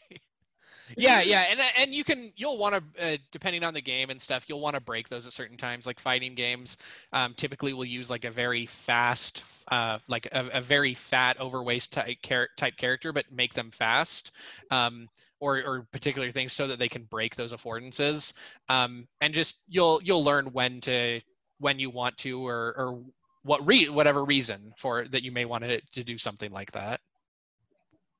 yeah 0.97 1.21
yeah 1.21 1.47
and 1.51 1.61
and 1.79 1.95
you 1.95 2.05
can 2.05 2.33
you'll 2.37 2.59
want 2.59 2.75
to 2.75 3.05
uh, 3.05 3.17
depending 3.31 3.65
on 3.65 3.75
the 3.75 3.81
game 3.81 4.11
and 4.11 4.21
stuff 4.21 4.45
you'll 4.49 4.61
want 4.61 4.75
to 4.75 4.81
break 4.81 5.09
those 5.09 5.27
at 5.27 5.33
certain 5.33 5.57
times. 5.57 5.87
Like 5.87 6.01
fighting 6.01 6.35
games 6.35 6.77
um, 7.13 7.35
typically 7.35 7.73
will 7.73 7.85
use 7.85 8.11
like 8.11 8.25
a 8.25 8.31
very 8.31 8.67
fast 8.67 9.45
uh, 9.69 9.99
like 10.09 10.27
a, 10.33 10.49
a, 10.55 10.61
very 10.61 10.95
fat 10.95 11.41
overweight 11.41 11.87
type, 11.93 12.17
char- 12.25 12.49
type 12.57 12.77
character 12.77 13.13
but 13.13 13.25
make 13.31 13.55
them 13.55 13.71
fast 13.71 14.33
um, 14.73 15.09
or, 15.39 15.59
or 15.59 15.87
particular 15.93 16.33
things 16.33 16.53
so 16.53 16.67
that 16.67 16.81
they 16.81 16.89
can 16.89 17.05
break 17.05 17.37
those 17.37 17.53
affordances. 17.53 18.33
Um, 18.69 19.07
and 19.21 19.33
just 19.33 19.59
you'll 19.69 20.01
you'll 20.03 20.25
learn 20.25 20.47
when 20.47 20.81
to 20.83 21.21
when 21.59 21.79
you 21.79 21.91
want 21.91 22.19
to 22.19 22.45
or 22.45 22.75
or 22.77 23.01
what 23.43 23.65
re- 23.65 23.89
whatever 23.89 24.25
reason 24.25 24.73
for 24.77 25.07
that 25.09 25.23
you 25.23 25.31
may 25.31 25.45
want 25.45 25.63
to, 25.63 25.81
to 25.93 26.03
do 26.03 26.19
something 26.19 26.51
like 26.51 26.73
that. 26.73 27.01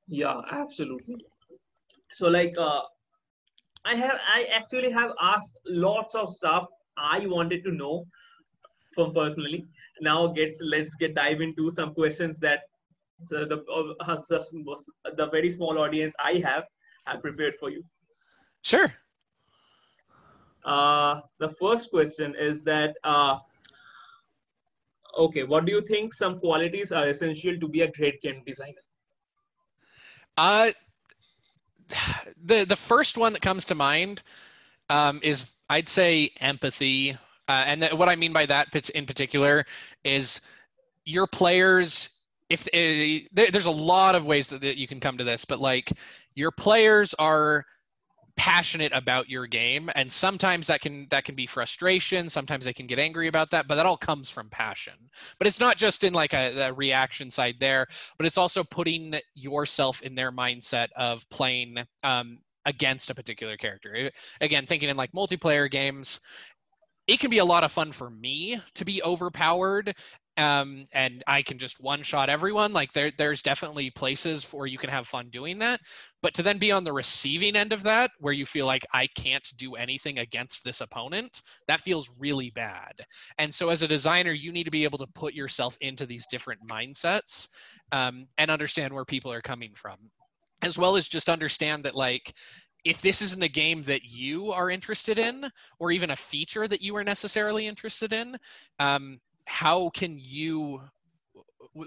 Yeah 0.07 0.41
absolutely 0.53 1.25
so 2.15 2.29
like 2.29 2.55
uh, 2.59 2.81
i 3.85 3.95
have 3.95 4.19
i 4.35 4.45
actually 4.61 4.91
have 4.91 5.13
asked 5.21 5.59
lots 5.67 6.15
of 6.15 6.33
stuff 6.33 6.67
i 6.99 7.27
wanted 7.27 7.65
to 7.65 7.73
know 7.73 8.05
from 8.95 9.15
personally. 9.15 9.67
Now 10.01 10.27
gets 10.29 10.61
let's 10.63 10.95
get 10.97 11.15
dive 11.15 11.41
into 11.41 11.71
some 11.71 11.95
questions 11.95 12.39
that 12.41 12.61
so 13.23 13.45
the 13.45 13.59
uh, 13.73 15.11
the 15.17 15.29
very 15.31 15.51
small 15.51 15.79
audience 15.79 16.15
i 16.25 16.35
have 16.45 16.65
have 17.07 17.23
prepared 17.23 17.55
for 17.61 17.71
you. 17.71 17.85
Sure. 18.63 18.93
Uh, 20.65 21.21
the 21.39 21.49
first 21.49 21.91
question 21.91 22.35
is 22.39 22.63
that 22.63 22.97
uh, 23.05 23.39
okay 25.19 25.45
what 25.45 25.65
do 25.65 25.73
you 25.73 25.81
think 25.83 26.15
some 26.15 26.39
qualities 26.39 26.93
are 26.93 27.09
essential 27.09 27.59
to 27.59 27.69
be 27.69 27.83
a 27.83 27.91
great 27.93 28.21
game 28.23 28.43
designer? 28.47 28.85
Uh 30.37 30.71
the 32.45 32.65
the 32.65 32.77
first 32.77 33.17
one 33.17 33.33
that 33.33 33.43
comes 33.43 33.67
to 33.67 33.75
mind 33.75 34.23
um, 34.89 35.21
is 35.23 35.45
I'd 35.69 35.89
say 35.89 36.31
empathy, 36.41 37.13
uh, 37.49 37.65
and 37.67 37.81
th- 37.81 37.93
what 37.95 38.09
I 38.09 38.17
mean 38.17 38.33
by 38.33 38.47
that 38.47 38.91
in 38.91 39.07
particular 39.07 39.67
is 40.05 40.41
your 41.05 41.27
players. 41.27 42.11
If 42.49 42.67
uh, 42.67 43.29
there's 43.33 43.67
a 43.67 43.71
lot 43.71 44.17
of 44.17 44.25
ways 44.25 44.49
that, 44.49 44.63
that 44.63 44.77
you 44.77 44.89
can 44.89 44.99
come 44.99 45.19
to 45.19 45.25
this, 45.25 45.45
but 45.45 45.61
like 45.61 45.93
your 46.35 46.51
players 46.51 47.15
are 47.15 47.65
passionate 48.41 48.91
about 48.95 49.29
your 49.29 49.47
game. 49.47 49.91
And 49.95 50.11
sometimes 50.11 50.67
that 50.69 50.81
can 50.81 51.07
that 51.11 51.25
can 51.25 51.35
be 51.35 51.47
frustration. 51.47 52.31
Sometimes 52.31 52.65
they 52.65 52.73
can 52.73 52.87
get 52.87 52.99
angry 52.99 53.27
about 53.27 53.51
that 53.51 53.69
but 53.69 53.75
that 53.75 53.85
all 53.85 53.99
comes 53.99 54.31
from 54.31 54.49
passion. 54.49 54.95
But 55.39 55.47
it's 55.47 55.61
not 55.61 55.77
just 55.77 56.05
in 56.05 56.15
like 56.15 56.33
a, 56.33 56.69
a 56.69 56.73
reaction 56.73 57.31
side 57.31 57.57
there 57.61 57.87
but 58.17 58.25
it's 58.25 58.39
also 58.39 58.65
putting 58.65 59.15
yourself 59.35 60.01
in 60.01 60.15
their 60.15 60.33
mindset 60.33 60.89
of 60.97 61.29
playing 61.29 61.77
um, 62.03 62.39
against 62.65 63.11
a 63.11 63.15
particular 63.15 63.59
character. 63.59 64.11
Again 64.41 64.65
thinking 64.65 64.89
in 64.89 64.97
like 64.97 65.13
multiplayer 65.13 65.71
games 65.71 66.21
it 67.07 67.21
can 67.21 67.29
be 67.29 67.39
a 67.39 67.45
lot 67.45 67.65
of 67.65 67.73
fun 67.73 67.93
for 67.93 68.09
me 68.09 68.59
to 68.75 68.87
be 68.87 69.03
overpowered 69.03 69.95
um, 70.37 70.85
and 70.93 71.23
I 71.27 71.43
can 71.43 71.59
just 71.59 71.81
one 71.81 72.03
shot 72.03 72.29
everyone. 72.31 72.73
Like 72.73 72.93
there, 72.93 73.13
there's 73.17 73.43
definitely 73.43 73.91
places 73.91 74.45
where 74.53 74.67
you 74.67 74.79
can 74.79 74.91
have 74.91 75.07
fun 75.07 75.29
doing 75.31 75.59
that. 75.59 75.81
But 76.23 76.35
to 76.35 76.43
then 76.43 76.59
be 76.59 76.73
on 76.73 76.85
the 76.85 76.93
receiving 76.93 77.57
end 77.57 77.73
of 77.73 77.83
that, 77.83 78.11
where 78.19 78.33
you 78.33 78.47
feel 78.47 78.67
like 78.67 78.87
I 78.93 79.07
can't 79.09 79.47
do 79.57 79.75
anything 79.75 80.19
against 80.19 80.65
this 80.65 80.81
opponent, 80.81 81.43
that 81.67 81.81
feels 81.81 82.11
really 82.19 82.51
bad. 82.51 82.93
And 83.39 83.53
so 83.53 83.71
as 83.71 83.83
a 83.83 83.89
designer, 83.89 84.33
you 84.33 84.53
need 84.53 84.65
to 84.65 84.71
be 84.71 84.85
able 84.85 84.99
to 84.99 85.07
put 85.15 85.35
yourself 85.35 85.77
into 85.81 86.07
these 86.07 86.27
different 86.31 86.61
mindsets 86.67 87.49
um, 87.93 88.27
and 88.39 88.51
understand 88.51 88.95
where 88.95 89.05
people 89.05 89.33
are 89.33 89.43
coming 89.43 89.73
from, 89.75 89.99
as 90.63 90.79
well 90.79 90.97
as 90.97 91.09
just 91.09 91.29
understand 91.29 91.85
that 91.85 91.95
like 91.95 92.35
if 92.85 93.03
this 93.03 93.21
isn't 93.21 93.43
a 93.43 93.49
game 93.49 93.83
that 93.83 94.05
you 94.05 94.53
are 94.53 94.71
interested 94.71 95.19
in 95.19 95.51
or 95.79 95.91
even 95.91 96.11
a 96.11 96.17
feature 96.17 96.67
that 96.67 96.81
you 96.81 96.97
are 96.97 97.05
necessarily 97.05 97.67
interested 97.67 98.13
in 98.13 98.37
um, 98.79 99.21
how 99.51 99.91
can 99.91 100.17
you 100.17 100.81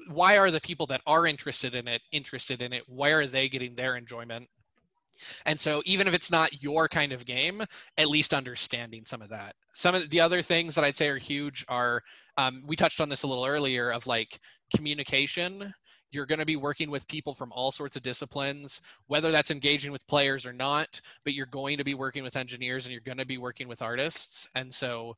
why 0.09 0.37
are 0.37 0.51
the 0.51 0.61
people 0.61 0.85
that 0.85 1.01
are 1.07 1.25
interested 1.25 1.73
in 1.75 1.87
it 1.87 2.01
interested 2.11 2.61
in 2.61 2.73
it 2.73 2.83
where 2.87 3.21
are 3.21 3.27
they 3.27 3.47
getting 3.47 3.73
their 3.73 3.95
enjoyment? 3.95 4.47
And 5.45 5.57
so 5.57 5.81
even 5.85 6.07
if 6.07 6.13
it's 6.13 6.29
not 6.29 6.61
your 6.61 6.89
kind 6.89 7.13
of 7.13 7.25
game 7.25 7.63
at 7.97 8.09
least 8.09 8.33
understanding 8.33 9.05
some 9.05 9.21
of 9.21 9.29
that. 9.29 9.55
Some 9.73 9.95
of 9.95 10.09
the 10.09 10.19
other 10.19 10.41
things 10.41 10.75
that 10.75 10.83
i'd 10.83 10.97
say 10.97 11.07
are 11.07 11.17
huge 11.17 11.65
are 11.69 12.03
um, 12.37 12.63
we 12.67 12.75
touched 12.75 12.99
on 12.99 13.07
this 13.07 13.23
a 13.23 13.27
little 13.27 13.45
earlier 13.45 13.91
of 13.91 14.05
like 14.05 14.39
communication. 14.75 15.73
You're 16.11 16.27
going 16.27 16.39
to 16.39 16.45
be 16.45 16.57
working 16.57 16.91
with 16.91 17.07
people 17.07 17.33
from 17.33 17.51
all 17.53 17.71
sorts 17.71 17.95
of 17.95 18.03
disciplines 18.03 18.81
whether 19.07 19.31
that's 19.31 19.51
engaging 19.51 19.93
with 19.93 20.05
players 20.07 20.45
or 20.45 20.53
not 20.53 20.99
but 21.23 21.33
you're 21.33 21.45
going 21.45 21.77
to 21.77 21.85
be 21.85 21.93
working 21.93 22.23
with 22.23 22.35
engineers 22.35 22.85
and 22.85 22.91
you're 22.91 23.01
going 23.01 23.17
to 23.17 23.25
be 23.25 23.37
working 23.37 23.69
with 23.69 23.81
artists. 23.81 24.49
And 24.53 24.71
so 24.73 25.15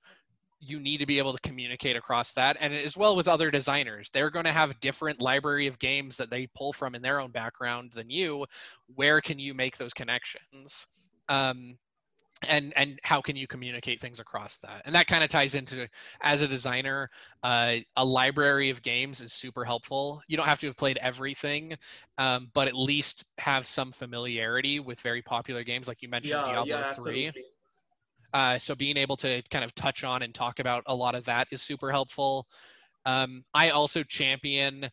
you 0.60 0.80
need 0.80 1.00
to 1.00 1.06
be 1.06 1.18
able 1.18 1.34
to 1.34 1.40
communicate 1.42 1.96
across 1.96 2.32
that 2.34 2.58
and 2.60 2.74
as 2.74 2.98
well 2.98 3.16
with 3.16 3.28
other 3.28 3.52
designers. 3.52 4.10
They're 4.14 4.30
going 4.30 4.46
to 4.46 4.52
have 4.52 4.80
different 4.80 5.22
library 5.22 5.68
of 5.68 5.80
games 5.80 6.18
that 6.18 6.30
they 6.30 6.48
pull 6.56 6.74
from 6.74 6.96
in 6.96 7.02
their 7.02 7.20
own 7.20 7.32
background 7.32 7.92
than 7.94 8.10
you. 8.10 8.46
Where 8.96 9.22
can 9.22 9.40
you 9.40 9.54
make 9.54 9.78
those 9.78 9.94
connections? 9.94 10.88
Um, 11.30 11.78
and 12.48 12.74
and 12.76 13.00
how 13.04 13.22
can 13.22 13.36
you 13.36 13.48
communicate 13.48 14.02
things 14.02 14.20
across 14.20 14.58
that? 14.58 14.82
And 14.86 14.94
that 14.94 15.08
kind 15.08 15.24
of 15.24 15.30
ties 15.30 15.56
into 15.56 15.88
as 16.22 16.42
a 16.42 16.48
designer 16.48 17.10
uh, 17.44 17.78
a 17.96 18.06
library 18.06 18.70
of 18.70 18.82
games 18.82 19.22
is 19.22 19.32
super 19.34 19.64
helpful. 19.64 20.22
You 20.28 20.36
don't 20.38 20.46
have 20.46 20.60
to 20.60 20.68
have 20.68 20.78
played 20.78 20.98
everything 21.02 21.78
um, 22.18 22.50
but 22.54 22.68
at 22.68 22.76
least 22.76 23.26
have 23.38 23.66
some 23.68 23.92
familiarity 23.92 24.80
with 24.80 25.00
very 25.00 25.22
popular 25.22 25.64
games 25.64 25.88
like 25.88 26.02
you 26.02 26.10
mentioned 26.10 26.42
yeah, 26.46 26.54
diablo 26.54 26.80
yeah, 26.80 26.94
3 26.94 27.34
uh, 28.36 28.60
so 28.60 28.76
being 28.76 28.98
able 28.98 29.16
to 29.16 29.42
kind 29.50 29.64
of 29.64 29.74
touch 29.76 30.04
on 30.04 30.22
and 30.22 30.36
talk 30.36 30.60
about 30.60 30.84
a 30.88 30.94
lot 30.94 31.16
of 31.16 31.24
that 31.24 31.48
is 31.52 31.62
super 31.62 31.90
helpful. 31.90 32.46
Um, 33.06 33.46
I 33.54 33.70
also 33.70 34.04
champion, 34.04 34.90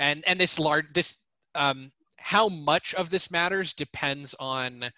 and 0.00 0.24
and 0.26 0.40
this 0.40 0.58
large 0.58 0.86
this 0.94 1.18
um, 1.54 1.92
how 2.16 2.48
much 2.48 2.94
of 2.94 3.10
this 3.10 3.30
matters 3.30 3.74
depends 3.74 4.34
on 4.40 4.90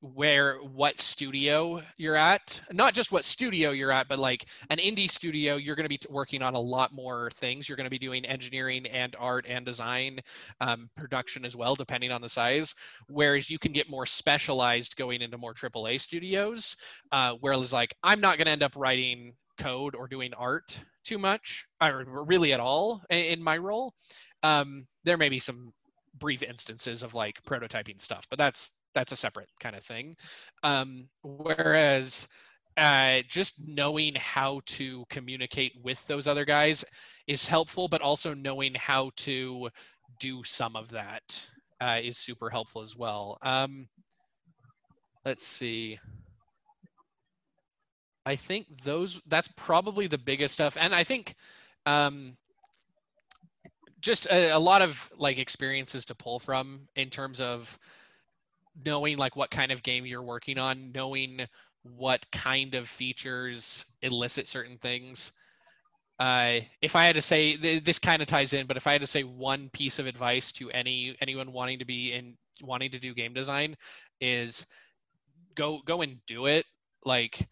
where 0.00 0.56
what 0.58 0.98
studio 0.98 1.82
you're 1.98 2.16
at. 2.16 2.62
Not 2.72 2.94
just 2.94 3.12
what 3.12 3.24
studio 3.24 3.70
you're 3.70 3.92
at 3.92 4.08
but 4.08 4.18
like 4.18 4.46
an 4.70 4.78
indie 4.78 5.10
studio 5.10 5.56
you're 5.56 5.76
going 5.76 5.88
to 5.88 5.90
be 5.90 6.00
working 6.08 6.42
on 6.42 6.54
a 6.54 6.60
lot 6.60 6.92
more 6.92 7.30
things. 7.36 7.68
You're 7.68 7.76
going 7.76 7.84
to 7.84 7.90
be 7.90 7.98
doing 7.98 8.24
engineering 8.24 8.86
and 8.86 9.14
art 9.18 9.46
and 9.48 9.64
design 9.64 10.20
um, 10.60 10.88
production 10.96 11.44
as 11.44 11.54
well 11.54 11.74
depending 11.74 12.12
on 12.12 12.22
the 12.22 12.28
size. 12.28 12.74
Whereas 13.08 13.50
you 13.50 13.58
can 13.58 13.72
get 13.72 13.90
more 13.90 14.06
specialized 14.06 14.96
going 14.96 15.22
into 15.22 15.36
more 15.38 15.54
aaa 15.54 16.00
studios 16.00 16.76
uh, 17.12 17.34
whereas 17.40 17.72
like 17.72 17.94
i'm 18.02 18.20
not 18.20 18.38
going 18.38 18.46
to 18.46 18.52
end 18.52 18.62
up 18.62 18.72
writing 18.76 19.32
code 19.58 19.94
or 19.94 20.08
doing 20.08 20.32
art 20.34 20.82
too 21.04 21.18
much 21.18 21.66
or 21.82 22.04
really 22.26 22.52
at 22.52 22.60
all 22.60 23.02
in 23.10 23.42
my 23.42 23.58
role. 23.58 23.94
Um, 24.42 24.86
there 25.04 25.18
may 25.18 25.28
be 25.28 25.38
some 25.38 25.72
brief 26.18 26.42
instances 26.42 27.02
of 27.02 27.14
like 27.14 27.36
prototyping 27.44 28.00
stuff 28.00 28.26
but 28.28 28.38
that's 28.38 28.72
that's 28.94 29.12
a 29.12 29.16
separate 29.16 29.48
kind 29.60 29.76
of 29.76 29.84
thing. 29.84 30.16
Um, 30.62 31.08
whereas 31.22 32.28
uh, 32.76 33.20
just 33.28 33.54
knowing 33.66 34.14
how 34.14 34.60
to 34.66 35.04
communicate 35.10 35.72
with 35.82 36.04
those 36.06 36.26
other 36.26 36.44
guys 36.44 36.84
is 37.26 37.46
helpful, 37.46 37.88
but 37.88 38.00
also 38.00 38.34
knowing 38.34 38.74
how 38.74 39.10
to 39.16 39.68
do 40.18 40.42
some 40.44 40.76
of 40.76 40.90
that 40.90 41.22
uh, 41.80 41.98
is 42.02 42.18
super 42.18 42.50
helpful 42.50 42.82
as 42.82 42.96
well. 42.96 43.38
Um, 43.42 43.88
let's 45.24 45.46
see. 45.46 45.98
I 48.26 48.36
think 48.36 48.66
those 48.84 49.20
that's 49.26 49.48
probably 49.56 50.06
the 50.06 50.18
biggest 50.18 50.54
stuff, 50.54 50.76
and 50.78 50.94
I 50.94 51.04
think 51.04 51.34
um, 51.86 52.36
just 54.00 54.26
a, 54.26 54.50
a 54.50 54.58
lot 54.58 54.82
of 54.82 55.10
like 55.16 55.38
experiences 55.38 56.04
to 56.06 56.14
pull 56.14 56.38
from 56.38 56.88
in 56.96 57.10
terms 57.10 57.40
of 57.40 57.78
knowing 58.84 59.18
like 59.18 59.36
what 59.36 59.50
kind 59.50 59.72
of 59.72 59.82
game 59.82 60.06
you're 60.06 60.22
working 60.22 60.58
on, 60.58 60.92
knowing 60.92 61.40
what 61.82 62.24
kind 62.30 62.74
of 62.74 62.88
features 62.88 63.84
elicit 64.02 64.48
certain 64.48 64.78
things. 64.78 65.32
Uh, 66.18 66.60
if 66.82 66.96
I 66.96 67.06
had 67.06 67.14
to 67.14 67.22
say, 67.22 67.56
th- 67.56 67.84
this 67.84 67.98
kind 67.98 68.20
of 68.20 68.28
ties 68.28 68.52
in, 68.52 68.66
but 68.66 68.76
if 68.76 68.86
I 68.86 68.92
had 68.92 69.00
to 69.00 69.06
say 69.06 69.22
one 69.22 69.70
piece 69.72 69.98
of 69.98 70.06
advice 70.06 70.52
to 70.52 70.70
any 70.70 71.16
anyone 71.20 71.52
wanting 71.52 71.78
to 71.78 71.86
be 71.86 72.12
in 72.12 72.36
wanting 72.62 72.90
to 72.90 72.98
do 72.98 73.14
game 73.14 73.32
design, 73.32 73.76
is 74.20 74.66
go 75.54 75.80
go 75.86 76.02
and 76.02 76.18
do 76.26 76.46
it. 76.46 76.66
Like 77.06 77.48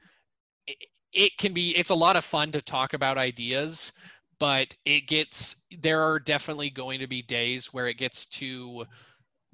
it, 0.66 0.76
it 1.14 1.38
can 1.38 1.54
be, 1.54 1.70
it's 1.76 1.90
a 1.90 1.94
lot 1.94 2.16
of 2.16 2.24
fun 2.24 2.52
to 2.52 2.60
talk 2.60 2.92
about 2.92 3.16
ideas, 3.16 3.92
but 4.38 4.74
it 4.84 5.08
gets 5.08 5.56
there 5.80 6.02
are 6.02 6.18
definitely 6.18 6.68
going 6.68 7.00
to 7.00 7.06
be 7.06 7.22
days 7.22 7.72
where 7.72 7.88
it 7.88 7.96
gets 7.96 8.26
to 8.26 8.84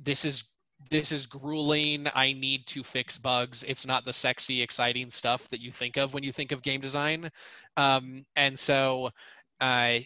this 0.01 0.25
is 0.25 0.45
this 0.91 1.13
is 1.13 1.27
grueling. 1.27 2.07
I 2.15 2.33
need 2.33 2.67
to 2.69 2.83
fix 2.83 3.19
bugs. 3.19 3.63
It's 3.67 3.87
not 3.87 4.05
the 4.05 4.13
sexy, 4.13 4.63
exciting 4.63 5.11
stuff 5.11 5.49
that 5.51 5.61
you 5.61 5.71
think 5.71 5.97
of 5.97 6.15
when 6.15 6.23
you 6.23 6.33
think 6.33 6.53
of 6.53 6.63
game 6.63 6.81
design. 6.81 7.31
Um, 7.77 8.25
and 8.37 8.59
so, 8.59 9.11
uh, 9.61 9.99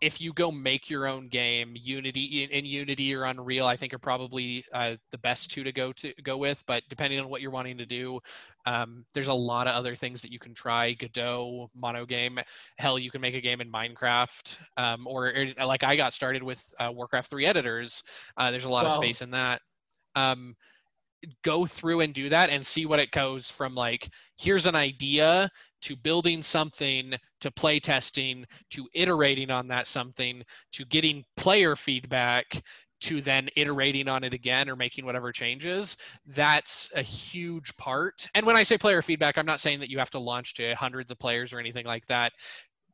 if 0.00 0.20
you 0.20 0.32
go 0.34 0.50
make 0.50 0.90
your 0.90 1.06
own 1.06 1.28
game, 1.28 1.72
Unity 1.76 2.44
in, 2.44 2.66
Unity 2.66 3.14
or 3.14 3.24
Unreal, 3.24 3.66
I 3.66 3.76
think 3.76 3.94
are 3.94 3.98
probably 3.98 4.62
uh, 4.72 4.96
the 5.12 5.18
best 5.18 5.50
two 5.50 5.64
to 5.64 5.72
go 5.72 5.92
to 5.92 6.12
go 6.22 6.36
with. 6.36 6.62
But 6.66 6.82
depending 6.90 7.20
on 7.20 7.28
what 7.28 7.40
you're 7.40 7.50
wanting 7.50 7.78
to 7.78 7.86
do, 7.86 8.20
um, 8.66 9.06
there's 9.14 9.28
a 9.28 9.34
lot 9.34 9.66
of 9.66 9.74
other 9.74 9.94
things 9.94 10.20
that 10.20 10.30
you 10.30 10.38
can 10.38 10.52
try. 10.52 10.92
Godot, 10.92 11.70
Monogame, 11.80 12.42
hell, 12.76 12.98
you 12.98 13.10
can 13.10 13.22
make 13.22 13.34
a 13.34 13.40
game 13.40 13.62
in 13.62 13.72
Minecraft, 13.72 14.56
um, 14.76 15.06
or, 15.06 15.28
or, 15.28 15.66
like 15.66 15.84
I 15.84 15.96
got 15.96 16.12
started 16.12 16.42
with 16.42 16.62
uh, 16.78 16.90
Warcraft 16.92 17.30
3 17.30 17.46
editors. 17.46 18.02
Uh, 18.36 18.50
there's 18.50 18.64
a 18.64 18.68
lot 18.68 18.84
wow. 18.84 18.90
of 18.90 18.96
space 18.96 19.22
in 19.22 19.30
that 19.30 19.62
um, 20.14 20.54
go 21.42 21.66
through 21.66 22.00
and 22.00 22.14
do 22.14 22.28
that 22.28 22.50
and 22.50 22.64
see 22.64 22.86
what 22.86 23.00
it 23.00 23.10
goes 23.10 23.50
from 23.50 23.74
like 23.74 24.08
here's 24.36 24.66
an 24.66 24.74
idea 24.74 25.50
to 25.80 25.96
building 25.96 26.42
something 26.42 27.14
to 27.40 27.50
play 27.50 27.80
testing 27.80 28.44
to 28.70 28.86
iterating 28.94 29.50
on 29.50 29.68
that 29.68 29.86
something 29.86 30.42
to 30.72 30.84
getting 30.86 31.24
player 31.36 31.76
feedback 31.76 32.62
to 33.00 33.20
then 33.20 33.48
iterating 33.54 34.08
on 34.08 34.24
it 34.24 34.32
again 34.32 34.70
or 34.70 34.76
making 34.76 35.04
whatever 35.04 35.30
changes. 35.30 35.98
That's 36.26 36.90
a 36.94 37.02
huge 37.02 37.76
part. 37.76 38.26
And 38.34 38.46
when 38.46 38.56
i 38.56 38.62
say 38.62 38.78
player 38.78 39.02
feedback 39.02 39.36
i'm 39.36 39.46
not 39.46 39.60
saying 39.60 39.80
that 39.80 39.90
you 39.90 39.98
have 39.98 40.10
to 40.10 40.18
launch 40.18 40.54
to 40.54 40.74
hundreds 40.74 41.10
of 41.10 41.18
players 41.18 41.52
or 41.52 41.58
anything 41.58 41.86
like 41.86 42.06
that. 42.06 42.32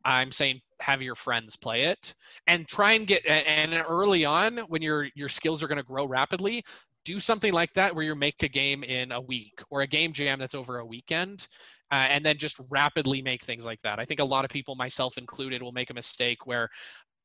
I'm 0.05 0.33
saying 0.33 0.63
have 0.81 1.03
your 1.03 1.15
friends 1.15 1.57
play 1.57 1.83
it 1.85 2.15
and 2.47 2.67
try 2.67 2.93
and 2.93 3.07
get 3.07 3.25
and 3.27 3.75
early 3.87 4.25
on 4.25 4.59
when 4.69 4.83
your 4.83 5.09
your 5.15 5.29
skills 5.29 5.63
are 5.63 5.69
going 5.69 5.77
to 5.77 5.85
grow 5.85 6.07
rapidly 6.07 6.65
do 7.05 7.19
something 7.19 7.53
like 7.53 7.73
that 7.75 7.95
where 7.95 8.05
you 8.05 8.15
make 8.15 8.43
a 8.43 8.49
game 8.49 8.83
in 8.83 9.13
a 9.13 9.21
week 9.21 9.63
or 9.71 9.83
a 9.83 9.87
game 9.87 10.13
jam 10.13 10.39
that's 10.39 10.55
over 10.55 10.79
a 10.79 10.87
weekend 10.87 11.47
uh, 11.91 12.07
and 12.09 12.25
then 12.25 12.37
just 12.37 12.61
rapidly 12.69 13.23
make 13.23 13.43
things 13.43 13.65
like 13.65 13.81
that. 13.83 13.99
I 13.99 14.05
think 14.05 14.21
a 14.21 14.25
lot 14.25 14.45
of 14.45 14.51
people, 14.51 14.75
myself 14.75 15.19
included, 15.19 15.63
will 15.63 15.73
make 15.73 15.91
a 15.91 15.95
mistake 15.95 16.47
where 16.47 16.69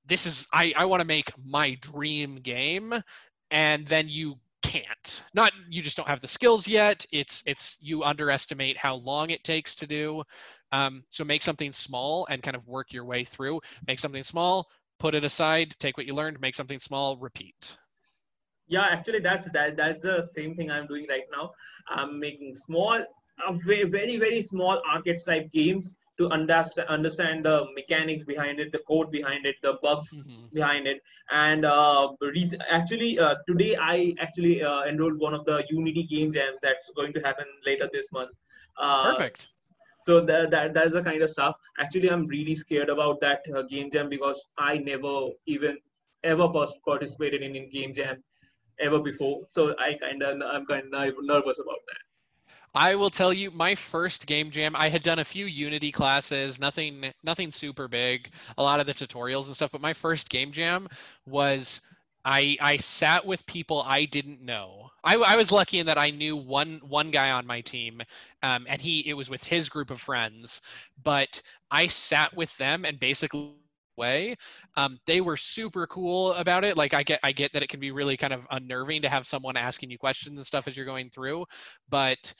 this 0.06 0.26
is 0.26 0.48
I, 0.54 0.74
I 0.78 0.86
want 0.86 1.02
to 1.02 1.08
make 1.08 1.32
my 1.44 1.78
dream 1.82 2.38
game 2.38 2.94
and 3.52 3.88
then 3.88 4.08
you 4.08 4.36
can't. 4.64 5.24
Not 5.34 5.52
you 5.70 5.82
just 5.82 5.98
don't 5.98 6.08
have 6.08 6.22
the 6.22 6.28
skills 6.28 6.68
yet. 6.68 7.06
It's 7.12 7.44
it's 7.46 7.78
you 7.80 8.04
underestimate 8.04 8.78
how 8.78 8.96
long 8.96 9.30
it 9.30 9.44
takes 9.44 9.76
to 9.76 9.88
do. 9.88 10.24
Um, 10.72 11.04
so 11.10 11.24
make 11.24 11.44
something 11.44 11.72
small 11.72 12.26
and 12.30 12.42
kind 12.42 12.56
of 12.56 12.68
work 12.68 12.92
your 12.92 13.06
way 13.06 13.24
through. 13.24 13.62
Make 13.88 14.00
something 14.00 14.24
small 14.24 14.68
put 15.00 15.16
it 15.16 15.24
aside 15.24 15.76
take 15.80 15.98
what 15.98 16.06
you 16.06 16.14
learned 16.14 16.40
make 16.40 16.56
something 16.56 16.80
small 16.80 17.18
repeat 17.18 17.78
yeah 18.68 18.88
actually 18.90 19.20
that's 19.20 19.50
that 19.52 19.78
that's 19.78 20.02
the 20.02 20.22
same 20.34 20.56
thing 20.56 20.72
i'm 20.72 20.88
doing 20.88 21.06
right 21.10 21.30
now. 21.32 21.52
I'm 21.88 22.20
making 22.20 22.56
small 22.56 23.00
uh, 23.48 23.54
very 23.66 23.84
very 23.84 24.18
very 24.18 24.42
small 24.42 24.82
arcade 24.92 25.20
type 25.26 25.52
games 25.52 25.96
to 26.18 26.30
understand 26.30 26.88
understand 26.88 27.46
the 27.46 27.66
mechanics 27.76 28.24
behind 28.24 28.60
it 28.60 28.72
the 28.72 28.80
code 28.88 29.12
behind 29.12 29.46
it 29.46 29.56
the 29.62 29.74
bugs 29.82 30.24
mm-hmm. 30.24 30.46
behind 30.54 30.88
it. 30.88 31.02
And 31.32 31.66
uh, 31.66 32.10
actually 32.70 33.20
uh, 33.20 33.36
today 33.48 33.76
i 33.80 34.14
actually 34.20 34.64
uh, 34.64 34.84
enrolled 34.86 35.20
one 35.20 35.34
of 35.34 35.46
the 35.46 35.64
unity 35.70 36.04
game 36.04 36.32
jams 36.32 36.60
that's 36.62 36.92
going 36.96 37.14
to 37.14 37.20
happen 37.20 37.46
later 37.66 37.90
this 37.92 38.08
month. 38.12 38.32
Uh, 38.82 39.14
perfect. 39.14 39.50
so 40.02 40.22
that, 40.22 40.52
that 40.52 40.74
that's 40.74 40.94
the 40.94 41.02
kind 41.04 41.22
of 41.22 41.30
stuff. 41.30 41.56
Actually 41.80 42.10
i'm 42.10 42.26
really 42.28 42.56
scared 42.56 42.90
about 42.90 43.20
that 43.22 43.42
uh, 43.56 43.62
game 43.64 43.92
jam 43.92 44.10
because 44.10 44.44
i 44.58 44.78
never 44.78 45.30
even 45.46 45.78
ever 46.24 46.48
participated 46.86 47.44
in, 47.44 47.56
in 47.56 47.70
game 47.70 47.94
jam 47.94 48.24
ever 48.80 49.00
before. 49.00 49.42
So 49.48 49.76
I 49.80 49.94
kind 49.94 50.22
of 50.24 50.42
I'm 50.42 50.66
kind 50.66 50.94
of 50.94 51.14
nervous 51.22 51.60
about 51.60 51.80
that. 51.88 52.06
I 52.76 52.96
will 52.96 53.10
tell 53.10 53.32
you, 53.32 53.52
my 53.52 53.74
first 53.74 54.28
game 54.28 54.52
jam, 54.52 54.76
I 54.76 54.90
had 54.90 55.02
done 55.02 55.20
a 55.20 55.26
few 55.26 55.46
Unity 55.46 55.94
classes, 55.94 56.60
nothing, 56.60 57.14
nothing 57.24 57.54
super 57.54 57.88
big, 57.88 58.32
a 58.58 58.64
lot 58.64 58.82
of 58.82 58.86
the 58.86 58.94
tutorials 58.94 59.46
and 59.46 59.56
stuff. 59.56 59.72
But 59.72 59.80
my 59.80 59.94
first 59.94 60.30
game 60.30 60.52
jam 60.52 60.90
was, 61.26 61.80
I, 62.26 62.58
I 62.60 62.76
sat 62.76 63.26
with 63.26 63.46
people 63.46 63.82
I 63.88 64.04
didn't 64.04 64.42
know. 64.42 64.90
I, 65.06 65.16
I 65.16 65.38
was 65.38 65.54
lucky 65.54 65.80
in 65.80 65.86
that 65.86 65.98
I 65.98 66.10
knew 66.10 66.36
one, 66.36 66.82
one 66.86 67.12
guy 67.12 67.32
on 67.32 67.48
my 67.48 67.62
team, 67.62 68.02
um, 68.44 68.66
and 68.68 68.82
he, 68.82 69.08
it 69.08 69.14
was 69.14 69.30
with 69.30 69.44
his 69.44 69.70
group 69.70 69.90
of 69.90 70.02
friends. 70.02 70.60
But 71.02 71.42
I 71.72 71.88
sat 71.88 72.36
with 72.36 72.56
them 72.58 72.84
and 72.84 73.00
basically 73.00 73.54
way. 73.98 74.36
Um, 74.76 75.00
they 75.06 75.22
were 75.22 75.38
super 75.38 75.88
cool 75.88 76.34
about 76.34 76.64
it. 76.64 76.78
Like 76.78 76.94
I 76.94 77.04
get, 77.04 77.20
I 77.24 77.32
get 77.32 77.54
that 77.54 77.64
it 77.64 77.70
can 77.70 77.80
be 77.80 77.92
really 77.92 78.18
kind 78.18 78.34
of 78.34 78.46
unnerving 78.52 79.02
to 79.04 79.10
have 79.10 79.28
someone 79.28 79.58
asking 79.58 79.92
you 79.92 79.98
questions 79.98 80.38
and 80.38 80.46
stuff 80.46 80.68
as 80.68 80.76
you're 80.76 80.86
going 80.86 81.10
through, 81.10 81.46
but 81.90 82.34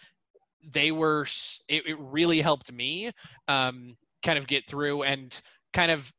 they 0.72 0.92
were, 0.92 1.28
it, 1.68 1.86
it 1.86 1.98
really 2.00 2.42
helped 2.42 2.72
me 2.72 3.12
um, 3.48 3.96
kind 4.24 4.38
of 4.38 4.48
get 4.48 4.68
through 4.68 5.04
and 5.04 5.42
kind 5.74 5.92
of 5.92 6.12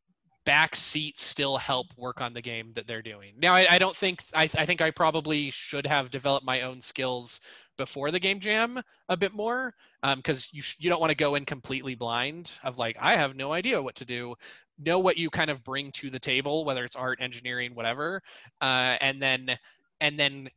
back 0.46 0.76
seat 0.76 1.18
still 1.18 1.56
help 1.56 1.88
work 1.98 2.20
on 2.20 2.32
the 2.32 2.40
game 2.40 2.72
that 2.74 2.86
they're 2.86 3.02
doing. 3.02 3.34
Now, 3.36 3.52
I, 3.52 3.66
I 3.68 3.78
don't 3.78 3.96
think 3.96 4.22
I, 4.32 4.44
I, 4.44 4.64
think 4.64 4.80
I 4.80 4.92
probably 4.92 5.50
should 5.50 5.86
have 5.86 6.10
developed 6.10 6.46
my 6.46 6.62
own 6.62 6.80
skills 6.80 7.40
before 7.76 8.10
the 8.10 8.20
game 8.20 8.40
jam 8.40 8.80
a 9.08 9.16
bit 9.16 9.34
more 9.34 9.74
because 10.16 10.44
um, 10.44 10.50
you 10.52 10.62
sh- 10.62 10.76
you 10.78 10.88
don't 10.88 11.00
want 11.00 11.10
to 11.10 11.16
go 11.16 11.34
in 11.34 11.44
completely 11.44 11.94
blind 11.94 12.50
of 12.62 12.78
like 12.78 12.96
I 12.98 13.16
have 13.16 13.36
no 13.36 13.52
idea 13.52 13.82
what 13.82 13.96
to 13.96 14.04
do. 14.04 14.34
Know 14.78 14.98
what 14.98 15.16
you 15.16 15.30
kind 15.30 15.50
of 15.50 15.64
bring 15.64 15.90
to 15.92 16.10
the 16.10 16.18
table, 16.18 16.64
whether 16.64 16.84
it's 16.84 16.96
art, 16.96 17.18
engineering, 17.20 17.74
whatever, 17.74 18.22
uh, 18.60 18.96
and 19.00 19.20
then 19.22 19.58
and 20.00 20.18
then 20.18 20.48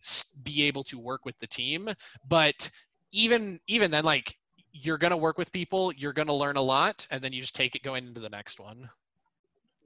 be 0.43 0.63
able 0.63 0.83
to 0.85 0.99
work 0.99 1.25
with 1.25 1.37
the 1.39 1.47
team. 1.47 1.89
But 2.27 2.69
even 3.11 3.59
even 3.67 3.91
then, 3.91 4.03
like 4.03 4.35
you're 4.73 4.97
gonna 4.97 5.17
work 5.17 5.37
with 5.37 5.51
people, 5.51 5.93
you're 5.93 6.13
gonna 6.13 6.35
learn 6.35 6.57
a 6.57 6.61
lot, 6.61 7.07
and 7.11 7.23
then 7.23 7.33
you 7.33 7.41
just 7.41 7.55
take 7.55 7.75
it 7.75 7.83
going 7.83 8.07
into 8.07 8.19
the 8.19 8.29
next 8.29 8.59
one. 8.59 8.89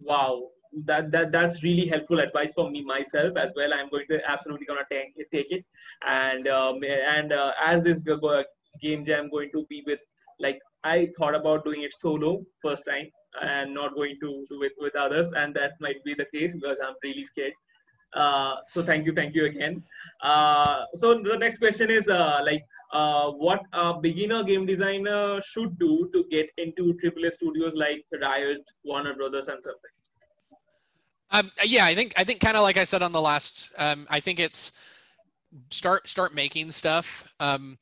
Wow, 0.02 0.50
that, 0.86 1.12
that 1.12 1.32
that's 1.32 1.64
really 1.64 1.88
helpful 1.88 2.20
advice 2.20 2.52
for 2.54 2.70
me 2.70 2.84
myself 2.84 3.38
as 3.38 3.54
well. 3.56 3.74
I'm 3.74 3.90
going 3.90 4.08
to 4.10 4.20
absolutely 4.30 4.66
gonna 4.66 4.82
take 4.92 5.16
take 5.32 5.52
it, 5.52 5.66
and 6.08 6.48
um, 6.48 6.84
and 6.84 7.32
uh, 7.32 7.52
as 7.64 7.84
this 7.84 8.04
game 8.82 9.06
jam 9.06 9.30
going 9.30 9.52
to 9.52 9.66
be 9.70 9.84
with 9.86 10.00
like 10.40 10.60
I 10.84 11.10
thought 11.18 11.36
about 11.36 11.64
doing 11.64 11.84
it 11.84 11.94
solo 11.94 12.44
first 12.62 12.86
time 12.86 13.10
and 13.42 13.74
not 13.74 13.96
going 13.96 14.18
to 14.22 14.46
do 14.50 14.64
it 14.64 14.74
with 14.80 14.96
others, 14.96 15.32
and 15.34 15.54
that 15.56 15.74
might 15.80 16.04
be 16.04 16.14
the 16.14 16.26
case 16.34 16.54
because 16.56 16.78
I'm 16.86 16.96
really 17.04 17.26
scared. 17.26 17.54
Uh, 18.14 18.58
so 18.70 18.84
thank 18.84 19.06
you, 19.06 19.14
thank 19.14 19.34
you 19.34 19.46
again. 19.46 19.84
Uh, 20.22 20.84
so 20.96 21.20
the 21.22 21.38
next 21.38 21.58
question 21.58 21.90
is 21.90 22.08
uh, 22.08 22.42
like, 22.44 22.64
uh, 22.92 23.32
what 23.32 23.62
a 23.74 24.00
beginner 24.00 24.44
game 24.44 24.68
designer 24.68 25.42
should 25.42 25.78
do 25.80 26.10
to 26.14 26.24
get 26.30 26.48
into 26.58 26.94
AAA 27.04 27.32
studios 27.32 27.74
like 27.76 28.06
Riot, 28.22 28.62
Warner 28.84 29.16
Brothers, 29.16 29.48
and 29.48 29.62
something. 29.64 29.92
Um, 31.32 31.52
yeah, 31.64 31.86
I 31.86 31.96
think 31.96 32.14
I 32.16 32.24
think 32.24 32.40
kind 32.40 32.56
of 32.56 32.62
like 32.62 32.78
I 32.78 32.84
said 32.84 33.02
on 33.02 33.12
the 33.12 33.22
last. 33.22 33.72
Um, 33.80 34.06
I 34.12 34.20
think 34.20 34.40
it's 34.40 34.72
start 35.72 36.08
start 36.08 36.36
making 36.36 36.72
stuff. 36.72 37.28
Um, 37.40 37.80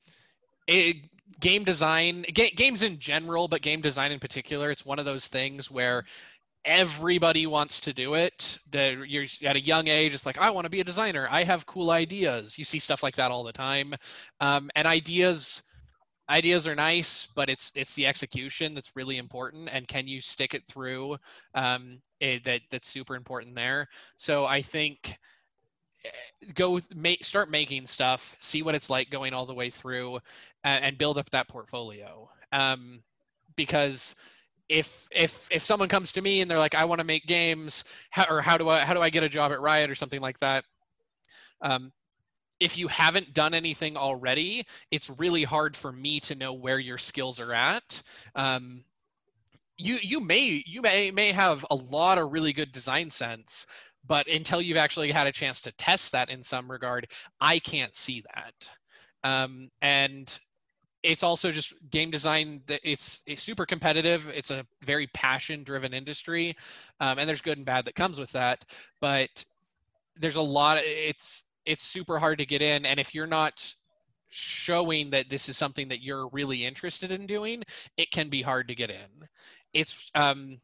it, 0.67 0.97
game 1.41 1.65
design, 1.65 2.25
ga- 2.33 2.51
games 2.51 2.81
in 2.81 2.99
general, 2.99 3.47
but 3.47 3.61
game 3.61 3.81
design 3.81 4.11
in 4.11 4.19
particular, 4.19 4.71
it's 4.71 4.85
one 4.85 4.99
of 4.99 5.05
those 5.05 5.27
things 5.27 5.69
where 5.69 6.05
everybody 6.63 7.47
wants 7.47 7.79
to 7.81 7.93
do 7.93 8.13
it. 8.13 8.59
You're 8.71 9.25
at 9.43 9.55
a 9.55 9.61
young 9.61 9.87
age, 9.87 10.13
it's 10.13 10.25
like 10.25 10.37
I 10.37 10.51
want 10.51 10.65
to 10.65 10.69
be 10.69 10.79
a 10.79 10.85
designer. 10.85 11.27
I 11.29 11.43
have 11.43 11.65
cool 11.65 11.91
ideas. 11.91 12.57
You 12.57 12.65
see 12.65 12.79
stuff 12.79 13.03
like 13.03 13.15
that 13.17 13.31
all 13.31 13.43
the 13.43 13.51
time, 13.51 13.93
um, 14.39 14.69
and 14.75 14.87
ideas 14.87 15.63
ideas 16.29 16.67
are 16.67 16.75
nice, 16.75 17.27
but 17.35 17.49
it's 17.49 17.71
it's 17.75 17.93
the 17.95 18.07
execution 18.07 18.73
that's 18.73 18.95
really 18.95 19.17
important. 19.17 19.69
And 19.71 19.87
can 19.87 20.07
you 20.07 20.21
stick 20.21 20.53
it 20.53 20.63
through? 20.67 21.17
Um, 21.53 22.01
it, 22.19 22.43
that 22.45 22.61
that's 22.71 22.87
super 22.87 23.15
important 23.15 23.55
there. 23.55 23.87
So 24.17 24.45
I 24.45 24.61
think 24.61 25.17
go 26.55 26.79
make 26.95 27.23
start 27.23 27.49
making 27.49 27.85
stuff, 27.87 28.35
see 28.39 28.63
what 28.63 28.75
it's 28.75 28.89
like 28.89 29.09
going 29.09 29.33
all 29.33 29.45
the 29.45 29.53
way 29.53 29.69
through, 29.69 30.19
and 30.63 30.97
build 30.97 31.17
up 31.17 31.29
that 31.31 31.47
portfolio. 31.47 32.29
Um, 32.51 33.01
because 33.55 34.15
if 34.69 35.07
if 35.11 35.47
if 35.51 35.65
someone 35.65 35.89
comes 35.89 36.13
to 36.13 36.21
me 36.21 36.41
and 36.41 36.49
they're 36.49 36.57
like 36.57 36.75
i 36.75 36.85
want 36.85 36.99
to 36.99 37.05
make 37.05 37.25
games 37.25 37.83
how, 38.09 38.25
or 38.29 38.41
how 38.41 38.57
do 38.57 38.69
i 38.69 38.79
how 38.79 38.93
do 38.93 39.01
i 39.01 39.09
get 39.09 39.21
a 39.21 39.29
job 39.29 39.51
at 39.51 39.59
riot 39.59 39.89
or 39.89 39.95
something 39.95 40.21
like 40.21 40.39
that 40.39 40.63
um, 41.61 41.91
if 42.59 42.77
you 42.77 42.87
haven't 42.87 43.33
done 43.33 43.53
anything 43.53 43.97
already 43.97 44.65
it's 44.89 45.09
really 45.19 45.43
hard 45.43 45.75
for 45.75 45.91
me 45.91 46.21
to 46.21 46.35
know 46.35 46.53
where 46.53 46.79
your 46.79 46.97
skills 46.97 47.39
are 47.39 47.53
at 47.53 48.01
um, 48.35 48.83
you 49.77 49.97
you 50.01 50.21
may 50.21 50.63
you 50.65 50.81
may 50.81 51.11
may 51.11 51.31
have 51.33 51.65
a 51.69 51.75
lot 51.75 52.17
of 52.17 52.31
really 52.31 52.53
good 52.53 52.71
design 52.71 53.11
sense 53.11 53.67
but 54.05 54.27
until 54.27 54.61
you've 54.61 54.77
actually 54.77 55.11
had 55.11 55.27
a 55.27 55.31
chance 55.31 55.61
to 55.61 55.71
test 55.73 56.11
that 56.11 56.29
in 56.29 56.43
some 56.43 56.69
regard 56.69 57.07
i 57.39 57.59
can't 57.59 57.95
see 57.95 58.23
that. 58.33 58.69
Um, 59.23 59.69
and 59.81 60.39
it's 61.03 61.23
also 61.23 61.51
just 61.51 61.73
game 61.89 62.11
design 62.11 62.61
it's, 62.67 63.21
it's 63.25 63.41
super 63.41 63.65
competitive. 63.65 64.27
It's 64.27 64.51
a 64.51 64.65
very 64.83 65.07
passion 65.07 65.63
driven 65.63 65.93
industry 65.93 66.55
um, 66.99 67.19
and 67.19 67.27
there's 67.27 67.41
good 67.41 67.57
and 67.57 67.65
bad 67.65 67.85
that 67.85 67.95
comes 67.95 68.19
with 68.19 68.31
that 68.31 68.63
but 68.99 69.43
there's 70.15 70.35
a 70.35 70.41
lot 70.41 70.77
of, 70.77 70.83
it's 70.85 71.43
it's 71.65 71.83
super 71.83 72.19
hard 72.19 72.39
to 72.39 72.45
get 72.45 72.61
in 72.61 72.85
and 72.85 72.99
if 72.99 73.13
you're 73.13 73.27
not 73.27 73.73
showing 74.29 75.09
that 75.11 75.29
this 75.29 75.49
is 75.49 75.57
something 75.57 75.89
that 75.89 76.01
you're 76.01 76.27
really 76.29 76.65
interested 76.65 77.11
in 77.11 77.25
doing 77.25 77.61
it 77.97 78.11
can 78.11 78.29
be 78.29 78.41
hard 78.41 78.67
to 78.67 78.75
get 78.75 78.89
in. 78.89 79.27
It's 79.73 80.09
um 80.15 80.59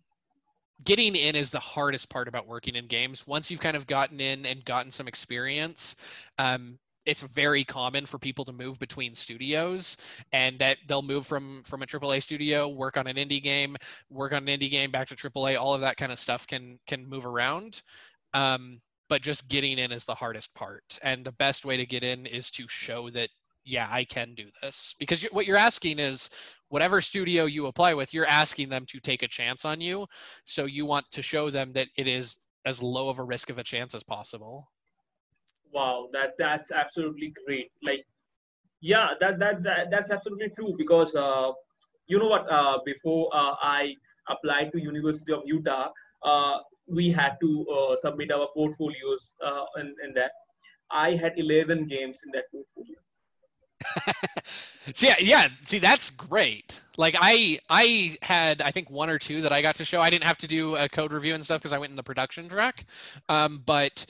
getting 0.86 1.16
in 1.16 1.36
is 1.36 1.49
the 1.49 1.60
hardest 1.60 2.10
part 2.10 2.28
about 2.28 2.48
working 2.48 2.76
in 2.76 2.88
games 2.88 3.26
once 3.28 3.49
you've 3.49 3.60
kind 3.60 3.78
of 3.78 3.88
gotten 3.88 4.20
in 4.20 4.45
and 4.45 4.64
gotten 4.66 4.91
some 4.91 5.08
experience 5.08 5.95
um, 6.38 6.78
it's 7.08 7.22
very 7.22 7.64
common 7.64 8.06
for 8.06 8.20
people 8.20 8.44
to 8.45 8.52
move 8.52 8.78
between 8.80 9.16
studios 9.16 9.98
and 10.34 10.60
that 10.60 10.78
they'll 10.88 11.02
move 11.02 11.26
from 11.26 11.64
from 11.64 11.82
a 11.82 11.86
AAA 11.86 12.22
studio, 12.22 12.68
work 12.68 12.98
on 12.98 13.08
an 13.08 13.16
indie 13.16 13.41
game, 13.41 13.78
work 14.10 14.34
on 14.34 14.48
an 14.48 14.60
indie 14.60 14.70
game 14.70 14.91
back 14.91 15.08
to 15.08 15.16
AAA. 15.16 15.58
All 15.58 15.74
of 15.74 15.82
that 15.82 15.95
kind 15.95 16.12
of 16.12 16.20
stuff 16.20 16.45
can 16.45 16.78
can 16.86 17.08
move 17.08 17.26
around. 17.26 17.82
Um, 18.34 18.82
but 19.10 19.22
just 19.22 19.48
getting 19.48 19.80
in 19.80 19.94
is 19.94 20.04
the 20.04 20.14
hardest 20.14 20.54
part. 20.54 20.99
And 21.02 21.26
the 21.26 21.32
best 21.32 21.64
way 21.64 21.78
to 21.78 21.86
get 21.86 22.04
in 22.04 22.26
is 22.26 22.52
to 22.52 22.68
show 22.68 23.10
that 23.12 23.30
yeah, 23.68 23.88
I 23.91 24.03
can 24.06 24.34
do 24.35 24.45
this. 24.61 24.95
Because 24.99 25.22
you, 25.22 25.30
what 25.31 25.45
you're 25.45 25.57
asking 25.57 25.99
is 25.99 26.30
whatever 26.69 27.02
studio 27.02 27.45
you 27.45 27.68
apply 27.68 27.94
with, 27.94 28.14
you're 28.14 28.26
asking 28.26 28.69
them 28.69 28.85
to 28.88 28.99
take 28.99 29.23
a 29.23 29.27
chance 29.27 29.65
on 29.65 29.81
you. 29.81 30.07
So 30.45 30.65
you 30.65 30.85
want 30.85 31.10
to 31.11 31.22
show 31.22 31.49
them 31.49 31.73
that 31.73 31.88
it 31.98 32.07
is 32.07 32.38
as 32.65 32.81
low 32.81 33.10
of 33.10 33.19
a 33.19 33.23
risk 33.23 33.49
of 33.49 33.57
a 33.57 33.64
chance 33.64 33.95
as 33.95 34.03
possible 34.03 34.68
wow 35.73 36.07
that 36.14 36.34
that's 36.38 36.72
absolutely 36.72 37.34
great 37.45 37.72
like 37.84 38.06
yeah 38.81 39.10
that 39.19 39.39
that, 39.39 39.64
that 39.64 39.89
that's 39.91 40.11
absolutely 40.11 40.49
true 40.49 40.73
because 40.77 41.14
uh, 41.15 41.52
you 42.07 42.18
know 42.19 42.27
what 42.27 42.49
uh, 42.52 42.77
before 42.85 43.30
uh, 43.34 43.53
i 43.61 43.94
applied 44.30 44.72
to 44.72 44.81
university 44.81 45.34
of 45.34 45.41
utah 45.45 45.89
uh, 46.23 46.57
we 46.88 47.11
had 47.11 47.38
to 47.41 47.65
uh, 47.68 47.95
submit 47.95 48.31
our 48.31 48.48
portfolios 48.53 49.34
uh, 49.45 49.65
in, 49.80 49.94
in 50.03 50.14
that 50.14 50.31
i 50.91 51.11
had 51.11 51.34
11 51.38 51.88
games 51.88 52.19
in 52.26 52.31
that 52.31 52.45
see, 54.95 55.07
yeah, 55.07 55.15
yeah. 55.19 55.47
See, 55.64 55.80
that's 55.80 56.09
great. 56.11 56.80
Like 56.97 57.15
I, 57.19 57.59
I 57.69 58.18
had, 58.22 58.61
I 58.61 58.72
think 58.72 58.89
one 58.89 59.09
or 59.09 59.19
two 59.19 59.41
that 59.41 59.51
I 59.53 59.61
got 59.61 59.76
to 59.77 59.85
show. 59.85 60.01
I 60.01 60.09
didn't 60.09 60.26
have 60.26 60.38
to 60.39 60.47
do 60.47 60.76
a 60.76 60.89
code 60.89 61.14
review 61.14 61.35
and 61.35 61.43
stuff 61.43 61.61
because 61.61 61.73
I 61.73 61.77
went 61.77 61.91
in 61.91 61.95
the 61.95 62.03
production 62.03 62.49
track. 62.49 62.85
Um, 63.30 63.61
but 63.65 64.05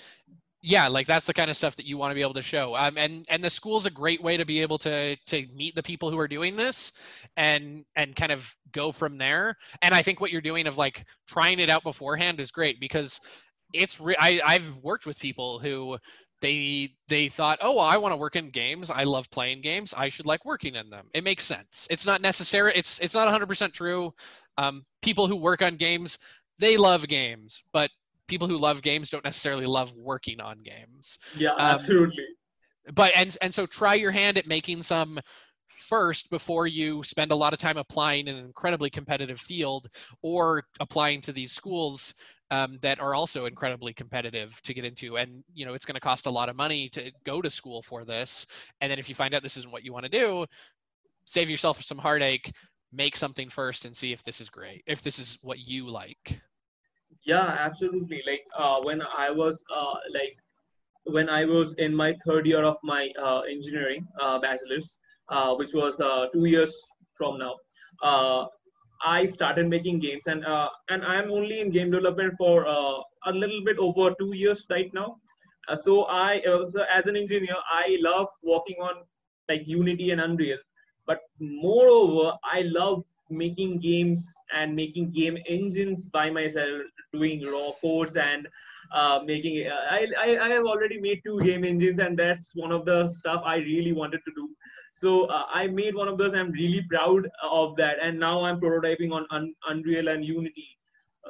yeah 0.63 0.87
like 0.87 1.07
that's 1.07 1.25
the 1.27 1.33
kind 1.33 1.51
of 1.51 1.57
stuff 1.57 1.75
that 1.75 1.85
you 1.85 1.97
want 1.97 2.11
to 2.11 2.15
be 2.15 2.21
able 2.21 2.33
to 2.33 2.41
show 2.41 2.75
um, 2.75 2.97
and 2.97 3.25
and 3.29 3.43
the 3.43 3.49
school's 3.49 3.85
a 3.85 3.91
great 3.91 4.21
way 4.23 4.37
to 4.37 4.45
be 4.45 4.61
able 4.61 4.77
to 4.77 5.15
to 5.27 5.45
meet 5.55 5.75
the 5.75 5.83
people 5.83 6.09
who 6.09 6.19
are 6.19 6.27
doing 6.27 6.55
this 6.55 6.91
and 7.37 7.85
and 7.95 8.15
kind 8.15 8.31
of 8.31 8.45
go 8.71 8.91
from 8.91 9.17
there 9.17 9.55
and 9.83 9.93
i 9.93 10.01
think 10.01 10.19
what 10.19 10.31
you're 10.31 10.41
doing 10.41 10.67
of 10.67 10.77
like 10.77 11.05
trying 11.27 11.59
it 11.59 11.69
out 11.69 11.83
beforehand 11.83 12.39
is 12.39 12.51
great 12.51 12.79
because 12.79 13.19
it's 13.73 13.99
re- 13.99 14.15
I, 14.19 14.41
i've 14.45 14.77
worked 14.77 15.05
with 15.05 15.19
people 15.19 15.59
who 15.59 15.97
they 16.41 16.93
they 17.07 17.29
thought 17.29 17.59
oh 17.61 17.75
well, 17.75 17.85
i 17.85 17.97
want 17.97 18.13
to 18.13 18.17
work 18.17 18.35
in 18.35 18.49
games. 18.49 18.91
I 18.91 19.03
love 19.03 19.29
playing 19.29 19.61
games. 19.61 19.93
I 19.95 20.09
should 20.09 20.25
like 20.25 20.45
working 20.45 20.75
in 20.75 20.89
them. 20.89 21.07
It 21.13 21.23
makes 21.23 21.43
sense. 21.43 21.87
It's 21.89 22.05
not 22.05 22.21
necessary 22.21 22.73
it's 22.75 22.99
it's 22.99 23.13
not 23.13 23.27
100% 23.33 23.73
true. 23.73 24.11
Um, 24.57 24.85
people 25.01 25.27
who 25.27 25.35
work 25.35 25.61
on 25.61 25.75
games 25.75 26.17
they 26.59 26.77
love 26.77 27.07
games 27.07 27.63
but 27.71 27.89
people 28.27 28.47
who 28.47 28.57
love 28.57 28.81
games 28.81 29.09
don't 29.09 29.23
necessarily 29.23 29.65
love 29.65 29.93
working 29.93 30.39
on 30.39 30.59
games. 30.63 31.17
Yeah, 31.35 31.51
um, 31.51 31.59
absolutely. 31.59 32.25
But 32.93 33.13
and 33.15 33.35
and 33.41 33.53
so 33.53 33.65
try 33.65 33.95
your 33.95 34.11
hand 34.11 34.37
at 34.37 34.47
making 34.47 34.83
some 34.83 35.19
first 35.67 36.29
before 36.29 36.67
you 36.67 37.03
spend 37.03 37.31
a 37.31 37.35
lot 37.35 37.53
of 37.53 37.59
time 37.59 37.77
applying 37.77 38.27
in 38.27 38.35
an 38.35 38.45
incredibly 38.45 38.89
competitive 38.89 39.39
field 39.39 39.87
or 40.21 40.63
applying 40.79 41.21
to 41.21 41.31
these 41.31 41.51
schools 41.51 42.13
um, 42.51 42.79
that 42.81 42.99
are 42.99 43.13
also 43.13 43.45
incredibly 43.45 43.93
competitive 43.93 44.59
to 44.63 44.73
get 44.73 44.85
into. 44.85 45.17
And 45.17 45.43
you 45.53 45.65
know 45.65 45.73
it's 45.73 45.85
going 45.85 45.95
to 45.95 46.01
cost 46.01 46.25
a 46.25 46.31
lot 46.31 46.49
of 46.49 46.55
money 46.55 46.89
to 46.89 47.11
go 47.25 47.41
to 47.41 47.49
school 47.49 47.81
for 47.81 48.05
this. 48.05 48.45
And 48.81 48.91
then 48.91 48.99
if 48.99 49.09
you 49.09 49.15
find 49.15 49.33
out 49.33 49.43
this 49.43 49.57
isn't 49.57 49.71
what 49.71 49.83
you 49.83 49.93
want 49.93 50.05
to 50.05 50.11
do 50.11 50.45
save 51.27 51.49
yourself 51.49 51.83
some 51.83 51.97
heartache 51.97 52.51
make 52.91 53.15
something 53.15 53.49
first 53.49 53.85
and 53.85 53.95
see 53.95 54.13
if 54.13 54.23
this 54.23 54.41
is 54.41 54.49
great 54.49 54.81
if 54.87 55.01
this 55.03 55.19
is 55.19 55.37
what 55.43 55.59
you 55.59 55.87
like. 55.87 56.41
Yeah 57.25 57.55
absolutely. 57.59 58.23
Like 58.25 58.45
uh, 58.57 58.79
when 58.81 59.01
i 59.17 59.29
was 59.29 59.63
uh, 59.75 59.95
like 60.13 60.35
when 61.03 61.29
i 61.29 61.45
was 61.45 61.73
in 61.75 61.93
my 61.93 62.15
third 62.25 62.47
year 62.47 62.63
of 62.63 62.77
my 62.83 63.09
uh, 63.21 63.41
engineering 63.41 64.07
uh, 64.21 64.39
bachelor's 64.39 64.99
uh, 65.29 65.53
which 65.55 65.73
was 65.73 65.99
uh, 65.99 66.27
two 66.33 66.45
years 66.45 66.73
from 67.17 67.37
now 67.37 67.55
i 69.05 69.25
started 69.25 69.67
making 69.67 69.99
games 69.99 70.27
and 70.27 70.45
uh, 70.45 70.69
and 70.89 71.03
i'm 71.05 71.31
only 71.31 71.59
in 71.61 71.69
game 71.71 71.91
development 71.91 72.33
for 72.37 72.67
uh, 72.67 72.99
a 73.25 73.31
little 73.31 73.63
bit 73.63 73.77
over 73.77 74.13
two 74.19 74.31
years 74.35 74.65
right 74.69 74.93
now 74.93 75.17
uh, 75.69 75.75
so 75.75 76.05
i 76.05 76.41
so 76.73 76.85
as 76.93 77.07
an 77.07 77.15
engineer 77.15 77.57
i 77.71 77.97
love 78.01 78.27
working 78.43 78.77
on 78.81 79.03
like 79.49 79.67
unity 79.67 80.11
and 80.11 80.21
unreal 80.21 80.57
but 81.05 81.21
moreover 81.39 82.33
i 82.53 82.61
love 82.61 83.03
making 83.29 83.79
games 83.79 84.33
and 84.53 84.75
making 84.75 85.11
game 85.11 85.37
engines 85.47 86.07
by 86.07 86.29
myself, 86.29 86.81
doing 87.13 87.45
raw 87.45 87.71
codes 87.81 88.15
and 88.15 88.47
uh, 88.93 89.19
making. 89.25 89.67
I, 89.67 90.07
I 90.19 90.37
I 90.45 90.49
have 90.49 90.65
already 90.65 90.99
made 90.99 91.21
two 91.25 91.39
game 91.39 91.63
engines, 91.63 91.99
and 91.99 92.17
that's 92.17 92.55
one 92.55 92.71
of 92.71 92.85
the 92.85 93.07
stuff 93.07 93.41
I 93.45 93.57
really 93.57 93.91
wanted 93.91 94.21
to 94.25 94.31
do. 94.35 94.49
So 94.97 95.25
uh, 95.25 95.43
I 95.53 95.67
made 95.67 95.93
one 95.93 96.07
of 96.07 96.17
those. 96.17 96.33
I'm 96.33 96.51
really 96.51 96.81
proud 96.89 97.29
of 97.43 97.75
that, 97.75 97.97
and 98.01 98.19
now 98.19 98.43
I'm 98.43 98.59
prototyping 98.59 99.11
on 99.11 99.27
Un- 99.29 99.53
Unreal 99.69 100.07
and 100.07 100.25
Unity. 100.25 100.67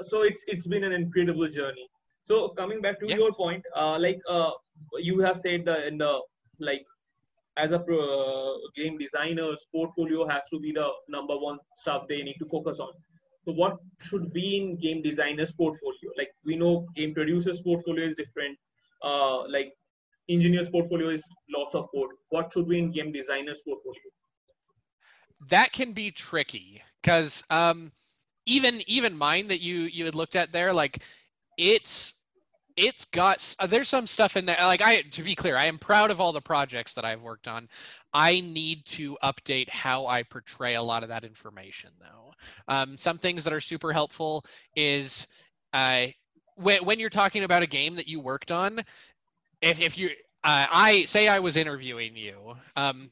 So 0.02 0.22
it's 0.22 0.45
it's 0.48 0.68
been 0.68 0.85
an 0.85 0.94
incredible 0.94 1.49
journey. 1.49 1.89
So 2.23 2.49
coming 2.60 2.81
back 2.81 3.02
to 3.02 3.10
yeah. 3.10 3.18
your 3.18 3.34
point, 3.34 3.65
uh, 3.76 3.99
like 3.99 4.22
uh, 4.30 4.52
you 4.99 5.19
have 5.19 5.41
said 5.41 5.65
the, 5.65 5.85
in 5.85 5.98
the 5.98 6.22
like 6.60 6.85
as 7.57 7.72
a 7.72 7.80
pro, 7.80 8.57
game 8.76 8.98
designer's 8.98 9.68
portfolio 9.76 10.26
has 10.27 10.44
to 10.53 10.60
be 10.60 10.72
the 10.72 10.88
number 11.10 11.38
one 11.38 11.60
stuff 11.73 12.07
they 12.07 12.22
need 12.23 12.38
to 12.39 12.45
focus 12.45 12.80
on 12.80 12.91
so 13.45 13.53
what 13.53 13.77
should 13.99 14.31
be 14.34 14.57
in 14.57 14.76
game 14.77 15.02
designer's 15.02 15.52
portfolio 15.52 16.11
like 16.18 16.31
we 16.45 16.56
know 16.56 16.85
game 16.95 17.14
producer's 17.14 17.61
portfolio 17.61 18.06
is 18.06 18.15
different 18.15 18.57
uh, 19.03 19.48
like 19.48 19.73
engineer's 20.30 20.70
portfolio 20.70 21.10
is 21.10 21.24
lots 21.56 21.76
of 21.76 21.90
code. 21.94 22.12
What 22.30 22.52
should 22.54 22.68
be 22.68 22.80
in 22.80 22.91
game 22.91 23.12
designer's 23.12 23.62
portfolio? 23.62 24.02
That 25.49 25.72
can 25.72 25.94
be 25.94 26.12
tricky 26.12 26.82
because 27.02 27.44
um, 27.49 27.91
even 28.45 28.82
even 28.88 29.16
mine 29.16 29.48
that 29.49 29.62
you 29.62 29.82
you 29.82 30.06
had 30.06 30.16
looked 30.16 30.36
at 30.36 30.52
there 30.52 30.74
like 30.74 31.04
it's 31.58 32.14
it's 32.76 33.06
got 33.06 33.56
uh, 33.60 33.68
there's 33.68 33.90
some 33.90 34.08
stuff 34.08 34.38
in 34.38 34.45
there 34.45 34.58
like 34.62 34.82
i 34.82 35.02
to 35.02 35.24
be 35.24 35.36
clear 35.36 35.58
i 35.58 35.66
am 35.66 35.78
proud 35.78 36.12
of 36.12 36.22
all 36.22 36.32
the 36.32 36.41
projects 36.41 36.94
that 36.94 37.06
i've 37.06 37.22
worked 37.22 37.48
on. 37.48 37.68
I 38.14 38.40
need 38.40 38.86
to 38.88 39.18
update 39.24 39.70
how 39.70 40.08
i 40.08 40.24
portray 40.24 40.76
a 40.76 40.82
lot 40.82 41.04
of 41.04 41.10
that 41.10 41.24
information 41.24 41.91
though. 41.99 42.34
Um, 42.68 42.98
some 42.98 43.18
things 43.18 43.44
that 43.44 43.54
are 43.54 43.60
super 43.60 43.91
helpful 43.91 44.45
is 44.76 45.28
uh, 45.74 46.08
when, 46.56 46.84
when 46.86 46.99
you're 46.99 47.10
talking 47.10 47.44
about 47.44 47.64
a 47.64 47.68
game 47.68 47.95
that 47.95 48.08
you 48.08 48.20
worked 48.20 48.52
on 48.52 48.84
if, 49.62 49.80
if 49.80 49.98
you 49.98 50.10
uh, 50.44 50.68
i 50.72 51.04
say 51.06 51.28
i 51.28 51.40
was 51.40 51.56
interviewing 51.56 52.16
you 52.16 52.56
um, 52.76 53.12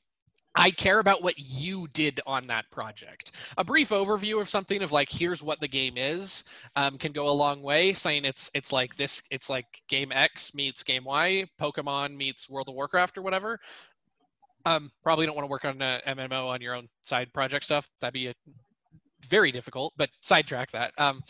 I 0.56 0.72
care 0.72 1.00
about 1.00 1.22
what 1.22 1.38
you 1.38 1.88
did 1.90 2.22
on 2.26 2.48
that 2.48 2.72
project. 2.72 3.34
A 3.58 3.64
brief 3.64 3.90
overview 3.90 4.40
of 4.40 4.50
something 4.50 4.82
of 4.82 4.92
like 4.92 5.10
here's 5.12 5.44
what 5.44 5.60
the 5.60 5.68
game 5.68 5.96
is 5.98 6.46
um, 6.78 6.98
can 6.98 7.12
go 7.12 7.28
a 7.28 7.32
long 7.32 7.62
way. 7.62 7.92
Saying 7.92 8.24
it's 8.24 8.50
it's 8.54 8.72
like 8.72 8.96
this, 8.96 9.22
it's 9.30 9.50
like 9.50 9.66
game 9.90 10.14
X 10.14 10.56
meets 10.56 10.82
game 10.84 11.04
Y, 11.04 11.46
Pokemon 11.60 12.16
meets 12.16 12.50
World 12.50 12.70
of 12.70 12.76
Warcraft 12.76 13.18
or 13.18 13.22
whatever. 13.22 13.60
Um, 14.66 14.92
probably 15.04 15.26
don't 15.26 15.36
want 15.36 15.46
to 15.46 15.52
work 15.52 15.66
on 15.66 15.82
a 15.82 16.02
MMO 16.08 16.48
on 16.48 16.62
your 16.62 16.74
own 16.74 16.88
side 17.04 17.32
project 17.34 17.66
stuff. 17.66 17.88
That'd 18.00 18.14
be 18.14 18.28
a 18.28 18.34
very 19.26 19.52
difficult, 19.52 19.94
but 19.98 20.10
sidetrack 20.22 20.72
that. 20.72 20.94
Um, 20.98 21.22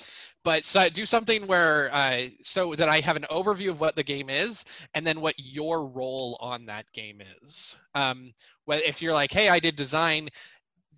but 0.43 0.63
so 0.65 0.87
do 0.89 1.05
something 1.05 1.47
where 1.47 1.89
uh, 1.93 2.27
so 2.43 2.75
that 2.75 2.87
I 2.87 2.99
have 2.99 3.15
an 3.15 3.25
overview 3.31 3.71
of 3.71 3.79
what 3.79 3.95
the 3.95 4.03
game 4.03 4.29
is, 4.29 4.63
and 4.93 5.05
then 5.05 5.21
what 5.21 5.35
your 5.37 5.87
role 5.87 6.37
on 6.39 6.65
that 6.67 6.85
game 6.93 7.21
is. 7.43 7.75
Um, 7.95 8.33
well, 8.67 8.81
if 8.85 9.01
you're 9.01 9.13
like, 9.13 9.31
hey, 9.31 9.49
I 9.49 9.59
did 9.59 9.75
design, 9.75 10.29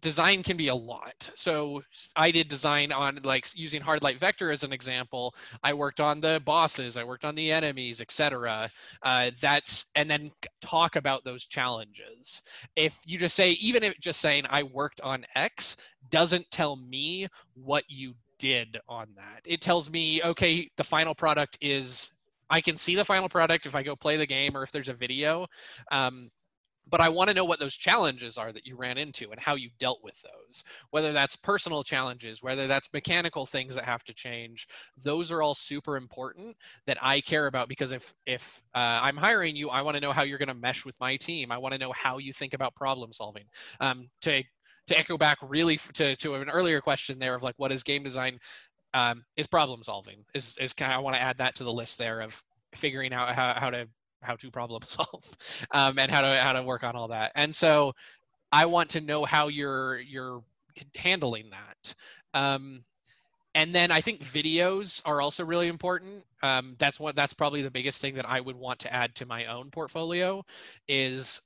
design 0.01 0.43
can 0.43 0.57
be 0.57 0.67
a 0.67 0.75
lot. 0.75 1.31
So 1.35 1.83
I 2.15 2.31
did 2.31 2.47
design 2.47 2.91
on 2.91 3.19
like 3.23 3.47
using 3.55 3.81
hard 3.81 4.03
light 4.03 4.19
vector 4.19 4.51
as 4.51 4.63
an 4.63 4.71
example. 4.71 5.35
I 5.63 5.73
worked 5.73 5.99
on 5.99 6.21
the 6.21 6.41
bosses, 6.45 6.97
I 6.97 7.03
worked 7.03 7.25
on 7.25 7.35
the 7.35 7.51
enemies, 7.51 8.01
etc. 8.01 8.69
Uh, 9.01 9.31
that's 9.41 9.85
and 9.95 10.09
then 10.09 10.31
talk 10.61 10.95
about 10.95 11.23
those 11.23 11.45
challenges. 11.45 12.41
If 12.75 12.97
you 13.05 13.17
just 13.17 13.35
say, 13.35 13.51
even 13.51 13.83
if 13.83 13.99
just 13.99 14.21
saying 14.21 14.45
I 14.49 14.63
worked 14.63 15.01
on 15.01 15.25
X 15.35 15.77
doesn't 16.09 16.49
tell 16.51 16.75
me 16.75 17.27
what 17.55 17.83
you 17.87 18.13
did 18.39 18.77
on 18.87 19.07
that. 19.15 19.41
It 19.45 19.61
tells 19.61 19.89
me, 19.89 20.21
okay, 20.23 20.69
the 20.77 20.83
final 20.83 21.15
product 21.15 21.57
is 21.61 22.11
I 22.49 22.61
can 22.61 22.77
see 22.77 22.95
the 22.95 23.05
final 23.05 23.29
product 23.29 23.65
if 23.65 23.75
I 23.75 23.83
go 23.83 23.95
play 23.95 24.17
the 24.17 24.25
game 24.25 24.55
or 24.55 24.63
if 24.63 24.71
there's 24.71 24.89
a 24.89 24.93
video. 24.93 25.47
Um, 25.91 26.29
but 26.89 27.01
I 27.01 27.09
want 27.09 27.29
to 27.29 27.33
know 27.33 27.45
what 27.45 27.59
those 27.59 27.75
challenges 27.75 28.37
are 28.37 28.51
that 28.51 28.65
you 28.65 28.75
ran 28.75 28.97
into 28.97 29.31
and 29.31 29.39
how 29.39 29.55
you 29.55 29.69
dealt 29.79 29.99
with 30.03 30.21
those. 30.21 30.63
Whether 30.91 31.13
that's 31.13 31.35
personal 31.35 31.83
challenges, 31.83 32.41
whether 32.41 32.67
that's 32.67 32.91
mechanical 32.93 33.45
things 33.45 33.75
that 33.75 33.85
have 33.85 34.03
to 34.05 34.13
change, 34.13 34.67
those 35.01 35.31
are 35.31 35.41
all 35.41 35.55
super 35.55 35.97
important 35.97 36.55
that 36.85 36.97
I 37.01 37.21
care 37.21 37.47
about 37.47 37.69
because 37.69 37.91
if 37.91 38.13
if 38.25 38.63
uh, 38.75 38.99
I'm 39.01 39.17
hiring 39.17 39.55
you, 39.55 39.69
I 39.69 39.81
want 39.81 39.95
to 39.95 40.01
know 40.01 40.11
how 40.11 40.23
you're 40.23 40.37
going 40.37 40.47
to 40.47 40.53
mesh 40.53 40.85
with 40.85 40.99
my 40.99 41.17
team. 41.17 41.51
I 41.51 41.57
want 41.57 41.73
to 41.73 41.79
know 41.79 41.91
how 41.91 42.17
you 42.17 42.33
think 42.33 42.53
about 42.53 42.75
problem 42.75 43.13
solving. 43.13 43.45
Um, 43.79 44.09
to 44.21 44.43
to 44.87 44.97
echo 44.97 45.17
back 45.17 45.37
really 45.41 45.77
to 45.93 46.15
to 46.17 46.35
an 46.35 46.49
earlier 46.49 46.81
question 46.81 47.19
there 47.19 47.35
of 47.35 47.43
like 47.43 47.55
what 47.57 47.71
is 47.71 47.83
game 47.83 48.03
design 48.03 48.39
um, 48.93 49.23
is 49.35 49.47
problem 49.47 49.83
solving 49.83 50.23
is 50.33 50.55
is 50.59 50.73
kind 50.73 50.91
of, 50.91 50.97
I 50.97 51.01
want 51.01 51.15
to 51.15 51.21
add 51.21 51.37
that 51.37 51.55
to 51.55 51.63
the 51.63 51.73
list 51.73 51.97
there 51.97 52.21
of 52.21 52.41
figuring 52.73 53.13
out 53.13 53.33
how, 53.35 53.53
how 53.55 53.69
to 53.69 53.87
how 54.21 54.35
to 54.35 54.51
problem 54.51 54.81
solve 54.87 55.23
um, 55.71 55.99
and 55.99 56.11
how 56.11 56.21
to 56.21 56.41
how 56.41 56.53
to 56.53 56.63
work 56.63 56.83
on 56.83 56.95
all 56.95 57.09
that. 57.09 57.31
And 57.35 57.55
so 57.55 57.93
i 58.51 58.65
want 58.65 58.91
to 58.91 59.01
know 59.01 59.25
how 59.25 59.47
you're 59.49 59.99
you're 59.99 60.43
handling 60.95 61.51
that. 61.51 61.95
Um, 62.33 62.83
and 63.55 63.73
then 63.73 63.91
i 63.91 64.01
think 64.01 64.21
videos 64.23 65.01
are 65.05 65.21
also 65.21 65.45
really 65.45 65.67
important. 65.67 66.23
Um, 66.43 66.75
that's 66.77 66.99
what 66.99 67.15
that's 67.15 67.33
probably 67.33 67.61
the 67.61 67.71
biggest 67.71 68.01
thing 68.01 68.15
that 68.15 68.29
i 68.29 68.39
would 68.39 68.55
want 68.55 68.79
to 68.79 68.93
add 68.93 69.15
to 69.15 69.25
my 69.25 69.45
own 69.45 69.71
portfolio 69.71 70.43
is 70.87 71.41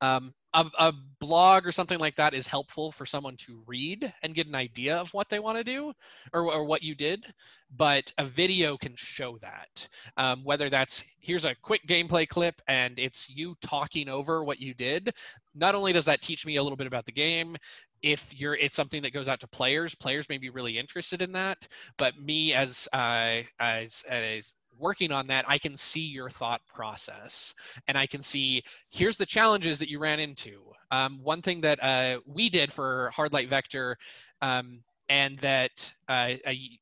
um, 0.00 0.32
a, 0.54 0.66
a, 0.78 0.92
blog 1.20 1.66
or 1.66 1.72
something 1.72 1.98
like 1.98 2.16
that 2.16 2.32
is 2.32 2.46
helpful 2.46 2.90
for 2.90 3.04
someone 3.04 3.36
to 3.36 3.62
read 3.66 4.10
and 4.22 4.34
get 4.34 4.46
an 4.46 4.54
idea 4.54 4.96
of 4.96 5.12
what 5.12 5.28
they 5.28 5.38
want 5.38 5.58
to 5.58 5.62
do 5.62 5.92
or, 6.32 6.50
or 6.52 6.64
what 6.64 6.82
you 6.82 6.94
did 6.94 7.32
but 7.76 8.12
a 8.18 8.26
video 8.26 8.76
can 8.76 8.94
show 8.96 9.38
that. 9.38 9.88
Um, 10.16 10.42
whether 10.44 10.68
that's 10.68 11.04
here's 11.20 11.44
a 11.44 11.54
quick 11.62 11.86
gameplay 11.86 12.28
clip 12.28 12.60
and 12.68 12.98
it's 12.98 13.28
you 13.28 13.54
talking 13.60 14.08
over 14.08 14.42
what 14.44 14.60
you 14.60 14.74
did 14.74 15.14
not 15.54 15.74
only 15.74 15.92
does 15.92 16.04
that 16.06 16.22
teach 16.22 16.46
me 16.46 16.56
a 16.56 16.62
little 16.62 16.76
bit 16.76 16.86
about 16.86 17.06
the 17.06 17.12
game 17.12 17.56
if 18.02 18.32
you're 18.38 18.54
it's 18.54 18.74
something 18.74 19.02
that 19.02 19.12
goes 19.12 19.28
out 19.28 19.40
to 19.40 19.48
players 19.48 19.94
players 19.94 20.28
may 20.28 20.38
be 20.38 20.48
really 20.48 20.78
interested 20.78 21.20
in 21.20 21.32
that 21.32 21.68
but 21.98 22.18
me 22.18 22.54
as 22.54 22.88
uh, 22.92 23.42
as 23.58 24.02
as 24.08 24.54
working 24.80 25.12
on 25.12 25.26
that, 25.28 25.44
I 25.46 25.58
can 25.58 25.76
see 25.76 26.00
your 26.00 26.30
thought 26.30 26.62
process 26.72 27.54
and 27.86 27.96
I 27.96 28.06
can 28.06 28.22
see 28.22 28.62
here's 28.90 29.16
the 29.16 29.26
challenges 29.26 29.78
that 29.78 29.88
you 29.88 29.98
ran 29.98 30.18
into. 30.18 30.60
Um, 30.90 31.20
one 31.22 31.42
thing 31.42 31.60
that 31.60 31.82
uh, 31.82 32.20
we 32.26 32.48
did 32.48 32.72
for 32.72 33.10
Hard 33.14 33.32
Light 33.32 33.48
Vector 33.48 33.96
um, 34.42 34.82
and 35.08 35.38
that 35.38 35.92
uh, 36.08 36.34
a, 36.46 36.78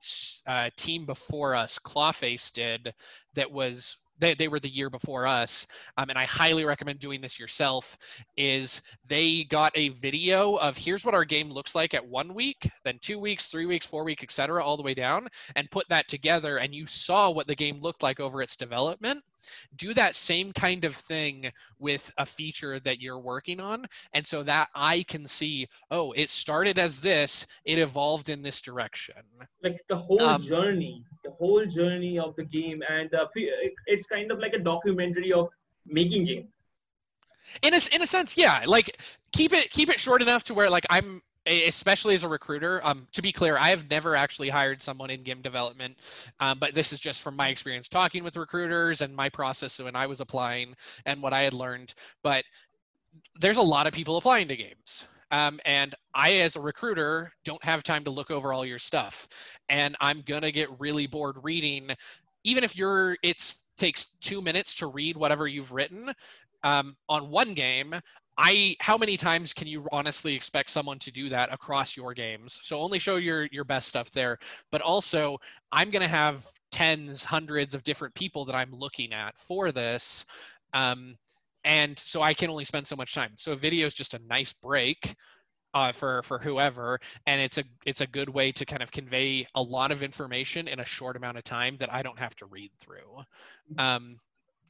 a, 0.46 0.70
team 0.76 1.06
before 1.06 1.54
us, 1.54 1.78
Clawface, 1.78 2.52
did 2.52 2.92
that 3.34 3.50
was 3.50 3.96
they, 4.18 4.34
they 4.34 4.48
were 4.48 4.60
the 4.60 4.68
year 4.68 4.90
before 4.90 5.26
us 5.26 5.66
um, 5.96 6.08
and 6.10 6.18
i 6.18 6.24
highly 6.24 6.64
recommend 6.64 6.98
doing 6.98 7.20
this 7.20 7.38
yourself 7.38 7.96
is 8.36 8.80
they 9.06 9.44
got 9.44 9.72
a 9.76 9.90
video 9.90 10.56
of 10.56 10.76
here's 10.76 11.04
what 11.04 11.14
our 11.14 11.24
game 11.24 11.50
looks 11.50 11.74
like 11.74 11.94
at 11.94 12.06
one 12.06 12.34
week 12.34 12.68
then 12.84 12.98
two 13.00 13.18
weeks 13.18 13.46
three 13.46 13.66
weeks 13.66 13.86
four 13.86 14.04
weeks 14.04 14.22
etc 14.22 14.62
all 14.62 14.76
the 14.76 14.82
way 14.82 14.94
down 14.94 15.28
and 15.56 15.70
put 15.70 15.88
that 15.88 16.08
together 16.08 16.58
and 16.58 16.74
you 16.74 16.86
saw 16.86 17.30
what 17.30 17.46
the 17.46 17.54
game 17.54 17.80
looked 17.80 18.02
like 18.02 18.20
over 18.20 18.42
its 18.42 18.56
development 18.56 19.22
do 19.76 19.94
that 19.94 20.16
same 20.16 20.52
kind 20.52 20.84
of 20.84 20.94
thing 20.94 21.50
with 21.78 22.12
a 22.18 22.26
feature 22.26 22.80
that 22.80 23.00
you're 23.00 23.18
working 23.18 23.60
on. 23.60 23.86
And 24.12 24.26
so 24.26 24.42
that 24.42 24.68
i 24.74 25.02
can 25.04 25.26
see 25.26 25.66
oh 25.90 26.12
it 26.12 26.30
started 26.30 26.78
as 26.78 26.98
this 26.98 27.46
it 27.64 27.78
evolved 27.78 28.28
in 28.28 28.42
this 28.42 28.60
direction. 28.60 29.16
Like 29.62 29.80
the 29.88 29.96
whole 29.96 30.22
um, 30.22 30.42
journey 30.42 31.04
the 31.24 31.30
whole 31.30 31.64
journey 31.66 32.18
of 32.18 32.36
the 32.36 32.44
game 32.44 32.82
and 32.88 33.12
uh, 33.14 33.26
it's 33.86 34.06
kind 34.06 34.30
of 34.30 34.38
like 34.38 34.54
a 34.54 34.58
documentary 34.58 35.32
of 35.32 35.48
making 35.86 36.26
game. 36.26 36.48
In 37.62 37.74
a, 37.74 37.80
in 37.92 38.02
a 38.02 38.06
sense 38.06 38.36
yeah 38.36 38.62
like 38.66 39.00
keep 39.32 39.52
it 39.52 39.70
keep 39.70 39.88
it 39.88 39.98
short 39.98 40.20
enough 40.20 40.44
to 40.44 40.54
where 40.54 40.68
like 40.68 40.86
i'm 40.90 41.22
especially 41.48 42.14
as 42.14 42.22
a 42.24 42.28
recruiter. 42.28 42.80
Um, 42.84 43.06
to 43.12 43.22
be 43.22 43.32
clear, 43.32 43.56
I 43.56 43.70
have 43.70 43.88
never 43.90 44.14
actually 44.14 44.48
hired 44.48 44.82
someone 44.82 45.10
in 45.10 45.22
game 45.22 45.42
development, 45.42 45.96
um, 46.40 46.58
but 46.58 46.74
this 46.74 46.92
is 46.92 47.00
just 47.00 47.22
from 47.22 47.36
my 47.36 47.48
experience 47.48 47.88
talking 47.88 48.22
with 48.24 48.36
recruiters 48.36 49.00
and 49.00 49.14
my 49.14 49.28
process 49.28 49.78
when 49.78 49.96
I 49.96 50.06
was 50.06 50.20
applying 50.20 50.74
and 51.06 51.22
what 51.22 51.32
I 51.32 51.42
had 51.42 51.54
learned. 51.54 51.94
But 52.22 52.44
there's 53.40 53.56
a 53.56 53.62
lot 53.62 53.86
of 53.86 53.92
people 53.92 54.16
applying 54.16 54.48
to 54.48 54.56
games. 54.56 55.06
Um, 55.30 55.60
and 55.64 55.94
I, 56.14 56.34
as 56.36 56.56
a 56.56 56.60
recruiter, 56.60 57.32
don't 57.44 57.62
have 57.62 57.82
time 57.82 58.04
to 58.04 58.10
look 58.10 58.30
over 58.30 58.52
all 58.52 58.64
your 58.64 58.78
stuff. 58.78 59.28
And 59.68 59.96
I'm 60.00 60.22
going 60.22 60.42
to 60.42 60.52
get 60.52 60.68
really 60.80 61.06
bored 61.06 61.36
reading, 61.42 61.90
even 62.44 62.64
if 62.64 62.76
you're, 62.76 63.16
it 63.22 63.54
takes 63.76 64.06
two 64.20 64.40
minutes 64.40 64.74
to 64.76 64.86
read 64.86 65.16
whatever 65.16 65.46
you've 65.46 65.72
written. 65.72 66.12
Um, 66.64 66.96
on 67.08 67.30
one 67.30 67.54
game, 67.54 67.94
I 68.38 68.76
how 68.78 68.96
many 68.96 69.16
times 69.16 69.52
can 69.52 69.66
you 69.66 69.86
honestly 69.90 70.34
expect 70.34 70.70
someone 70.70 71.00
to 71.00 71.10
do 71.10 71.28
that 71.28 71.52
across 71.52 71.96
your 71.96 72.14
games? 72.14 72.60
So 72.62 72.80
only 72.80 73.00
show 73.00 73.16
your 73.16 73.46
your 73.50 73.64
best 73.64 73.88
stuff 73.88 74.10
there, 74.12 74.38
but 74.70 74.80
also 74.80 75.38
I'm 75.72 75.90
going 75.90 76.02
to 76.02 76.08
have 76.08 76.46
tens, 76.70 77.24
hundreds 77.24 77.74
of 77.74 77.82
different 77.82 78.14
people 78.14 78.44
that 78.44 78.54
I'm 78.54 78.72
looking 78.72 79.12
at 79.12 79.36
for 79.38 79.72
this. 79.72 80.24
Um, 80.72 81.16
and 81.64 81.98
so 81.98 82.22
I 82.22 82.32
can 82.32 82.48
only 82.48 82.64
spend 82.64 82.86
so 82.86 82.94
much 82.94 83.12
time. 83.12 83.32
So 83.36 83.52
a 83.52 83.56
video 83.56 83.86
is 83.86 83.94
just 83.94 84.14
a 84.14 84.20
nice 84.28 84.52
break 84.52 85.16
uh, 85.74 85.92
for 85.92 86.22
for 86.22 86.38
whoever, 86.38 87.00
and 87.26 87.40
it's 87.40 87.58
a 87.58 87.64
it's 87.84 88.00
a 88.00 88.06
good 88.06 88.28
way 88.28 88.52
to 88.52 88.64
kind 88.64 88.82
of 88.82 88.92
convey 88.92 89.46
a 89.56 89.62
lot 89.62 89.90
of 89.90 90.02
information 90.04 90.68
in 90.68 90.80
a 90.80 90.84
short 90.84 91.16
amount 91.16 91.38
of 91.38 91.44
time 91.44 91.76
that 91.80 91.92
I 91.92 92.02
don't 92.02 92.18
have 92.20 92.36
to 92.36 92.46
read 92.46 92.70
through. 92.80 93.22
Um, 93.76 94.18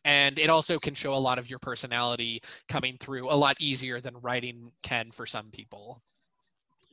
and 0.05 0.39
it 0.39 0.51
also 0.51 0.79
can 0.79 0.95
show 0.95 1.15
a 1.15 1.23
lot 1.29 1.39
of 1.39 1.49
your 1.51 1.59
personality 1.59 2.43
coming 2.69 2.97
through 2.99 3.31
a 3.31 3.35
lot 3.35 3.57
easier 3.61 4.01
than 4.01 4.17
writing 4.21 4.73
can 4.83 5.11
for 5.11 5.27
some 5.27 5.51
people. 5.51 6.03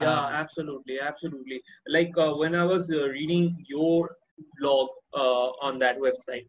Yeah 0.01 0.19
um, 0.19 0.33
absolutely 0.33 0.99
absolutely. 0.99 1.61
Like 1.87 2.11
uh, 2.17 2.33
when 2.33 2.55
i 2.55 2.63
was 2.63 2.91
uh, 2.91 3.07
reading 3.07 3.63
your 3.67 4.15
blog 4.59 4.89
uh, 5.13 5.47
on 5.67 5.79
that 5.79 5.97
website 5.97 6.47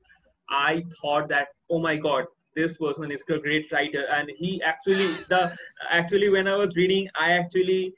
i 0.50 0.82
thought 1.00 1.28
that 1.28 1.48
oh 1.70 1.78
my 1.78 1.96
god 1.96 2.24
this 2.56 2.76
person 2.78 3.12
is 3.12 3.22
a 3.28 3.38
great 3.38 3.70
writer. 3.70 4.04
And 4.10 4.32
he 4.36 4.62
actually 4.62 5.08
the 5.28 5.54
actually 5.90 6.30
when 6.30 6.48
i 6.48 6.56
was 6.56 6.74
reading 6.74 7.08
i 7.20 7.32
actually 7.32 7.94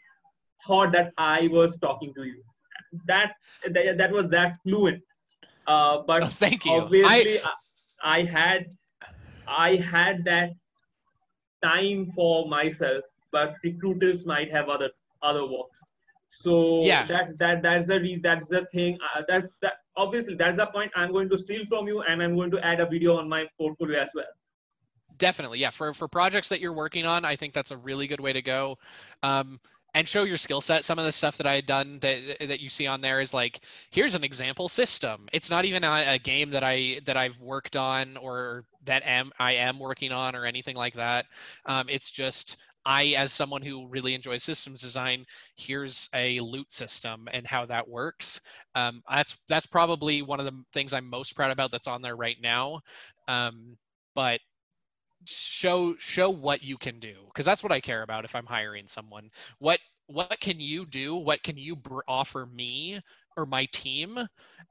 thought 0.66 0.92
that 0.92 1.12
i 1.16 1.48
was 1.52 1.78
talking 1.78 2.12
to 2.14 2.24
you. 2.24 2.42
That 3.06 3.32
that, 3.70 3.96
that 3.98 4.10
was 4.10 4.28
that 4.28 4.58
fluent. 4.62 5.02
Uh, 5.66 6.02
but 6.06 6.24
oh, 6.24 6.26
thank 6.44 6.64
you. 6.64 6.72
Obviously 6.72 7.38
I, 7.38 7.48
I 7.48 7.52
had 8.02 8.66
I 9.46 9.76
had 9.76 10.24
that 10.24 10.50
time 11.62 12.12
for 12.14 12.48
myself, 12.48 13.04
but 13.32 13.54
recruiters 13.64 14.26
might 14.26 14.50
have 14.50 14.68
other 14.68 14.90
other 15.22 15.46
works. 15.46 15.82
So 16.28 16.82
yeah. 16.82 17.06
that's 17.06 17.32
that 17.38 17.62
that's 17.62 17.86
the 17.86 18.00
re- 18.00 18.20
that's 18.22 18.48
the 18.48 18.66
thing. 18.66 18.98
Uh, 19.14 19.22
that's 19.26 19.54
that 19.62 19.74
obviously 19.96 20.34
that's 20.34 20.58
the 20.58 20.66
point 20.66 20.92
I'm 20.94 21.10
going 21.10 21.28
to 21.30 21.38
steal 21.38 21.64
from 21.66 21.88
you, 21.88 22.02
and 22.02 22.22
I'm 22.22 22.36
going 22.36 22.50
to 22.52 22.64
add 22.64 22.80
a 22.80 22.86
video 22.86 23.16
on 23.16 23.28
my 23.28 23.46
portfolio 23.58 24.00
as 24.00 24.10
well. 24.14 24.26
Definitely, 25.16 25.58
yeah. 25.58 25.70
For 25.70 25.92
for 25.94 26.06
projects 26.06 26.48
that 26.50 26.60
you're 26.60 26.74
working 26.74 27.06
on, 27.06 27.24
I 27.24 27.34
think 27.34 27.54
that's 27.54 27.70
a 27.70 27.76
really 27.76 28.06
good 28.06 28.20
way 28.20 28.32
to 28.32 28.42
go. 28.42 28.76
Um, 29.22 29.58
and 29.94 30.06
show 30.06 30.24
your 30.24 30.36
skill 30.36 30.60
set. 30.60 30.84
Some 30.84 30.98
of 30.98 31.04
the 31.04 31.12
stuff 31.12 31.38
that 31.38 31.46
I 31.46 31.54
had 31.54 31.66
done 31.66 31.98
that 32.00 32.38
that 32.40 32.60
you 32.60 32.68
see 32.68 32.86
on 32.86 33.00
there 33.00 33.20
is 33.20 33.34
like, 33.34 33.60
here's 33.90 34.14
an 34.14 34.24
example 34.24 34.68
system. 34.68 35.28
It's 35.32 35.50
not 35.50 35.64
even 35.64 35.84
a, 35.84 36.14
a 36.14 36.18
game 36.18 36.50
that 36.50 36.62
I 36.62 37.00
that 37.06 37.16
I've 37.16 37.38
worked 37.40 37.76
on 37.76 38.16
or 38.16 38.64
that 38.84 39.02
am 39.04 39.32
I 39.38 39.54
am 39.54 39.78
working 39.78 40.12
on 40.12 40.36
or 40.36 40.44
anything 40.44 40.76
like 40.76 40.94
that. 40.94 41.26
Um, 41.66 41.88
it's 41.88 42.10
just 42.10 42.56
I, 42.84 43.14
as 43.18 43.32
someone 43.32 43.62
who 43.62 43.86
really 43.88 44.14
enjoys 44.14 44.42
systems 44.42 44.80
design, 44.80 45.26
here's 45.56 46.08
a 46.14 46.40
loot 46.40 46.72
system 46.72 47.28
and 47.32 47.46
how 47.46 47.66
that 47.66 47.88
works. 47.88 48.40
Um, 48.74 49.02
that's 49.10 49.36
that's 49.48 49.66
probably 49.66 50.22
one 50.22 50.40
of 50.40 50.46
the 50.46 50.64
things 50.72 50.92
I'm 50.92 51.08
most 51.08 51.34
proud 51.36 51.50
about 51.50 51.70
that's 51.70 51.88
on 51.88 52.02
there 52.02 52.16
right 52.16 52.38
now. 52.40 52.80
Um, 53.26 53.76
but 54.14 54.40
show 55.24 55.94
show 55.98 56.30
what 56.30 56.62
you 56.62 56.76
can 56.78 56.98
do 57.00 57.14
because 57.26 57.44
that's 57.44 57.62
what 57.62 57.72
I 57.72 57.80
care 57.80 58.02
about 58.02 58.24
if 58.24 58.34
I'm 58.34 58.46
hiring 58.46 58.86
someone. 58.88 59.30
What 59.58 59.80
what 60.06 60.38
can 60.40 60.60
you 60.60 60.86
do? 60.86 61.16
What 61.16 61.42
can 61.42 61.56
you 61.56 61.76
br- 61.76 62.00
offer 62.08 62.46
me 62.46 63.00
or 63.36 63.46
my 63.46 63.66
team? 63.66 64.18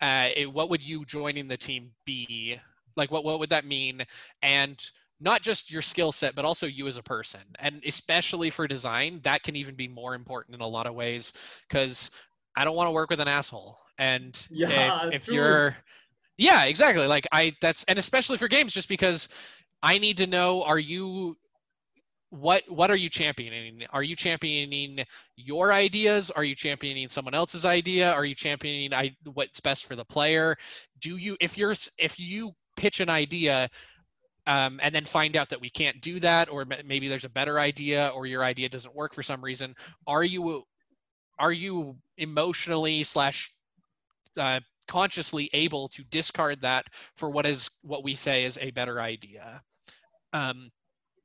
Uh, 0.01 0.29
it, 0.35 0.51
what 0.51 0.69
would 0.69 0.83
you 0.83 1.05
joining 1.05 1.47
the 1.47 1.57
team 1.57 1.91
be? 2.05 2.59
Like 2.95 3.11
what 3.11 3.23
what 3.23 3.39
would 3.39 3.49
that 3.49 3.65
mean? 3.65 4.03
And 4.41 4.81
not 5.19 5.41
just 5.41 5.71
your 5.71 5.81
skill 5.81 6.11
set 6.11 6.35
but 6.35 6.45
also 6.45 6.67
you 6.67 6.87
as 6.87 6.97
a 6.97 7.03
person 7.03 7.41
and 7.59 7.81
especially 7.85 8.49
for 8.49 8.67
design 8.67 9.19
that 9.23 9.43
can 9.43 9.55
even 9.55 9.75
be 9.75 9.87
more 9.87 10.13
important 10.15 10.55
in 10.55 10.61
a 10.61 10.67
lot 10.67 10.85
of 10.85 10.93
ways 10.93 11.33
because 11.67 12.11
i 12.55 12.63
don't 12.63 12.75
want 12.75 12.87
to 12.87 12.91
work 12.91 13.09
with 13.09 13.19
an 13.19 13.27
asshole 13.27 13.77
and 13.97 14.47
Yeah, 14.49 14.87
if, 14.87 15.05
if 15.09 15.31
you're 15.31 15.75
yeah 16.37 16.65
exactly 16.65 17.05
like 17.07 17.27
i 17.31 17.53
that's 17.61 17.83
and 17.85 17.97
especially 17.99 18.37
for 18.37 18.47
games 18.47 18.73
just 18.73 18.89
because 18.89 19.29
i 19.81 19.97
need 19.97 20.17
to 20.17 20.27
know 20.27 20.63
are 20.63 20.79
you 20.79 21.37
what 22.29 22.63
what 22.67 22.91
are 22.91 22.95
you 22.95 23.09
championing? 23.09 23.85
Are 23.91 24.03
you 24.03 24.15
championing 24.15 25.05
your 25.35 25.71
ideas? 25.71 26.29
Are 26.29 26.43
you 26.43 26.55
championing 26.55 27.07
someone 27.07 27.33
else's 27.33 27.63
idea? 27.63 28.11
Are 28.11 28.25
you 28.25 28.35
championing 28.35 28.93
I, 28.93 29.15
what's 29.33 29.59
best 29.59 29.85
for 29.85 29.95
the 29.95 30.05
player? 30.05 30.57
Do 30.99 31.17
you 31.17 31.37
if 31.39 31.57
you're 31.57 31.75
if 31.97 32.19
you 32.19 32.51
pitch 32.75 32.99
an 32.99 33.09
idea 33.09 33.69
um, 34.45 34.79
and 34.83 34.93
then 34.93 35.05
find 35.05 35.35
out 35.35 35.49
that 35.49 35.61
we 35.61 35.69
can't 35.69 35.99
do 36.01 36.19
that 36.19 36.49
or 36.49 36.65
maybe 36.85 37.07
there's 37.07 37.25
a 37.25 37.29
better 37.29 37.59
idea 37.59 38.11
or 38.13 38.25
your 38.25 38.43
idea 38.43 38.69
doesn't 38.69 38.95
work 38.95 39.13
for 39.13 39.23
some 39.23 39.43
reason 39.43 39.75
are 40.05 40.23
you 40.23 40.63
are 41.39 41.51
you 41.51 41.95
emotionally 42.17 43.03
slash 43.03 43.51
uh, 44.37 44.59
consciously 44.87 45.49
able 45.53 45.89
to 45.89 46.03
discard 46.05 46.61
that 46.61 46.85
for 47.15 47.29
what 47.29 47.45
is 47.45 47.69
what 47.81 48.03
we 48.03 48.15
say 48.15 48.45
is 48.45 48.57
a 48.61 48.71
better 48.71 49.01
idea. 49.01 49.61
Um, 50.33 50.71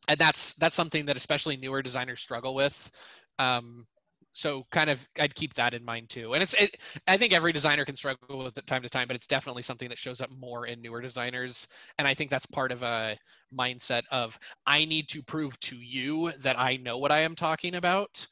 and 0.09 0.19
that's 0.19 0.55
that's 0.55 0.75
something 0.77 1.07
that 1.07 1.17
especially 1.17 1.57
newer 1.57 1.83
designers 1.83 2.21
struggle 2.21 2.55
with. 2.55 2.91
Um, 3.39 3.87
so 4.35 4.67
kind 4.73 4.89
of 4.89 5.07
i'd 5.19 5.35
keep 5.35 5.55
that 5.55 5.75
in 5.75 5.85
mind 5.85 6.09
too. 6.09 6.35
And 6.35 6.43
it's 6.43 6.55
it, 6.55 6.77
i 7.07 7.17
think 7.17 7.33
every 7.33 7.53
designer 7.53 7.85
can 7.85 7.97
struggle 7.97 8.45
with 8.45 8.57
it 8.57 8.67
time 8.67 8.83
to 8.83 8.89
time 8.89 9.07
but 9.07 9.15
it's 9.15 9.27
definitely 9.27 9.63
something 9.63 9.89
that 9.91 9.99
shows 9.99 10.21
up 10.21 10.31
more 10.31 10.67
in 10.67 10.81
newer 10.81 11.01
designers. 11.01 11.67
And 11.99 12.09
i 12.09 12.15
think 12.15 12.31
that's 12.31 12.47
part 12.47 12.73
of 12.73 12.83
a 12.83 13.17
mindset 13.57 14.03
of 14.11 14.39
i 14.67 14.85
need 14.85 15.09
to 15.09 15.23
prove 15.23 15.59
to 15.61 15.77
you 15.77 16.33
that 16.43 16.59
i 16.59 16.77
know 16.77 16.99
what 16.99 17.13
i 17.13 17.21
am 17.21 17.35
talking 17.35 17.75
about. 17.75 18.27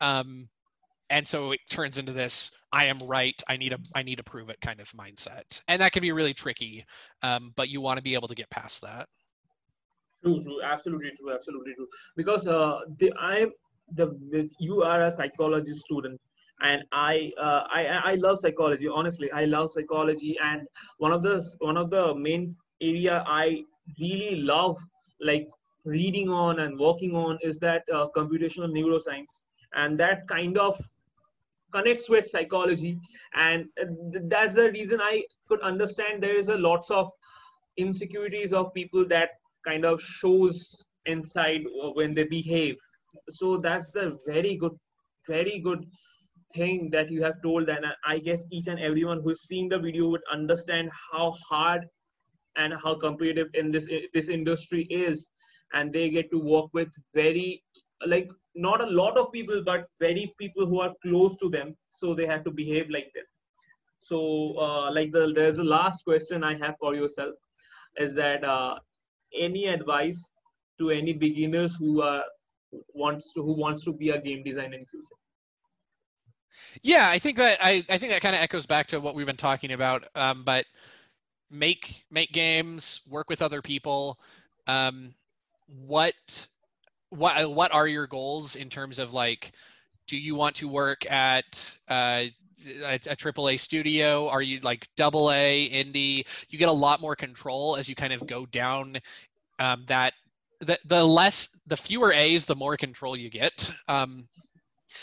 Um, 0.00 0.48
and 1.14 1.26
so 1.26 1.52
it 1.52 1.60
turns 1.70 1.96
into 1.96 2.12
this 2.12 2.50
i 2.72 2.84
am 2.84 2.98
right 3.04 3.42
i 3.48 3.56
need 3.56 3.72
a 3.72 3.78
i 3.94 4.02
need 4.02 4.16
to 4.16 4.22
prove 4.24 4.50
it 4.50 4.58
kind 4.60 4.80
of 4.80 4.88
mindset 4.90 5.60
and 5.68 5.80
that 5.80 5.92
can 5.92 6.02
be 6.02 6.12
really 6.12 6.34
tricky 6.34 6.84
um, 7.22 7.52
but 7.56 7.68
you 7.68 7.80
want 7.80 7.96
to 7.96 8.02
be 8.02 8.14
able 8.14 8.28
to 8.28 8.34
get 8.34 8.50
past 8.50 8.82
that 8.82 9.08
True, 10.24 10.40
true, 10.42 10.62
absolutely 10.62 11.10
true, 11.18 11.34
absolutely 11.34 11.74
true. 11.74 11.86
Because 12.16 12.48
uh, 12.48 12.80
the 12.98 13.12
I 13.20 13.46
the 13.94 14.48
you 14.58 14.82
are 14.82 15.02
a 15.02 15.10
psychology 15.10 15.74
student, 15.74 16.18
and 16.62 16.82
I, 16.92 17.30
uh, 17.38 17.64
I 17.70 17.86
I 18.12 18.14
love 18.14 18.38
psychology. 18.40 18.88
Honestly, 18.88 19.30
I 19.32 19.44
love 19.44 19.70
psychology, 19.70 20.38
and 20.42 20.66
one 20.96 21.12
of 21.12 21.22
the 21.22 21.44
one 21.58 21.76
of 21.76 21.90
the 21.90 22.14
main 22.14 22.56
area 22.80 23.22
I 23.26 23.64
really 24.00 24.36
love 24.36 24.78
like 25.20 25.46
reading 25.84 26.30
on 26.30 26.60
and 26.60 26.78
working 26.78 27.14
on 27.14 27.38
is 27.42 27.58
that 27.58 27.82
uh, 27.92 28.06
computational 28.16 28.72
neuroscience, 28.72 29.44
and 29.74 30.00
that 30.00 30.26
kind 30.26 30.56
of 30.56 30.80
connects 31.74 32.08
with 32.08 32.26
psychology, 32.26 32.98
and 33.34 33.66
uh, 33.80 33.86
that's 34.28 34.54
the 34.54 34.70
reason 34.70 35.00
I 35.00 35.22
could 35.48 35.60
understand 35.60 36.22
there 36.22 36.36
is 36.36 36.48
a 36.48 36.56
lots 36.56 36.90
of 36.90 37.10
insecurities 37.76 38.52
of 38.52 38.72
people 38.74 39.06
that 39.08 39.30
kind 39.66 39.84
of 39.84 40.00
shows 40.00 40.84
inside 41.06 41.62
when 41.94 42.12
they 42.12 42.24
behave. 42.24 42.76
So 43.30 43.56
that's 43.56 43.90
the 43.90 44.18
very 44.26 44.56
good 44.56 44.72
very 45.28 45.58
good 45.58 45.86
thing 46.54 46.90
that 46.90 47.10
you 47.10 47.22
have 47.22 47.40
told. 47.42 47.68
And 47.68 47.86
i 48.06 48.18
guess 48.18 48.44
each 48.50 48.68
and 48.68 48.78
everyone 48.78 49.20
who's 49.22 49.42
seen 49.42 49.68
the 49.68 49.78
video 49.78 50.08
would 50.08 50.22
understand 50.32 50.90
how 51.12 51.30
hard 51.48 51.86
and 52.56 52.74
how 52.74 52.94
competitive 52.94 53.48
in 53.54 53.70
this 53.72 53.88
this 54.12 54.28
industry 54.28 54.86
is. 54.90 55.28
And 55.72 55.92
they 55.92 56.08
get 56.10 56.30
to 56.30 56.38
work 56.38 56.66
with 56.72 56.88
very 57.14 57.62
like 58.06 58.30
not 58.54 58.80
a 58.80 58.86
lot 58.86 59.16
of 59.16 59.32
people 59.32 59.62
but 59.64 59.86
very 60.00 60.34
people 60.38 60.66
who 60.66 60.80
are 60.80 60.92
close 61.02 61.36
to 61.36 61.48
them 61.48 61.74
so 61.90 62.14
they 62.14 62.26
have 62.26 62.44
to 62.44 62.50
behave 62.50 62.88
like 62.90 63.10
them 63.14 63.24
so 64.00 64.54
uh, 64.58 64.90
like 64.92 65.12
the 65.12 65.32
there's 65.34 65.58
a 65.58 65.64
last 65.64 66.04
question 66.04 66.44
i 66.44 66.54
have 66.54 66.74
for 66.78 66.94
yourself 66.94 67.34
is 67.96 68.14
that 68.14 68.44
uh, 68.44 68.74
any 69.38 69.66
advice 69.66 70.30
to 70.78 70.90
any 70.90 71.12
beginners 71.12 71.76
who 71.76 72.02
are 72.02 72.24
wants 72.94 73.32
to 73.32 73.42
who 73.42 73.52
wants 73.52 73.84
to 73.84 73.92
be 73.92 74.10
a 74.10 74.20
game 74.20 74.42
designer 74.44 74.76
in 74.76 74.86
future 74.86 75.20
Yeah, 76.82 77.08
I 77.08 77.18
think 77.18 77.36
that 77.38 77.58
I, 77.60 77.84
I 77.88 77.98
think 77.98 78.12
that 78.12 78.22
kind 78.22 78.34
of 78.34 78.42
echoes 78.42 78.66
back 78.66 78.86
to 78.88 79.00
what 79.00 79.14
we've 79.14 79.26
been 79.26 79.36
talking 79.36 79.72
about. 79.72 80.04
Um, 80.14 80.44
but 80.44 80.66
make 81.50 82.04
make 82.10 82.32
games, 82.32 83.00
work 83.10 83.28
with 83.28 83.42
other 83.42 83.62
people. 83.62 84.18
Um, 84.66 85.14
what 85.66 86.14
what 87.14 87.50
what 87.54 87.72
are 87.72 87.86
your 87.88 88.06
goals 88.06 88.56
in 88.56 88.68
terms 88.68 88.98
of 88.98 89.12
like, 89.12 89.52
do 90.06 90.16
you 90.16 90.34
want 90.34 90.56
to 90.56 90.68
work 90.68 91.10
at 91.10 91.44
uh, 91.88 92.24
a, 92.82 92.94
a 92.94 93.16
AAA 93.16 93.60
studio? 93.60 94.28
Are 94.28 94.42
you 94.42 94.60
like 94.60 94.88
double 94.96 95.30
A 95.30 95.68
indie? 95.70 96.24
You 96.48 96.58
get 96.58 96.68
a 96.68 96.72
lot 96.72 97.00
more 97.00 97.16
control 97.16 97.76
as 97.76 97.88
you 97.88 97.94
kind 97.94 98.12
of 98.12 98.26
go 98.26 98.46
down 98.46 98.98
um, 99.58 99.84
that. 99.88 100.14
The, 100.60 100.78
the 100.86 101.04
less 101.04 101.48
the 101.66 101.76
fewer 101.76 102.12
A's, 102.12 102.46
the 102.46 102.54
more 102.54 102.76
control 102.76 103.18
you 103.18 103.28
get. 103.28 103.70
Um, 103.88 104.26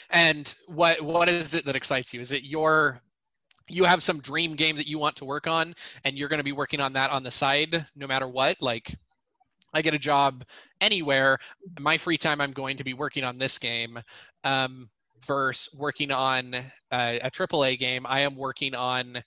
and 0.10 0.56
what 0.68 1.02
what 1.02 1.30
is 1.30 1.54
it 1.54 1.66
that 1.66 1.76
excites 1.76 2.14
you? 2.14 2.22
Is 2.22 2.32
it 2.32 2.44
your 2.44 3.02
you 3.68 3.84
have 3.84 4.02
some 4.02 4.20
dream 4.20 4.56
game 4.56 4.76
that 4.78 4.88
you 4.88 4.98
want 4.98 5.16
to 5.18 5.26
work 5.26 5.48
on 5.48 5.76
and 6.04 6.18
you're 6.18 6.30
going 6.30 6.40
to 6.40 6.44
be 6.44 6.52
working 6.52 6.80
on 6.80 6.94
that 6.94 7.12
on 7.12 7.24
the 7.24 7.32
side 7.32 7.86
no 7.96 8.08
matter 8.08 8.28
what? 8.28 8.62
Like 8.62 8.96
I 9.74 9.82
get 9.82 9.94
a 9.94 10.00
job 10.00 10.44
anywhere, 10.80 11.38
my 11.80 11.98
free 11.98 12.18
time 12.18 12.42
I'm 12.42 12.52
going 12.52 12.78
to 12.78 12.84
be 12.84 12.94
working 12.94 13.24
on 13.24 13.38
this 13.38 13.58
game. 13.58 14.00
Um, 14.44 14.90
versus 15.28 15.74
working 15.76 16.12
on 16.12 16.56
uh, 16.56 17.20
a 17.22 17.30
AAA 17.30 17.78
game, 17.80 18.06
I 18.08 18.22
am 18.22 18.36
working 18.36 18.74
on 18.74 19.24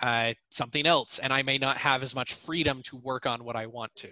uh, 0.00 0.34
something 0.50 0.86
else, 0.86 1.18
and 1.18 1.32
I 1.32 1.42
may 1.42 1.58
not 1.58 1.78
have 1.78 2.02
as 2.02 2.14
much 2.14 2.34
freedom 2.34 2.82
to 2.84 2.96
work 2.96 3.26
on 3.26 3.44
what 3.44 3.56
I 3.56 3.66
want 3.66 3.94
to. 3.96 4.10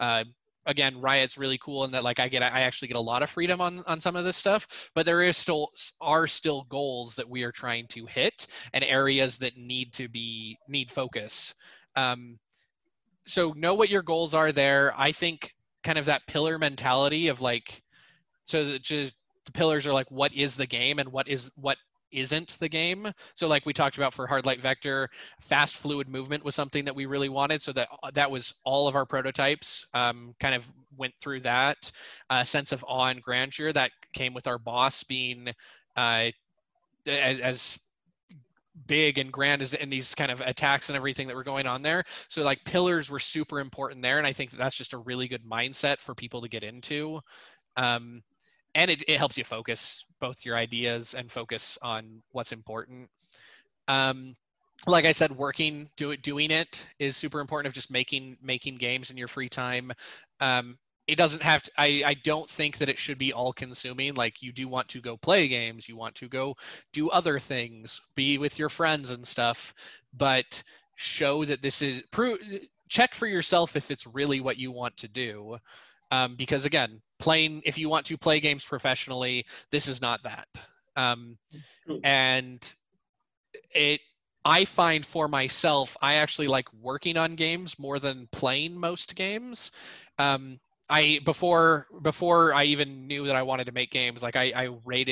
Uh, 0.00 0.24
again 0.66 1.00
riot's 1.00 1.38
really 1.38 1.56
cool 1.58 1.84
in 1.84 1.90
that 1.90 2.04
like 2.04 2.20
i 2.20 2.28
get 2.28 2.42
i 2.42 2.60
actually 2.60 2.88
get 2.88 2.96
a 2.96 3.00
lot 3.00 3.22
of 3.22 3.30
freedom 3.30 3.58
on 3.58 3.82
on 3.86 4.00
some 4.00 4.16
of 4.16 4.24
this 4.24 4.36
stuff 4.36 4.90
but 4.94 5.06
there 5.06 5.22
is 5.22 5.36
still 5.36 5.70
are 6.00 6.26
still 6.26 6.66
goals 6.68 7.14
that 7.14 7.26
we 7.26 7.42
are 7.42 7.52
trying 7.52 7.86
to 7.88 8.04
hit 8.04 8.46
and 8.74 8.84
areas 8.84 9.38
that 9.38 9.56
need 9.56 9.92
to 9.94 10.08
be 10.08 10.58
need 10.68 10.90
focus 10.90 11.54
um, 11.96 12.38
so 13.28 13.52
know 13.56 13.74
what 13.74 13.88
your 13.88 14.02
goals 14.02 14.34
are 14.34 14.52
there 14.52 14.92
i 14.96 15.12
think 15.12 15.54
kind 15.84 15.98
of 15.98 16.06
that 16.06 16.26
pillar 16.26 16.58
mentality 16.58 17.28
of 17.28 17.40
like 17.40 17.82
so 18.44 18.64
that 18.64 18.82
just 18.82 19.12
the 19.46 19.52
pillars 19.52 19.86
are 19.86 19.92
like 19.92 20.10
what 20.10 20.32
is 20.34 20.54
the 20.54 20.66
game 20.66 20.98
and 20.98 21.10
what 21.10 21.28
is 21.28 21.50
what 21.56 21.78
isn't 22.12 22.58
the 22.60 22.68
game. 22.68 23.12
So 23.34 23.48
like 23.48 23.66
we 23.66 23.72
talked 23.72 23.96
about 23.96 24.14
for 24.14 24.26
Hard 24.26 24.46
Light 24.46 24.60
Vector, 24.60 25.08
fast 25.40 25.76
fluid 25.76 26.08
movement 26.08 26.44
was 26.44 26.54
something 26.54 26.84
that 26.84 26.94
we 26.94 27.06
really 27.06 27.28
wanted. 27.28 27.62
So 27.62 27.72
that 27.72 27.88
that 28.14 28.30
was 28.30 28.54
all 28.64 28.88
of 28.88 28.96
our 28.96 29.06
prototypes 29.06 29.86
um, 29.94 30.34
kind 30.40 30.54
of 30.54 30.68
went 30.96 31.14
through 31.20 31.40
that 31.40 31.90
uh, 32.30 32.44
sense 32.44 32.72
of 32.72 32.84
awe 32.86 33.08
and 33.08 33.22
grandeur 33.22 33.72
that 33.72 33.90
came 34.12 34.34
with 34.34 34.46
our 34.46 34.58
boss 34.58 35.02
being 35.02 35.48
uh, 35.96 36.30
as, 37.06 37.40
as 37.40 37.78
big 38.86 39.18
and 39.18 39.32
grand 39.32 39.62
as 39.62 39.74
in 39.74 39.90
these 39.90 40.14
kind 40.14 40.30
of 40.30 40.40
attacks 40.40 40.88
and 40.88 40.96
everything 40.96 41.26
that 41.26 41.36
were 41.36 41.44
going 41.44 41.66
on 41.66 41.82
there. 41.82 42.04
So 42.28 42.42
like 42.42 42.64
pillars 42.64 43.10
were 43.10 43.18
super 43.18 43.60
important 43.60 44.02
there, 44.02 44.18
and 44.18 44.26
I 44.26 44.32
think 44.32 44.50
that 44.50 44.58
that's 44.58 44.76
just 44.76 44.92
a 44.92 44.98
really 44.98 45.28
good 45.28 45.44
mindset 45.44 45.98
for 45.98 46.14
people 46.14 46.40
to 46.42 46.48
get 46.48 46.62
into. 46.62 47.20
Um, 47.76 48.22
and 48.74 48.90
it, 48.90 49.02
it 49.08 49.18
helps 49.18 49.36
you 49.36 49.44
focus 49.44 50.04
both 50.20 50.44
your 50.44 50.56
ideas 50.56 51.14
and 51.14 51.30
focus 51.30 51.78
on 51.82 52.22
what's 52.32 52.52
important 52.52 53.08
um, 53.88 54.36
like 54.86 55.04
i 55.04 55.12
said 55.12 55.32
working 55.32 55.88
do 55.96 56.12
it 56.12 56.22
doing 56.22 56.50
it 56.50 56.86
is 56.98 57.16
super 57.16 57.40
important 57.40 57.66
of 57.66 57.74
just 57.74 57.90
making 57.90 58.36
making 58.40 58.76
games 58.76 59.10
in 59.10 59.16
your 59.16 59.28
free 59.28 59.48
time 59.48 59.92
um, 60.40 60.78
it 61.08 61.16
doesn't 61.16 61.42
have 61.42 61.62
to 61.62 61.72
I, 61.76 62.02
I 62.06 62.14
don't 62.14 62.48
think 62.48 62.78
that 62.78 62.88
it 62.88 62.98
should 62.98 63.18
be 63.18 63.32
all 63.32 63.52
consuming 63.52 64.14
like 64.14 64.42
you 64.42 64.52
do 64.52 64.68
want 64.68 64.88
to 64.88 65.00
go 65.00 65.16
play 65.16 65.48
games 65.48 65.88
you 65.88 65.96
want 65.96 66.14
to 66.16 66.28
go 66.28 66.54
do 66.92 67.08
other 67.10 67.40
things 67.40 68.00
be 68.14 68.38
with 68.38 68.58
your 68.58 68.68
friends 68.68 69.10
and 69.10 69.26
stuff 69.26 69.74
but 70.12 70.62
show 70.98 71.44
that 71.44 71.62
this 71.62 71.80
is 71.80 72.02
prove 72.10 72.38
check 72.88 73.14
for 73.14 73.26
yourself 73.26 73.76
if 73.76 73.90
it's 73.90 74.06
really 74.06 74.40
what 74.40 74.58
you 74.58 74.72
want 74.72 74.96
to 74.98 75.08
do. 75.08 75.56
Um, 76.10 76.36
because 76.36 76.64
again 76.64 77.00
playing 77.18 77.62
if 77.64 77.78
you 77.78 77.88
want 77.88 78.06
to 78.06 78.16
play 78.16 78.40
games 78.40 78.64
professionally 78.64 79.46
this 79.70 79.88
is 79.88 80.00
not 80.00 80.22
that. 80.24 80.48
Um, 80.96 81.38
and 82.02 82.74
it 83.74 84.00
i 84.44 84.64
find 84.64 85.04
for 85.04 85.28
myself 85.28 85.96
i 86.00 86.14
actually 86.14 86.46
like 86.46 86.66
working 86.80 87.16
on 87.16 87.34
games 87.34 87.78
more 87.78 87.98
than 87.98 88.28
playing 88.32 88.76
most 88.76 89.14
games. 89.14 89.70
Um, 90.18 90.58
i 90.88 91.20
before 91.24 91.86
before 92.02 92.54
i 92.54 92.64
even 92.64 93.06
knew 93.06 93.26
that 93.26 93.36
i 93.36 93.42
wanted 93.42 93.64
to 93.64 93.72
make 93.72 93.90
games 93.90 94.22
like 94.22 94.36
I, 94.36 94.52
I 94.54 94.68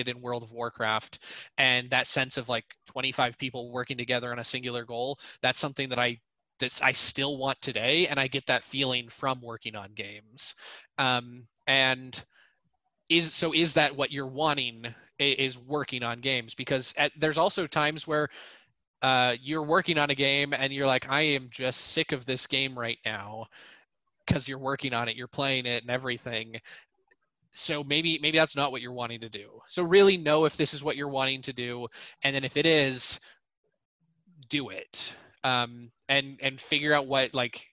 in 0.08 0.20
world 0.20 0.42
of 0.42 0.52
warcraft 0.52 1.18
and 1.58 1.90
that 1.90 2.06
sense 2.06 2.36
of 2.36 2.48
like 2.48 2.64
25 2.86 3.38
people 3.38 3.72
working 3.72 3.96
together 3.96 4.32
on 4.32 4.38
a 4.38 4.44
singular 4.44 4.84
goal 4.84 5.18
that's 5.42 5.58
something 5.58 5.88
that 5.90 5.98
i 5.98 6.18
that 6.58 6.80
I 6.82 6.92
still 6.92 7.36
want 7.36 7.60
today, 7.60 8.06
and 8.06 8.18
I 8.18 8.28
get 8.28 8.46
that 8.46 8.64
feeling 8.64 9.10
from 9.10 9.42
working 9.42 9.76
on 9.76 9.92
games. 9.92 10.54
Um, 10.96 11.46
and 11.66 12.18
is 13.08 13.32
so 13.34 13.54
is 13.54 13.74
that 13.74 13.96
what 13.96 14.10
you're 14.10 14.26
wanting 14.26 14.84
is 15.18 15.58
working 15.58 16.02
on 16.02 16.20
games 16.20 16.54
because 16.54 16.92
at, 16.96 17.12
there's 17.18 17.38
also 17.38 17.66
times 17.66 18.06
where 18.06 18.28
uh, 19.02 19.36
you're 19.40 19.62
working 19.62 19.98
on 19.98 20.10
a 20.10 20.14
game 20.14 20.52
and 20.52 20.72
you're 20.72 20.86
like 20.86 21.08
i 21.08 21.22
am 21.22 21.48
just 21.50 21.80
sick 21.80 22.12
of 22.12 22.26
this 22.26 22.46
game 22.46 22.76
right 22.78 22.98
now 23.04 23.46
because 24.26 24.48
you're 24.48 24.58
working 24.58 24.92
on 24.92 25.08
it 25.08 25.16
you're 25.16 25.28
playing 25.28 25.66
it 25.66 25.82
and 25.82 25.90
everything. 25.90 26.60
So 27.52 27.82
maybe 27.82 28.18
maybe 28.20 28.36
that's 28.36 28.56
not 28.56 28.70
what 28.72 28.82
you're 28.82 28.92
wanting 28.92 29.20
to 29.20 29.28
do. 29.28 29.60
So 29.68 29.82
really 29.82 30.16
know 30.16 30.44
if 30.44 30.56
this 30.56 30.74
is 30.74 30.84
what 30.84 30.96
you're 30.96 31.08
wanting 31.08 31.42
to 31.42 31.52
do 31.52 31.86
and 32.22 32.34
then 32.34 32.44
if 32.44 32.56
it 32.56 32.66
is 32.66 33.20
do 34.48 34.68
it. 34.68 35.14
Um, 35.44 35.90
and 36.08 36.38
and 36.42 36.60
figure 36.60 36.92
out 36.92 37.06
what 37.06 37.32
like 37.34 37.64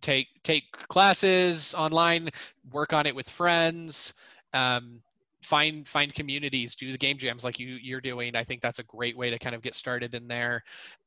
take 0.00 0.28
take 0.42 0.64
classes 0.88 1.74
online 1.74 2.28
work 2.72 2.92
on 2.92 3.06
it 3.06 3.14
with 3.14 3.28
friends 3.28 4.12
um, 4.52 5.00
find 5.42 5.86
find 5.88 6.14
communities 6.14 6.74
do 6.76 6.92
the 6.92 6.98
game 6.98 7.18
jams 7.18 7.44
like 7.44 7.58
you 7.58 7.78
you're 7.82 8.00
doing. 8.00 8.36
I 8.36 8.44
think 8.44 8.60
that's 8.60 8.78
a 8.78 8.84
great 8.84 9.16
way 9.16 9.30
to 9.30 9.38
kind 9.38 9.54
of 9.54 9.62
get 9.62 9.74
started 9.74 10.14
in 10.14 10.28
there. 10.28 10.62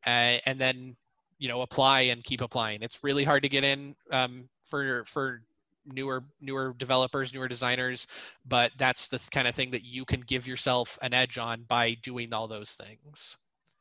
Uh, 0.06 0.40
and 0.45 0.60
then 0.60 0.95
you 1.37 1.47
know 1.47 1.61
apply 1.61 2.01
and 2.01 2.23
keep 2.23 2.41
applying. 2.41 2.81
It's 2.81 3.03
really 3.03 3.23
hard 3.23 3.43
to 3.43 3.49
get 3.49 3.63
in 3.63 3.95
um, 4.11 4.49
for 4.63 5.03
for 5.05 5.41
newer 5.85 6.23
newer 6.41 6.73
developers 6.77 7.33
newer 7.33 7.47
designers 7.47 8.07
but 8.45 8.71
that's 8.77 9.07
the 9.07 9.19
kind 9.31 9.47
of 9.47 9.55
thing 9.55 9.71
that 9.71 9.83
you 9.83 10.03
can 10.05 10.21
give 10.21 10.47
yourself 10.47 10.97
an 11.01 11.13
edge 11.13 11.37
on 11.37 11.63
by 11.67 11.95
doing 12.01 12.33
all 12.33 12.47
those 12.47 12.71
things. 12.71 13.37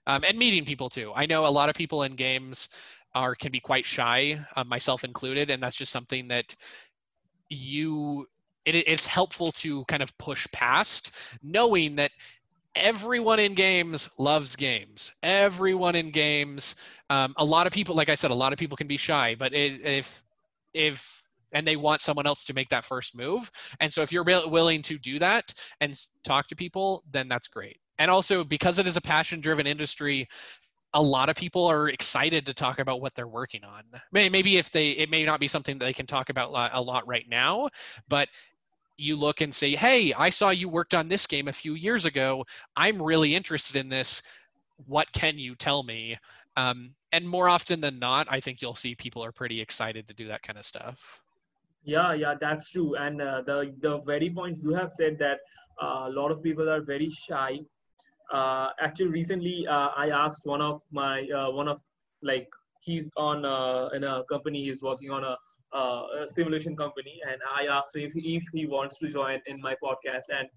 Um, 0.07 0.23
and 0.27 0.39
meeting 0.39 0.67
people 0.67 0.91
too. 0.91 1.13
I 1.15 1.25
know 1.25 1.47
a 1.47 1.49
lot 1.49 1.71
of 1.71 1.75
people 1.75 2.03
in 2.03 2.15
games 2.15 2.69
are 3.15 3.35
can 3.35 3.53
be 3.53 3.61
quite 3.61 3.87
shy 3.87 4.39
uh, 4.57 4.65
myself 4.65 5.05
included 5.05 5.49
and 5.49 5.63
that's 5.63 5.77
just 5.77 5.93
something 5.93 6.29
that 6.29 6.55
you 7.49 8.27
it, 8.65 8.75
it's 8.75 9.07
helpful 9.07 9.53
to 9.53 9.85
kind 9.87 10.03
of 10.03 10.17
push 10.19 10.47
past 10.53 11.13
knowing 11.43 11.97
that 11.97 12.11
everyone 12.75 13.39
in 13.39 13.55
games 13.55 14.11
loves 14.19 14.57
games. 14.57 15.13
Everyone 15.23 15.95
in 15.95 16.11
games 16.11 16.75
um, 17.11 17.35
a 17.37 17.45
lot 17.45 17.67
of 17.67 17.73
people 17.73 17.95
like 17.95 18.09
i 18.09 18.15
said 18.15 18.31
a 18.31 18.35
lot 18.35 18.53
of 18.53 18.59
people 18.59 18.77
can 18.77 18.87
be 18.87 18.97
shy 18.97 19.37
but 19.39 19.53
if 19.55 20.23
if 20.73 21.23
and 21.53 21.67
they 21.67 21.77
want 21.77 22.01
someone 22.01 22.27
else 22.27 22.45
to 22.45 22.53
make 22.53 22.69
that 22.71 22.85
first 22.85 23.15
move. 23.15 23.49
And 23.79 23.95
so 23.95 24.03
if 24.03 24.11
you're 24.11 24.25
willing 24.25 24.83
to 24.83 24.99
do 24.99 25.21
that 25.21 25.55
and 25.81 25.97
talk 26.25 26.49
to 26.49 26.57
people 26.57 27.05
then 27.13 27.29
that's 27.29 27.47
great. 27.47 27.79
And 27.99 28.11
also 28.11 28.43
because 28.43 28.81
it 28.81 28.87
is 28.89 28.97
a 28.97 29.01
passion 29.01 29.41
driven 29.41 29.67
industry 29.67 30.29
a 30.97 31.03
lot 31.03 31.29
of 31.29 31.35
people 31.35 31.65
are 31.67 31.89
excited 31.89 32.47
to 32.47 32.55
talk 32.55 32.79
about 32.79 33.01
what 33.01 33.17
they're 33.17 33.27
working 33.27 33.65
on. 33.65 33.83
Maybe 34.13 34.59
if 34.59 34.71
they 34.71 34.91
it 34.91 35.11
may 35.11 35.25
not 35.25 35.39
be 35.39 35.49
something 35.49 35.79
that 35.79 35.85
they 35.85 35.93
can 35.93 36.07
talk 36.07 36.29
about 36.31 36.51
a 36.73 36.81
lot 36.81 37.07
right 37.07 37.29
now 37.29 37.69
but 38.09 38.29
you 38.97 39.17
look 39.17 39.41
and 39.41 39.55
say, 39.55 39.75
hey, 39.75 40.13
I 40.13 40.31
saw 40.31 40.51
you 40.51 40.69
worked 40.69 40.95
on 40.95 41.09
this 41.09 41.27
game 41.27 41.49
a 41.49 41.53
few 41.53 41.75
years 41.75 42.05
ago. 42.05 42.45
I'm 42.77 43.01
really 43.01 43.35
interested 43.35 43.77
in 43.77 43.89
this. 43.89 44.23
What 44.87 45.13
can 45.13 45.39
you 45.39 45.55
tell 45.55 45.83
me? 45.83 46.17
Um, 46.57 46.95
and 47.13 47.29
more 47.29 47.49
often 47.49 47.81
than 47.81 47.99
not, 47.99 48.27
I 48.31 48.41
think 48.41 48.63
you'll 48.63 48.75
see 48.75 48.95
people 48.95 49.25
are 49.25 49.33
pretty 49.33 49.61
excited 49.61 50.07
to 50.09 50.15
do 50.15 50.29
that 50.29 50.43
kind 50.43 50.59
of 50.59 50.65
stuff. 50.65 51.21
Yeah, 51.85 52.15
yeah, 52.15 52.35
that's 52.41 52.71
true. 52.71 52.95
And 52.97 53.21
uh, 53.21 53.43
the 53.45 53.75
the 53.81 54.01
very 54.01 54.31
point 54.31 54.59
you 54.63 54.73
have 54.75 54.93
said 54.93 55.19
that 55.19 55.41
uh, 55.83 56.07
a 56.07 56.11
lot 56.11 56.31
of 56.31 56.43
people 56.43 56.69
are 56.71 56.81
very 56.81 57.11
shy. 57.11 57.61
Uh, 58.33 58.71
actually, 58.81 59.09
recently 59.09 59.67
uh, 59.67 59.89
I 59.97 60.09
asked 60.09 60.47
one 60.47 60.63
of 60.63 60.81
my 60.91 61.29
uh, 61.29 61.51
one 61.51 61.69
of 61.69 61.83
like 62.23 62.49
he's 62.81 63.11
on 63.17 63.45
uh, 63.45 63.89
in 63.95 64.05
a 64.05 64.25
company 64.31 64.65
he's 64.65 64.81
working 64.81 65.11
on 65.11 65.25
a 65.25 65.37
a 65.75 66.27
simulation 66.27 66.77
company, 66.77 67.21
and 67.29 67.41
I 67.59 67.67
asked 67.67 67.97
him 67.97 68.05
if, 68.05 68.13
if 68.17 68.45
he 68.53 68.67
wants 68.67 68.99
to 68.99 69.09
join 69.09 69.41
in 69.47 69.61
my 69.61 69.75
podcast, 69.83 70.29
and 70.39 70.49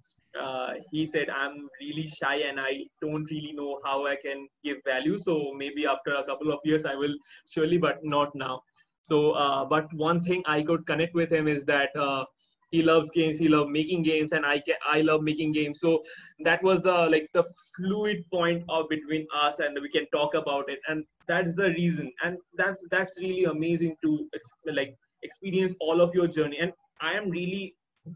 uh, 0.42 0.74
he 0.92 1.06
said 1.08 1.30
I'm 1.30 1.68
really 1.82 2.08
shy 2.08 2.36
and 2.48 2.60
I 2.60 2.86
don't 3.02 3.30
really 3.32 3.54
know 3.54 3.80
how 3.84 4.06
I 4.06 4.16
can 4.16 4.48
give 4.64 4.78
value. 4.86 5.18
So 5.18 5.54
maybe 5.56 5.86
after 5.86 6.14
a 6.14 6.24
couple 6.26 6.52
of 6.52 6.60
years 6.64 6.86
I 6.86 6.96
will 6.96 7.16
surely, 7.48 7.78
but 7.78 8.04
not 8.04 8.36
now. 8.36 8.62
So, 9.02 9.32
uh, 9.32 9.66
but 9.66 9.92
one 9.94 10.22
thing 10.22 10.44
I 10.46 10.62
could 10.62 10.86
connect 10.86 11.16
with 11.16 11.32
him 11.32 11.48
is 11.48 11.64
that 11.66 11.96
uh, 11.96 12.26
he 12.72 12.84
loves 12.84 13.10
games, 13.12 13.40
he 13.40 13.48
loves 13.48 13.70
making 13.72 14.04
games, 14.04 14.34
and 14.34 14.46
I 14.46 14.60
can, 14.60 14.76
I 14.86 15.02
love 15.02 15.22
making 15.24 15.54
games. 15.54 15.80
So 15.80 16.04
that 16.44 16.62
was 16.62 16.86
uh, 16.86 17.08
like 17.10 17.30
the 17.34 17.46
fluid 17.76 18.26
point 18.32 18.64
of 18.68 18.90
between 18.90 19.26
us, 19.34 19.60
and 19.60 19.78
we 19.82 19.90
can 19.90 20.06
talk 20.12 20.36
about 20.36 20.70
it. 20.70 20.80
And 20.90 21.06
that's 21.28 21.56
the 21.56 21.70
reason, 21.70 22.12
and 22.24 22.38
that's 22.56 22.86
that's 22.92 23.18
really 23.20 23.46
amazing 23.46 23.96
to 24.04 24.30
like 24.66 24.94
experience 25.28 25.76
all 25.80 26.02
of 26.08 26.16
your 26.20 26.28
journey. 26.40 26.60
And 26.66 26.74
i 27.10 27.14
am 27.20 27.30
really 27.30 27.66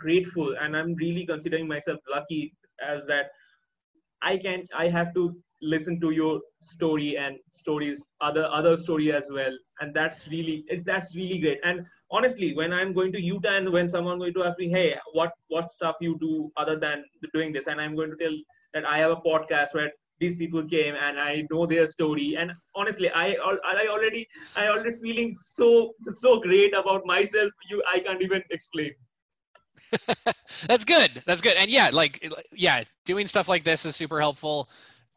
grateful 0.04 0.56
and 0.62 0.76
i'm 0.82 0.92
really 1.06 1.24
considering 1.32 1.68
myself 1.72 2.12
lucky 2.14 2.42
as 2.92 3.06
that 3.12 3.32
i 4.30 4.34
can 4.46 4.64
i 4.84 4.88
have 4.98 5.14
to 5.18 5.24
listen 5.62 6.00
to 6.04 6.12
your 6.12 6.42
story 6.62 7.18
and 7.18 7.38
stories 7.52 8.04
other 8.20 8.46
other 8.60 8.76
story 8.76 9.12
as 9.12 9.28
well. 9.32 9.56
And 9.80 9.94
that's 9.94 10.28
really 10.28 10.66
that's 10.86 11.16
really 11.16 11.40
great. 11.40 11.60
And 11.64 11.86
honestly 12.12 12.54
when 12.56 12.74
i'm 12.78 12.94
going 12.94 13.12
to 13.14 13.22
utah 13.22 13.56
and 13.58 13.72
when 13.76 13.88
someone 13.88 14.18
going 14.22 14.34
to 14.38 14.44
ask 14.44 14.58
me 14.58 14.70
hey 14.70 14.88
what 15.14 15.32
what 15.48 15.72
stuff 15.72 15.96
you 16.02 16.18
do 16.24 16.52
other 16.58 16.78
than 16.86 17.04
doing 17.34 17.54
this? 17.54 17.68
And 17.68 17.80
i'm 17.80 17.96
going 17.96 18.12
to 18.16 18.18
tell 18.24 18.36
that 18.74 18.86
i 18.86 18.98
have 19.04 19.12
a 19.12 19.22
podcast 19.28 19.74
where 19.74 19.92
these 20.22 20.38
people 20.38 20.64
came 20.64 20.96
and 20.96 21.20
I 21.20 21.46
know 21.52 21.66
their 21.66 21.88
story. 21.88 22.36
And 22.38 22.52
honestly, 22.76 23.10
I 23.12 23.36
I 23.66 23.88
already 23.90 24.28
I 24.56 24.68
already 24.68 24.96
feeling 25.04 25.36
so 25.44 25.94
so 26.14 26.40
great 26.40 26.74
about 26.74 27.06
myself. 27.06 27.52
You 27.70 27.84
I 27.92 28.00
can't 28.00 28.22
even 28.22 28.44
explain. 28.52 28.94
That's 30.68 30.86
good. 30.86 31.24
That's 31.26 31.42
good. 31.42 31.58
And 31.58 31.70
yeah, 31.70 31.90
like 31.92 32.26
yeah, 32.54 32.84
doing 33.06 33.28
stuff 33.28 33.50
like 33.50 33.64
this 33.64 33.86
is 33.86 33.96
super 33.96 34.20
helpful. 34.20 34.70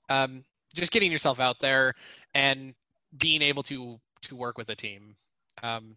Um, 0.09 0.43
just 0.75 0.91
getting 0.91 1.13
yourself 1.13 1.39
out 1.39 1.61
there 1.61 1.95
and 2.35 2.75
being 3.19 3.43
able 3.43 3.63
to 3.65 4.01
to 4.23 4.37
work 4.37 4.57
with 4.59 4.71
a 4.71 4.75
team. 4.75 5.17
Um, 5.63 5.97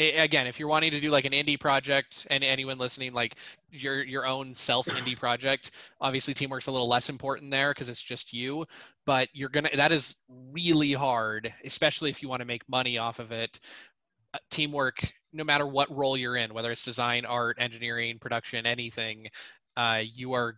again, 0.00 0.46
if 0.46 0.58
you're 0.58 0.68
wanting 0.68 0.90
to 0.92 1.00
do 1.00 1.10
like 1.10 1.24
an 1.24 1.32
indie 1.32 1.58
project, 1.58 2.26
and 2.30 2.42
anyone 2.42 2.78
listening, 2.78 3.12
like 3.12 3.36
your 3.70 4.02
your 4.02 4.26
own 4.26 4.54
self 4.54 4.86
indie 4.86 5.16
project, 5.18 5.72
obviously 6.00 6.34
teamwork's 6.34 6.66
a 6.66 6.72
little 6.72 6.88
less 6.88 7.08
important 7.08 7.50
there 7.50 7.72
because 7.72 7.88
it's 7.88 8.02
just 8.02 8.32
you. 8.32 8.64
But 9.06 9.28
you're 9.32 9.48
gonna 9.48 9.70
that 9.74 9.92
is 9.92 10.16
really 10.52 10.92
hard, 10.92 11.52
especially 11.64 12.10
if 12.10 12.22
you 12.22 12.28
want 12.28 12.40
to 12.40 12.46
make 12.46 12.68
money 12.68 12.98
off 12.98 13.18
of 13.18 13.32
it. 13.32 13.60
Uh, 14.32 14.38
teamwork, 14.50 15.12
no 15.32 15.42
matter 15.44 15.66
what 15.66 15.94
role 15.94 16.16
you're 16.16 16.36
in, 16.36 16.54
whether 16.54 16.70
it's 16.70 16.84
design, 16.84 17.24
art, 17.24 17.56
engineering, 17.58 18.18
production, 18.20 18.64
anything, 18.66 19.28
uh, 19.76 20.02
you 20.04 20.32
are 20.34 20.56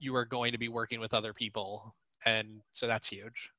you 0.00 0.16
are 0.16 0.24
going 0.24 0.52
to 0.52 0.58
be 0.58 0.68
working 0.68 1.00
with 1.00 1.14
other 1.14 1.32
people, 1.32 1.94
and 2.26 2.60
so 2.72 2.86
that's 2.86 3.08
huge. 3.08 3.50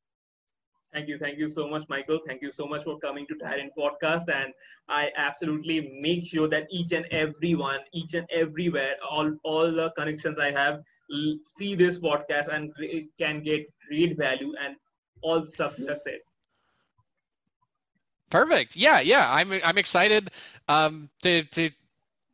Thank 0.94 1.10
you. 1.10 1.18
Thank 1.18 1.38
you 1.38 1.48
so 1.50 1.68
much, 1.68 1.84
Michael. 1.90 2.20
Thank 2.26 2.42
you 2.42 2.52
so 2.52 2.66
much 2.66 2.84
for 2.84 2.98
coming 3.00 3.26
to 3.28 3.36
Tyrant 3.36 3.72
Podcast. 3.78 4.30
And 4.34 4.54
I 4.88 5.10
absolutely 5.18 6.00
make 6.02 6.26
sure 6.26 6.48
that 6.48 6.68
each 6.72 6.94
and 6.94 7.06
everyone, 7.12 7.80
each 7.94 8.14
and 8.14 8.26
everywhere, 8.32 8.96
all, 9.10 9.34
all 9.44 9.72
the 9.72 9.92
connections 9.98 10.40
I 10.40 10.52
have, 10.52 10.82
see 11.44 11.76
this 11.76 12.00
podcast 12.00 12.48
and 12.48 12.72
can 13.20 13.44
get 13.44 13.68
great 13.90 14.18
value 14.18 14.54
and 14.64 14.76
all 15.22 15.46
stuff 15.46 15.78
you 15.78 15.88
have 15.88 16.00
said. 16.00 16.20
Perfect. 18.30 18.76
Yeah, 18.76 19.00
yeah. 19.00 19.32
I'm 19.32 19.52
I'm 19.64 19.78
excited 19.78 20.32
um, 20.68 21.10
to 21.22 21.44
to 21.44 21.70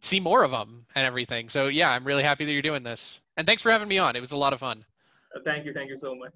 see 0.02 0.20
more 0.20 0.44
of 0.44 0.52
them 0.52 0.86
and 0.96 1.06
everything. 1.06 1.50
So 1.50 1.68
yeah, 1.68 1.92
I'm 1.92 2.06
really 2.06 2.24
happy 2.24 2.46
that 2.46 2.52
you're 2.52 2.62
doing 2.62 2.84
this. 2.84 3.20
And 3.38 3.46
thanks 3.46 3.62
for 3.62 3.72
having 3.72 3.88
me 3.88 3.98
on. 3.98 4.16
It 4.16 4.20
was 4.20 4.32
a 4.32 4.38
lot 4.38 4.54
of 4.54 4.60
fun. 4.60 4.86
Uh, 5.36 5.40
thank 5.46 5.66
you. 5.66 5.74
Thank 5.74 5.90
you 5.90 5.98
so 5.98 6.16
much. 6.16 6.34